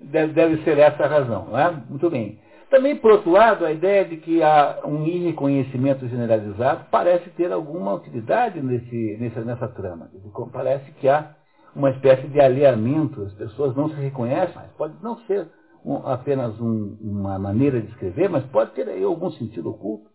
Deve, 0.01 0.33
deve 0.33 0.63
ser 0.63 0.77
essa 0.77 1.03
a 1.03 1.07
razão, 1.07 1.47
não 1.49 1.59
é? 1.59 1.71
Muito 1.89 2.09
bem. 2.09 2.39
Também, 2.69 2.97
por 2.97 3.11
outro 3.11 3.31
lado, 3.31 3.65
a 3.65 3.71
ideia 3.71 4.03
de 4.03 4.17
que 4.17 4.43
há 4.43 4.81
um 4.83 5.05
irreconhecimento 5.05 6.07
generalizado 6.07 6.85
parece 6.91 7.29
ter 7.31 7.51
alguma 7.51 7.93
utilidade 7.93 8.61
nesse, 8.61 9.17
nessa, 9.19 9.41
nessa 9.41 9.67
trama. 9.69 10.09
Parece 10.51 10.91
que 10.93 11.07
há 11.07 11.33
uma 11.73 11.91
espécie 11.91 12.27
de 12.27 12.41
alinhamento, 12.41 13.21
as 13.23 13.33
pessoas 13.33 13.75
não 13.75 13.89
se 13.89 13.95
reconhecem, 13.95 14.55
mas 14.55 14.71
pode 14.71 14.95
não 15.01 15.17
ser 15.19 15.47
um, 15.85 16.05
apenas 16.07 16.59
um, 16.59 16.97
uma 16.99 17.39
maneira 17.39 17.79
de 17.79 17.87
escrever, 17.89 18.29
mas 18.29 18.43
pode 18.47 18.71
ter 18.71 18.89
aí 18.89 19.03
algum 19.03 19.31
sentido 19.31 19.69
oculto, 19.69 20.09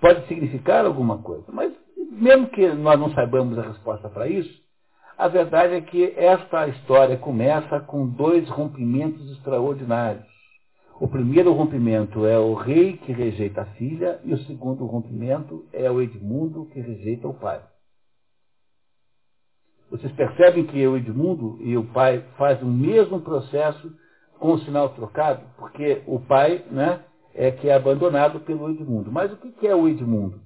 pode 0.00 0.26
significar 0.26 0.84
alguma 0.84 1.22
coisa. 1.22 1.46
Mas 1.50 1.72
mesmo 1.96 2.48
que 2.48 2.68
nós 2.74 3.00
não 3.00 3.10
saibamos 3.14 3.58
a 3.58 3.62
resposta 3.62 4.08
para 4.10 4.28
isso, 4.28 4.62
a 5.16 5.28
verdade 5.28 5.74
é 5.74 5.80
que 5.80 6.12
esta 6.16 6.68
história 6.68 7.16
começa 7.16 7.80
com 7.80 8.06
dois 8.06 8.48
rompimentos 8.48 9.30
extraordinários. 9.30 10.33
O 11.00 11.08
primeiro 11.08 11.52
rompimento 11.52 12.24
é 12.24 12.38
o 12.38 12.54
rei 12.54 12.96
que 12.98 13.12
rejeita 13.12 13.62
a 13.62 13.66
filha, 13.66 14.20
e 14.24 14.32
o 14.32 14.38
segundo 14.44 14.86
rompimento 14.86 15.66
é 15.72 15.90
o 15.90 16.00
Edmundo 16.00 16.66
que 16.66 16.80
rejeita 16.80 17.26
o 17.26 17.34
pai. 17.34 17.60
Vocês 19.90 20.12
percebem 20.12 20.64
que 20.64 20.86
o 20.86 20.96
Edmundo 20.96 21.58
e 21.60 21.76
o 21.76 21.84
pai 21.84 22.24
fazem 22.38 22.64
o 22.64 22.70
mesmo 22.70 23.20
processo 23.20 23.92
com 24.38 24.52
o 24.52 24.58
sinal 24.60 24.90
trocado, 24.90 25.42
porque 25.56 26.02
o 26.06 26.20
pai 26.20 26.64
né, 26.70 27.00
é 27.34 27.50
que 27.50 27.68
é 27.68 27.74
abandonado 27.74 28.40
pelo 28.40 28.70
Edmundo. 28.70 29.10
Mas 29.10 29.32
o 29.32 29.36
que 29.36 29.66
é 29.66 29.74
o 29.74 29.88
Edmundo? 29.88 30.40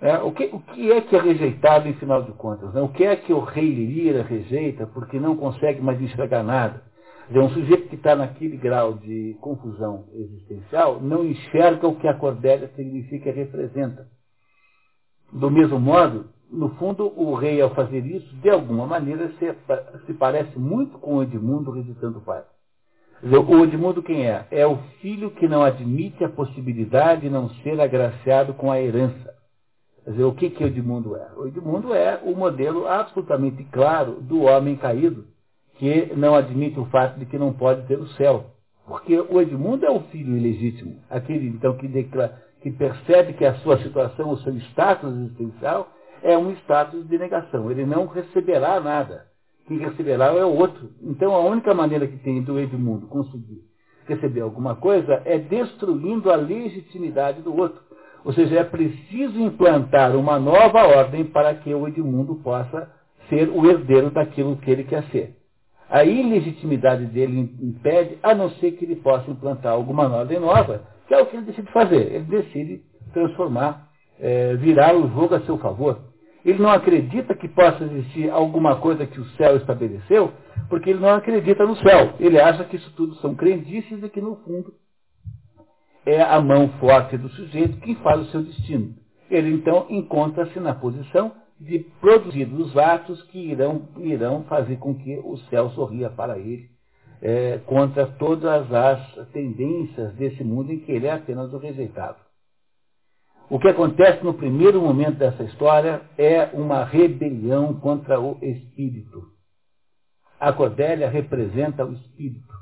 É, 0.00 0.18
o, 0.18 0.32
que, 0.32 0.44
o, 0.46 0.60
que, 0.60 0.92
é 0.92 1.00
que 1.00 1.16
é 1.16 1.20
rejeitado 1.20 1.88
em 1.88 1.94
final 1.94 2.22
de 2.22 2.32
contas? 2.32 2.74
Né? 2.74 2.80
O 2.80 2.88
que 2.88 3.04
é 3.04 3.16
que 3.16 3.32
o 3.32 3.40
rei 3.40 3.70
Lira 3.72 4.22
rejeita 4.22 4.86
porque 4.86 5.18
não 5.18 5.36
consegue 5.36 5.80
mais 5.80 6.00
enxergar 6.00 6.42
nada? 6.42 6.82
Dizer, 7.28 7.40
um 7.40 7.50
sujeito 7.50 7.88
que 7.88 7.96
está 7.96 8.14
naquele 8.14 8.56
grau 8.56 8.94
de 8.94 9.36
confusão 9.40 10.06
existencial 10.14 11.00
não 11.00 11.24
enxerga 11.24 11.88
o 11.88 11.96
que 11.96 12.06
a 12.06 12.14
Cordélia 12.14 12.70
significa 12.76 13.30
e 13.30 13.32
representa. 13.32 14.06
Do 15.32 15.50
mesmo 15.50 15.80
modo, 15.80 16.26
no 16.50 16.70
fundo, 16.76 17.06
o 17.18 17.34
rei, 17.34 17.60
ao 17.60 17.74
fazer 17.74 18.04
isso, 18.06 18.34
de 18.36 18.50
alguma 18.50 18.86
maneira, 18.86 19.32
se, 19.38 19.54
se 20.06 20.14
parece 20.14 20.58
muito 20.58 20.98
com 20.98 21.16
o 21.16 21.22
Edmundo 21.22 21.70
rejeitando 21.70 22.18
o 22.18 22.22
pai. 22.22 22.44
Dizer, 23.22 23.38
o 23.38 23.64
Edmundo 23.64 24.02
quem 24.02 24.26
é? 24.28 24.46
É 24.50 24.66
o 24.66 24.76
filho 25.00 25.30
que 25.30 25.48
não 25.48 25.62
admite 25.62 26.22
a 26.22 26.28
possibilidade 26.28 27.22
de 27.22 27.30
não 27.30 27.48
ser 27.48 27.80
agraciado 27.80 28.52
com 28.52 28.70
a 28.70 28.80
herança. 28.80 29.34
Dizer, 30.06 30.24
o 30.24 30.34
que, 30.34 30.50
que 30.50 30.62
o 30.62 30.66
Edmundo 30.66 31.16
é? 31.16 31.28
O 31.36 31.46
Edmundo 31.46 31.94
é 31.94 32.20
o 32.22 32.36
modelo 32.36 32.86
absolutamente 32.86 33.64
claro 33.64 34.20
do 34.20 34.42
homem 34.42 34.76
caído, 34.76 35.26
que 35.76 36.12
não 36.16 36.34
admite 36.34 36.78
o 36.78 36.86
fato 36.86 37.18
de 37.18 37.26
que 37.26 37.38
não 37.38 37.52
pode 37.52 37.86
ter 37.86 37.98
o 37.98 38.06
céu. 38.08 38.46
Porque 38.86 39.18
o 39.18 39.40
Edmundo 39.40 39.86
é 39.86 39.90
o 39.90 40.00
filho 40.04 40.36
ilegítimo, 40.36 40.96
aquele 41.08 41.48
então 41.48 41.76
que, 41.76 41.88
declara, 41.88 42.42
que 42.60 42.70
percebe 42.70 43.32
que 43.32 43.44
a 43.44 43.54
sua 43.56 43.78
situação, 43.78 44.30
o 44.30 44.38
seu 44.38 44.54
status 44.56 45.14
existencial, 45.16 45.88
é 46.22 46.36
um 46.36 46.50
status 46.52 47.06
de 47.08 47.18
negação. 47.18 47.70
Ele 47.70 47.84
não 47.84 48.06
receberá 48.06 48.80
nada. 48.80 49.26
Quem 49.66 49.78
receberá 49.78 50.26
é 50.26 50.44
o 50.44 50.54
outro. 50.54 50.90
Então 51.02 51.34
a 51.34 51.40
única 51.40 51.72
maneira 51.72 52.06
que 52.06 52.18
tem 52.18 52.42
do 52.42 52.58
Edmundo 52.58 53.06
conseguir 53.06 53.62
receber 54.06 54.42
alguma 54.42 54.76
coisa 54.76 55.22
é 55.24 55.38
destruindo 55.38 56.30
a 56.30 56.36
legitimidade 56.36 57.40
do 57.40 57.56
outro. 57.56 57.82
Ou 58.24 58.32
seja, 58.32 58.60
é 58.60 58.64
preciso 58.64 59.38
implantar 59.38 60.16
uma 60.16 60.38
nova 60.38 60.84
ordem 60.86 61.24
para 61.24 61.54
que 61.54 61.72
o 61.74 61.86
Edmundo 61.86 62.36
possa 62.36 62.90
ser 63.28 63.48
o 63.48 63.66
herdeiro 63.66 64.10
daquilo 64.10 64.56
que 64.56 64.70
ele 64.70 64.84
quer 64.84 65.04
ser. 65.04 65.33
A 65.88 66.04
ilegitimidade 66.04 67.06
dele 67.06 67.54
impede, 67.60 68.18
a 68.22 68.34
não 68.34 68.50
ser 68.50 68.72
que 68.72 68.84
ele 68.84 68.96
possa 68.96 69.30
implantar 69.30 69.72
alguma 69.72 70.08
ordem 70.08 70.40
nova, 70.40 70.82
que 71.06 71.14
é 71.14 71.20
o 71.20 71.26
que 71.26 71.36
ele 71.36 71.46
decide 71.46 71.70
fazer. 71.72 72.12
Ele 72.12 72.24
decide 72.24 72.82
transformar, 73.12 73.88
é, 74.18 74.56
virar 74.56 74.96
o 74.96 75.08
jogo 75.08 75.34
a 75.34 75.40
seu 75.40 75.58
favor. 75.58 76.00
Ele 76.44 76.62
não 76.62 76.70
acredita 76.70 77.34
que 77.34 77.48
possa 77.48 77.84
existir 77.84 78.30
alguma 78.30 78.76
coisa 78.76 79.06
que 79.06 79.20
o 79.20 79.24
céu 79.30 79.56
estabeleceu, 79.56 80.32
porque 80.68 80.90
ele 80.90 81.00
não 81.00 81.14
acredita 81.14 81.64
no 81.64 81.76
céu. 81.76 82.14
Ele 82.18 82.38
acha 82.38 82.64
que 82.64 82.76
isso 82.76 82.92
tudo 82.96 83.14
são 83.16 83.34
crendices 83.34 84.02
e 84.02 84.08
que, 84.08 84.20
no 84.20 84.36
fundo, 84.36 84.74
é 86.04 86.20
a 86.20 86.40
mão 86.40 86.68
forte 86.80 87.16
do 87.16 87.28
sujeito 87.30 87.78
quem 87.78 87.94
faz 87.96 88.20
o 88.20 88.30
seu 88.30 88.42
destino. 88.42 88.94
Ele 89.30 89.54
então 89.54 89.86
encontra-se 89.88 90.60
na 90.60 90.74
posição 90.74 91.32
de 91.60 91.78
produzir 92.00 92.52
os 92.52 92.76
atos 92.76 93.22
que 93.24 93.38
irão, 93.38 93.88
irão 93.98 94.44
fazer 94.44 94.76
com 94.76 94.94
que 94.94 95.18
o 95.24 95.36
céu 95.48 95.70
sorria 95.70 96.10
para 96.10 96.38
ele 96.38 96.68
é, 97.22 97.58
contra 97.66 98.06
todas 98.06 98.70
as 98.72 99.28
tendências 99.32 100.12
desse 100.14 100.44
mundo 100.44 100.72
em 100.72 100.80
que 100.80 100.92
ele 100.92 101.06
é 101.06 101.12
apenas 101.12 101.52
o 101.52 101.58
rejeitado. 101.58 102.18
O 103.48 103.58
que 103.58 103.68
acontece 103.68 104.24
no 104.24 104.34
primeiro 104.34 104.80
momento 104.80 105.18
dessa 105.18 105.42
história 105.44 106.02
é 106.16 106.50
uma 106.54 106.84
rebelião 106.84 107.74
contra 107.74 108.18
o 108.20 108.38
espírito. 108.42 109.22
A 110.40 110.52
Cordélia 110.52 111.08
representa 111.08 111.84
o 111.84 111.92
espírito. 111.92 112.52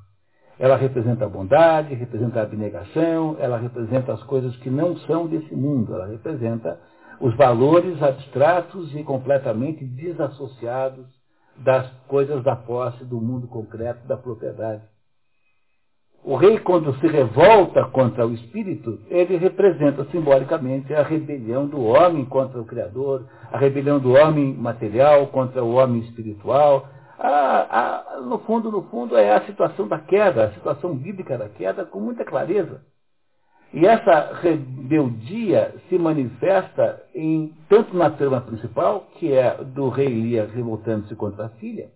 Ela 0.59 0.77
representa 0.77 1.25
a 1.25 1.29
bondade, 1.29 1.95
representa 1.95 2.41
a 2.41 2.43
abnegação, 2.43 3.37
ela 3.41 3.59
representa 3.59 4.13
as 4.13 4.23
coisas 4.25 4.55
que 4.59 4.71
não 4.71 4.97
são 4.99 5.27
desse 5.27 5.55
mundo, 5.55 5.95
ela 5.95 6.07
representa 6.07 6.79
os 7.23 7.37
valores 7.37 8.03
abstratos 8.03 8.93
e 8.97 9.05
completamente 9.05 9.85
desassociados 9.85 11.07
das 11.57 11.89
coisas 12.09 12.43
da 12.43 12.57
posse, 12.57 13.05
do 13.05 13.21
mundo 13.21 13.47
concreto, 13.47 14.05
da 14.09 14.17
propriedade. 14.17 14.83
O 16.25 16.35
rei, 16.35 16.59
quando 16.59 16.93
se 16.99 17.07
revolta 17.07 17.85
contra 17.85 18.27
o 18.27 18.35
espírito, 18.35 18.99
ele 19.09 19.37
representa 19.37 20.05
simbolicamente 20.07 20.93
a 20.93 21.05
rebelião 21.05 21.69
do 21.69 21.81
homem 21.85 22.25
contra 22.25 22.61
o 22.61 22.65
Criador, 22.65 23.25
a 23.53 23.57
rebelião 23.57 24.01
do 24.01 24.15
homem 24.15 24.53
material 24.55 25.29
contra 25.29 25.63
o 25.63 25.75
homem 25.75 26.01
espiritual. 26.01 26.89
A, 27.21 28.17
a, 28.17 28.21
no 28.23 28.39
fundo, 28.41 28.69
no 28.69 28.83
fundo, 28.85 29.17
é 29.17 29.33
a 29.33 29.47
situação 29.47 29.87
da 29.87 30.01
queda, 30.01 30.47
a 30.47 30.53
situação 30.55 30.97
bíblica 30.97 31.39
da 31.39 31.49
queda, 31.49 31.85
com 31.85 32.01
muita 32.01 32.25
clareza. 32.25 32.83
E 33.75 33.87
essa 33.87 34.35
rebeldia 34.35 35.75
se 35.89 35.99
manifesta 35.99 37.03
em, 37.15 37.55
tanto 37.69 37.97
na 37.97 38.11
trama 38.11 38.41
principal, 38.43 39.09
que 39.19 39.33
é 39.33 39.57
do 39.65 39.89
rei 39.89 40.09
Lia 40.09 40.47
revoltando-se 40.47 41.15
contra 41.17 41.47
a 41.47 41.49
filha, 41.51 41.89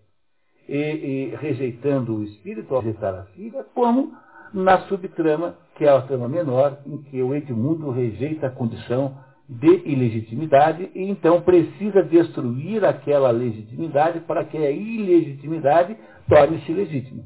e, 0.67 0.75
e, 0.75 1.37
rejeitando 1.37 2.17
o 2.17 2.25
espírito 2.25 2.75
ao 2.75 2.81
rejeitar 2.81 3.15
a 3.15 3.25
filha, 3.35 3.65
como 3.75 4.15
na 4.55 4.81
subtrama, 4.83 5.55
que 5.77 5.85
é 5.85 5.91
a 5.91 6.01
trama 6.01 6.29
menor, 6.29 6.79
em 6.87 6.97
que 7.03 7.23
o 7.23 7.35
Edmundo 7.35 7.91
rejeita 7.91 8.47
a 8.47 8.51
condição 8.51 9.19
de 9.49 9.83
ilegitimidade 9.89 10.91
e 10.95 11.03
então 11.09 11.41
precisa 11.43 12.03
destruir 12.03 12.85
aquela 12.85 13.31
legitimidade 13.31 14.21
para 14.21 14.45
que 14.45 14.57
a 14.57 14.71
ilegitimidade 14.71 15.97
torne-se 16.29 16.73
legítima. 16.73 17.23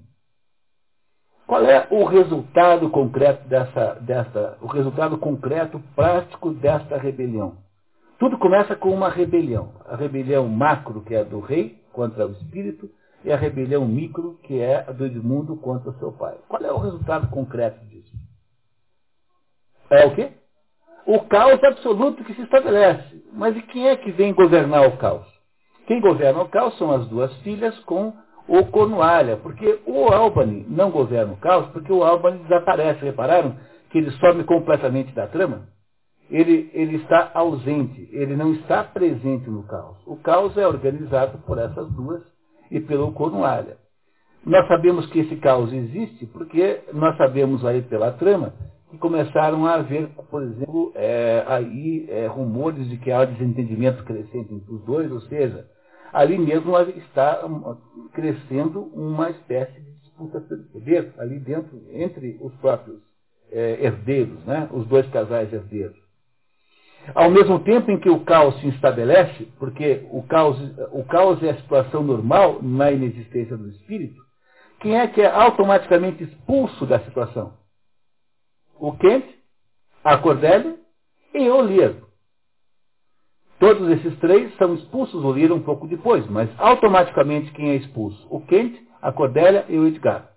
Qual 1.50 1.64
é 1.64 1.84
o 1.90 2.04
resultado 2.04 2.88
concreto 2.90 3.48
dessa, 3.48 3.94
dessa, 3.94 4.56
o 4.62 4.68
resultado 4.68 5.18
concreto 5.18 5.82
prático 5.96 6.52
desta 6.52 6.96
rebelião? 6.96 7.56
Tudo 8.20 8.38
começa 8.38 8.76
com 8.76 8.90
uma 8.90 9.08
rebelião. 9.08 9.72
A 9.84 9.96
rebelião 9.96 10.46
macro, 10.46 11.00
que 11.00 11.12
é 11.12 11.22
a 11.22 11.24
do 11.24 11.40
rei 11.40 11.82
contra 11.92 12.24
o 12.24 12.30
espírito, 12.30 12.88
e 13.24 13.32
a 13.32 13.36
rebelião 13.36 13.84
micro, 13.84 14.38
que 14.44 14.60
é 14.60 14.84
a 14.88 14.92
do 14.92 15.04
Edmundo 15.04 15.56
contra 15.56 15.90
o 15.90 15.98
seu 15.98 16.12
pai. 16.12 16.38
Qual 16.46 16.62
é 16.62 16.70
o 16.70 16.78
resultado 16.78 17.26
concreto 17.30 17.84
disso? 17.86 18.12
É 19.90 20.06
o 20.06 20.14
quê? 20.14 20.30
O 21.04 21.18
caos 21.22 21.64
absoluto 21.64 22.22
que 22.22 22.34
se 22.34 22.42
estabelece. 22.42 23.24
Mas 23.32 23.56
e 23.56 23.62
quem 23.62 23.88
é 23.88 23.96
que 23.96 24.12
vem 24.12 24.32
governar 24.32 24.86
o 24.86 24.96
caos? 24.98 25.26
Quem 25.88 26.00
governa 26.00 26.42
o 26.42 26.48
caos 26.48 26.78
são 26.78 26.92
as 26.92 27.08
duas 27.08 27.34
filhas 27.38 27.76
com 27.80 28.14
o 28.50 28.66
Cornualha, 28.66 29.36
porque 29.36 29.78
o 29.86 30.06
Albany 30.06 30.66
não 30.68 30.90
governa 30.90 31.34
o 31.34 31.36
caos, 31.36 31.68
porque 31.68 31.92
o 31.92 32.02
Albany 32.02 32.40
desaparece. 32.40 33.04
Repararam 33.04 33.54
que 33.90 33.98
ele 33.98 34.10
some 34.12 34.42
completamente 34.42 35.14
da 35.14 35.28
trama? 35.28 35.68
Ele, 36.28 36.68
ele 36.74 36.96
está 36.96 37.30
ausente, 37.32 38.08
ele 38.10 38.34
não 38.34 38.52
está 38.54 38.82
presente 38.82 39.48
no 39.48 39.62
caos. 39.62 39.98
O 40.04 40.16
caos 40.16 40.56
é 40.58 40.66
organizado 40.66 41.38
por 41.46 41.58
essas 41.58 41.88
duas 41.92 42.22
e 42.72 42.80
pelo 42.80 43.12
Cornualha. 43.12 43.76
Nós 44.44 44.66
sabemos 44.66 45.06
que 45.06 45.20
esse 45.20 45.36
caos 45.36 45.72
existe 45.72 46.26
porque 46.26 46.80
nós 46.92 47.16
sabemos 47.16 47.64
aí 47.64 47.82
pela 47.82 48.10
trama 48.12 48.52
que 48.90 48.98
começaram 48.98 49.64
a 49.64 49.74
haver, 49.74 50.08
por 50.28 50.42
exemplo, 50.42 50.90
é, 50.96 51.44
aí 51.46 52.06
é, 52.08 52.26
rumores 52.26 52.88
de 52.88 52.96
que 52.96 53.12
há 53.12 53.24
desentendimento 53.24 54.02
crescente 54.02 54.52
entre 54.52 54.74
os 54.74 54.84
dois, 54.84 55.12
ou 55.12 55.20
seja, 55.20 55.66
ali 56.12 56.38
mesmo 56.38 56.78
está 56.80 57.42
crescendo 58.12 58.82
uma 58.94 59.30
espécie 59.30 59.80
de 59.80 59.92
disputa 60.00 60.40
pelo 60.40 60.64
poder, 60.64 61.12
ali 61.18 61.38
dentro, 61.38 61.80
entre 61.92 62.38
os 62.40 62.54
próprios 62.56 63.00
é, 63.50 63.84
herdeiros, 63.84 64.44
né? 64.44 64.68
os 64.72 64.86
dois 64.86 65.06
casais 65.10 65.52
herdeiros. 65.52 65.98
Ao 67.14 67.30
mesmo 67.30 67.58
tempo 67.60 67.90
em 67.90 67.98
que 67.98 68.10
o 68.10 68.20
caos 68.20 68.60
se 68.60 68.68
estabelece, 68.68 69.48
porque 69.58 70.06
o 70.10 70.22
caos, 70.22 70.58
o 70.92 71.02
caos 71.04 71.42
é 71.42 71.50
a 71.50 71.56
situação 71.56 72.02
normal 72.02 72.62
na 72.62 72.92
inexistência 72.92 73.56
do 73.56 73.68
espírito, 73.68 74.20
quem 74.80 74.98
é 74.98 75.06
que 75.08 75.20
é 75.20 75.30
automaticamente 75.30 76.24
expulso 76.24 76.86
da 76.86 77.00
situação? 77.00 77.54
O 78.78 78.92
Kent, 78.96 79.24
a 80.04 80.16
Cordélia 80.18 80.76
e 81.34 81.48
o 81.48 81.60
Lear. 81.60 81.94
Todos 83.60 83.90
esses 83.90 84.18
três 84.20 84.56
são 84.56 84.72
expulsos, 84.72 85.22
o 85.22 85.32
Lira 85.32 85.54
um 85.54 85.60
pouco 85.60 85.86
depois, 85.86 86.26
mas 86.30 86.48
automaticamente 86.56 87.52
quem 87.52 87.72
é 87.72 87.76
expulso? 87.76 88.26
O 88.30 88.40
Kent, 88.40 88.74
a 89.02 89.12
Cordélia 89.12 89.66
e 89.68 89.78
o 89.78 89.86
Edgar. 89.86 90.30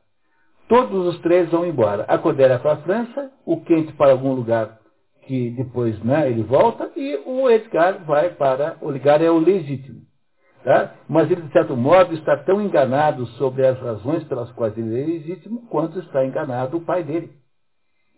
Todos 0.68 1.08
os 1.08 1.22
três 1.22 1.50
vão 1.50 1.66
embora. 1.66 2.04
A 2.10 2.18
Cordélia 2.18 2.60
para 2.60 2.74
a 2.74 2.78
França, 2.82 3.32
o 3.46 3.62
Kent 3.62 3.94
para 3.94 4.12
algum 4.12 4.34
lugar 4.34 4.78
que 5.22 5.52
depois 5.52 5.98
né, 6.04 6.30
ele 6.30 6.44
volta, 6.44 6.92
e 6.98 7.24
o 7.26 7.50
Edgar 7.50 8.04
vai 8.04 8.32
para. 8.32 8.76
O 8.82 8.92
Edgar 8.92 9.22
é 9.22 9.32
o 9.32 9.40
legítimo. 9.40 10.02
Tá? 10.62 10.94
Mas 11.08 11.32
ele, 11.32 11.44
de 11.44 11.52
certo 11.54 11.78
modo, 11.78 12.14
está 12.14 12.36
tão 12.36 12.62
enganado 12.62 13.26
sobre 13.38 13.66
as 13.66 13.80
razões 13.80 14.26
pelas 14.26 14.52
quais 14.52 14.78
ele 14.78 15.02
é 15.02 15.06
legítimo, 15.06 15.66
quanto 15.70 15.98
está 16.00 16.26
enganado 16.26 16.76
o 16.76 16.82
pai 16.82 17.04
dele. 17.04 17.32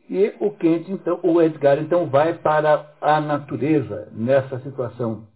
E 0.09 0.33
o 0.39 0.51
Kent, 0.51 0.87
então, 0.89 1.19
o 1.23 1.41
Edgar, 1.41 1.79
então, 1.79 2.05
vai 2.07 2.33
para 2.33 2.91
a 3.01 3.19
natureza 3.19 4.09
nessa 4.11 4.59
situação. 4.59 5.27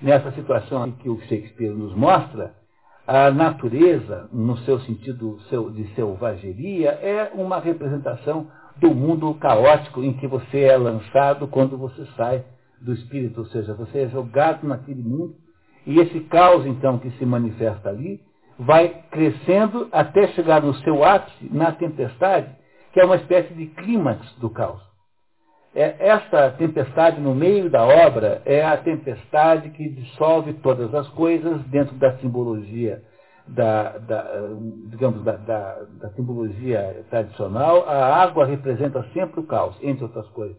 Nessa 0.00 0.30
situação 0.32 0.90
que 0.92 1.08
o 1.08 1.18
Shakespeare 1.22 1.70
nos 1.70 1.94
mostra, 1.94 2.54
a 3.06 3.30
natureza, 3.30 4.28
no 4.32 4.56
seu 4.58 4.78
sentido 4.80 5.38
de 5.74 5.86
selvageria, 5.94 6.90
é 6.90 7.32
uma 7.34 7.58
representação 7.58 8.48
do 8.76 8.94
mundo 8.94 9.34
caótico 9.34 10.02
em 10.02 10.12
que 10.14 10.26
você 10.26 10.60
é 10.60 10.76
lançado 10.76 11.48
quando 11.48 11.76
você 11.76 12.06
sai 12.16 12.44
do 12.80 12.92
espírito, 12.92 13.40
ou 13.40 13.46
seja, 13.46 13.74
você 13.74 14.00
é 14.00 14.08
jogado 14.08 14.66
naquele 14.66 15.02
mundo, 15.02 15.34
e 15.86 15.98
esse 15.98 16.20
caos, 16.20 16.66
então, 16.66 16.98
que 16.98 17.10
se 17.12 17.26
manifesta 17.26 17.88
ali, 17.88 18.20
vai 18.58 18.88
crescendo 19.10 19.88
até 19.90 20.28
chegar 20.28 20.62
no 20.62 20.74
seu 20.76 21.04
ápice, 21.04 21.48
na 21.50 21.72
tempestade, 21.72 22.48
que 22.92 23.00
é 23.00 23.04
uma 23.04 23.16
espécie 23.16 23.52
de 23.54 23.66
clímax 23.66 24.32
do 24.38 24.50
caos. 24.50 24.80
É, 25.74 25.96
essa 26.06 26.50
tempestade 26.50 27.18
no 27.18 27.34
meio 27.34 27.70
da 27.70 27.82
obra 27.82 28.42
é 28.44 28.62
a 28.62 28.76
tempestade 28.76 29.70
que 29.70 29.88
dissolve 29.88 30.52
todas 30.54 30.94
as 30.94 31.08
coisas 31.10 31.62
dentro 31.64 31.96
da 31.96 32.18
simbologia 32.18 33.02
da, 33.48 33.98
da 33.98 34.24
digamos 34.88 35.24
da, 35.24 35.36
da, 35.36 35.74
da, 36.00 36.10
simbologia 36.10 37.04
tradicional. 37.08 37.88
A 37.88 38.22
água 38.22 38.44
representa 38.44 39.02
sempre 39.14 39.40
o 39.40 39.46
caos, 39.46 39.76
entre 39.82 40.04
outras 40.04 40.28
coisas. 40.28 40.58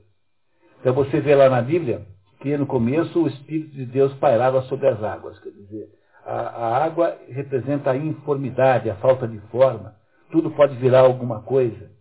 Então 0.82 0.94
você 0.94 1.22
vê 1.22 1.36
lá 1.36 1.48
na 1.48 1.62
Bíblia 1.62 2.02
que 2.42 2.58
no 2.58 2.66
começo 2.66 3.24
o 3.24 3.28
Espírito 3.28 3.72
de 3.72 3.86
Deus 3.86 4.14
pairava 4.16 4.64
sobre 4.64 4.88
as 4.88 5.02
águas, 5.02 5.40
quer 5.40 5.52
dizer, 5.52 5.88
a, 6.26 6.34
a 6.34 6.84
água 6.84 7.18
representa 7.30 7.92
a 7.92 7.98
informidade, 7.98 8.90
a 8.90 8.96
falta 8.96 9.28
de 9.28 9.40
forma. 9.50 9.96
Tudo 10.32 10.52
pode 10.52 10.76
virar 10.76 11.02
alguma 11.02 11.42
coisa 11.44 11.93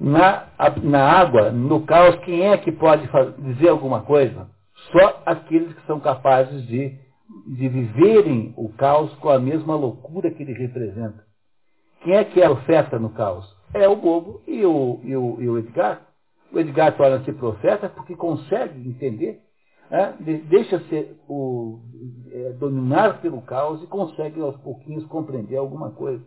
na, 0.00 0.46
na 0.82 1.04
água, 1.04 1.50
no 1.50 1.84
caos, 1.84 2.16
quem 2.20 2.46
é 2.46 2.56
que 2.56 2.70
pode 2.70 3.06
fazer, 3.08 3.32
dizer 3.40 3.68
alguma 3.68 4.02
coisa? 4.02 4.48
Só 4.92 5.22
aqueles 5.26 5.74
que 5.74 5.86
são 5.86 5.98
capazes 5.98 6.66
de, 6.66 6.96
de 7.46 7.68
viverem 7.68 8.54
o 8.56 8.68
caos 8.70 9.12
com 9.16 9.28
a 9.28 9.38
mesma 9.38 9.74
loucura 9.74 10.30
que 10.30 10.42
ele 10.42 10.52
representa. 10.52 11.24
Quem 12.02 12.14
é 12.14 12.24
que 12.24 12.40
é 12.40 12.46
profeta 12.46 12.98
no 12.98 13.10
caos? 13.10 13.44
É 13.74 13.88
o 13.88 13.96
bobo 13.96 14.40
e 14.46 14.64
o, 14.64 15.00
e 15.02 15.16
o, 15.16 15.40
e 15.40 15.48
o 15.48 15.58
Edgar. 15.58 16.06
O 16.52 16.58
Edgar 16.58 16.96
torna-se 16.96 17.32
profeta 17.32 17.88
porque 17.88 18.14
consegue 18.14 18.88
entender, 18.88 19.40
né? 19.90 20.14
deixa-se 20.48 21.16
é, 22.32 22.52
dominar 22.52 23.20
pelo 23.20 23.42
caos 23.42 23.82
e 23.82 23.86
consegue 23.86 24.40
aos 24.40 24.56
pouquinhos 24.58 25.04
compreender 25.06 25.56
alguma 25.56 25.90
coisa. 25.90 26.24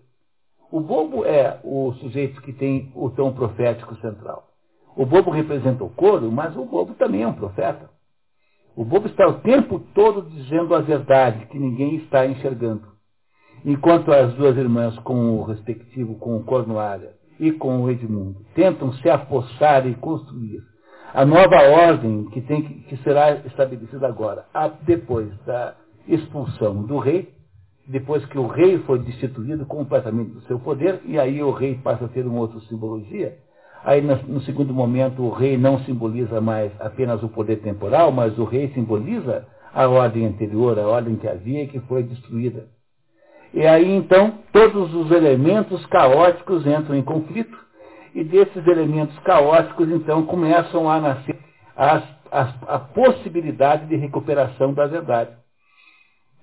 O 0.71 0.79
bobo 0.79 1.25
é 1.25 1.59
o 1.65 1.91
sujeito 1.99 2.41
que 2.41 2.53
tem 2.53 2.91
o 2.95 3.09
tom 3.09 3.33
profético 3.33 3.93
central. 3.97 4.47
O 4.95 5.05
bobo 5.05 5.29
representa 5.29 5.83
o 5.83 5.89
coro, 5.89 6.31
mas 6.31 6.55
o 6.55 6.63
bobo 6.63 6.93
também 6.93 7.23
é 7.23 7.27
um 7.27 7.33
profeta. 7.33 7.89
O 8.73 8.85
bobo 8.85 9.07
está 9.07 9.27
o 9.27 9.41
tempo 9.41 9.79
todo 9.93 10.21
dizendo 10.29 10.73
a 10.73 10.79
verdade 10.79 11.45
que 11.47 11.59
ninguém 11.59 11.95
está 11.97 12.25
enxergando. 12.25 12.87
Enquanto 13.65 14.13
as 14.13 14.33
duas 14.35 14.55
irmãs, 14.57 14.97
com 14.99 15.39
o 15.39 15.43
respectivo, 15.43 16.15
com 16.15 16.37
o 16.37 16.43
Cornualha 16.43 17.11
e 17.37 17.51
com 17.51 17.81
o 17.81 17.91
Edmundo, 17.91 18.45
tentam 18.55 18.93
se 18.93 19.09
apossar 19.09 19.85
e 19.85 19.93
construir 19.95 20.61
a 21.13 21.25
nova 21.25 21.57
ordem 21.69 22.25
que, 22.29 22.39
tem 22.39 22.61
que, 22.61 22.73
que 22.83 22.97
será 23.03 23.31
estabelecida 23.45 24.07
agora, 24.07 24.45
depois 24.83 25.29
da 25.45 25.75
expulsão 26.07 26.83
do 26.83 26.97
rei, 26.97 27.33
depois 27.91 28.25
que 28.25 28.39
o 28.39 28.47
rei 28.47 28.79
foi 28.79 28.99
destituído 28.99 29.65
completamente 29.65 30.31
do 30.31 30.41
seu 30.43 30.57
poder, 30.59 31.01
e 31.05 31.19
aí 31.19 31.43
o 31.43 31.51
rei 31.51 31.75
passa 31.75 32.05
a 32.05 32.07
ter 32.07 32.25
uma 32.25 32.39
outra 32.39 32.59
simbologia. 32.61 33.37
Aí, 33.83 34.01
no, 34.01 34.39
segundo 34.41 34.73
momento, 34.73 35.21
o 35.21 35.29
rei 35.29 35.57
não 35.57 35.79
simboliza 35.79 36.39
mais 36.39 36.71
apenas 36.79 37.21
o 37.21 37.29
poder 37.29 37.57
temporal, 37.57 38.11
mas 38.11 38.37
o 38.37 38.45
rei 38.45 38.69
simboliza 38.69 39.45
a 39.73 39.87
ordem 39.87 40.25
anterior, 40.25 40.79
a 40.79 40.87
ordem 40.87 41.17
que 41.17 41.27
havia 41.27 41.63
e 41.63 41.67
que 41.67 41.79
foi 41.81 42.03
destruída. 42.03 42.67
E 43.53 43.65
aí, 43.67 43.93
então, 43.93 44.35
todos 44.53 44.93
os 44.93 45.11
elementos 45.11 45.85
caóticos 45.87 46.65
entram 46.65 46.95
em 46.95 47.03
conflito, 47.03 47.57
e 48.15 48.23
desses 48.23 48.65
elementos 48.67 49.17
caóticos, 49.19 49.89
então, 49.89 50.25
começam 50.25 50.89
a 50.89 50.99
nascer 51.01 51.37
as, 51.75 52.03
as, 52.31 52.53
a 52.67 52.79
possibilidade 52.79 53.87
de 53.87 53.95
recuperação 53.97 54.73
da 54.73 54.85
verdade 54.85 55.40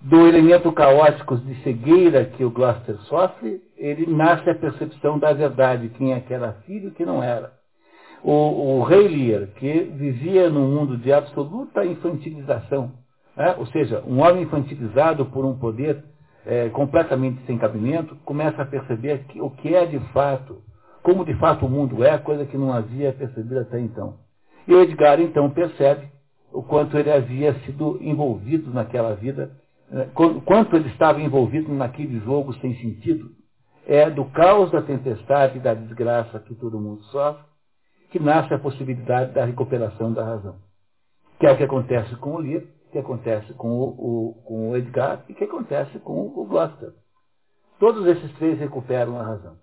do 0.01 0.27
elemento 0.27 0.73
caótico 0.73 1.37
de 1.37 1.55
cegueira 1.63 2.25
que 2.25 2.45
o 2.45 2.51
Gloucester 2.51 2.97
sofre, 3.03 3.61
ele 3.77 4.07
nasce 4.07 4.49
a 4.49 4.55
percepção 4.55 5.19
da 5.19 5.33
verdade, 5.33 5.91
quem 5.91 6.13
é 6.13 6.21
que 6.21 6.33
era 6.33 6.53
filho 6.67 6.89
e 6.89 6.93
quem 6.93 7.05
não 7.05 7.23
era. 7.23 7.53
O, 8.23 8.81
o 8.81 8.85
Lear, 8.85 9.49
que 9.57 9.81
vivia 9.95 10.51
num 10.51 10.69
mundo 10.69 10.97
de 10.97 11.13
absoluta 11.13 11.85
infantilização, 11.85 12.93
né? 13.37 13.55
ou 13.59 13.67
seja, 13.67 14.03
um 14.07 14.21
homem 14.21 14.43
infantilizado 14.43 15.27
por 15.27 15.45
um 15.45 15.57
poder 15.59 16.05
é, 16.47 16.69
completamente 16.71 17.45
sem 17.47 17.59
cabimento, 17.59 18.17
começa 18.25 18.63
a 18.63 18.67
perceber 18.67 19.25
que, 19.29 19.41
o 19.41 19.51
que 19.51 19.75
é 19.75 19.85
de 19.85 19.99
fato, 20.13 20.63
como 21.03 21.25
de 21.25 21.35
fato 21.35 21.67
o 21.67 21.71
mundo 21.71 22.05
é, 22.05 22.19
coisa 22.19 22.45
que 22.45 22.57
não 22.57 22.73
havia 22.73 23.13
percebido 23.13 23.61
até 23.61 23.81
então. 23.81 24.17
E 24.67 24.75
o 24.75 24.81
Edgar, 24.81 25.21
então, 25.21 25.51
percebe 25.51 26.09
o 26.53 26.63
quanto 26.63 26.97
ele 26.97 27.11
havia 27.11 27.55
sido 27.61 27.99
envolvido 28.01 28.73
naquela 28.73 29.15
vida 29.15 29.51
quanto 30.45 30.77
ele 30.77 30.89
estava 30.89 31.21
envolvido 31.21 31.73
naquele 31.73 32.21
jogo 32.21 32.53
sem 32.55 32.75
sentido, 32.77 33.31
é 33.87 34.11
do 34.11 34.27
caos, 34.27 34.71
da 34.71 34.83
tempestade 34.83 35.57
e 35.57 35.61
da 35.61 35.73
desgraça 35.73 36.39
que 36.41 36.55
todo 36.55 36.81
mundo 36.81 37.03
sofre, 37.05 37.43
que 38.11 38.19
nasce 38.19 38.53
a 38.53 38.59
possibilidade 38.59 39.33
da 39.33 39.45
recuperação 39.45 40.13
da 40.13 40.25
razão. 40.25 40.57
Que 41.39 41.47
é 41.47 41.53
o 41.53 41.57
que 41.57 41.65
acontece 41.65 42.15
com 42.17 42.35
o 42.35 42.39
Lear, 42.39 42.63
que 42.93 42.99
acontece 42.99 43.53
com 43.55 43.69
o, 43.69 43.85
o, 43.89 44.35
com 44.45 44.71
o 44.71 44.77
Edgar 44.77 45.25
e 45.29 45.35
que 45.35 45.45
acontece 45.45 45.99
com 46.01 46.27
o 46.27 46.47
Gloucester. 46.47 46.93
Todos 47.79 48.07
esses 48.07 48.33
três 48.35 48.59
recuperam 48.59 49.19
a 49.19 49.23
razão. 49.23 49.57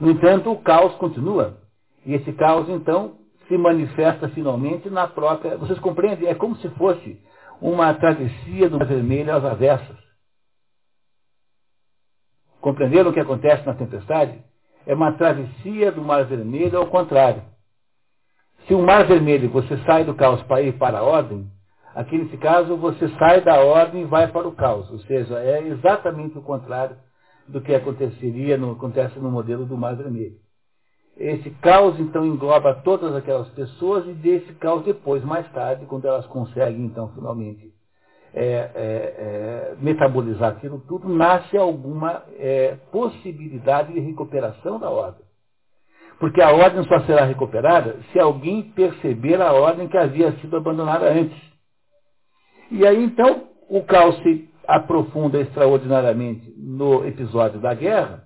No 0.00 0.10
entanto, 0.10 0.50
o 0.50 0.62
caos 0.62 0.94
continua. 0.96 1.58
E 2.06 2.14
esse 2.14 2.32
caos, 2.32 2.68
então, 2.68 3.18
se 3.48 3.56
manifesta 3.56 4.28
finalmente 4.30 4.88
na 4.88 5.06
própria. 5.08 5.56
Vocês 5.56 5.78
compreendem? 5.80 6.28
É 6.28 6.34
como 6.34 6.56
se 6.56 6.68
fosse 6.70 7.20
uma 7.62 7.94
travessia 7.94 8.68
do 8.68 8.76
Mar 8.76 8.88
Vermelho 8.88 9.32
às 9.32 9.44
avessas. 9.44 9.96
Compreenderam 12.60 13.10
o 13.10 13.12
que 13.12 13.20
acontece 13.20 13.64
na 13.64 13.74
tempestade? 13.74 14.42
É 14.84 14.94
uma 14.94 15.12
travessia 15.12 15.92
do 15.92 16.02
Mar 16.02 16.24
Vermelho 16.24 16.76
ao 16.76 16.88
contrário. 16.88 17.42
Se 18.66 18.74
o 18.74 18.82
Mar 18.82 19.06
Vermelho 19.06 19.48
você 19.48 19.76
sai 19.84 20.04
do 20.04 20.14
caos 20.14 20.42
para 20.42 20.62
ir 20.62 20.76
para 20.76 20.98
a 20.98 21.02
ordem, 21.04 21.48
aqui 21.94 22.18
nesse 22.18 22.36
caso 22.36 22.76
você 22.76 23.08
sai 23.16 23.40
da 23.40 23.60
ordem 23.60 24.02
e 24.02 24.06
vai 24.06 24.26
para 24.26 24.48
o 24.48 24.56
caos. 24.56 24.90
Ou 24.90 24.98
seja, 25.00 25.38
é 25.38 25.62
exatamente 25.68 26.36
o 26.36 26.42
contrário 26.42 26.96
do 27.46 27.60
que 27.60 27.72
aconteceria 27.72 28.58
no, 28.58 28.72
acontece 28.72 29.18
no 29.20 29.30
modelo 29.30 29.64
do 29.66 29.76
Mar 29.76 29.94
Vermelho. 29.94 30.36
Esse 31.16 31.50
caos, 31.50 31.98
então, 32.00 32.24
engloba 32.24 32.74
todas 32.82 33.14
aquelas 33.14 33.48
pessoas 33.50 34.06
e 34.06 34.12
desse 34.12 34.52
caos 34.54 34.84
depois, 34.84 35.22
mais 35.24 35.50
tarde, 35.52 35.86
quando 35.86 36.06
elas 36.06 36.26
conseguem, 36.26 36.84
então, 36.84 37.12
finalmente 37.14 37.72
é, 38.34 38.44
é, 38.44 38.74
é, 38.74 39.74
metabolizar 39.78 40.52
aquilo 40.52 40.80
tudo, 40.88 41.08
nasce 41.08 41.56
alguma 41.56 42.22
é, 42.38 42.76
possibilidade 42.90 43.92
de 43.92 44.00
recuperação 44.00 44.78
da 44.78 44.88
ordem. 44.88 45.22
Porque 46.18 46.40
a 46.40 46.50
ordem 46.50 46.82
só 46.84 47.00
será 47.00 47.24
recuperada 47.24 47.98
se 48.12 48.18
alguém 48.18 48.62
perceber 48.62 49.40
a 49.40 49.52
ordem 49.52 49.88
que 49.88 49.98
havia 49.98 50.32
sido 50.38 50.56
abandonada 50.56 51.10
antes. 51.10 51.36
E 52.70 52.86
aí, 52.86 53.04
então, 53.04 53.48
o 53.68 53.82
caos 53.82 54.16
se 54.22 54.48
aprofunda 54.66 55.40
extraordinariamente 55.40 56.54
no 56.56 57.06
episódio 57.06 57.60
da 57.60 57.74
guerra, 57.74 58.24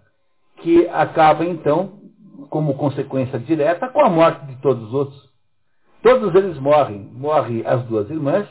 que 0.58 0.86
acaba, 0.88 1.44
então, 1.44 1.95
como 2.50 2.74
consequência 2.74 3.38
direta 3.38 3.88
com 3.88 4.00
a 4.00 4.10
morte 4.10 4.46
de 4.46 4.56
todos 4.56 4.82
os 4.88 4.94
outros. 4.94 5.30
Todos 6.02 6.34
eles 6.34 6.58
morrem. 6.58 7.10
Morre 7.12 7.62
as 7.66 7.82
duas 7.84 8.08
irmãs, 8.10 8.46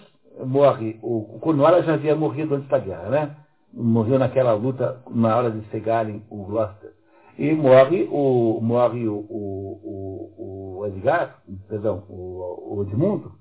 morre 0.45 0.99
o, 1.02 1.36
o 1.36 1.40
Cornwallis 1.40 1.86
já 1.86 1.94
havia 1.94 2.16
morrido 2.16 2.56
antes 2.56 2.68
da 2.68 2.80
guerra, 2.80 3.10
né? 3.10 3.36
Morreu 3.74 4.20
naquela 4.20 4.53
luta 4.53 5.02
na 5.10 5.36
hora 5.36 5.52
de 5.52 5.66
cegarem 5.70 6.24
o 6.30 6.45
Gloucester. 6.45 6.91
E 7.38 7.53
morre 7.53 8.07
o, 8.10 8.60
morre 8.62 9.07
o, 9.07 9.16
o, 9.16 10.80
o 10.80 10.86
Edgar, 10.88 11.41
perdão, 11.68 12.06
o, 12.10 12.78
o 12.78 12.84
Edmundo. 12.84 13.34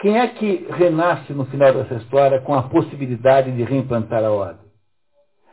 Quem 0.00 0.18
é 0.18 0.26
que 0.28 0.66
renasce 0.70 1.32
no 1.32 1.44
final 1.44 1.72
dessa 1.72 1.94
história 1.94 2.40
com 2.40 2.54
a 2.54 2.64
possibilidade 2.64 3.52
de 3.52 3.62
reimplantar 3.62 4.24
a 4.24 4.32
ordem? 4.32 4.66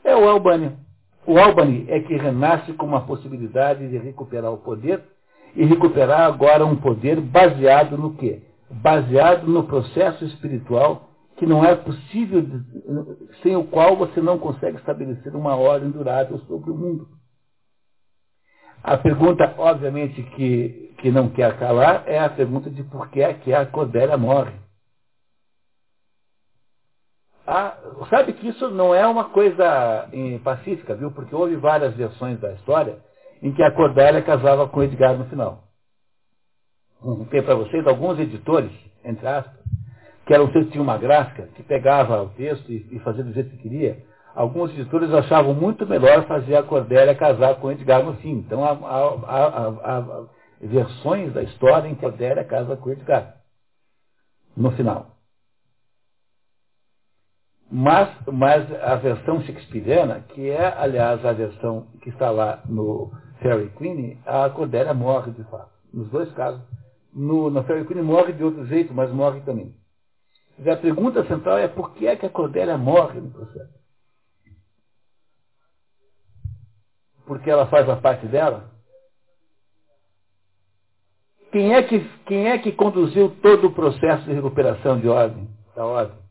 É 0.03 0.15
o 0.15 0.27
Albânia. 0.27 0.77
O 1.30 1.38
Albany 1.38 1.85
é 1.89 1.99
que 1.99 2.18
renasce 2.18 2.73
com 2.73 2.88
uma 2.88 3.01
possibilidade 3.01 3.88
de 3.88 3.99
recuperar 3.99 4.51
o 4.51 4.57
poder 4.57 5.03
e 5.56 5.64
recuperar 5.64 6.22
agora 6.22 6.65
um 6.65 6.76
poder 6.76 7.22
baseado 7.22 7.95
no 7.95 8.15
quê? 8.15 8.41
Baseado 8.68 9.45
no 9.45 9.65
processo 9.65 10.26
espiritual 10.26 11.11
que 11.38 11.45
não 11.45 11.64
é 11.64 11.76
possível, 11.76 12.43
sem 13.43 13.56
o 13.56 13.64
qual 13.64 13.95
você 13.95 14.19
não 14.19 14.39
consegue 14.39 14.77
estabelecer 14.77 15.35
uma 15.35 15.56
ordem 15.56 15.91
durável 15.91 16.39
sobre 16.47 16.72
o 16.72 16.76
mundo. 16.76 17.07
A 18.81 18.97
pergunta, 18.97 19.53
obviamente, 19.56 20.23
que, 20.23 20.95
que 20.97 21.11
não 21.11 21.30
quer 21.30 21.60
calar 21.60 22.06
é 22.07 22.18
a 22.18 22.30
pergunta 22.30 22.72
de 22.72 22.81
por 22.81 23.07
que, 23.11 23.22
é 23.22 23.35
que 23.35 23.53
a 23.53 23.68
Cordélia 23.68 24.18
morre. 24.18 24.53
Ah, 27.51 27.76
sabe 28.11 28.34
que 28.34 28.47
isso 28.47 28.69
não 28.69 28.93
é 28.93 29.07
uma 29.07 29.26
coisa 29.30 30.07
pacífica, 30.43 30.93
viu? 30.93 31.09
Porque 31.09 31.35
houve 31.35 31.55
várias 31.55 31.95
versões 31.95 32.39
da 32.39 32.51
história 32.53 32.99
em 33.41 33.51
que 33.51 33.63
a 33.63 33.71
Cordélia 33.71 34.21
casava 34.21 34.67
com 34.67 34.84
Edgar 34.84 35.17
no 35.17 35.26
final. 35.26 35.63
Tem 37.31 37.41
para 37.41 37.55
vocês 37.55 37.88
alguns 37.88 38.19
editores, 38.19 38.71
entre 39.03 39.26
aspas, 39.26 39.63
que 40.27 40.34
eram 40.35 40.51
que 40.51 40.65
tinha 40.65 40.84
uma 40.84 40.99
gráfica, 40.99 41.47
que 41.55 41.63
pegava 41.63 42.21
o 42.21 42.30
texto 42.30 42.71
e, 42.71 42.88
e 42.91 42.99
fazia 42.99 43.23
do 43.23 43.34
jeito 43.34 43.49
que 43.49 43.57
queria. 43.57 44.05
Alguns 44.35 44.69
editores 44.69 45.11
achavam 45.11 45.55
muito 45.55 45.88
melhor 45.88 46.27
fazer 46.27 46.55
a 46.55 46.61
Cordélia 46.61 47.15
casar 47.15 47.55
com 47.55 47.71
Edgar 47.71 48.03
no 48.03 48.13
fim. 48.17 48.34
Então 48.34 48.63
há, 48.63 48.73
há, 48.73 49.07
há, 49.26 49.97
há 49.97 50.26
versões 50.61 51.34
da 51.34 51.41
história 51.41 51.88
em 51.88 51.95
que 51.95 52.01
Cordélia 52.01 52.43
casa 52.43 52.77
com 52.77 52.91
Edgar 52.91 53.38
no 54.55 54.69
final. 54.73 55.18
Mas, 57.71 58.09
mas 58.25 58.71
a 58.81 58.95
versão 58.95 59.41
shakespeariana, 59.41 60.21
que 60.29 60.49
é, 60.49 60.73
aliás, 60.75 61.23
a 61.23 61.33
versão 61.33 61.87
que 62.01 62.09
está 62.09 62.31
lá 62.31 62.63
no 62.67 63.11
Fairy 63.41 63.69
Queen, 63.77 64.19
a 64.25 64.49
Cordélia 64.49 64.93
morre 64.93 65.31
de 65.31 65.43
fato. 65.45 65.71
Nos 65.93 66.09
dois 66.09 66.31
casos. 66.33 66.61
No, 67.13 67.49
no 67.49 67.63
Fairy 67.63 67.85
Queen 67.85 68.01
morre 68.01 68.33
de 68.33 68.43
outro 68.43 68.65
jeito, 68.65 68.93
mas 68.93 69.11
morre 69.11 69.41
também. 69.41 69.75
E 70.57 70.69
a 70.69 70.77
pergunta 70.77 71.25
central 71.25 71.57
é 71.57 71.67
por 71.67 71.93
que 71.93 72.07
é 72.07 72.15
que 72.15 72.25
a 72.25 72.29
Cordélia 72.29 72.77
morre 72.77 73.19
no 73.21 73.29
processo? 73.31 73.79
Porque 77.25 77.49
ela 77.49 77.67
faz 77.67 77.87
a 77.87 77.95
parte 77.95 78.25
dela? 78.27 78.71
Quem 81.51 81.73
é 81.73 81.83
que, 81.83 81.99
quem 82.25 82.47
é 82.47 82.57
que 82.57 82.71
conduziu 82.71 83.29
todo 83.41 83.67
o 83.67 83.73
processo 83.73 84.23
de 84.25 84.33
recuperação 84.33 84.99
de 84.99 85.07
ordem, 85.07 85.47
da 85.75 85.85
ordem? 85.85 86.28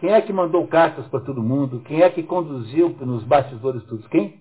Quem 0.00 0.12
é 0.12 0.20
que 0.22 0.32
mandou 0.32 0.66
cartas 0.66 1.06
para 1.08 1.20
todo 1.20 1.42
mundo? 1.42 1.80
Quem 1.80 2.02
é 2.02 2.10
que 2.10 2.22
conduziu 2.22 2.88
nos 3.00 3.22
bastidores 3.24 3.84
tudo? 3.84 4.08
Quem? 4.08 4.40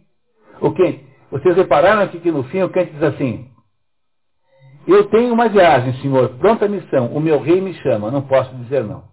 O 0.62 0.72
quem? 0.74 1.06
Vocês 1.30 1.56
repararam 1.56 2.02
aqui 2.02 2.20
que 2.20 2.32
no 2.32 2.44
fim 2.46 2.64
o 2.64 2.70
Kant 2.70 2.92
diz 2.92 3.04
assim, 3.04 3.50
eu 4.88 5.10
tenho 5.10 5.34
uma 5.34 5.50
viagem, 5.50 5.94
senhor, 6.02 6.30
pronta 6.38 6.68
missão, 6.68 7.14
o 7.14 7.20
meu 7.20 7.40
rei 7.40 7.62
me 7.62 7.74
chama, 7.76 8.10
não 8.10 8.24
posso 8.24 8.56
dizer 8.56 8.84
não. 8.84 9.10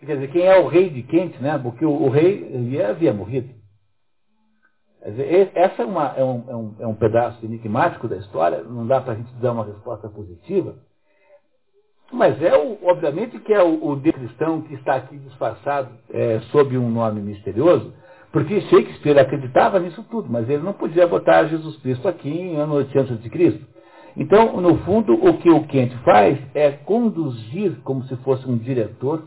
Quer 0.00 0.14
dizer, 0.14 0.28
quem 0.28 0.42
é 0.42 0.58
o 0.58 0.68
rei 0.68 0.88
de 0.88 1.02
Kent, 1.02 1.40
né? 1.40 1.58
Porque 1.58 1.84
o, 1.84 1.90
o 1.90 2.08
rei 2.08 2.80
havia 2.82 3.12
morrido. 3.12 3.52
Dizer, 5.04 5.50
essa 5.54 5.82
é, 5.82 5.84
uma, 5.84 6.06
é, 6.16 6.24
um, 6.24 6.44
é, 6.48 6.56
um, 6.56 6.76
é 6.80 6.86
um 6.86 6.94
pedaço 6.94 7.44
enigmático 7.44 8.08
da 8.08 8.16
história, 8.16 8.62
não 8.62 8.86
dá 8.86 9.00
para 9.00 9.14
a 9.14 9.16
gente 9.16 9.32
dar 9.34 9.52
uma 9.52 9.64
resposta 9.64 10.08
positiva, 10.08 10.76
mas 12.12 12.40
é, 12.42 12.56
o, 12.56 12.78
obviamente, 12.84 13.38
que 13.40 13.52
é 13.52 13.62
o, 13.62 13.92
o 13.92 14.00
cristão 14.00 14.62
que 14.62 14.74
está 14.74 14.96
aqui 14.96 15.16
disfarçado 15.18 15.88
é, 16.10 16.40
sob 16.52 16.76
um 16.78 16.90
nome 16.90 17.20
misterioso, 17.20 17.92
porque 18.32 18.60
Shakespeare 18.62 19.18
acreditava 19.18 19.78
nisso 19.78 20.04
tudo, 20.10 20.28
mas 20.30 20.48
ele 20.48 20.62
não 20.62 20.72
podia 20.72 21.06
botar 21.06 21.44
Jesus 21.46 21.76
Cristo 21.78 22.06
aqui 22.06 22.28
em 22.28 22.56
ano 22.56 22.74
800 22.74 23.22
de 23.22 23.30
Cristo. 23.30 23.66
Então, 24.16 24.60
no 24.60 24.78
fundo, 24.78 25.14
o 25.14 25.38
que 25.38 25.50
o 25.50 25.64
Kent 25.64 25.92
faz 26.04 26.38
é 26.54 26.70
conduzir, 26.70 27.76
como 27.82 28.04
se 28.04 28.16
fosse 28.16 28.48
um 28.48 28.56
diretor, 28.56 29.22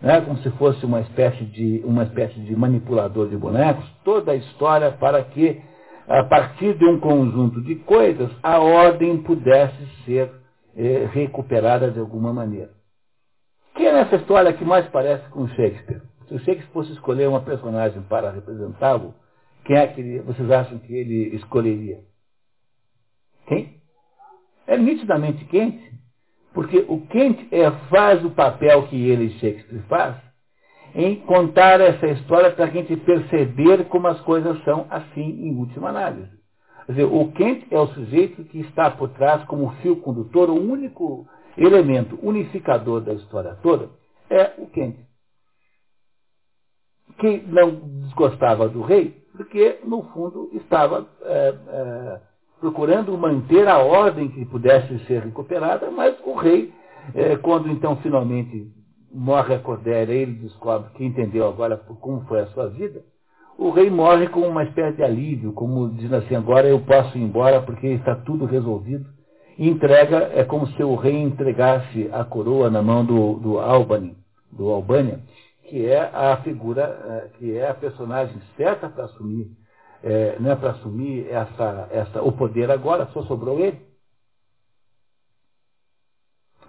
né, 0.00 0.20
como 0.20 0.38
se 0.38 0.50
fosse 0.50 0.84
uma 0.86 1.00
espécie, 1.00 1.44
de, 1.44 1.82
uma 1.84 2.04
espécie 2.04 2.38
de 2.40 2.56
manipulador 2.56 3.28
de 3.28 3.36
bonecos, 3.36 3.84
toda 4.04 4.32
a 4.32 4.36
história 4.36 4.92
para 4.92 5.22
que, 5.22 5.60
a 6.08 6.24
partir 6.24 6.74
de 6.74 6.84
um 6.84 6.98
conjunto 6.98 7.60
de 7.60 7.74
coisas, 7.76 8.30
a 8.42 8.58
ordem 8.58 9.18
pudesse 9.18 9.86
ser 10.04 10.39
recuperada 11.12 11.90
de 11.90 11.98
alguma 11.98 12.32
maneira. 12.32 12.70
Quem 13.74 13.86
é 13.86 13.92
nessa 13.92 14.16
história 14.16 14.52
que 14.52 14.64
mais 14.64 14.86
parece 14.88 15.28
com 15.30 15.46
Shakespeare? 15.48 16.02
Se 16.26 16.34
o 16.34 16.38
Shakespeare 16.38 16.72
fosse 16.72 16.92
escolher 16.92 17.28
uma 17.28 17.40
personagem 17.40 18.02
para 18.02 18.30
representá-lo, 18.30 19.14
quem 19.64 19.76
é 19.76 19.86
que 19.86 20.18
vocês 20.20 20.50
acham 20.50 20.78
que 20.78 20.92
ele 20.94 21.36
escolheria? 21.36 22.00
Quem? 23.46 23.80
É 24.66 24.76
nitidamente 24.76 25.44
Kent. 25.46 25.80
Porque 26.52 26.84
o 26.88 27.06
Kent 27.06 27.48
é, 27.52 27.70
faz 27.88 28.24
o 28.24 28.30
papel 28.30 28.88
que 28.88 29.08
ele, 29.08 29.30
Shakespeare, 29.38 29.82
faz, 29.88 30.16
em 30.94 31.16
contar 31.20 31.80
essa 31.80 32.06
história 32.08 32.50
para 32.50 32.64
a 32.64 32.70
gente 32.70 32.96
perceber 32.96 33.84
como 33.84 34.08
as 34.08 34.20
coisas 34.22 34.62
são 34.64 34.86
assim 34.90 35.46
em 35.46 35.56
última 35.56 35.90
análise. 35.90 36.39
Quer 36.90 36.94
dizer, 36.94 37.04
o 37.04 37.30
Kent 37.30 37.66
é 37.70 37.78
o 37.78 37.86
sujeito 37.86 38.42
que 38.44 38.58
está 38.62 38.90
por 38.90 39.10
trás 39.10 39.44
como 39.44 39.70
fio 39.76 39.94
condutor, 40.00 40.50
o 40.50 40.60
único 40.60 41.24
elemento 41.56 42.18
unificador 42.20 43.00
da 43.00 43.12
história 43.14 43.56
toda 43.62 43.90
é 44.28 44.54
o 44.58 44.66
Kent. 44.66 44.96
Que 47.16 47.42
não 47.46 47.70
desgostava 48.00 48.68
do 48.68 48.82
rei, 48.82 49.22
porque, 49.36 49.78
no 49.84 50.02
fundo, 50.06 50.50
estava 50.52 51.06
é, 51.22 51.54
é, 51.68 52.20
procurando 52.58 53.16
manter 53.16 53.68
a 53.68 53.78
ordem 53.78 54.28
que 54.28 54.44
pudesse 54.46 54.98
ser 55.06 55.22
recuperada, 55.22 55.92
mas 55.92 56.18
o 56.24 56.34
rei, 56.34 56.74
é, 57.14 57.36
quando 57.36 57.70
então 57.70 57.98
finalmente 57.98 58.68
morre 59.12 59.54
a 59.54 59.60
Cordélia, 59.60 60.12
ele 60.12 60.32
descobre 60.32 60.90
que 60.94 61.04
entendeu 61.04 61.46
agora 61.46 61.76
como 61.76 62.22
foi 62.22 62.40
a 62.40 62.46
sua 62.46 62.68
vida, 62.68 63.04
o 63.60 63.70
rei 63.70 63.90
morre 63.90 64.26
com 64.28 64.40
uma 64.40 64.64
espécie 64.64 64.96
de 64.96 65.02
alívio, 65.02 65.52
como 65.52 65.90
dizendo 65.90 66.16
assim, 66.16 66.34
agora 66.34 66.66
eu 66.66 66.80
posso 66.80 67.18
ir 67.18 67.20
embora 67.20 67.60
porque 67.60 67.88
está 67.88 68.14
tudo 68.14 68.46
resolvido. 68.46 69.06
E 69.58 69.68
entrega, 69.68 70.30
é 70.34 70.42
como 70.44 70.66
se 70.68 70.82
o 70.82 70.94
rei 70.94 71.20
entregasse 71.20 72.08
a 72.10 72.24
coroa 72.24 72.70
na 72.70 72.80
mão 72.80 73.04
do, 73.04 73.34
do 73.34 73.58
Albany, 73.60 74.16
do 74.50 74.70
Albânia, 74.70 75.20
que 75.68 75.84
é 75.84 76.00
a 76.00 76.38
figura, 76.38 76.82
é, 76.82 77.28
que 77.36 77.54
é 77.54 77.68
a 77.68 77.74
personagem 77.74 78.40
certa 78.56 78.88
para 78.88 79.04
assumir 79.04 79.50
é, 80.02 80.38
né, 80.40 80.56
para 80.56 80.70
assumir 80.70 81.28
essa, 81.28 81.88
essa, 81.90 82.22
o 82.22 82.32
poder 82.32 82.70
agora, 82.70 83.10
só 83.12 83.22
sobrou 83.24 83.60
ele. 83.60 83.78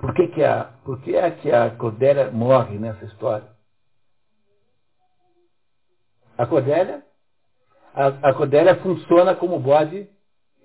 Por 0.01 0.13
que, 0.13 0.27
que, 0.27 0.43
a, 0.43 0.65
por 0.83 0.99
que 1.01 1.15
é 1.15 1.31
que 1.31 1.49
a 1.49 1.69
Cordélia 1.69 2.29
morre 2.31 2.77
nessa 2.77 3.05
história? 3.05 3.47
A 6.41 6.47
Cordélia, 6.47 7.03
a, 7.93 8.07
a 8.29 8.33
Cordélia 8.33 8.75
funciona 8.77 9.35
como 9.35 9.59
bode 9.59 10.09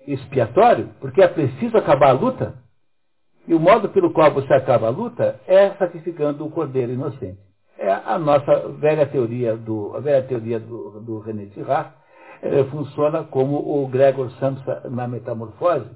expiatório, 0.07 0.89
porque 0.99 1.21
é 1.21 1.27
preciso 1.27 1.77
acabar 1.77 2.09
a 2.09 2.13
luta. 2.13 2.55
E 3.47 3.53
o 3.53 3.59
modo 3.59 3.87
pelo 3.89 4.11
qual 4.11 4.33
você 4.33 4.51
acaba 4.55 4.87
a 4.87 4.89
luta 4.89 5.39
é 5.45 5.69
sacrificando 5.75 6.43
o 6.43 6.49
cordeiro 6.49 6.91
inocente. 6.91 7.37
É 7.77 7.91
a 7.91 8.17
nossa 8.17 8.69
velha 8.79 9.05
teoria 9.05 9.55
do, 9.55 9.95
a 9.95 9.99
velha 9.99 10.23
teoria 10.23 10.59
do, 10.59 10.99
do 10.99 11.19
René 11.19 11.45
Girard, 11.53 11.93
é, 12.41 12.63
funciona 12.71 13.25
como 13.25 13.57
o 13.57 13.87
Gregor 13.87 14.31
Samsa 14.39 14.81
na 14.89 15.07
Metamorfose. 15.07 15.91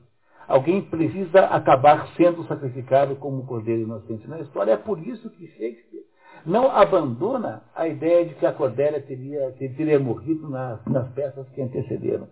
Alguém 0.47 0.83
precisa 0.83 1.45
acabar 1.45 2.07
sendo 2.15 2.43
sacrificado 2.43 3.15
como 3.15 3.47
cordeiro 3.47 3.81
inocente 3.81 4.27
na 4.27 4.41
história. 4.41 4.73
É 4.73 4.77
por 4.77 4.99
isso 4.99 5.27
que 5.31 5.47
Shakespeare 5.47 6.10
não 6.45 6.71
abandona 6.71 7.61
a 7.75 7.87
ideia 7.87 8.25
de 8.25 8.35
que 8.35 8.45
a 8.45 8.53
Cordélia 8.53 9.01
teria, 9.01 9.51
teria 9.57 9.99
morrido 9.99 10.49
nas, 10.49 10.83
nas 10.85 11.07
peças 11.09 11.47
que 11.49 11.61
antecederam. 11.61 12.27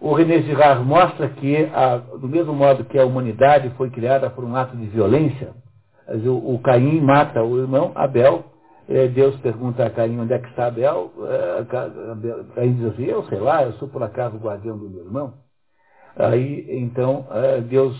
O 0.00 0.14
René 0.14 0.40
Girard 0.42 0.82
mostra 0.84 1.28
que, 1.28 1.64
a, 1.74 1.98
do 1.98 2.26
mesmo 2.26 2.54
modo 2.54 2.84
que 2.84 2.98
a 2.98 3.04
humanidade 3.04 3.70
foi 3.76 3.90
criada 3.90 4.30
por 4.30 4.44
um 4.44 4.56
ato 4.56 4.76
de 4.76 4.86
violência, 4.86 5.52
o, 6.08 6.54
o 6.54 6.58
Caim 6.60 7.00
mata 7.00 7.42
o 7.42 7.58
irmão 7.58 7.92
Abel, 7.94 8.44
é, 8.88 9.06
Deus 9.06 9.36
pergunta 9.36 9.84
a 9.84 9.90
Caim 9.90 10.18
onde 10.18 10.32
é 10.32 10.38
que 10.38 10.48
está 10.48 10.66
Abel. 10.66 11.12
É, 11.28 11.64
Caim 12.54 12.74
diz 12.74 12.92
assim, 12.92 13.04
eu 13.04 13.22
sei 13.26 13.38
lá, 13.38 13.62
eu 13.62 13.74
sou 13.74 13.88
por 13.88 14.02
acaso 14.02 14.36
o 14.36 14.40
guardião 14.40 14.76
do 14.76 14.90
meu 14.90 15.04
irmão. 15.04 15.34
Aí, 16.16 16.66
então, 16.78 17.26
é, 17.30 17.60
Deus 17.60 17.96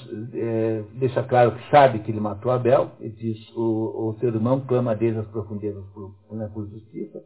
deixa 0.95 1.23
claro 1.23 1.53
que 1.53 1.71
sabe 1.71 2.01
que 2.01 2.11
ele 2.11 2.21
matou 2.21 2.53
Abel, 2.53 2.91
e 3.01 3.09
diz, 3.09 3.39
o, 3.57 4.11
o 4.11 4.17
teu 4.21 4.31
irmão 4.31 4.61
clama 4.67 4.95
desde 4.95 5.21
as 5.21 5.27
profundezas 5.29 5.85
por, 5.95 6.15
né, 6.33 6.51
por 6.53 6.69
justiça. 6.69 7.23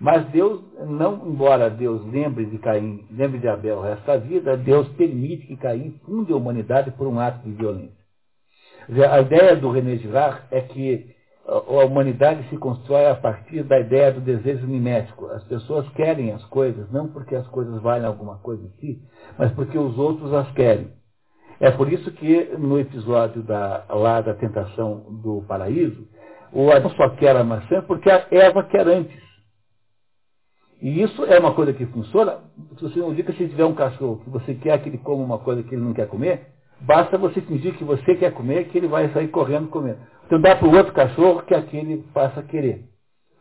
Mas 0.00 0.26
Deus, 0.30 0.60
não, 0.86 1.28
embora 1.28 1.70
Deus 1.70 2.04
lembre 2.10 2.46
de 2.46 2.58
Caim, 2.58 3.04
lembre 3.10 3.38
de 3.38 3.48
Abel 3.48 3.78
o 3.78 3.82
resto 3.82 4.06
da 4.06 4.16
vida, 4.16 4.56
Deus 4.56 4.88
permite 4.90 5.46
que 5.46 5.56
Caim 5.56 6.00
funde 6.04 6.32
a 6.32 6.36
humanidade 6.36 6.90
por 6.92 7.06
um 7.06 7.20
ato 7.20 7.42
de 7.48 7.52
violência. 7.52 8.02
A 9.10 9.20
ideia 9.20 9.54
do 9.54 9.70
René 9.70 9.96
Girard 9.96 10.42
é 10.50 10.60
que 10.60 11.11
a 11.46 11.84
humanidade 11.84 12.48
se 12.48 12.56
constrói 12.56 13.06
a 13.06 13.14
partir 13.14 13.64
da 13.64 13.78
ideia 13.80 14.12
do 14.12 14.20
desejo 14.20 14.66
mimético. 14.66 15.26
As 15.26 15.42
pessoas 15.44 15.88
querem 15.90 16.32
as 16.32 16.44
coisas, 16.44 16.90
não 16.92 17.08
porque 17.08 17.34
as 17.34 17.46
coisas 17.48 17.80
valem 17.82 18.06
alguma 18.06 18.38
coisa 18.38 18.64
em 18.64 18.70
si, 18.80 19.02
mas 19.38 19.50
porque 19.52 19.76
os 19.76 19.98
outros 19.98 20.32
as 20.32 20.50
querem. 20.52 20.92
É 21.60 21.70
por 21.70 21.92
isso 21.92 22.10
que 22.12 22.56
no 22.58 22.78
episódio 22.78 23.42
da, 23.42 23.84
lá 23.90 24.20
da 24.20 24.34
tentação 24.34 25.20
do 25.22 25.44
paraíso, 25.46 26.08
o 26.52 26.70
Adão 26.70 26.90
só 26.90 27.08
quer 27.10 27.36
a 27.36 27.44
maçã 27.44 27.82
porque 27.82 28.10
a 28.10 28.26
Eva 28.30 28.64
quer 28.64 28.86
antes. 28.86 29.22
E 30.80 31.00
isso 31.00 31.24
é 31.24 31.38
uma 31.38 31.54
coisa 31.54 31.72
que 31.72 31.86
funciona. 31.86 32.38
Se 32.76 32.82
você 32.82 32.98
não 32.98 33.14
diga 33.14 33.32
que 33.32 33.38
se 33.38 33.48
tiver 33.48 33.64
um 33.64 33.74
cachorro 33.74 34.20
que 34.24 34.30
você 34.30 34.54
quer 34.54 34.82
que 34.82 34.88
ele 34.88 34.98
coma 34.98 35.22
uma 35.22 35.38
coisa 35.38 35.62
que 35.62 35.74
ele 35.74 35.84
não 35.84 35.94
quer 35.94 36.08
comer, 36.08 36.48
basta 36.80 37.16
você 37.16 37.40
fingir 37.40 37.76
que 37.76 37.84
você 37.84 38.16
quer 38.16 38.32
comer 38.32 38.64
que 38.64 38.78
ele 38.78 38.88
vai 38.88 39.08
sair 39.12 39.28
correndo 39.28 39.68
comendo. 39.68 40.00
Então 40.32 40.40
dá 40.40 40.56
para 40.56 40.66
o 40.66 40.74
outro 40.74 40.94
cachorro 40.94 41.42
que 41.42 41.54
aquele 41.54 41.98
passa 42.14 42.40
a 42.40 42.42
querer. 42.42 42.86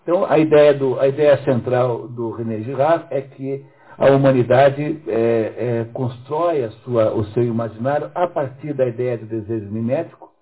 Então 0.04 0.26
a 0.26 0.38
ideia, 0.38 0.74
do, 0.74 1.00
a 1.00 1.08
ideia 1.08 1.42
central 1.46 2.06
do 2.10 2.32
René 2.32 2.60
Girard 2.64 3.06
é 3.10 3.22
que 3.22 3.66
a 3.98 4.10
humanidade 4.12 5.02
é, 5.08 5.14
é, 5.14 5.88
constrói 5.94 6.70
sua, 6.84 7.14
o 7.14 7.24
seu 7.28 7.44
imaginário 7.44 8.12
a 8.14 8.28
partir 8.28 8.74
da 8.74 8.86
ideia 8.86 9.18
do 9.18 9.26
desejo 9.26 9.72
mimético. 9.72 10.34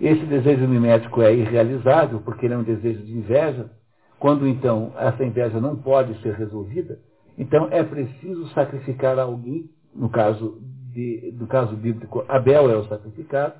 Esse 0.00 0.24
desejo 0.24 0.66
mimético 0.66 1.20
é 1.20 1.34
irrealizável, 1.34 2.22
porque 2.24 2.46
ele 2.46 2.54
é 2.54 2.56
um 2.56 2.62
desejo 2.62 3.04
de 3.04 3.12
inveja. 3.12 3.70
Quando 4.18 4.48
então 4.48 4.94
essa 4.96 5.22
inveja 5.22 5.60
não 5.60 5.76
pode 5.76 6.18
ser 6.22 6.32
resolvida, 6.32 6.98
então 7.36 7.68
é 7.70 7.84
preciso 7.84 8.48
sacrificar 8.54 9.18
alguém, 9.18 9.68
no 9.94 10.08
caso, 10.08 10.62
de, 10.94 11.34
no 11.38 11.46
caso 11.46 11.76
bíblico, 11.76 12.24
Abel 12.26 12.70
é 12.70 12.76
o 12.76 12.84
sacrificado, 12.84 13.52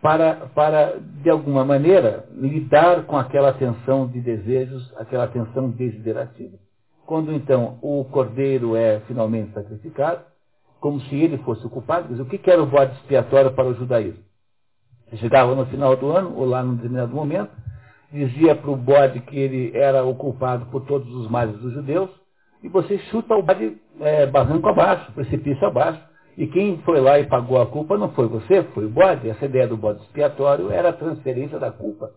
para, 0.00 0.48
para, 0.54 0.98
de 1.22 1.28
alguma 1.28 1.64
maneira, 1.64 2.24
lidar 2.32 3.04
com 3.04 3.16
aquela 3.16 3.52
tensão 3.52 4.06
de 4.06 4.20
desejos, 4.20 4.92
aquela 4.96 5.26
tensão 5.26 5.70
desiderativa. 5.70 6.56
Quando 7.04 7.32
então 7.32 7.78
o 7.82 8.04
cordeiro 8.04 8.76
é 8.76 9.00
finalmente 9.00 9.52
sacrificado, 9.52 10.20
como 10.80 11.00
se 11.00 11.16
ele 11.16 11.38
fosse 11.38 11.66
o 11.66 11.70
culpado, 11.70 12.08
diz, 12.08 12.20
o 12.20 12.26
que 12.26 12.48
era 12.48 12.62
o 12.62 12.66
bode 12.66 12.92
expiatório 12.92 13.52
para 13.52 13.66
o 13.66 13.74
judaísmo? 13.74 14.22
Chegava 15.14 15.54
no 15.54 15.66
final 15.66 15.96
do 15.96 16.10
ano, 16.10 16.36
ou 16.36 16.44
lá 16.44 16.62
num 16.62 16.76
determinado 16.76 17.14
momento, 17.14 17.50
dizia 18.12 18.54
para 18.54 18.70
o 18.70 18.76
bode 18.76 19.20
que 19.20 19.36
ele 19.36 19.76
era 19.76 20.04
o 20.04 20.14
culpado 20.14 20.66
por 20.66 20.84
todos 20.86 21.12
os 21.14 21.28
males 21.28 21.58
dos 21.58 21.72
judeus, 21.72 22.10
e 22.62 22.68
você 22.68 22.98
chuta 23.10 23.34
o 23.34 23.42
bode 23.42 23.78
é, 24.00 24.26
barranco 24.26 24.68
abaixo, 24.68 25.10
precipício 25.12 25.66
abaixo, 25.66 26.00
e 26.38 26.46
quem 26.46 26.78
foi 26.82 27.00
lá 27.00 27.18
e 27.18 27.26
pagou 27.26 27.60
a 27.60 27.66
culpa 27.66 27.98
não 27.98 28.10
foi 28.10 28.28
você, 28.28 28.62
foi 28.72 28.84
o 28.84 28.88
bode. 28.88 29.28
Essa 29.28 29.46
ideia 29.46 29.66
do 29.66 29.76
bode 29.76 30.00
expiatório 30.02 30.70
era 30.70 30.90
a 30.90 30.92
transferência 30.92 31.58
da 31.58 31.72
culpa. 31.72 32.12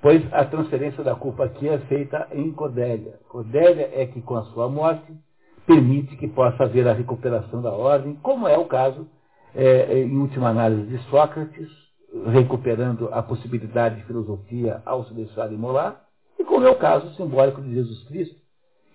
Pois 0.00 0.22
a 0.32 0.44
transferência 0.44 1.02
da 1.02 1.16
culpa 1.16 1.46
aqui 1.46 1.68
é 1.68 1.76
feita 1.80 2.28
em 2.30 2.52
Codélia. 2.52 3.18
Codélia 3.28 3.90
é 3.92 4.06
que, 4.06 4.22
com 4.22 4.36
a 4.36 4.44
sua 4.44 4.68
morte, 4.68 5.12
permite 5.66 6.16
que 6.16 6.28
possa 6.28 6.62
haver 6.62 6.86
a 6.86 6.92
recuperação 6.92 7.60
da 7.60 7.72
ordem, 7.72 8.14
como 8.22 8.46
é 8.46 8.56
o 8.56 8.66
caso, 8.66 9.08
é, 9.52 10.02
em 10.02 10.16
última 10.18 10.50
análise, 10.50 10.86
de 10.86 10.98
Sócrates, 11.10 11.68
recuperando 12.28 13.08
a 13.10 13.24
possibilidade 13.24 13.96
de 13.96 14.04
filosofia 14.04 14.80
ao 14.86 15.04
se 15.04 15.12
deixar 15.12 15.52
imolar, 15.52 16.00
e 16.38 16.44
como 16.44 16.64
é 16.64 16.70
o 16.70 16.78
caso 16.78 17.12
simbólico 17.16 17.60
de 17.60 17.74
Jesus 17.74 18.04
Cristo, 18.04 18.36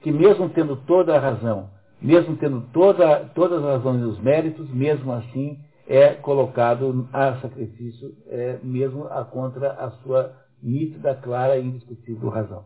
que 0.02 0.10
mesmo 0.10 0.48
tendo 0.48 0.78
toda 0.78 1.18
a 1.18 1.20
razão 1.20 1.81
mesmo 2.02 2.36
tendo 2.38 2.62
toda, 2.74 3.26
todas 3.36 3.60
as 3.60 3.84
razões 3.84 4.02
e 4.02 4.06
os 4.06 4.20
méritos, 4.20 4.70
mesmo 4.74 5.12
assim 5.14 5.60
é 5.88 6.16
colocado 6.16 7.08
a 7.12 7.36
sacrifício, 7.42 8.14
é, 8.28 8.60
mesmo 8.64 9.06
a 9.08 9.26
contra 9.26 9.74
a 9.74 9.92
sua 10.04 10.34
nítida, 10.62 11.16
clara 11.16 11.58
e 11.58 11.66
indiscutível 11.66 12.30
razão. 12.30 12.66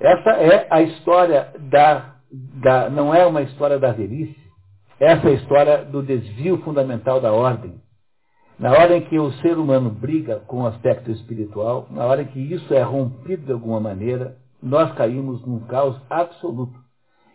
Essa 0.00 0.30
é 0.30 0.66
a 0.70 0.82
história 0.82 1.52
da, 1.70 2.16
da, 2.32 2.90
não 2.90 3.14
é 3.14 3.24
uma 3.24 3.42
história 3.42 3.78
da 3.78 3.92
velhice, 3.92 4.36
essa 4.98 5.28
é 5.28 5.30
a 5.30 5.34
história 5.34 5.84
do 5.84 6.02
desvio 6.02 6.58
fundamental 6.62 7.20
da 7.20 7.32
ordem. 7.32 7.80
Na 8.58 8.70
hora 8.72 8.96
em 8.96 9.02
que 9.02 9.18
o 9.18 9.32
ser 9.34 9.58
humano 9.58 9.90
briga 9.90 10.40
com 10.40 10.62
o 10.62 10.66
aspecto 10.66 11.10
espiritual, 11.10 11.86
na 11.90 12.04
hora 12.04 12.22
em 12.22 12.26
que 12.26 12.38
isso 12.38 12.72
é 12.74 12.82
rompido 12.82 13.46
de 13.46 13.52
alguma 13.52 13.80
maneira, 13.80 14.36
nós 14.62 14.94
caímos 14.94 15.44
num 15.44 15.60
caos 15.60 16.00
absoluto. 16.08 16.78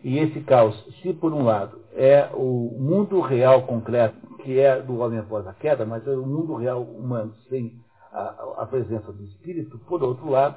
E 0.02 0.18
esse 0.18 0.40
caos, 0.40 0.76
se 1.02 1.12
por 1.12 1.32
um 1.32 1.42
lado 1.42 1.80
é 1.92 2.30
o 2.32 2.76
mundo 2.78 3.20
real 3.20 3.62
concreto, 3.62 4.16
que 4.42 4.58
é 4.58 4.80
do 4.80 4.98
homem 4.98 5.18
após 5.18 5.46
a 5.46 5.52
queda, 5.52 5.84
mas 5.84 6.06
é 6.06 6.10
o 6.10 6.26
mundo 6.26 6.54
real 6.54 6.82
humano 6.82 7.34
sem 7.48 7.74
a, 8.12 8.62
a 8.62 8.66
presença 8.66 9.12
do 9.12 9.24
espírito, 9.24 9.78
por 9.80 10.02
outro 10.02 10.30
lado, 10.30 10.56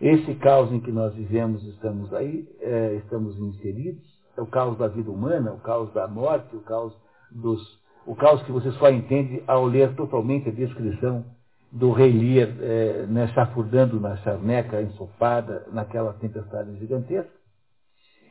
esse 0.00 0.34
caos 0.34 0.72
em 0.72 0.80
que 0.80 0.90
nós 0.90 1.14
vivemos, 1.14 1.62
estamos 1.64 2.12
aí, 2.12 2.48
é, 2.60 2.94
estamos 2.96 3.38
inseridos, 3.38 4.02
é 4.36 4.42
o 4.42 4.46
caos 4.46 4.76
da 4.76 4.88
vida 4.88 5.10
humana, 5.10 5.52
o 5.52 5.60
caos 5.60 5.92
da 5.94 6.08
morte, 6.08 6.56
o 6.56 6.60
caos 6.60 6.92
dos, 7.30 7.62
o 8.04 8.16
caos 8.16 8.42
que 8.42 8.52
você 8.52 8.72
só 8.72 8.90
entende 8.90 9.42
ao 9.46 9.64
ler 9.64 9.94
totalmente 9.94 10.48
a 10.48 10.52
descrição 10.52 11.24
do 11.72 11.90
rei 11.90 12.12
Lear 12.12 12.50
é, 12.60 13.06
né, 13.06 13.28
chafurdando 13.28 13.98
na 13.98 14.16
charneca 14.18 14.82
ensopada, 14.82 15.66
naquela 15.72 16.12
tempestade 16.12 16.76
gigantesca. 16.78 17.32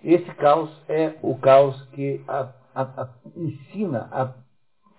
Esse 0.03 0.31
caos 0.35 0.69
é 0.87 1.15
o 1.23 1.35
caos 1.39 1.81
que 1.93 2.23
a, 2.27 2.53
a, 2.75 2.81
a, 2.81 3.09
ensina 3.35 4.07
a 4.11 4.33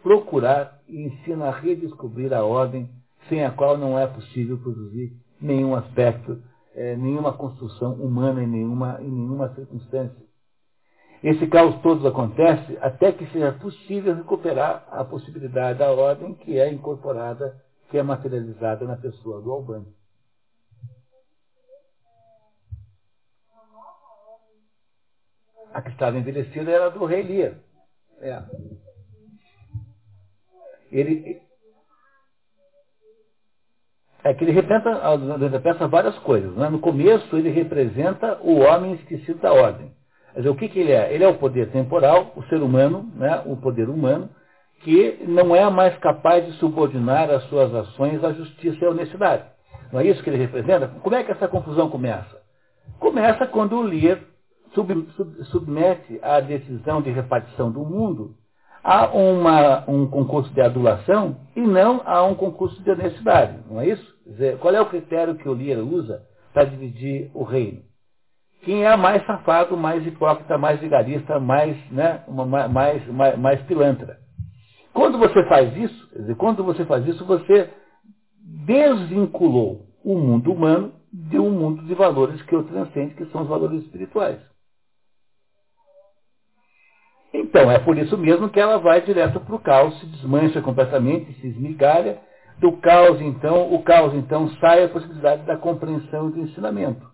procurar 0.02 0.80
e 0.88 1.04
ensina 1.04 1.46
a 1.46 1.50
redescobrir 1.50 2.34
a 2.34 2.44
ordem 2.44 2.90
sem 3.28 3.44
a 3.44 3.52
qual 3.52 3.78
não 3.78 3.96
é 3.96 4.06
possível 4.08 4.58
produzir 4.58 5.12
nenhum 5.40 5.76
aspecto, 5.76 6.42
é, 6.74 6.96
nenhuma 6.96 7.32
construção 7.32 7.92
humana 7.94 8.42
em 8.42 8.46
nenhuma, 8.48 8.98
em 9.00 9.10
nenhuma 9.10 9.54
circunstância. 9.54 10.22
Esse 11.22 11.46
caos 11.46 11.80
todo 11.82 12.08
acontece 12.08 12.76
até 12.80 13.12
que 13.12 13.24
seja 13.26 13.52
possível 13.52 14.16
recuperar 14.16 14.84
a 14.90 15.04
possibilidade 15.04 15.78
da 15.78 15.92
ordem 15.92 16.34
que 16.34 16.58
é 16.58 16.72
incorporada, 16.72 17.54
que 17.92 17.98
é 17.98 18.02
materializada 18.02 18.86
na 18.86 18.96
pessoa 18.96 19.42
do 19.42 19.52
Albani. 19.52 19.86
A 25.74 25.82
que 25.82 25.90
estava 25.90 26.16
envelhecida 26.16 26.70
era 26.70 26.90
do 26.90 27.04
rei 27.04 27.20
Lia. 27.20 27.62
É. 28.20 28.42
Ele, 30.90 31.42
é 34.24 34.32
que 34.32 34.42
ele 34.42 34.52
representa, 34.52 35.14
representa 35.50 35.86
várias 35.86 36.18
coisas. 36.20 36.56
Né? 36.56 36.70
No 36.70 36.80
começo, 36.80 37.36
ele 37.36 37.50
representa 37.50 38.40
o 38.40 38.60
homem 38.60 38.94
esquecido 38.94 39.38
da 39.40 39.52
ordem. 39.52 39.94
Quer 40.32 40.38
dizer, 40.38 40.48
o 40.48 40.56
que, 40.56 40.70
que 40.70 40.78
ele 40.78 40.92
é? 40.92 41.12
Ele 41.12 41.24
é 41.24 41.28
o 41.28 41.38
poder 41.38 41.70
temporal, 41.70 42.32
o 42.36 42.42
ser 42.44 42.62
humano, 42.62 43.12
né? 43.16 43.42
o 43.44 43.54
poder 43.54 43.90
humano, 43.90 44.30
que 44.82 45.24
não 45.26 45.54
é 45.54 45.68
mais 45.70 45.96
capaz 45.98 46.44
de 46.46 46.52
subordinar 46.58 47.30
as 47.30 47.44
suas 47.44 47.74
ações 47.74 48.22
à 48.22 48.32
justiça 48.32 48.78
e 48.80 48.86
à 48.86 48.90
honestidade. 48.90 49.44
Não 49.92 50.00
é 50.00 50.06
isso 50.06 50.22
que 50.22 50.30
ele 50.30 50.38
representa? 50.38 50.88
Como 50.88 51.14
é 51.14 51.22
que 51.22 51.32
essa 51.32 51.48
confusão 51.48 51.88
começa? 51.88 52.40
Começa 52.98 53.46
quando 53.46 53.76
o 53.76 53.82
Lear 53.82 54.18
sub, 54.74 55.06
sub, 55.16 55.44
submete 55.44 56.18
a 56.22 56.40
decisão 56.40 57.00
de 57.00 57.10
repartição 57.10 57.70
do 57.70 57.84
mundo 57.84 58.34
a 58.82 59.06
uma, 59.08 59.88
um 59.88 60.06
concurso 60.08 60.52
de 60.52 60.60
adulação 60.60 61.36
e 61.54 61.60
não 61.60 62.02
a 62.04 62.24
um 62.24 62.34
concurso 62.34 62.82
de 62.82 62.90
honestidade, 62.90 63.58
não 63.70 63.80
é 63.80 63.88
isso? 63.88 64.12
Dizer, 64.26 64.58
qual 64.58 64.74
é 64.74 64.80
o 64.80 64.88
critério 64.88 65.36
que 65.36 65.48
o 65.48 65.54
Lira 65.54 65.84
usa 65.84 66.22
para 66.52 66.64
dividir 66.64 67.30
o 67.34 67.44
reino? 67.44 67.82
Quem 68.64 68.84
é 68.84 68.96
mais 68.96 69.24
safado, 69.26 69.76
mais 69.76 70.06
hipócrita, 70.06 70.56
mais 70.56 70.80
vigarista, 70.80 71.38
mais, 71.38 71.76
né, 71.90 72.22
uma, 72.28 72.68
mais, 72.68 73.06
mais, 73.08 73.38
mais 73.38 73.60
pilantra. 73.62 74.21
Quando 74.92 75.18
você 75.18 75.44
faz 75.44 75.76
isso, 75.76 76.36
quando 76.36 76.62
você 76.62 76.84
faz 76.84 77.06
isso, 77.06 77.24
você 77.24 77.70
desvinculou 78.66 79.86
o 80.04 80.14
mundo 80.16 80.52
humano 80.52 80.92
de 81.12 81.38
um 81.38 81.50
mundo 81.50 81.82
de 81.84 81.94
valores 81.94 82.40
que 82.42 82.56
o 82.56 82.64
transcende, 82.64 83.14
que 83.14 83.26
são 83.26 83.42
os 83.42 83.48
valores 83.48 83.82
espirituais. 83.82 84.38
Então, 87.32 87.70
é 87.70 87.78
por 87.78 87.96
isso 87.96 88.16
mesmo 88.18 88.50
que 88.50 88.60
ela 88.60 88.78
vai 88.78 89.00
direto 89.00 89.40
para 89.40 89.54
o 89.54 89.58
caos, 89.58 89.98
se 90.00 90.06
desmancha 90.06 90.60
completamente, 90.60 91.32
se 91.40 91.46
esmigalha. 91.46 92.18
Do 92.58 92.72
caos, 92.72 93.20
então, 93.20 93.74
o 93.74 93.82
caos, 93.82 94.14
então, 94.14 94.48
sai 94.60 94.84
a 94.84 94.88
possibilidade 94.88 95.42
da 95.44 95.56
compreensão 95.56 96.28
e 96.28 96.32
do 96.32 96.40
ensinamento. 96.40 97.10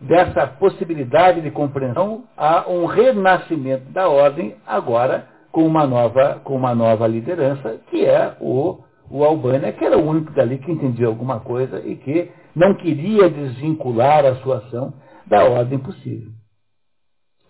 Dessa 0.00 0.46
possibilidade 0.46 1.40
de 1.40 1.50
compreensão, 1.50 2.24
há 2.36 2.70
um 2.70 2.86
renascimento 2.86 3.90
da 3.90 4.08
ordem, 4.08 4.56
agora 4.66 5.28
com 5.50 5.64
uma 5.64 5.86
nova, 5.86 6.40
com 6.44 6.54
uma 6.54 6.74
nova 6.74 7.06
liderança, 7.06 7.80
que 7.90 8.04
é 8.04 8.36
o, 8.40 8.78
o 9.10 9.24
Albânia, 9.24 9.72
que 9.72 9.84
era 9.84 9.98
o 9.98 10.06
único 10.06 10.32
dali 10.32 10.58
que 10.58 10.70
entendia 10.70 11.06
alguma 11.06 11.40
coisa 11.40 11.80
e 11.80 11.96
que 11.96 12.30
não 12.54 12.74
queria 12.74 13.28
desvincular 13.28 14.24
a 14.24 14.36
sua 14.36 14.58
ação 14.58 14.94
da 15.26 15.44
ordem 15.44 15.78
possível. 15.78 16.30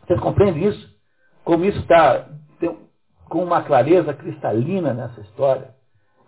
Vocês 0.06 0.20
compreendem 0.20 0.68
isso? 0.68 1.00
como 1.44 1.64
isso 1.64 1.78
está 1.80 2.28
com 3.28 3.42
uma 3.42 3.62
clareza 3.62 4.14
cristalina 4.14 4.94
nessa 4.94 5.20
história. 5.20 5.74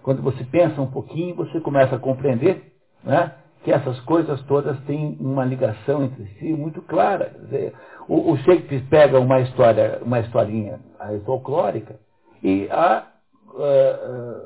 Quando 0.02 0.22
você 0.22 0.42
pensa 0.44 0.80
um 0.80 0.90
pouquinho, 0.90 1.36
você 1.36 1.60
começa 1.60 1.94
a 1.96 1.98
compreender 1.98 2.72
né, 3.04 3.32
que 3.62 3.70
essas 3.70 3.98
coisas 4.00 4.40
todas 4.42 4.78
têm 4.80 5.16
uma 5.20 5.44
ligação 5.44 6.04
entre 6.04 6.26
si 6.38 6.52
muito 6.52 6.82
clara. 6.82 7.32
Dizer, 7.44 7.72
o, 8.08 8.32
o, 8.32 8.36
Shakespeare 8.38 8.84
pega 8.90 9.20
uma 9.20 9.40
história, 9.40 10.00
uma 10.02 10.20
historinha 10.20 10.80
folclórica 11.24 11.98
e 12.42 12.68
a 12.70 13.06
uh, 13.54 14.42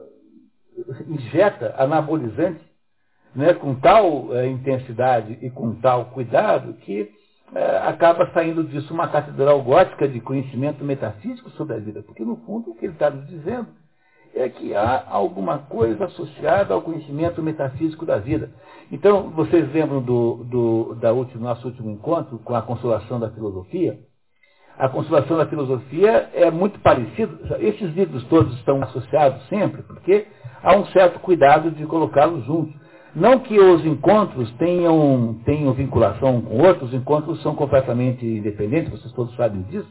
uh, 0.91 1.13
injeta 1.13 1.75
anabolizante 1.79 2.61
né, 3.35 3.55
com 3.55 3.75
tal 3.77 4.27
uh, 4.27 4.45
intensidade 4.45 5.39
e 5.41 5.51
com 5.51 5.75
tal 5.77 6.07
cuidado 6.07 6.75
que 6.75 7.15
acaba 7.85 8.29
saindo 8.33 8.65
disso 8.65 8.93
uma 8.93 9.07
catedral 9.07 9.63
gótica 9.63 10.09
de 10.09 10.21
conhecimento 10.21 10.85
metafísico 10.85 11.49
sobre 11.51 11.77
a 11.77 11.79
vida, 11.79 12.03
porque 12.03 12.25
no 12.25 12.39
fundo 12.39 12.73
o 12.73 12.75
que 12.75 12.87
ele 12.87 12.95
está 12.95 13.09
nos 13.09 13.25
dizendo 13.29 13.69
é 14.37 14.49
que 14.51 14.75
há 14.75 15.05
alguma 15.09 15.59
coisa 15.59 16.05
associada 16.05 16.75
ao 16.75 16.83
conhecimento 16.83 17.43
metafísico 17.43 18.05
da 18.05 18.19
vida. 18.19 18.51
Então, 18.93 19.31
vocês 19.31 19.73
lembram 19.73 20.03
do, 20.03 20.45
do 20.45 20.95
da 21.01 21.13
último, 21.13 21.43
nosso 21.43 21.67
último 21.67 21.91
encontro 21.91 22.39
com 22.39 22.55
a 22.55 22.63
consolação 22.63 23.19
da 23.19 23.31
filosofia? 23.31 23.99
A 24.79 24.91
consolação 24.91 25.39
da 25.39 25.47
filosofia 25.47 26.29
é 26.35 26.51
muito 26.51 26.79
parecido, 26.81 27.39
esses 27.61 27.95
livros 27.95 28.23
todos 28.25 28.55
estão 28.57 28.83
associados 28.83 29.43
sempre, 29.49 29.83
porque 29.83 30.27
há 30.63 30.77
um 30.77 30.85
certo 30.89 31.19
cuidado 31.21 31.71
de 31.71 31.87
colocá-los 31.87 32.45
juntos. 32.45 32.75
Não 33.15 33.39
que 33.39 33.59
os 33.59 33.87
encontros 33.87 34.51
tenham, 34.59 35.41
tenham 35.47 35.73
vinculação 35.73 36.43
com 36.43 36.59
outros, 36.59 36.91
os 36.91 36.95
encontros 36.95 37.43
são 37.43 37.55
completamente 37.55 38.27
independentes, 38.27 38.91
vocês 38.91 39.11
todos 39.15 39.35
sabem 39.35 39.63
disso. 39.63 39.89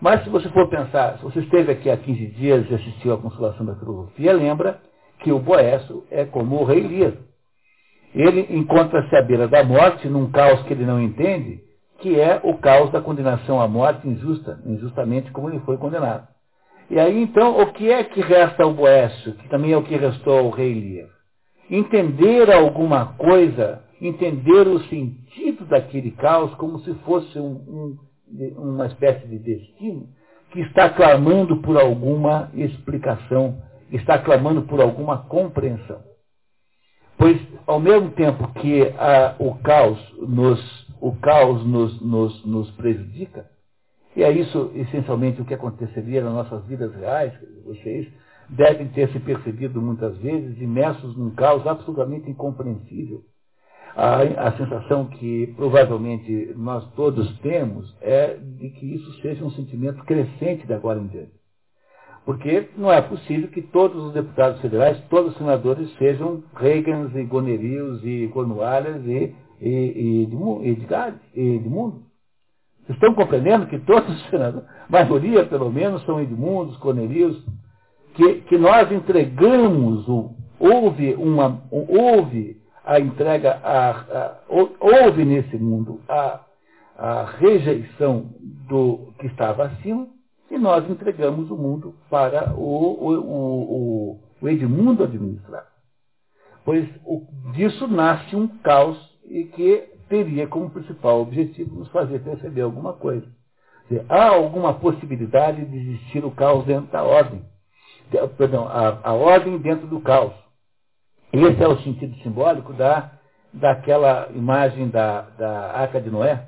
Mas 0.00 0.22
se 0.22 0.30
você 0.30 0.48
for 0.50 0.68
pensar, 0.68 1.18
se 1.18 1.24
você 1.24 1.40
esteve 1.40 1.72
aqui 1.72 1.90
há 1.90 1.96
15 1.96 2.26
dias 2.28 2.70
e 2.70 2.74
assistiu 2.74 3.14
à 3.14 3.18
Consolação 3.18 3.66
da 3.66 3.74
Filosofia, 3.76 4.32
lembra 4.32 4.80
que 5.20 5.32
o 5.32 5.38
Boécio 5.38 6.04
é 6.10 6.24
como 6.24 6.56
o 6.56 6.64
rei 6.64 6.80
Lear. 6.86 7.12
Ele 8.14 8.46
encontra-se 8.56 9.14
à 9.16 9.22
beira 9.22 9.48
da 9.48 9.64
morte 9.64 10.08
num 10.08 10.30
caos 10.30 10.62
que 10.62 10.72
ele 10.72 10.86
não 10.86 11.00
entende, 11.00 11.60
que 12.00 12.18
é 12.18 12.40
o 12.44 12.56
caos 12.58 12.90
da 12.92 13.00
condenação 13.00 13.60
à 13.60 13.66
morte 13.66 14.08
injusta, 14.08 14.60
injustamente 14.64 15.30
como 15.32 15.50
ele 15.50 15.60
foi 15.60 15.76
condenado. 15.76 16.26
E 16.88 16.98
aí 16.98 17.20
então, 17.22 17.60
o 17.60 17.72
que 17.72 17.90
é 17.90 18.04
que 18.04 18.20
resta 18.20 18.62
ao 18.62 18.72
Boécio, 18.72 19.34
que 19.34 19.48
também 19.48 19.72
é 19.72 19.76
o 19.76 19.82
que 19.82 19.96
restou 19.96 20.38
ao 20.38 20.50
rei 20.50 20.72
Lear? 20.74 21.18
entender 21.70 22.50
alguma 22.50 23.14
coisa, 23.14 23.82
entender 24.00 24.66
o 24.66 24.80
sentido 24.84 25.66
daquele 25.66 26.10
caos 26.12 26.54
como 26.54 26.78
se 26.80 26.94
fosse 27.04 27.38
um, 27.38 27.52
um, 27.52 27.96
uma 28.56 28.86
espécie 28.86 29.26
de 29.26 29.38
destino 29.38 30.08
que 30.50 30.60
está 30.60 30.88
clamando 30.90 31.58
por 31.58 31.78
alguma 31.78 32.50
explicação, 32.54 33.60
está 33.92 34.18
clamando 34.18 34.62
por 34.62 34.80
alguma 34.80 35.18
compreensão. 35.18 36.02
Pois, 37.16 37.40
ao 37.66 37.80
mesmo 37.80 38.10
tempo 38.12 38.52
que 38.54 38.82
a, 38.96 39.34
o 39.38 39.56
caos, 39.56 39.98
nos, 40.18 40.86
o 41.00 41.12
caos 41.16 41.66
nos, 41.66 42.00
nos, 42.00 42.44
nos 42.46 42.70
prejudica, 42.72 43.50
e 44.14 44.22
é 44.22 44.30
isso 44.30 44.70
essencialmente 44.74 45.40
o 45.40 45.44
que 45.44 45.54
aconteceria 45.54 46.22
nas 46.22 46.32
nossas 46.32 46.64
vidas 46.66 46.94
reais, 46.94 47.32
vocês 47.64 48.08
devem 48.48 48.88
ter 48.88 49.10
se 49.12 49.20
percebido 49.20 49.82
muitas 49.82 50.16
vezes 50.18 50.60
imersos 50.60 51.16
num 51.16 51.30
caos 51.34 51.66
absolutamente 51.66 52.30
incompreensível. 52.30 53.22
A, 54.00 54.46
a, 54.46 54.52
sensação 54.56 55.06
que 55.06 55.52
provavelmente 55.56 56.54
nós 56.56 56.88
todos 56.92 57.36
temos 57.40 57.92
é 58.00 58.36
de 58.36 58.70
que 58.70 58.94
isso 58.94 59.20
seja 59.20 59.44
um 59.44 59.50
sentimento 59.50 60.04
crescente 60.04 60.64
de 60.64 60.72
agora 60.72 61.00
em 61.00 61.08
diante. 61.08 61.32
Porque 62.24 62.68
não 62.76 62.92
é 62.92 63.02
possível 63.02 63.48
que 63.48 63.60
todos 63.60 64.00
os 64.04 64.12
deputados 64.12 64.60
federais, 64.60 65.02
todos 65.10 65.32
os 65.32 65.38
senadores 65.38 65.92
sejam 65.98 66.44
Reagans 66.54 67.12
e 67.16 67.24
Gonerios 67.24 68.00
e 68.04 68.30
Cornualhas 68.32 69.04
e, 69.04 69.34
e, 69.60 70.22
e, 70.22 70.26
de, 70.26 70.86
e, 71.34 71.58
estão 72.88 73.14
compreendendo 73.14 73.66
que 73.66 73.80
todos 73.80 74.08
os 74.14 74.30
senadores, 74.30 74.68
maioria 74.88 75.44
pelo 75.44 75.72
menos, 75.72 76.04
são 76.04 76.20
Edmundos, 76.20 76.76
Cornelius, 76.76 77.44
que, 78.14 78.42
que 78.42 78.58
nós 78.58 78.92
entregamos, 78.92 80.06
houve, 80.60 81.14
uma, 81.14 81.64
houve 81.68 82.58
a 82.88 82.98
entrega, 82.98 83.60
a, 83.62 83.90
a, 83.90 84.36
houve 84.48 85.22
nesse 85.22 85.58
mundo 85.58 86.00
a, 86.08 86.40
a 86.96 87.24
rejeição 87.38 88.30
do 88.66 89.12
que 89.18 89.26
estava 89.26 89.64
acima, 89.64 90.08
e 90.50 90.56
nós 90.56 90.88
entregamos 90.88 91.50
o 91.50 91.56
mundo 91.56 91.94
para 92.08 92.54
o, 92.54 92.62
o, 92.62 93.18
o, 93.20 94.20
o 94.40 94.48
Edmundo 94.48 95.04
administrar. 95.04 95.66
Pois 96.64 96.88
disso 97.52 97.86
nasce 97.86 98.34
um 98.34 98.48
caos 98.58 98.98
e 99.26 99.44
que 99.44 99.86
teria 100.08 100.46
como 100.46 100.70
principal 100.70 101.20
objetivo 101.20 101.80
nos 101.80 101.88
fazer 101.88 102.20
perceber 102.20 102.62
alguma 102.62 102.94
coisa. 102.94 103.26
Dizer, 103.90 104.06
há 104.08 104.28
alguma 104.30 104.72
possibilidade 104.72 105.62
de 105.62 105.76
existir 105.76 106.24
o 106.24 106.30
caos 106.30 106.64
dentro 106.64 106.90
da 106.90 107.02
ordem. 107.02 107.44
Perdão, 108.38 108.66
a, 108.66 108.98
a 109.02 109.12
ordem 109.12 109.58
dentro 109.58 109.86
do 109.86 110.00
caos. 110.00 110.32
Esse 111.32 111.62
é 111.62 111.68
o 111.68 111.78
sentido 111.80 112.16
simbólico 112.22 112.72
da, 112.72 113.12
daquela 113.52 114.30
imagem 114.34 114.88
da, 114.88 115.22
da 115.36 115.72
Arca 115.72 116.00
de 116.00 116.10
Noé. 116.10 116.46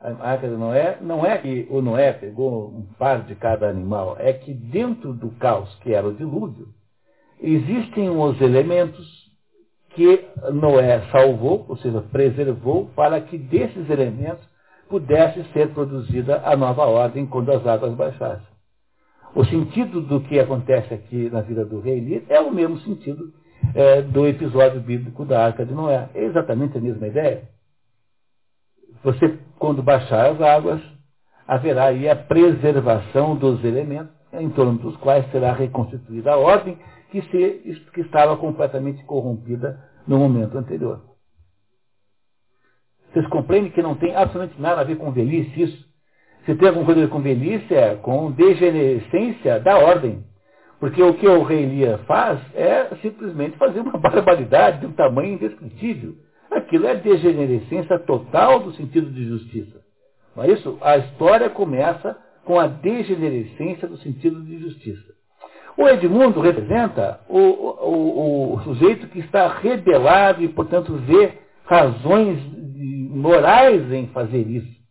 A 0.00 0.30
Arca 0.30 0.48
de 0.48 0.54
Noé 0.54 0.98
não 1.02 1.24
é 1.24 1.36
que 1.36 1.66
o 1.70 1.82
Noé 1.82 2.12
pegou 2.12 2.68
um 2.68 2.86
par 2.98 3.22
de 3.22 3.34
cada 3.34 3.68
animal, 3.68 4.16
é 4.18 4.32
que 4.32 4.54
dentro 4.54 5.12
do 5.12 5.30
caos, 5.32 5.72
que 5.80 5.92
era 5.92 6.08
o 6.08 6.14
dilúvio, 6.14 6.68
existem 7.40 8.08
os 8.08 8.40
elementos 8.40 9.06
que 9.90 10.24
Noé 10.50 11.02
salvou, 11.12 11.66
ou 11.68 11.76
seja, 11.76 12.00
preservou, 12.00 12.86
para 12.96 13.20
que 13.20 13.36
desses 13.36 13.88
elementos 13.90 14.48
pudesse 14.88 15.44
ser 15.52 15.74
produzida 15.74 16.40
a 16.44 16.56
nova 16.56 16.86
ordem 16.86 17.26
quando 17.26 17.52
as 17.52 17.66
águas 17.66 17.94
baixassem. 17.94 18.46
O 19.34 19.44
sentido 19.44 20.00
do 20.00 20.20
que 20.22 20.40
acontece 20.40 20.92
aqui 20.92 21.28
na 21.30 21.42
vida 21.42 21.64
do 21.64 21.80
rei 21.80 22.00
Lir 22.00 22.24
é 22.28 22.40
o 22.40 22.52
mesmo 22.52 22.78
sentido 22.78 23.32
é, 23.74 24.02
do 24.02 24.26
episódio 24.26 24.80
bíblico 24.80 25.24
da 25.24 25.44
Arca 25.44 25.64
de 25.64 25.72
Noé. 25.72 26.08
É 26.14 26.24
exatamente 26.24 26.76
a 26.76 26.80
mesma 26.80 27.06
ideia. 27.06 27.48
Você, 29.02 29.38
quando 29.58 29.82
baixar 29.82 30.30
as 30.30 30.40
águas, 30.40 30.80
haverá 31.46 31.86
aí 31.86 32.08
a 32.08 32.16
preservação 32.16 33.36
dos 33.36 33.64
elementos 33.64 34.14
em 34.32 34.48
torno 34.50 34.78
dos 34.78 34.96
quais 34.98 35.30
será 35.30 35.52
reconstituída 35.52 36.32
a 36.32 36.36
ordem 36.36 36.78
que, 37.10 37.20
se, 37.22 37.80
que 37.92 38.00
estava 38.00 38.36
completamente 38.36 39.04
corrompida 39.04 39.78
no 40.06 40.18
momento 40.18 40.56
anterior. 40.56 41.02
Vocês 43.12 43.26
compreendem 43.26 43.70
que 43.70 43.82
não 43.82 43.94
tem 43.94 44.14
absolutamente 44.16 44.60
nada 44.60 44.80
a 44.80 44.84
ver 44.84 44.96
com 44.96 45.12
velhice 45.12 45.62
isso? 45.62 45.92
Se 46.46 46.54
tem 46.54 46.68
alguma 46.68 46.86
coisa 46.86 47.02
a 47.02 47.04
ver 47.04 47.10
com 47.10 47.20
velhice, 47.20 47.74
é 47.74 47.94
com 47.96 48.32
degenerescência 48.32 49.60
da 49.60 49.76
ordem. 49.78 50.24
Porque 50.82 51.00
o 51.00 51.14
que 51.14 51.28
o 51.28 51.44
rei 51.44 51.64
Lia 51.64 51.98
faz 52.08 52.40
é 52.56 52.88
simplesmente 53.00 53.56
fazer 53.56 53.78
uma 53.78 53.92
barbaridade 54.02 54.80
de 54.80 54.86
um 54.86 54.92
tamanho 54.92 55.34
indescritível. 55.34 56.16
Aquilo 56.50 56.88
é 56.88 56.96
degenerescência 56.96 58.00
total 58.00 58.58
do 58.58 58.72
sentido 58.72 59.08
de 59.08 59.24
justiça. 59.28 59.80
Não 60.34 60.42
é 60.42 60.50
isso? 60.50 60.76
A 60.80 60.96
história 60.96 61.48
começa 61.48 62.18
com 62.44 62.58
a 62.58 62.66
degenerescência 62.66 63.86
do 63.86 63.96
sentido 63.98 64.42
de 64.42 64.58
justiça. 64.58 65.14
O 65.78 65.88
Edmundo 65.88 66.40
representa 66.40 67.20
o, 67.28 67.38
o, 67.38 68.54
o, 68.54 68.60
sujeito 68.62 69.06
que 69.06 69.20
está 69.20 69.46
rebelado 69.46 70.42
e, 70.42 70.48
portanto, 70.48 70.94
vê 70.96 71.34
razões 71.64 72.40
morais 73.08 73.88
em 73.92 74.08
fazer 74.08 74.48
isso. 74.48 74.81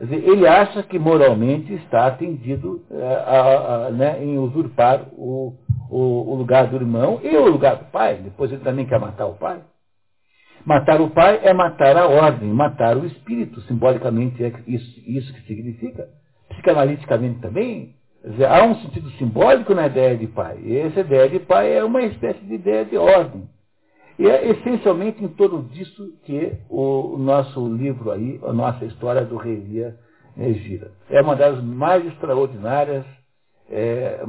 Dizer, 0.00 0.28
ele 0.28 0.46
acha 0.46 0.82
que 0.82 0.98
moralmente 0.98 1.72
está 1.74 2.06
atendido 2.06 2.82
é, 2.90 3.02
a, 3.02 3.86
a, 3.86 3.90
né, 3.90 4.22
em 4.22 4.38
usurpar 4.38 5.06
o, 5.12 5.54
o, 5.90 6.34
lugar 6.34 6.66
do 6.66 6.76
irmão 6.76 7.20
e 7.22 7.34
o 7.36 7.48
lugar 7.48 7.76
do 7.76 7.84
pai. 7.86 8.16
Depois 8.22 8.52
ele 8.52 8.62
também 8.62 8.86
quer 8.86 9.00
matar 9.00 9.26
o 9.26 9.34
pai. 9.34 9.60
Matar 10.64 11.00
o 11.00 11.10
pai 11.10 11.40
é 11.42 11.54
matar 11.54 11.96
a 11.96 12.06
ordem, 12.06 12.48
matar 12.50 12.96
o 12.96 13.06
espírito. 13.06 13.60
Simbolicamente 13.62 14.42
é 14.44 14.52
isso, 14.66 15.00
isso 15.06 15.32
que 15.32 15.46
significa. 15.46 16.08
Psicanaliticamente 16.48 17.40
também 17.40 17.96
Dizer, 18.26 18.46
há 18.46 18.64
um 18.64 18.74
sentido 18.80 19.08
simbólico 19.12 19.72
na 19.72 19.86
ideia 19.86 20.16
de 20.16 20.26
pai. 20.26 20.58
E 20.64 20.76
essa 20.76 21.00
ideia 21.00 21.28
de 21.28 21.38
pai 21.38 21.72
é 21.72 21.84
uma 21.84 22.02
espécie 22.02 22.44
de 22.44 22.54
ideia 22.54 22.84
de 22.84 22.96
ordem. 22.96 23.48
E 24.18 24.26
é 24.26 24.50
essencialmente 24.50 25.22
em 25.22 25.28
torno 25.28 25.64
disso 25.64 26.18
que 26.24 26.54
o 26.70 27.16
nosso 27.18 27.66
livro 27.74 28.10
aí, 28.10 28.40
a 28.42 28.52
nossa 28.52 28.84
história 28.86 29.24
do 29.24 29.36
rei 29.36 29.58
né, 30.36 30.52
gira. 30.54 30.90
É 31.10 31.20
uma 31.20 31.36
das 31.36 31.62
mais 31.62 32.04
extraordinárias 32.06 33.04
é, 33.68 34.20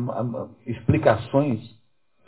explicações 0.66 1.62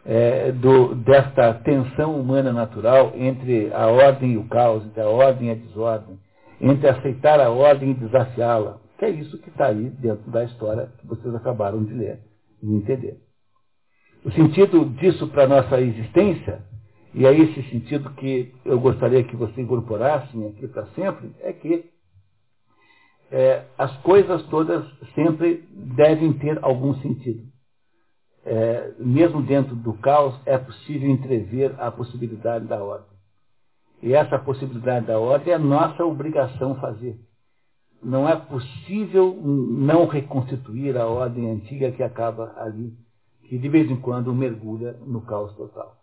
é, 0.06 0.52
do, 0.52 0.96
desta 0.96 1.54
tensão 1.56 2.20
humana 2.20 2.54
natural 2.54 3.14
entre 3.16 3.74
a 3.74 3.88
ordem 3.88 4.34
e 4.34 4.38
o 4.38 4.48
caos, 4.48 4.86
entre 4.86 5.02
a 5.02 5.10
ordem 5.10 5.50
e 5.50 5.52
a 5.52 5.56
desordem, 5.56 6.20
entre 6.62 6.88
aceitar 6.88 7.40
a 7.40 7.50
ordem 7.50 7.92
e 7.92 7.94
desafiá-la, 7.96 8.78
que 8.98 9.06
é 9.06 9.10
isso 9.10 9.38
que 9.40 9.50
está 9.50 9.68
aí 9.68 9.90
dentro 9.90 10.30
da 10.32 10.44
história 10.44 10.92
que 11.00 11.08
vocês 11.08 11.34
acabaram 11.36 11.84
de 11.84 11.94
ler 11.94 12.20
e 12.62 12.74
entender. 12.74 13.18
O 14.24 14.32
sentido 14.32 14.86
disso 14.86 15.28
para 15.28 15.44
a 15.44 15.48
nossa 15.48 15.80
existência, 15.80 16.62
e 17.14 17.26
é 17.26 17.34
esse 17.34 17.64
sentido 17.70 18.10
que 18.12 18.54
eu 18.64 18.80
gostaria 18.80 19.24
que 19.24 19.36
vocês 19.36 19.58
incorporassem 19.58 20.48
aqui 20.48 20.68
para 20.68 20.86
sempre, 20.88 21.32
é 21.42 21.52
que 21.54 21.90
é, 23.32 23.66
as 23.78 23.96
coisas 23.98 24.44
todas 24.48 24.86
sempre 25.16 25.68
devem 25.72 26.34
ter 26.34 26.64
algum 26.64 26.96
sentido. 26.96 27.44
É, 28.46 28.94
mesmo 28.98 29.42
dentro 29.42 29.76
do 29.76 29.94
caos, 29.94 30.40
é 30.46 30.58
possível 30.58 31.10
entrever 31.10 31.76
a 31.80 31.92
possibilidade 31.92 32.66
da 32.66 32.82
ordem. 32.82 33.18
E 34.02 34.14
essa 34.14 34.40
possibilidade 34.40 35.08
da 35.08 35.20
ordem 35.20 35.54
é 35.54 35.58
nossa 35.58 36.04
obrigação 36.06 36.76
fazer 36.76 37.20
não 38.02 38.28
é 38.28 38.36
possível 38.36 39.36
não 39.44 40.08
reconstituir 40.08 40.98
a 40.98 41.06
ordem 41.06 41.52
antiga 41.52 41.92
que 41.92 42.02
acaba 42.02 42.54
ali, 42.58 42.94
que 43.44 43.58
de 43.58 43.70
vez 43.70 43.90
em 43.90 44.00
quando 44.00 44.34
mergulha 44.34 44.94
no 45.06 45.22
caos 45.22 45.54
total. 45.56 45.99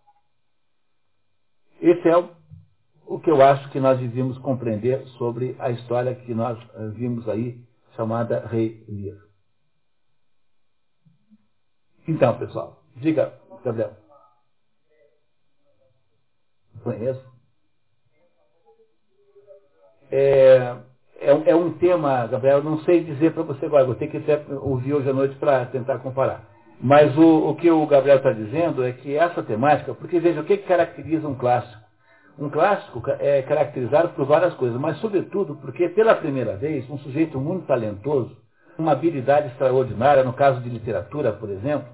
Esse 1.80 2.08
é 2.08 2.16
o 3.06 3.20
que 3.20 3.30
eu 3.30 3.42
acho 3.42 3.68
que 3.70 3.80
nós 3.80 3.98
devíamos 3.98 4.38
compreender 4.38 5.00
sobre 5.18 5.56
a 5.58 5.70
história 5.70 6.14
que 6.14 6.34
nós 6.34 6.58
eh, 6.74 6.88
vimos 6.90 7.28
aí, 7.28 7.60
chamada 7.96 8.46
Rei 8.46 8.84
Lear. 8.88 9.18
Então, 12.08 12.38
pessoal, 12.38 12.82
diga, 12.96 13.32
Gabriel. 13.64 13.94
Conheço. 16.82 17.24
É, 20.10 20.76
é, 21.16 21.50
é 21.50 21.56
um 21.56 21.78
tema, 21.78 22.26
Gabriel, 22.28 22.62
não 22.62 22.78
sei 22.80 23.02
dizer 23.04 23.34
para 23.34 23.42
você 23.44 23.66
agora, 23.66 23.86
vou 23.86 23.96
ter 23.96 24.08
que 24.08 24.18
até 24.18 24.36
ouvir 24.54 24.94
hoje 24.94 25.10
à 25.10 25.12
noite 25.14 25.36
para 25.38 25.66
tentar 25.66 25.98
comparar. 26.00 26.55
Mas 26.80 27.16
o, 27.16 27.50
o 27.50 27.56
que 27.56 27.70
o 27.70 27.86
Gabriel 27.86 28.18
está 28.18 28.32
dizendo 28.32 28.84
é 28.84 28.92
que 28.92 29.16
essa 29.16 29.42
temática, 29.42 29.94
porque 29.94 30.20
veja, 30.20 30.40
o 30.40 30.44
que, 30.44 30.58
caracteriza 30.58 31.26
um 31.26 31.34
clássico? 31.34 31.84
Um 32.38 32.50
clássico 32.50 33.02
é 33.18 33.40
caracterizado 33.42 34.10
por 34.10 34.26
várias 34.26 34.52
coisas, 34.54 34.78
mas 34.78 34.98
sobretudo 34.98 35.56
porque 35.56 35.88
pela 35.88 36.14
primeira 36.14 36.56
vez 36.56 36.88
um 36.90 36.98
sujeito 36.98 37.40
muito 37.40 37.66
talentoso, 37.66 38.36
uma 38.78 38.92
habilidade 38.92 39.48
extraordinária, 39.48 40.22
no 40.22 40.34
caso 40.34 40.60
de 40.60 40.68
literatura, 40.68 41.32
por 41.32 41.48
exemplo, 41.48 41.88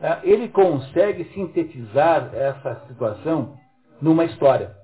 é, 0.00 0.18
ele 0.22 0.48
consegue 0.48 1.24
sintetizar 1.32 2.30
essa 2.34 2.82
situação 2.88 3.56
numa 4.00 4.26
história. 4.26 4.76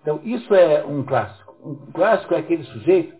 Então, 0.00 0.20
isso 0.24 0.54
é 0.54 0.82
um 0.82 1.02
clássico. 1.02 1.54
Um 1.62 1.92
clássico 1.92 2.32
é 2.32 2.38
aquele 2.38 2.64
sujeito 2.64 3.14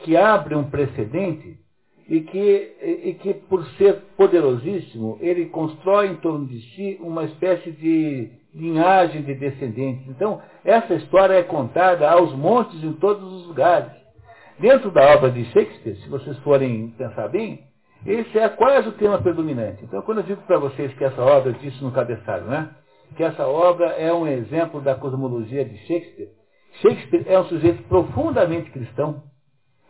que 0.00 0.16
abre 0.16 0.56
um 0.56 0.68
precedente 0.68 1.60
e 2.08 2.20
que, 2.20 2.76
e 2.82 3.14
que, 3.14 3.34
por 3.34 3.64
ser 3.76 4.02
poderosíssimo, 4.16 5.18
ele 5.20 5.46
constrói 5.46 6.08
em 6.08 6.16
torno 6.16 6.46
de 6.46 6.60
si 6.74 6.98
uma 7.00 7.24
espécie 7.24 7.72
de 7.72 8.30
linhagem 8.54 9.22
de 9.22 9.34
descendentes. 9.34 10.06
Então, 10.08 10.40
essa 10.64 10.94
história 10.94 11.34
é 11.34 11.42
contada 11.42 12.08
aos 12.10 12.32
montes 12.34 12.82
em 12.82 12.92
todos 12.92 13.32
os 13.32 13.46
lugares. 13.46 13.90
Dentro 14.58 14.90
da 14.90 15.14
obra 15.14 15.30
de 15.30 15.44
Shakespeare, 15.46 15.96
se 15.96 16.08
vocês 16.08 16.38
forem 16.38 16.90
pensar 16.96 17.28
bem, 17.28 17.64
esse 18.06 18.38
é 18.38 18.48
quase 18.50 18.88
o 18.88 18.92
tema 18.92 19.20
predominante. 19.20 19.82
Então, 19.82 20.02
quando 20.02 20.18
eu 20.18 20.24
digo 20.24 20.42
para 20.42 20.58
vocês 20.58 20.92
que 20.94 21.04
essa 21.04 21.22
obra, 21.22 21.50
eu 21.50 21.54
disse 21.54 21.82
no 21.82 21.90
cabeçalho, 21.90 22.44
né? 22.44 22.70
que 23.16 23.22
essa 23.22 23.46
obra 23.46 23.86
é 23.92 24.12
um 24.12 24.26
exemplo 24.26 24.80
da 24.80 24.94
cosmologia 24.94 25.64
de 25.64 25.76
Shakespeare, 25.86 26.28
Shakespeare 26.80 27.24
é 27.26 27.38
um 27.38 27.44
sujeito 27.44 27.82
profundamente 27.84 28.70
cristão, 28.70 29.22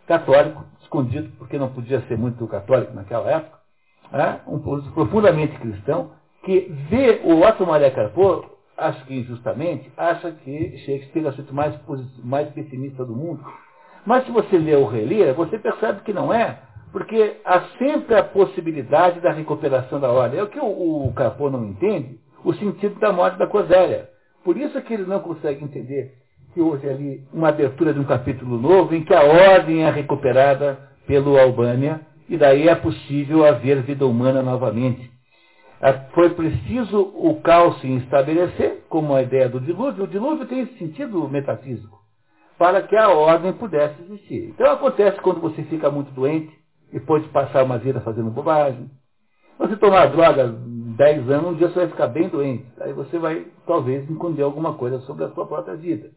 católico, 0.06 0.64
escondido, 0.84 1.30
porque 1.38 1.58
não 1.58 1.68
podia 1.68 2.00
ser 2.02 2.16
muito 2.16 2.46
católico 2.46 2.94
naquela 2.94 3.30
época, 3.30 3.58
né? 4.12 4.40
um 4.46 4.58
profundamente 4.58 5.58
cristão, 5.58 6.12
que 6.44 6.60
vê 6.88 7.20
o 7.24 7.40
Otto 7.40 7.66
Maria 7.66 7.90
Carpo, 7.90 8.44
acho 8.76 9.04
que 9.06 9.14
injustamente, 9.18 9.90
acha 9.96 10.30
que 10.30 10.78
Shakespeare 10.78 11.24
é 11.24 11.28
o 11.28 11.32
sujeito 11.32 11.54
mais, 11.54 11.74
mais 12.22 12.48
pessimista 12.50 13.04
do 13.04 13.14
mundo. 13.14 13.44
Mas 14.06 14.24
se 14.26 14.30
você 14.30 14.58
lê 14.58 14.76
o 14.76 14.86
Rei 14.86 15.04
Lear, 15.04 15.34
você 15.34 15.58
percebe 15.58 16.02
que 16.02 16.12
não 16.12 16.32
é, 16.32 16.58
Porque 16.92 17.40
há 17.44 17.60
sempre 17.76 18.14
a 18.14 18.22
possibilidade 18.22 19.18
da 19.18 19.32
recuperação 19.32 19.98
da 19.98 20.12
ordem. 20.12 20.38
É 20.38 20.42
o 20.44 20.48
que 20.48 20.60
o, 20.60 21.08
o 21.08 21.12
Capô 21.12 21.50
não 21.50 21.64
entende, 21.64 22.20
o 22.44 22.54
sentido 22.54 23.00
da 23.00 23.12
morte 23.12 23.36
da 23.36 23.48
Cosélia. 23.48 24.08
Por 24.44 24.56
isso 24.56 24.80
que 24.82 24.94
ele 24.94 25.04
não 25.04 25.18
consegue 25.18 25.64
entender 25.64 26.23
que 26.54 26.60
houve 26.60 26.88
ali 26.88 27.24
uma 27.32 27.48
abertura 27.48 27.92
de 27.92 27.98
um 27.98 28.04
capítulo 28.04 28.56
novo 28.56 28.94
em 28.94 29.04
que 29.04 29.12
a 29.12 29.24
ordem 29.24 29.82
é 29.82 29.90
recuperada 29.90 30.78
pelo 31.06 31.36
Albânia 31.36 32.00
e 32.28 32.38
daí 32.38 32.68
é 32.68 32.74
possível 32.76 33.44
haver 33.44 33.82
vida 33.82 34.06
humana 34.06 34.40
novamente. 34.40 35.12
É, 35.80 35.92
foi 36.14 36.30
preciso 36.30 37.12
o 37.14 37.40
caos 37.42 37.78
se 37.80 37.88
estabelecer, 37.96 38.84
como 38.88 39.12
a 39.12 39.22
ideia 39.22 39.48
do 39.48 39.60
dilúvio. 39.60 40.04
O 40.04 40.08
dilúvio 40.08 40.46
tem 40.46 40.60
esse 40.60 40.78
sentido 40.78 41.28
metafísico, 41.28 41.98
para 42.56 42.80
que 42.80 42.96
a 42.96 43.10
ordem 43.10 43.52
pudesse 43.52 44.00
existir. 44.02 44.50
Então 44.50 44.72
acontece 44.72 45.20
quando 45.20 45.40
você 45.40 45.62
fica 45.64 45.90
muito 45.90 46.12
doente 46.12 46.50
e 46.92 47.00
pode 47.00 47.28
passar 47.28 47.64
uma 47.64 47.76
vida 47.76 48.00
fazendo 48.00 48.30
bobagem. 48.30 48.88
Você 49.58 49.76
tomar 49.76 50.06
droga 50.06 50.46
10 50.96 51.30
anos, 51.30 51.52
um 51.52 51.54
dia 51.54 51.68
você 51.68 51.80
vai 51.80 51.88
ficar 51.88 52.06
bem 52.06 52.28
doente. 52.28 52.66
Aí 52.80 52.92
você 52.92 53.18
vai, 53.18 53.46
talvez, 53.66 54.08
esconder 54.08 54.42
alguma 54.42 54.74
coisa 54.74 55.00
sobre 55.00 55.24
a 55.24 55.30
sua 55.30 55.46
própria 55.46 55.76
vida. 55.76 56.10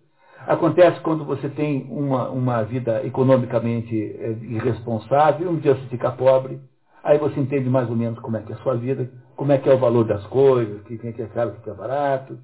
Acontece 0.46 1.00
quando 1.02 1.26
você 1.26 1.50
tem 1.50 1.88
uma, 1.90 2.30
uma 2.30 2.64
vida 2.64 3.06
economicamente 3.06 3.96
é, 4.20 4.32
irresponsável, 4.44 5.50
um 5.50 5.58
dia 5.58 5.76
você 5.76 5.88
fica 5.88 6.12
pobre, 6.12 6.60
aí 7.04 7.18
você 7.18 7.40
entende 7.40 7.70
mais 7.70 7.90
ou 7.90 7.96
menos 7.96 8.20
como 8.20 8.38
é 8.38 8.42
que 8.42 8.52
é 8.52 8.56
a 8.56 8.60
sua 8.60 8.76
vida, 8.76 9.10
como 9.36 9.52
é 9.52 9.58
que 9.58 9.70
é 9.70 9.74
o 9.74 9.80
valor 9.80 10.06
das 10.06 10.26
coisas, 10.28 10.82
o 10.82 10.94
é, 10.94 11.12
que 11.12 11.22
é 11.22 11.28
caro, 11.28 11.52
o 11.52 11.62
que 11.62 11.70
é 11.70 11.74
barato. 11.74 12.38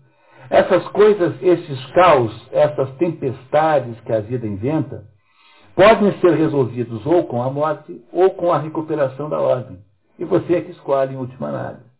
Essas 0.49 0.85
coisas, 0.89 1.41
esses 1.41 1.85
caos, 1.91 2.49
essas 2.51 2.91
tempestades 2.95 3.99
que 4.01 4.11
a 4.11 4.19
vida 4.19 4.45
inventa, 4.45 5.05
podem 5.75 6.11
ser 6.19 6.35
resolvidos 6.35 7.05
ou 7.05 7.25
com 7.25 7.41
a 7.41 7.49
morte 7.49 8.03
ou 8.11 8.31
com 8.31 8.51
a 8.51 8.59
recuperação 8.59 9.29
da 9.29 9.39
ordem. 9.39 9.79
E 10.19 10.25
você 10.25 10.55
é 10.55 10.61
que 10.61 10.71
escolhe 10.71 11.13
em 11.13 11.17
última 11.17 11.49
análise. 11.49 11.93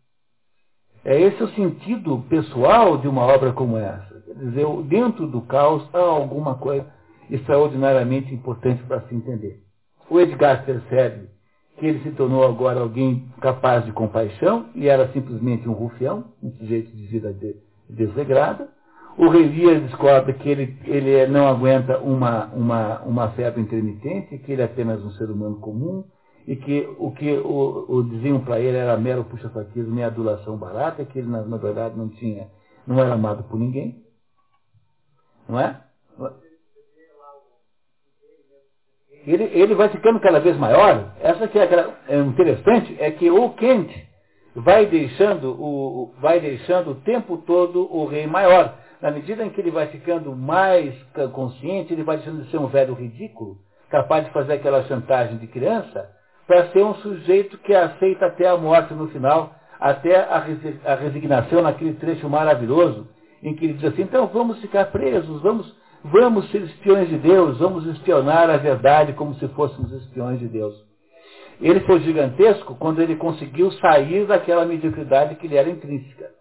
É 1.06 1.20
esse 1.20 1.44
o 1.44 1.50
sentido 1.50 2.24
pessoal 2.30 2.98
de 2.98 3.08
uma 3.08 3.24
obra 3.24 3.52
como 3.52 3.78
essa. 3.78 4.13
Dizer, 4.36 4.66
dentro 4.84 5.28
do 5.28 5.42
caos 5.42 5.88
há 5.94 6.00
alguma 6.00 6.56
coisa 6.56 6.86
extraordinariamente 7.30 8.34
importante 8.34 8.84
para 8.84 9.02
se 9.02 9.16
entender. 9.16 9.62
O 10.10 10.20
Edgar 10.20 10.66
percebe 10.66 11.30
que 11.78 11.86
ele 11.86 12.00
se 12.00 12.12
tornou 12.12 12.44
agora 12.46 12.80
alguém 12.80 13.28
capaz 13.42 13.86
de 13.86 13.92
compaixão 13.92 14.68
e 14.76 14.88
era 14.88 15.12
simplesmente 15.12 15.68
um 15.68 15.74
rufião, 15.74 16.26
um 16.42 16.52
sujeito 16.52 16.96
de 16.96 17.06
vida 17.08 17.34
de, 17.34 17.56
desregrada. 17.90 18.70
O 19.18 19.30
rei 19.30 19.48
Lear 19.48 19.82
descobre 19.82 20.34
que 20.34 20.50
ele, 20.50 20.78
ele 20.86 21.28
não 21.28 21.48
aguenta 21.48 22.00
uma, 22.00 22.46
uma, 22.48 23.02
uma 23.02 23.30
febre 23.32 23.62
intermitente, 23.62 24.38
que 24.40 24.52
ele 24.52 24.62
é 24.62 24.66
apenas 24.66 25.04
um 25.04 25.12
ser 25.12 25.30
humano 25.30 25.58
comum, 25.58 26.04
e 26.48 26.56
que 26.56 26.90
o 26.98 27.12
que 27.12 27.32
o, 27.38 27.86
o 27.88 28.04
diziam 28.04 28.40
para 28.40 28.60
ele 28.60 28.76
era 28.76 28.98
mero 28.98 29.24
puxa-saquismo 29.26 29.98
e 30.00 30.04
adulação 30.04 30.58
barata, 30.58 31.06
que 31.06 31.20
ele 31.20 31.30
na, 31.30 31.44
na 31.44 31.58
verdade 31.58 31.96
não 31.96 32.10
tinha, 32.10 32.48
não 32.88 33.00
era 33.00 33.14
amado 33.14 33.44
por 33.44 33.60
ninguém. 33.60 34.03
Não 35.48 35.60
é? 35.60 35.80
Ele, 39.26 39.44
ele 39.54 39.74
vai 39.74 39.90
ficando 39.90 40.20
cada 40.20 40.40
vez 40.40 40.58
maior. 40.58 41.14
Essa 41.22 41.48
que 41.48 41.58
é, 41.58 41.94
é 42.10 42.18
interessante, 42.18 42.96
é 43.00 43.10
que 43.12 43.32
o 43.32 43.50
Kent 43.52 43.90
vai 44.56 44.86
deixando 44.86 45.52
o, 45.52 46.14
vai 46.20 46.40
deixando 46.40 46.92
o 46.92 46.96
tempo 46.96 47.38
todo 47.38 47.88
o 47.94 48.06
rei 48.06 48.28
maior. 48.28 48.76
Na 49.02 49.12
medida 49.12 49.44
em 49.44 49.50
que 49.50 49.60
ele 49.60 49.72
vai 49.72 49.88
ficando 49.88 50.36
mais 50.36 50.94
consciente, 51.34 51.94
ele 51.94 52.04
vai 52.04 52.18
deixando 52.18 52.44
de 52.44 52.52
ser 52.52 52.58
um 52.58 52.68
velho 52.68 52.94
ridículo, 52.94 53.58
capaz 53.90 54.26
de 54.26 54.32
fazer 54.32 54.54
aquela 54.54 54.84
chantagem 54.84 55.38
de 55.38 55.48
criança, 55.48 56.10
para 56.48 56.68
ser 56.70 56.84
um 56.84 56.94
sujeito 56.96 57.58
que 57.60 57.74
aceita 57.74 58.28
até 58.28 58.48
a 58.48 58.58
morte 58.58 58.94
no 58.94 59.08
final, 59.10 59.54
até 59.80 60.16
a 60.16 60.96
resignação 60.96 61.62
naquele 61.62 61.94
trecho 61.96 62.30
maravilhoso, 62.30 63.08
em 63.44 63.54
que 63.54 63.66
ele 63.66 63.74
diz 63.74 63.86
assim, 63.86 64.04
então 64.04 64.26
vamos 64.28 64.60
ficar 64.62 64.86
presos, 64.86 65.42
vamos, 65.42 65.76
vamos 66.04 66.50
ser 66.50 66.62
espiões 66.62 67.10
de 67.10 67.18
Deus, 67.18 67.58
vamos 67.60 67.86
espionar 67.88 68.50
a 68.50 68.58
verdade 68.58 69.14
como 69.14 69.36
se 69.36 69.48
fôssemos 69.50 69.92
espiões 69.92 70.40
de 70.40 70.48
Deus. 70.48 70.74
Ele 71.62 71.82
foi 71.82 72.00
gigantesco 72.00 72.76
quando 72.76 73.02
ele 73.02 73.16
conseguiu 73.16 73.72
sair 73.74 74.26
daquela 74.26 74.66
mediocridade 74.66 75.36
que 75.36 75.48
lhe 75.48 75.58
era 75.58 75.70
intrínseca. 75.70 76.32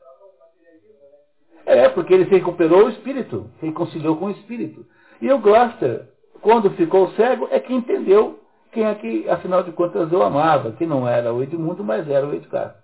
É, 1.66 1.88
porque 1.88 2.14
ele 2.14 2.24
se 2.24 2.30
recuperou 2.30 2.86
o 2.86 2.90
espírito, 2.90 3.50
se 3.60 3.66
reconciliou 3.66 4.16
com 4.16 4.26
o 4.26 4.30
espírito. 4.30 4.84
E 5.20 5.30
o 5.30 5.38
Gloucester, 5.38 6.08
quando 6.40 6.70
ficou 6.70 7.10
cego, 7.12 7.48
é 7.50 7.60
que 7.60 7.72
entendeu 7.72 8.40
quem 8.72 8.84
é 8.84 8.94
que, 8.94 9.28
afinal 9.28 9.62
de 9.62 9.70
contas, 9.72 10.10
eu 10.10 10.22
amava, 10.22 10.72
que 10.72 10.86
não 10.86 11.06
era 11.06 11.32
o 11.32 11.42
Edmundo, 11.42 11.84
mas 11.84 12.08
era 12.08 12.26
o 12.26 12.34
Edgar. 12.34 12.74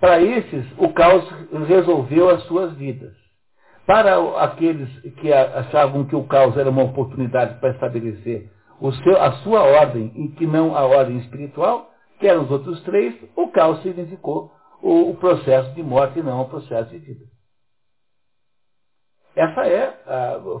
Para 0.00 0.20
esses, 0.22 0.64
o 0.78 0.88
caos 0.92 1.24
resolveu 1.66 2.30
as 2.30 2.42
suas 2.44 2.72
vidas. 2.72 3.17
Para 3.88 4.18
aqueles 4.42 4.86
que 5.18 5.32
achavam 5.32 6.04
que 6.04 6.14
o 6.14 6.24
caos 6.24 6.58
era 6.58 6.68
uma 6.68 6.82
oportunidade 6.82 7.58
para 7.58 7.70
estabelecer 7.70 8.50
seu, 9.02 9.18
a 9.18 9.32
sua 9.38 9.62
ordem 9.62 10.12
e 10.14 10.28
que 10.28 10.46
não 10.46 10.76
a 10.76 10.84
ordem 10.84 11.16
espiritual, 11.20 11.90
que 12.20 12.28
eram 12.28 12.42
os 12.42 12.50
outros 12.50 12.82
três, 12.82 13.14
o 13.34 13.48
caos 13.48 13.80
significou 13.80 14.52
o, 14.82 15.08
o 15.08 15.16
processo 15.16 15.72
de 15.72 15.82
morte 15.82 16.18
e 16.18 16.22
não 16.22 16.42
o 16.42 16.48
processo 16.50 16.90
de 16.90 16.98
vida. 16.98 17.24
Essa 19.34 19.66
é, 19.66 19.94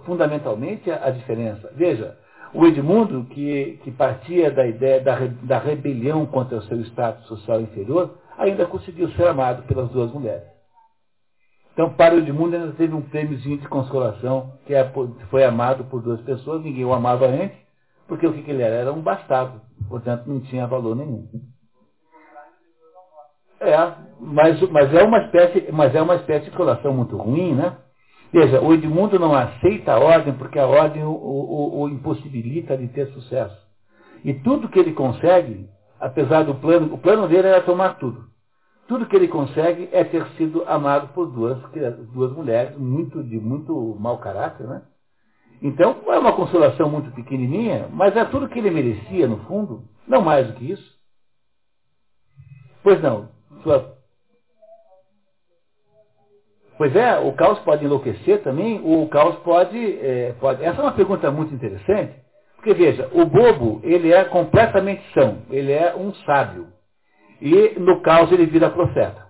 fundamentalmente, 0.06 0.90
a, 0.90 1.08
a 1.08 1.10
diferença. 1.10 1.70
Veja, 1.74 2.16
o 2.54 2.64
Edmundo, 2.64 3.26
que, 3.26 3.78
que 3.84 3.90
partia 3.90 4.50
da 4.50 4.66
ideia 4.66 5.02
da, 5.02 5.18
da 5.42 5.58
rebelião 5.58 6.24
contra 6.24 6.56
o 6.56 6.62
seu 6.62 6.80
status 6.80 7.26
social 7.26 7.60
inferior, 7.60 8.16
ainda 8.38 8.64
conseguiu 8.64 9.10
ser 9.10 9.26
amado 9.26 9.64
pelas 9.64 9.90
duas 9.90 10.10
mulheres. 10.14 10.57
Então, 11.78 11.90
para 11.90 12.12
o 12.12 12.18
Edmundo, 12.18 12.56
ainda 12.56 12.72
teve 12.72 12.92
um 12.92 13.02
prêmiozinho 13.02 13.58
de 13.58 13.68
consolação, 13.68 14.54
que 14.66 14.74
é, 14.74 14.92
foi 15.30 15.44
amado 15.44 15.84
por 15.84 16.02
duas 16.02 16.20
pessoas, 16.22 16.60
ninguém 16.60 16.84
o 16.84 16.92
amava 16.92 17.26
antes, 17.26 17.56
porque 18.08 18.26
o 18.26 18.32
que, 18.32 18.50
ele 18.50 18.62
era? 18.62 18.74
Era 18.74 18.92
um 18.92 19.00
bastardo, 19.00 19.60
portanto 19.88 20.26
não 20.26 20.40
tinha 20.40 20.66
valor 20.66 20.96
nenhum. 20.96 21.28
É, 23.60 23.76
mas, 24.18 24.60
mas, 24.72 24.92
é 24.92 25.04
uma 25.04 25.18
espécie, 25.18 25.70
mas 25.70 25.94
é 25.94 26.02
uma 26.02 26.16
espécie 26.16 26.46
de 26.46 26.56
colação 26.56 26.92
muito 26.92 27.16
ruim, 27.16 27.54
né? 27.54 27.76
Veja, 28.32 28.60
o 28.60 28.74
Edmundo 28.74 29.16
não 29.16 29.32
aceita 29.32 29.92
a 29.92 30.00
ordem 30.00 30.34
porque 30.34 30.58
a 30.58 30.66
ordem 30.66 31.04
o, 31.04 31.12
o, 31.12 31.82
o, 31.82 31.88
impossibilita 31.88 32.76
de 32.76 32.88
ter 32.88 33.06
sucesso. 33.12 33.56
E 34.24 34.34
tudo 34.34 34.68
que 34.68 34.80
ele 34.80 34.94
consegue, 34.94 35.70
apesar 36.00 36.42
do 36.42 36.56
plano, 36.56 36.92
o 36.92 36.98
plano 36.98 37.28
dele 37.28 37.46
era 37.46 37.60
tomar 37.60 38.00
tudo. 38.00 38.27
Tudo 38.88 39.06
que 39.06 39.14
ele 39.14 39.28
consegue 39.28 39.88
é 39.92 40.02
ter 40.02 40.26
sido 40.38 40.64
amado 40.66 41.12
por 41.12 41.26
duas, 41.26 41.58
duas 42.12 42.32
mulheres 42.32 42.76
muito, 42.76 43.22
de 43.22 43.38
muito 43.38 43.94
mau 44.00 44.18
caráter, 44.18 44.66
né? 44.66 44.82
Então, 45.60 46.02
é 46.06 46.18
uma 46.18 46.32
consolação 46.32 46.88
muito 46.88 47.10
pequenininha, 47.10 47.88
mas 47.92 48.16
é 48.16 48.24
tudo 48.24 48.48
que 48.48 48.58
ele 48.58 48.70
merecia, 48.70 49.28
no 49.28 49.38
fundo, 49.44 49.84
não 50.06 50.22
mais 50.22 50.46
do 50.46 50.54
que 50.54 50.72
isso. 50.72 50.98
Pois 52.82 53.02
não, 53.02 53.28
sua 53.62 53.98
Pois 56.78 56.94
é, 56.94 57.18
o 57.18 57.32
caos 57.32 57.58
pode 57.58 57.84
enlouquecer 57.84 58.40
também, 58.44 58.80
o 58.84 59.06
caos 59.08 59.34
pode, 59.40 59.98
é, 60.00 60.32
pode. 60.38 60.64
Essa 60.64 60.80
é 60.80 60.84
uma 60.84 60.92
pergunta 60.92 61.28
muito 61.28 61.52
interessante, 61.52 62.14
porque 62.54 62.72
veja, 62.72 63.10
o 63.12 63.26
bobo, 63.26 63.80
ele 63.82 64.12
é 64.12 64.24
completamente 64.24 65.02
são, 65.12 65.42
ele 65.50 65.72
é 65.72 65.94
um 65.96 66.14
sábio. 66.24 66.68
E 67.40 67.78
no 67.78 68.00
caos 68.00 68.32
ele 68.32 68.46
vira 68.46 68.70
profeta. 68.70 69.28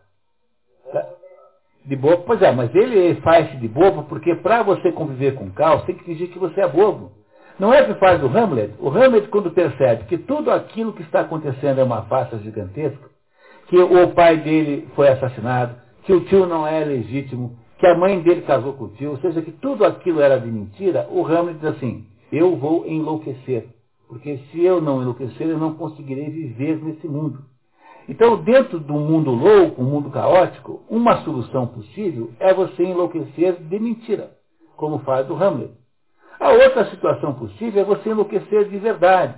De 1.84 1.96
bobo, 1.96 2.24
pois 2.26 2.42
é, 2.42 2.52
mas 2.52 2.74
ele 2.74 3.18
faz 3.22 3.58
de 3.58 3.66
bobo 3.66 4.02
porque 4.04 4.34
para 4.36 4.62
você 4.62 4.92
conviver 4.92 5.34
com 5.34 5.46
o 5.46 5.52
caos 5.52 5.84
tem 5.84 5.94
que 5.94 6.04
fingir 6.04 6.28
que 6.30 6.38
você 6.38 6.60
é 6.60 6.68
bobo. 6.68 7.12
Não 7.58 7.72
é 7.72 7.82
o 7.82 7.86
que 7.86 7.94
faz 7.94 8.22
o 8.22 8.26
Hamlet? 8.26 8.74
O 8.78 8.88
Hamlet, 8.88 9.28
quando 9.28 9.50
percebe 9.50 10.04
que 10.04 10.18
tudo 10.18 10.50
aquilo 10.50 10.92
que 10.92 11.02
está 11.02 11.20
acontecendo 11.20 11.80
é 11.80 11.82
uma 11.82 12.02
farsa 12.02 12.38
gigantesca, 12.38 13.08
que 13.68 13.76
o 13.76 14.08
pai 14.14 14.36
dele 14.36 14.88
foi 14.94 15.08
assassinado, 15.08 15.74
que 16.04 16.12
o 16.12 16.24
tio 16.26 16.46
não 16.46 16.66
é 16.66 16.84
legítimo, 16.84 17.58
que 17.78 17.86
a 17.86 17.96
mãe 17.96 18.20
dele 18.20 18.42
casou 18.42 18.74
com 18.74 18.84
o 18.84 18.88
tio, 18.90 19.10
ou 19.10 19.18
seja, 19.18 19.42
que 19.42 19.52
tudo 19.52 19.84
aquilo 19.84 20.20
era 20.20 20.38
de 20.38 20.50
mentira, 20.50 21.08
o 21.10 21.26
Hamlet 21.26 21.58
diz 21.58 21.70
assim, 21.70 22.06
eu 22.30 22.56
vou 22.56 22.86
enlouquecer, 22.86 23.66
porque 24.06 24.38
se 24.50 24.62
eu 24.62 24.80
não 24.80 25.02
enlouquecer, 25.02 25.48
eu 25.48 25.58
não 25.58 25.74
conseguirei 25.74 26.30
viver 26.30 26.82
nesse 26.82 27.08
mundo. 27.08 27.40
Então, 28.08 28.42
dentro 28.42 28.80
do 28.80 28.94
mundo 28.94 29.30
louco, 29.30 29.82
mundo 29.82 30.10
caótico, 30.10 30.82
uma 30.88 31.18
solução 31.24 31.66
possível 31.66 32.30
é 32.40 32.54
você 32.54 32.82
enlouquecer 32.82 33.56
de 33.60 33.78
mentira, 33.78 34.30
como 34.76 35.00
faz 35.00 35.28
o 35.28 35.34
Hamlet. 35.34 35.72
A 36.40 36.50
outra 36.52 36.86
situação 36.86 37.34
possível 37.34 37.82
é 37.82 37.84
você 37.84 38.10
enlouquecer 38.10 38.68
de 38.68 38.78
verdade. 38.78 39.34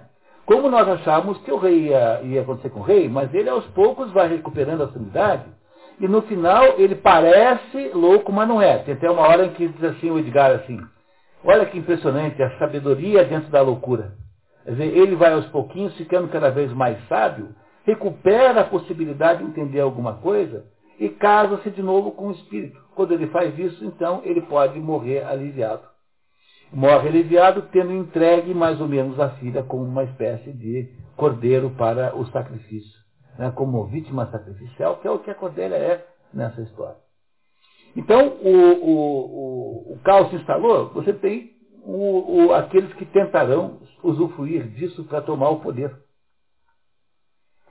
Como 0.47 0.71
nós 0.71 0.87
achávamos 0.89 1.39
que 1.39 1.51
o 1.51 1.57
rei 1.57 1.89
ia, 1.89 2.21
ia 2.23 2.43
acontecer 2.43 2.71
com 2.71 2.81
o 2.81 2.85
rei, 2.85 3.09
mas 3.09 3.33
ele 3.35 3.49
aos 3.49 3.65
poucos 3.69 4.13
vai 4.13 4.29
recuperando 4.29 4.83
a 4.83 4.89
sanidade 4.89 5.45
e 6.01 6.09
no 6.09 6.23
final 6.23 6.65
ele 6.79 6.95
parece 6.95 7.91
louco, 7.93 8.33
mas 8.33 8.49
não 8.49 8.61
é. 8.61 8.79
Tem 8.79 8.95
até 8.95 9.11
uma 9.11 9.23
hora 9.23 9.47
em 9.47 9.51
que 9.51 9.69
diz 9.69 9.85
assim 9.85 10.11
o 10.11 10.19
Edgar 10.19 10.51
assim, 10.53 10.81
olha 11.45 11.67
que 11.67 11.79
impressionante, 11.79 12.43
a 12.43 12.59
sabedoria 12.59 13.25
dentro 13.25 13.51
da 13.51 13.61
loucura. 13.61 14.13
Quer 14.65 14.73
dizer, 14.73 14.97
ele 14.97 15.17
vai 15.17 15.33
aos 15.33 15.47
pouquinhos 15.47 15.95
ficando 15.97 16.29
cada 16.29 16.51
vez 16.51 16.73
mais 16.73 16.99
sábio, 17.07 17.49
recupera 17.91 18.61
a 18.61 18.65
possibilidade 18.65 19.43
de 19.43 19.51
entender 19.51 19.81
alguma 19.81 20.15
coisa 20.15 20.65
e 20.99 21.09
casa-se 21.09 21.71
de 21.71 21.83
novo 21.83 22.13
com 22.13 22.29
o 22.29 22.33
espírito. 22.33 22.81
Quando 22.95 23.13
ele 23.13 23.27
faz 23.29 23.59
isso, 23.59 23.85
então 23.85 24.21
ele 24.25 24.43
pode 24.43 24.79
morrer 24.79 25.25
aliviado. 25.25 25.83
Morre 26.73 27.09
aliviado 27.09 27.63
tendo 27.73 27.93
entregue 27.93 28.55
mais 28.55 28.81
ou 28.81 28.87
menos 28.87 29.19
a 29.19 29.31
filha 29.31 29.63
como 29.63 29.83
uma 29.85 30.05
espécie 30.05 30.53
de 30.53 30.89
cordeiro 31.17 31.71
para 31.71 32.17
o 32.17 32.25
sacrifício, 32.27 32.99
né, 33.39 33.51
como 33.55 33.85
vítima 33.87 34.31
sacrificial, 34.31 34.97
que 34.99 35.09
é 35.09 35.11
o 35.11 35.19
que 35.19 35.31
a 35.31 35.35
Cordélia 35.35 35.77
é 35.77 36.07
nessa 36.33 36.61
história. 36.63 36.97
Então, 37.97 38.29
o, 38.41 38.51
o, 38.51 39.91
o, 39.91 39.93
o 39.95 39.99
caos 40.05 40.31
se 40.31 40.37
instalou, 40.37 40.91
você 40.91 41.13
tem 41.13 41.51
o, 41.83 42.47
o, 42.47 42.55
aqueles 42.55 42.93
que 42.95 43.05
tentarão 43.05 43.81
usufruir 44.03 44.69
disso 44.69 45.05
para 45.05 45.21
tomar 45.21 45.51
o 45.51 45.61
poder. 45.61 45.93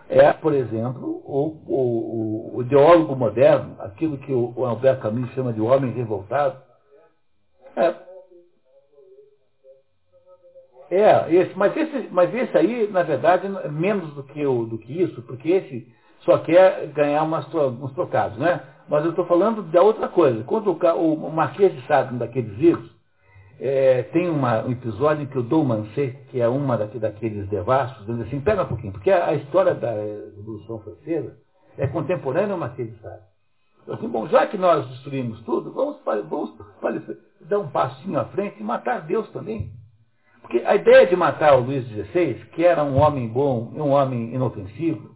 É, 0.09 0.33
por 0.33 0.55
exemplo, 0.55 1.21
o, 1.23 1.61
o, 1.67 2.57
o 2.57 2.61
ideólogo 2.63 3.15
moderno, 3.15 3.75
aquilo 3.77 4.17
que 4.17 4.33
o, 4.33 4.51
o 4.55 4.65
Albert 4.65 4.99
Camus 5.01 5.29
chama 5.33 5.53
de 5.53 5.61
homem 5.61 5.91
revoltado. 5.91 6.57
É, 7.75 7.93
é 10.89 11.31
esse, 11.31 11.55
mas, 11.55 11.77
esse, 11.77 12.07
mas 12.09 12.33
esse 12.33 12.57
aí, 12.57 12.89
na 12.91 13.03
verdade, 13.03 13.45
é 13.45 13.69
menos 13.69 14.11
do 14.15 14.23
que, 14.23 14.43
o, 14.43 14.65
do 14.65 14.79
que 14.79 14.99
isso, 14.99 15.21
porque 15.21 15.51
esse 15.51 15.87
só 16.21 16.39
quer 16.39 16.87
ganhar 16.87 17.21
umas, 17.21 17.45
uns 17.53 17.93
trocados, 17.93 18.39
né? 18.39 18.63
Mas 18.89 19.03
eu 19.03 19.11
estou 19.11 19.27
falando 19.27 19.61
da 19.61 19.83
outra 19.83 20.07
coisa. 20.07 20.43
Quando 20.43 20.71
o, 20.71 21.13
o 21.13 21.31
Marquês 21.31 21.71
de 21.71 21.85
Sade, 21.85 22.17
daqueles 22.17 22.57
livros, 22.57 22.89
é, 23.59 24.03
tem 24.03 24.29
uma, 24.29 24.63
um 24.65 24.71
episódio 24.71 25.27
que 25.27 25.37
o 25.37 25.43
Dom 25.43 25.65
Mancet, 25.65 26.17
que 26.29 26.39
é 26.39 26.47
uma 26.47 26.77
daqui, 26.77 26.97
daqueles 26.97 27.47
devassos, 27.49 28.05
diz 28.05 28.21
assim, 28.21 28.39
pega 28.39 28.63
um 28.63 28.67
pouquinho, 28.67 28.93
porque 28.93 29.11
a, 29.11 29.27
a 29.27 29.35
história 29.35 29.75
da 29.75 29.91
Revolução 29.91 30.79
Francesa 30.79 31.37
é 31.77 31.87
contemporânea 31.87 32.53
ao 32.53 32.59
Marquês 32.59 32.91
de 32.91 33.01
Sade. 33.01 33.23
Eu 33.85 33.95
assim, 33.95 34.07
bom, 34.07 34.27
já 34.27 34.47
que 34.47 34.57
nós 34.57 34.87
destruímos 34.87 35.41
tudo, 35.41 35.71
vamos, 35.71 35.97
vamos 36.29 36.53
dar 37.41 37.59
um 37.59 37.69
passinho 37.69 38.19
à 38.19 38.25
frente 38.25 38.59
e 38.59 38.63
matar 38.63 39.01
Deus 39.01 39.29
também. 39.31 39.71
Porque 40.41 40.59
a 40.65 40.75
ideia 40.75 41.05
de 41.07 41.15
matar 41.15 41.55
o 41.55 41.61
Luís 41.61 41.85
XVI, 41.87 42.35
que 42.53 42.63
era 42.63 42.83
um 42.83 42.97
homem 42.97 43.27
bom, 43.27 43.71
um 43.75 43.89
homem 43.89 44.33
inofensivo, 44.33 45.15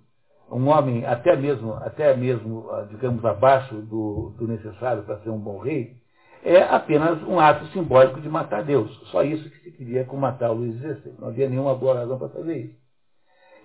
um 0.52 0.68
homem 0.68 1.06
até 1.06 1.36
mesmo, 1.36 1.74
até 1.76 2.16
mesmo 2.16 2.70
ah, 2.72 2.88
digamos, 2.90 3.24
abaixo 3.24 3.76
do, 3.76 4.36
do 4.38 4.48
necessário 4.48 5.04
para 5.04 5.20
ser 5.20 5.30
um 5.30 5.40
bom 5.40 5.60
rei, 5.60 6.03
é 6.44 6.62
apenas 6.64 7.22
um 7.24 7.40
ato 7.40 7.66
simbólico 7.68 8.20
de 8.20 8.30
matar 8.30 8.64
Deus. 8.64 8.92
Só 9.10 9.24
isso 9.24 9.50
que 9.50 9.58
se 9.60 9.72
queria 9.72 10.04
com 10.04 10.18
matar 10.18 10.52
o 10.52 10.56
Luís 10.56 10.76
XVI. 10.78 11.14
Não 11.20 11.30
havia 11.30 11.50
nenhuma 11.50 11.76
boa 11.76 11.96
razão 11.96 12.18
para 12.18 12.30
fazer 12.30 12.58
isso. 12.58 12.76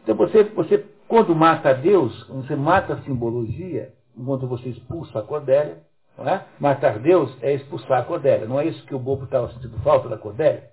Então 0.03 0.15
você, 0.15 0.45
você 0.45 0.85
quando 1.07 1.35
mata 1.35 1.75
Deus, 1.75 2.27
você 2.29 2.55
mata 2.55 2.95
a 2.95 3.03
simbologia, 3.03 3.93
enquanto 4.17 4.47
você 4.47 4.69
expulsa 4.69 5.19
a 5.19 5.23
Cordélia, 5.23 5.79
é? 6.27 6.41
Matar 6.59 6.99
Deus 6.99 7.37
é 7.41 7.55
expulsar 7.55 8.01
a 8.01 8.05
Cordélia. 8.05 8.49
Não 8.49 8.59
é 8.59 8.67
isso 8.67 8.85
que 8.87 8.95
o 8.95 8.99
Bobo 8.99 9.25
estava 9.25 9.53
sentindo 9.53 9.79
falta 9.83 10.09
da 10.09 10.19
Cordélia? 10.19 10.65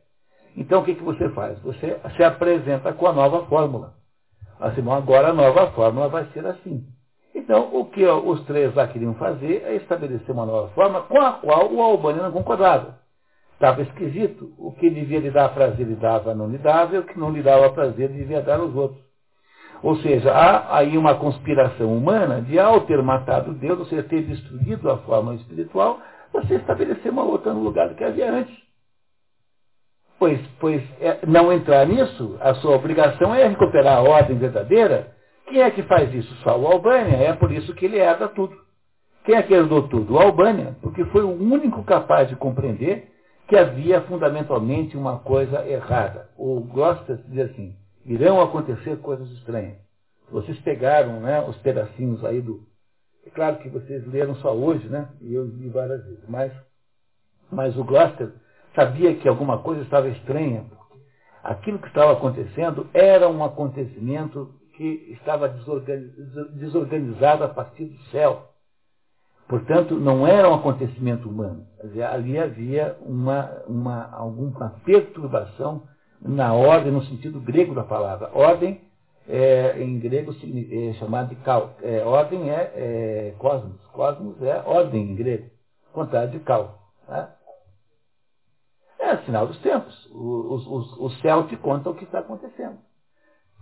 Então 0.57 0.81
o 0.81 0.85
que, 0.85 0.95
que 0.95 1.03
você 1.03 1.29
faz? 1.29 1.59
Você 1.59 1.99
se 2.15 2.23
apresenta 2.23 2.91
com 2.93 3.05
a 3.05 3.13
nova 3.13 3.45
fórmula. 3.45 3.93
Assim, 4.59 4.81
agora 4.89 5.29
a 5.29 5.33
nova 5.33 5.71
fórmula 5.71 6.07
vai 6.07 6.25
ser 6.31 6.45
assim. 6.47 6.87
Então, 7.35 7.69
o 7.73 7.85
que 7.85 8.05
os 8.05 8.45
três 8.45 8.73
lá 8.73 8.87
queriam 8.87 9.13
fazer 9.15 9.61
é 9.65 9.75
estabelecer 9.75 10.33
uma 10.33 10.45
nova 10.45 10.69
forma 10.69 11.01
com 11.01 11.19
a 11.19 11.33
qual 11.33 11.69
o 11.69 11.81
Albani 11.81 12.21
não 12.21 12.31
concordava. 12.31 12.97
Estava 13.53 13.81
esquisito. 13.81 14.53
O 14.57 14.71
que 14.71 14.89
devia 14.89 15.19
lhe 15.19 15.29
dar 15.29 15.53
prazer 15.53 15.85
lhe 15.85 15.95
dava, 15.95 16.33
não 16.33 16.49
lhe 16.49 16.57
dava, 16.57 16.95
e 16.95 16.99
o 16.99 17.03
que 17.03 17.19
não 17.19 17.31
lhe 17.31 17.43
dava 17.43 17.69
prazer 17.71 18.07
devia 18.07 18.41
dar 18.41 18.61
aos 18.61 18.73
outros. 18.73 19.03
Ou 19.83 19.97
seja, 19.97 20.31
há 20.31 20.77
aí 20.77 20.97
uma 20.97 21.15
conspiração 21.15 21.95
humana 21.95 22.41
de, 22.41 22.57
ao 22.57 22.81
ter 22.81 23.01
matado 23.03 23.53
Deus, 23.53 23.79
ou 23.79 23.85
seja, 23.85 24.03
ter 24.03 24.23
destruído 24.23 24.89
a 24.89 24.97
forma 24.99 25.35
espiritual, 25.35 25.99
você 26.31 26.55
estabelecer 26.55 27.11
uma 27.11 27.23
outra 27.23 27.53
no 27.53 27.61
lugar 27.61 27.89
do 27.89 27.95
que 27.95 28.03
havia 28.03 28.31
antes. 28.31 28.55
Pois, 30.17 30.39
pois 30.59 30.81
é, 31.01 31.19
não 31.27 31.51
entrar 31.51 31.85
nisso, 31.85 32.37
a 32.39 32.53
sua 32.55 32.75
obrigação 32.75 33.35
é 33.35 33.45
recuperar 33.45 33.97
a 33.97 34.01
ordem 34.01 34.37
verdadeira. 34.37 35.14
Quem 35.47 35.61
é 35.61 35.71
que 35.71 35.83
faz 35.83 36.13
isso? 36.13 36.33
Só 36.37 36.59
o 36.59 36.67
Albânia. 36.67 37.17
É 37.17 37.33
por 37.33 37.51
isso 37.51 37.73
que 37.73 37.85
ele 37.85 37.97
herda 37.97 38.27
tudo. 38.27 38.57
Quem 39.23 39.35
é 39.35 39.43
que 39.43 39.53
herdou 39.53 39.87
tudo? 39.87 40.13
O 40.13 40.19
Albânia, 40.19 40.75
porque 40.81 41.03
foi 41.05 41.23
o 41.23 41.31
único 41.31 41.83
capaz 41.83 42.29
de 42.29 42.35
compreender 42.35 43.11
que 43.47 43.55
havia 43.55 44.01
fundamentalmente 44.01 44.97
uma 44.97 45.19
coisa 45.19 45.67
errada. 45.67 46.29
O 46.37 46.61
Gloucester 46.61 47.17
diz 47.27 47.51
assim, 47.51 47.75
irão 48.05 48.41
acontecer 48.41 48.97
coisas 48.97 49.29
estranhas. 49.31 49.77
Vocês 50.31 50.59
pegaram 50.59 51.19
né, 51.19 51.43
os 51.47 51.55
pedacinhos 51.57 52.23
aí 52.25 52.41
do... 52.41 52.63
É 53.25 53.29
claro 53.29 53.57
que 53.57 53.69
vocês 53.69 54.05
leram 54.07 54.35
só 54.35 54.55
hoje, 54.55 54.87
né? 54.87 55.09
E 55.21 55.33
eu 55.33 55.45
li 55.45 55.69
várias 55.69 56.03
vezes. 56.03 56.23
Mas, 56.27 56.51
mas 57.51 57.77
o 57.77 57.83
Gloucester 57.83 58.31
sabia 58.75 59.15
que 59.15 59.27
alguma 59.27 59.59
coisa 59.59 59.81
estava 59.81 60.07
estranha. 60.09 60.65
Aquilo 61.43 61.79
que 61.79 61.87
estava 61.87 62.13
acontecendo 62.13 62.87
era 62.93 63.27
um 63.29 63.43
acontecimento 63.43 64.53
que 64.75 65.11
estava 65.11 65.47
desorganizado 65.47 67.43
a 67.43 67.47
partir 67.47 67.85
do 67.85 67.97
céu. 68.05 68.49
Portanto, 69.47 69.95
não 69.95 70.25
era 70.25 70.49
um 70.49 70.55
acontecimento 70.55 71.29
humano. 71.29 71.67
Ali 72.09 72.37
havia 72.37 72.97
uma, 73.01 73.63
uma, 73.67 74.09
alguma 74.11 74.81
perturbação 74.83 75.83
na 76.19 76.53
ordem, 76.53 76.91
no 76.91 77.03
sentido 77.03 77.39
grego 77.39 77.75
da 77.75 77.83
palavra. 77.83 78.31
Ordem, 78.33 78.81
é, 79.27 79.81
em 79.81 79.99
grego, 79.99 80.33
é 80.33 80.93
chamada 80.93 81.29
de 81.29 81.35
cal. 81.41 81.75
É, 81.81 82.03
ordem 82.03 82.49
é, 82.49 82.71
é, 82.75 83.35
cosmos. 83.37 83.79
Cosmos 83.93 84.41
é 84.41 84.63
ordem 84.65 85.11
em 85.11 85.15
grego. 85.15 85.49
Contrário 85.93 86.31
de 86.31 86.39
cal. 86.39 86.79
Tá? 87.05 87.35
É 88.99 89.17
sinal 89.17 89.45
dos 89.45 89.59
tempos. 89.59 90.09
O, 90.11 90.55
o, 90.55 91.05
o 91.05 91.09
céu 91.21 91.47
te 91.47 91.55
conta 91.55 91.89
o 91.89 91.95
que 91.95 92.05
está 92.05 92.19
acontecendo. 92.19 92.77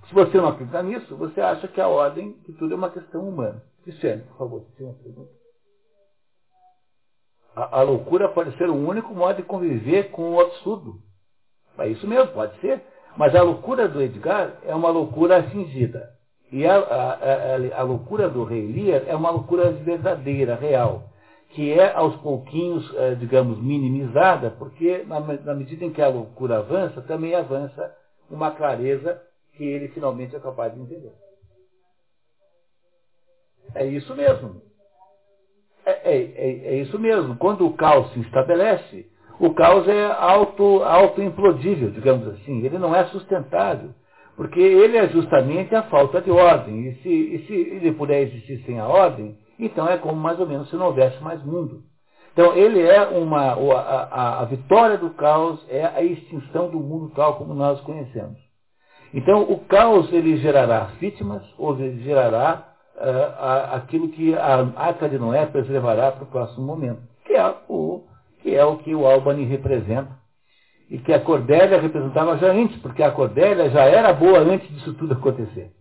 Se 0.07 0.13
você 0.13 0.37
não 0.37 0.49
acredita 0.49 0.83
nisso, 0.83 1.15
você 1.15 1.41
acha 1.41 1.67
que 1.67 1.79
a 1.79 1.87
ordem, 1.87 2.33
que 2.45 2.53
tudo 2.53 2.73
é 2.73 2.77
uma 2.77 2.89
questão 2.89 3.27
humana. 3.27 3.63
Cristiane, 3.83 4.23
por 4.23 4.37
favor, 4.37 4.65
tem 4.77 4.85
uma 4.85 4.95
pergunta. 4.95 5.31
A, 7.55 7.79
a, 7.79 7.81
loucura 7.83 8.29
pode 8.29 8.55
ser 8.57 8.69
o 8.69 8.75
único 8.75 9.13
modo 9.13 9.37
de 9.37 9.43
conviver 9.43 10.11
com 10.11 10.33
o 10.33 10.39
absurdo. 10.39 10.95
É 11.77 11.87
isso 11.87 12.07
mesmo, 12.07 12.33
pode 12.33 12.59
ser. 12.59 12.81
Mas 13.15 13.35
a 13.35 13.43
loucura 13.43 13.87
do 13.87 14.01
Edgar 14.01 14.57
é 14.63 14.73
uma 14.73 14.89
loucura 14.89 15.43
fingida. 15.43 16.11
E 16.51 16.65
a, 16.65 16.77
a, 16.77 17.79
a 17.79 17.83
loucura 17.83 18.29
do 18.29 18.43
rei 18.43 18.71
Lear 18.71 19.03
é 19.07 19.15
uma 19.15 19.29
loucura 19.29 19.71
verdadeira, 19.71 20.55
real 20.55 21.13
que 21.53 21.71
é 21.71 21.93
aos 21.93 22.15
pouquinhos, 22.17 22.91
eh, 22.95 23.15
digamos, 23.15 23.61
minimizada, 23.61 24.49
porque 24.51 25.03
na, 25.07 25.19
na 25.19 25.53
medida 25.53 25.85
em 25.85 25.91
que 25.91 26.01
a 26.01 26.07
loucura 26.07 26.57
avança, 26.57 27.01
também 27.01 27.35
avança 27.35 27.95
uma 28.29 28.51
clareza 28.51 29.21
que 29.55 29.63
ele 29.63 29.87
finalmente 29.89 30.35
é 30.35 30.39
capaz 30.39 30.73
de 30.73 30.79
entender. 30.79 31.13
É 33.75 33.85
isso 33.85 34.15
mesmo. 34.15 34.61
É, 35.85 35.91
é, 35.91 36.17
é, 36.17 36.67
é, 36.73 36.75
isso 36.77 36.97
mesmo. 36.99 37.35
Quando 37.37 37.65
o 37.65 37.73
caos 37.73 38.11
se 38.13 38.19
estabelece, 38.21 39.07
o 39.39 39.53
caos 39.53 39.87
é 39.87 40.05
auto, 40.05 40.83
auto-implodível, 40.83 41.91
digamos 41.91 42.27
assim. 42.29 42.63
Ele 42.63 42.77
não 42.77 42.95
é 42.95 43.05
sustentável. 43.05 43.89
Porque 44.35 44.59
ele 44.59 44.97
é 44.97 45.07
justamente 45.09 45.75
a 45.75 45.83
falta 45.83 46.21
de 46.21 46.31
ordem. 46.31 46.87
E 46.87 46.95
se, 47.01 47.09
e 47.09 47.45
se 47.45 47.53
ele 47.53 47.91
puder 47.93 48.21
existir 48.21 48.63
sem 48.65 48.79
a 48.79 48.87
ordem, 48.87 49.37
então 49.59 49.87
é 49.87 49.97
como 49.97 50.19
mais 50.19 50.39
ou 50.39 50.47
menos 50.47 50.69
se 50.69 50.75
não 50.75 50.87
houvesse 50.87 51.21
mais 51.21 51.43
mundo. 51.43 51.83
Então 52.31 52.55
ele 52.55 52.81
é 52.81 53.01
uma. 53.09 53.53
A, 53.53 54.03
a, 54.03 54.41
a 54.41 54.45
vitória 54.45 54.97
do 54.97 55.11
caos 55.11 55.63
é 55.69 55.85
a 55.85 56.01
extinção 56.01 56.69
do 56.69 56.79
mundo 56.79 57.11
tal 57.15 57.35
como 57.37 57.53
nós 57.53 57.79
conhecemos. 57.81 58.42
Então, 59.13 59.43
o 59.43 59.59
caos 59.59 60.11
ele 60.11 60.37
gerará 60.37 60.85
vítimas, 60.99 61.43
ou 61.57 61.79
ele 61.79 62.01
gerará 62.03 62.73
uh, 62.95 63.75
aquilo 63.75 64.09
que 64.09 64.33
a 64.33 64.67
Arca 64.75 65.07
de 65.07 65.19
Noé 65.19 65.45
preservará 65.45 66.11
para 66.11 66.23
o 66.23 66.27
próximo 66.27 66.65
momento, 66.65 67.01
que 67.25 67.33
é 67.33 67.55
o 67.69 68.03
que, 68.41 68.55
é 68.55 68.65
o, 68.65 68.77
que 68.77 68.95
o 68.95 69.05
Albany 69.05 69.45
representa, 69.45 70.09
e 70.89 70.97
que 70.97 71.13
a 71.13 71.19
Cordélia 71.19 71.79
representava 71.79 72.37
já 72.37 72.51
antes, 72.51 72.75
porque 72.81 73.03
a 73.03 73.11
Cordélia 73.11 73.69
já 73.69 73.83
era 73.83 74.11
boa 74.11 74.39
antes 74.39 74.67
disso 74.69 74.93
tudo 74.95 75.13
acontecer. 75.13 75.71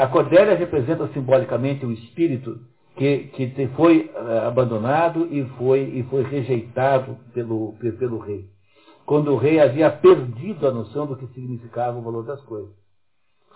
A 0.00 0.06
Cordélia 0.06 0.54
representa 0.54 1.08
simbolicamente 1.08 1.84
o 1.84 1.92
espírito 1.92 2.58
que, 2.96 3.24
que 3.34 3.68
foi 3.76 4.10
uh, 4.14 4.46
abandonado 4.46 5.26
e 5.30 5.44
foi, 5.58 5.80
e 5.80 6.04
foi 6.04 6.22
rejeitado 6.22 7.18
pelo, 7.34 7.74
pelo 7.98 8.18
rei 8.18 8.53
quando 9.06 9.32
o 9.32 9.36
rei 9.36 9.60
havia 9.60 9.90
perdido 9.90 10.66
a 10.66 10.70
noção 10.70 11.06
do 11.06 11.16
que 11.16 11.26
significava 11.28 11.98
o 11.98 12.02
valor 12.02 12.24
das 12.24 12.40
coisas. 12.42 12.72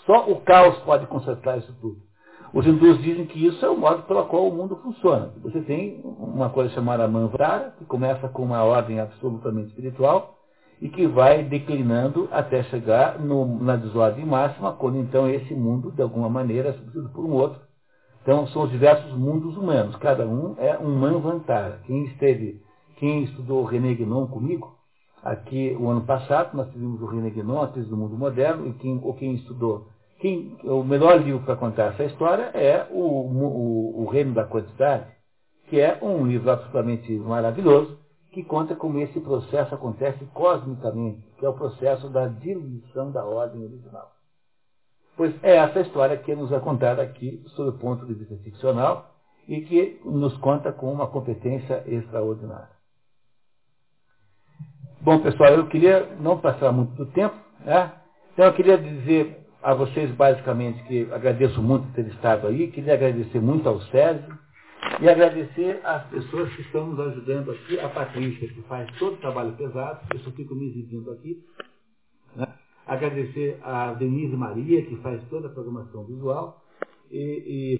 Só 0.04 0.30
o 0.30 0.40
caos 0.42 0.78
pode 0.80 1.06
consertar 1.06 1.58
isso 1.58 1.74
tudo. 1.80 2.08
Os 2.52 2.66
hindus 2.66 3.02
dizem 3.02 3.26
que 3.26 3.46
isso 3.46 3.64
é 3.64 3.68
o 3.68 3.76
modo 3.76 4.02
pelo 4.04 4.24
qual 4.26 4.48
o 4.48 4.54
mundo 4.54 4.76
funciona. 4.76 5.32
Você 5.42 5.60
tem 5.60 6.00
uma 6.04 6.48
coisa 6.48 6.72
chamada 6.74 7.06
Manvara, 7.06 7.74
que 7.78 7.84
começa 7.84 8.28
com 8.28 8.42
uma 8.42 8.62
ordem 8.62 9.00
absolutamente 9.00 9.68
espiritual, 9.68 10.38
e 10.80 10.88
que 10.88 11.06
vai 11.06 11.42
declinando 11.42 12.28
até 12.30 12.62
chegar 12.64 13.18
no, 13.18 13.62
na 13.62 13.76
desordem 13.76 14.24
máxima, 14.24 14.72
quando 14.72 14.98
então 14.98 15.28
esse 15.28 15.54
mundo, 15.54 15.90
de 15.92 16.00
alguma 16.00 16.28
maneira, 16.28 16.70
é 16.70 16.72
substituído 16.72 17.10
por 17.10 17.24
um 17.24 17.32
outro. 17.32 17.60
Então 18.22 18.46
são 18.48 18.62
os 18.62 18.70
diversos 18.70 19.12
mundos 19.12 19.56
humanos, 19.56 19.96
cada 19.96 20.26
um 20.26 20.54
é 20.58 20.78
um 20.78 20.94
manvantara. 20.94 21.80
Quem 21.86 22.04
esteve, 22.04 22.62
quem 22.96 23.24
estudou 23.24 23.64
René 23.64 23.94
comigo, 23.96 24.77
aqui 25.22 25.76
o 25.78 25.88
ano 25.88 26.02
passado, 26.02 26.56
nós 26.56 26.70
tivemos 26.70 27.00
o 27.00 27.06
René 27.06 27.30
Guénon, 27.30 27.62
a 27.62 27.66
do 27.66 27.96
mundo 27.96 28.16
moderno, 28.16 28.66
e 28.66 28.72
quem, 28.74 29.00
ou 29.02 29.14
quem 29.14 29.34
estudou, 29.34 29.88
quem, 30.18 30.58
o 30.64 30.82
melhor 30.82 31.20
livro 31.20 31.44
para 31.44 31.54
contar 31.54 31.92
essa 31.92 32.04
história 32.04 32.50
é 32.54 32.88
o, 32.90 33.02
o, 33.02 34.02
o 34.02 34.06
Reino 34.06 34.34
da 34.34 34.44
Quantidade, 34.44 35.06
que 35.68 35.80
é 35.80 35.98
um 36.02 36.26
livro 36.26 36.50
absolutamente 36.50 37.12
maravilhoso, 37.12 37.98
que 38.32 38.42
conta 38.42 38.74
como 38.74 38.98
esse 38.98 39.20
processo 39.20 39.74
acontece 39.74 40.24
cosmicamente, 40.26 41.24
que 41.38 41.46
é 41.46 41.48
o 41.48 41.54
processo 41.54 42.08
da 42.08 42.26
diluição 42.26 43.12
da 43.12 43.24
ordem 43.24 43.62
original. 43.64 44.10
Pois 45.16 45.34
é 45.42 45.56
essa 45.56 45.80
história 45.80 46.16
que 46.16 46.34
nos 46.34 46.52
é 46.52 46.58
contada 46.60 47.02
aqui, 47.02 47.42
sob 47.48 47.70
o 47.70 47.78
ponto 47.78 48.06
de 48.06 48.14
vista 48.14 48.36
ficcional, 48.38 49.14
e 49.46 49.62
que 49.62 50.00
nos 50.04 50.36
conta 50.38 50.72
com 50.72 50.92
uma 50.92 51.06
competência 51.06 51.82
extraordinária. 51.86 52.77
Bom, 55.00 55.20
pessoal, 55.20 55.54
eu 55.54 55.66
queria 55.68 56.16
não 56.20 56.38
passar 56.38 56.72
muito 56.72 56.92
do 56.94 57.06
tempo, 57.06 57.36
né? 57.64 57.92
então 58.32 58.46
eu 58.46 58.52
queria 58.52 58.76
dizer 58.76 59.38
a 59.62 59.72
vocês 59.72 60.10
basicamente 60.10 60.82
que 60.84 61.08
agradeço 61.12 61.62
muito 61.62 61.92
ter 61.92 62.06
estado 62.08 62.48
aí, 62.48 62.68
queria 62.68 62.94
agradecer 62.94 63.40
muito 63.40 63.68
ao 63.68 63.80
Sérgio, 63.82 64.36
e 65.00 65.08
agradecer 65.08 65.80
às 65.84 66.04
pessoas 66.08 66.52
que 66.54 66.62
estão 66.62 66.88
nos 66.88 67.00
ajudando 67.00 67.52
aqui, 67.52 67.78
a 67.78 67.88
Patrícia, 67.88 68.48
que 68.48 68.62
faz 68.62 68.88
todo 68.98 69.14
o 69.14 69.18
trabalho 69.18 69.52
pesado, 69.52 70.00
eu 70.12 70.18
só 70.20 70.30
fico 70.32 70.54
me 70.54 70.68
exibindo 70.68 71.12
aqui. 71.12 71.44
Né? 72.34 72.48
Agradecer 72.86 73.60
a 73.62 73.92
Denise 73.92 74.34
Maria, 74.34 74.84
que 74.84 74.96
faz 74.96 75.22
toda 75.28 75.46
a 75.46 75.50
programação 75.50 76.04
visual. 76.04 76.64
E, 77.10 77.72
e 77.72 77.76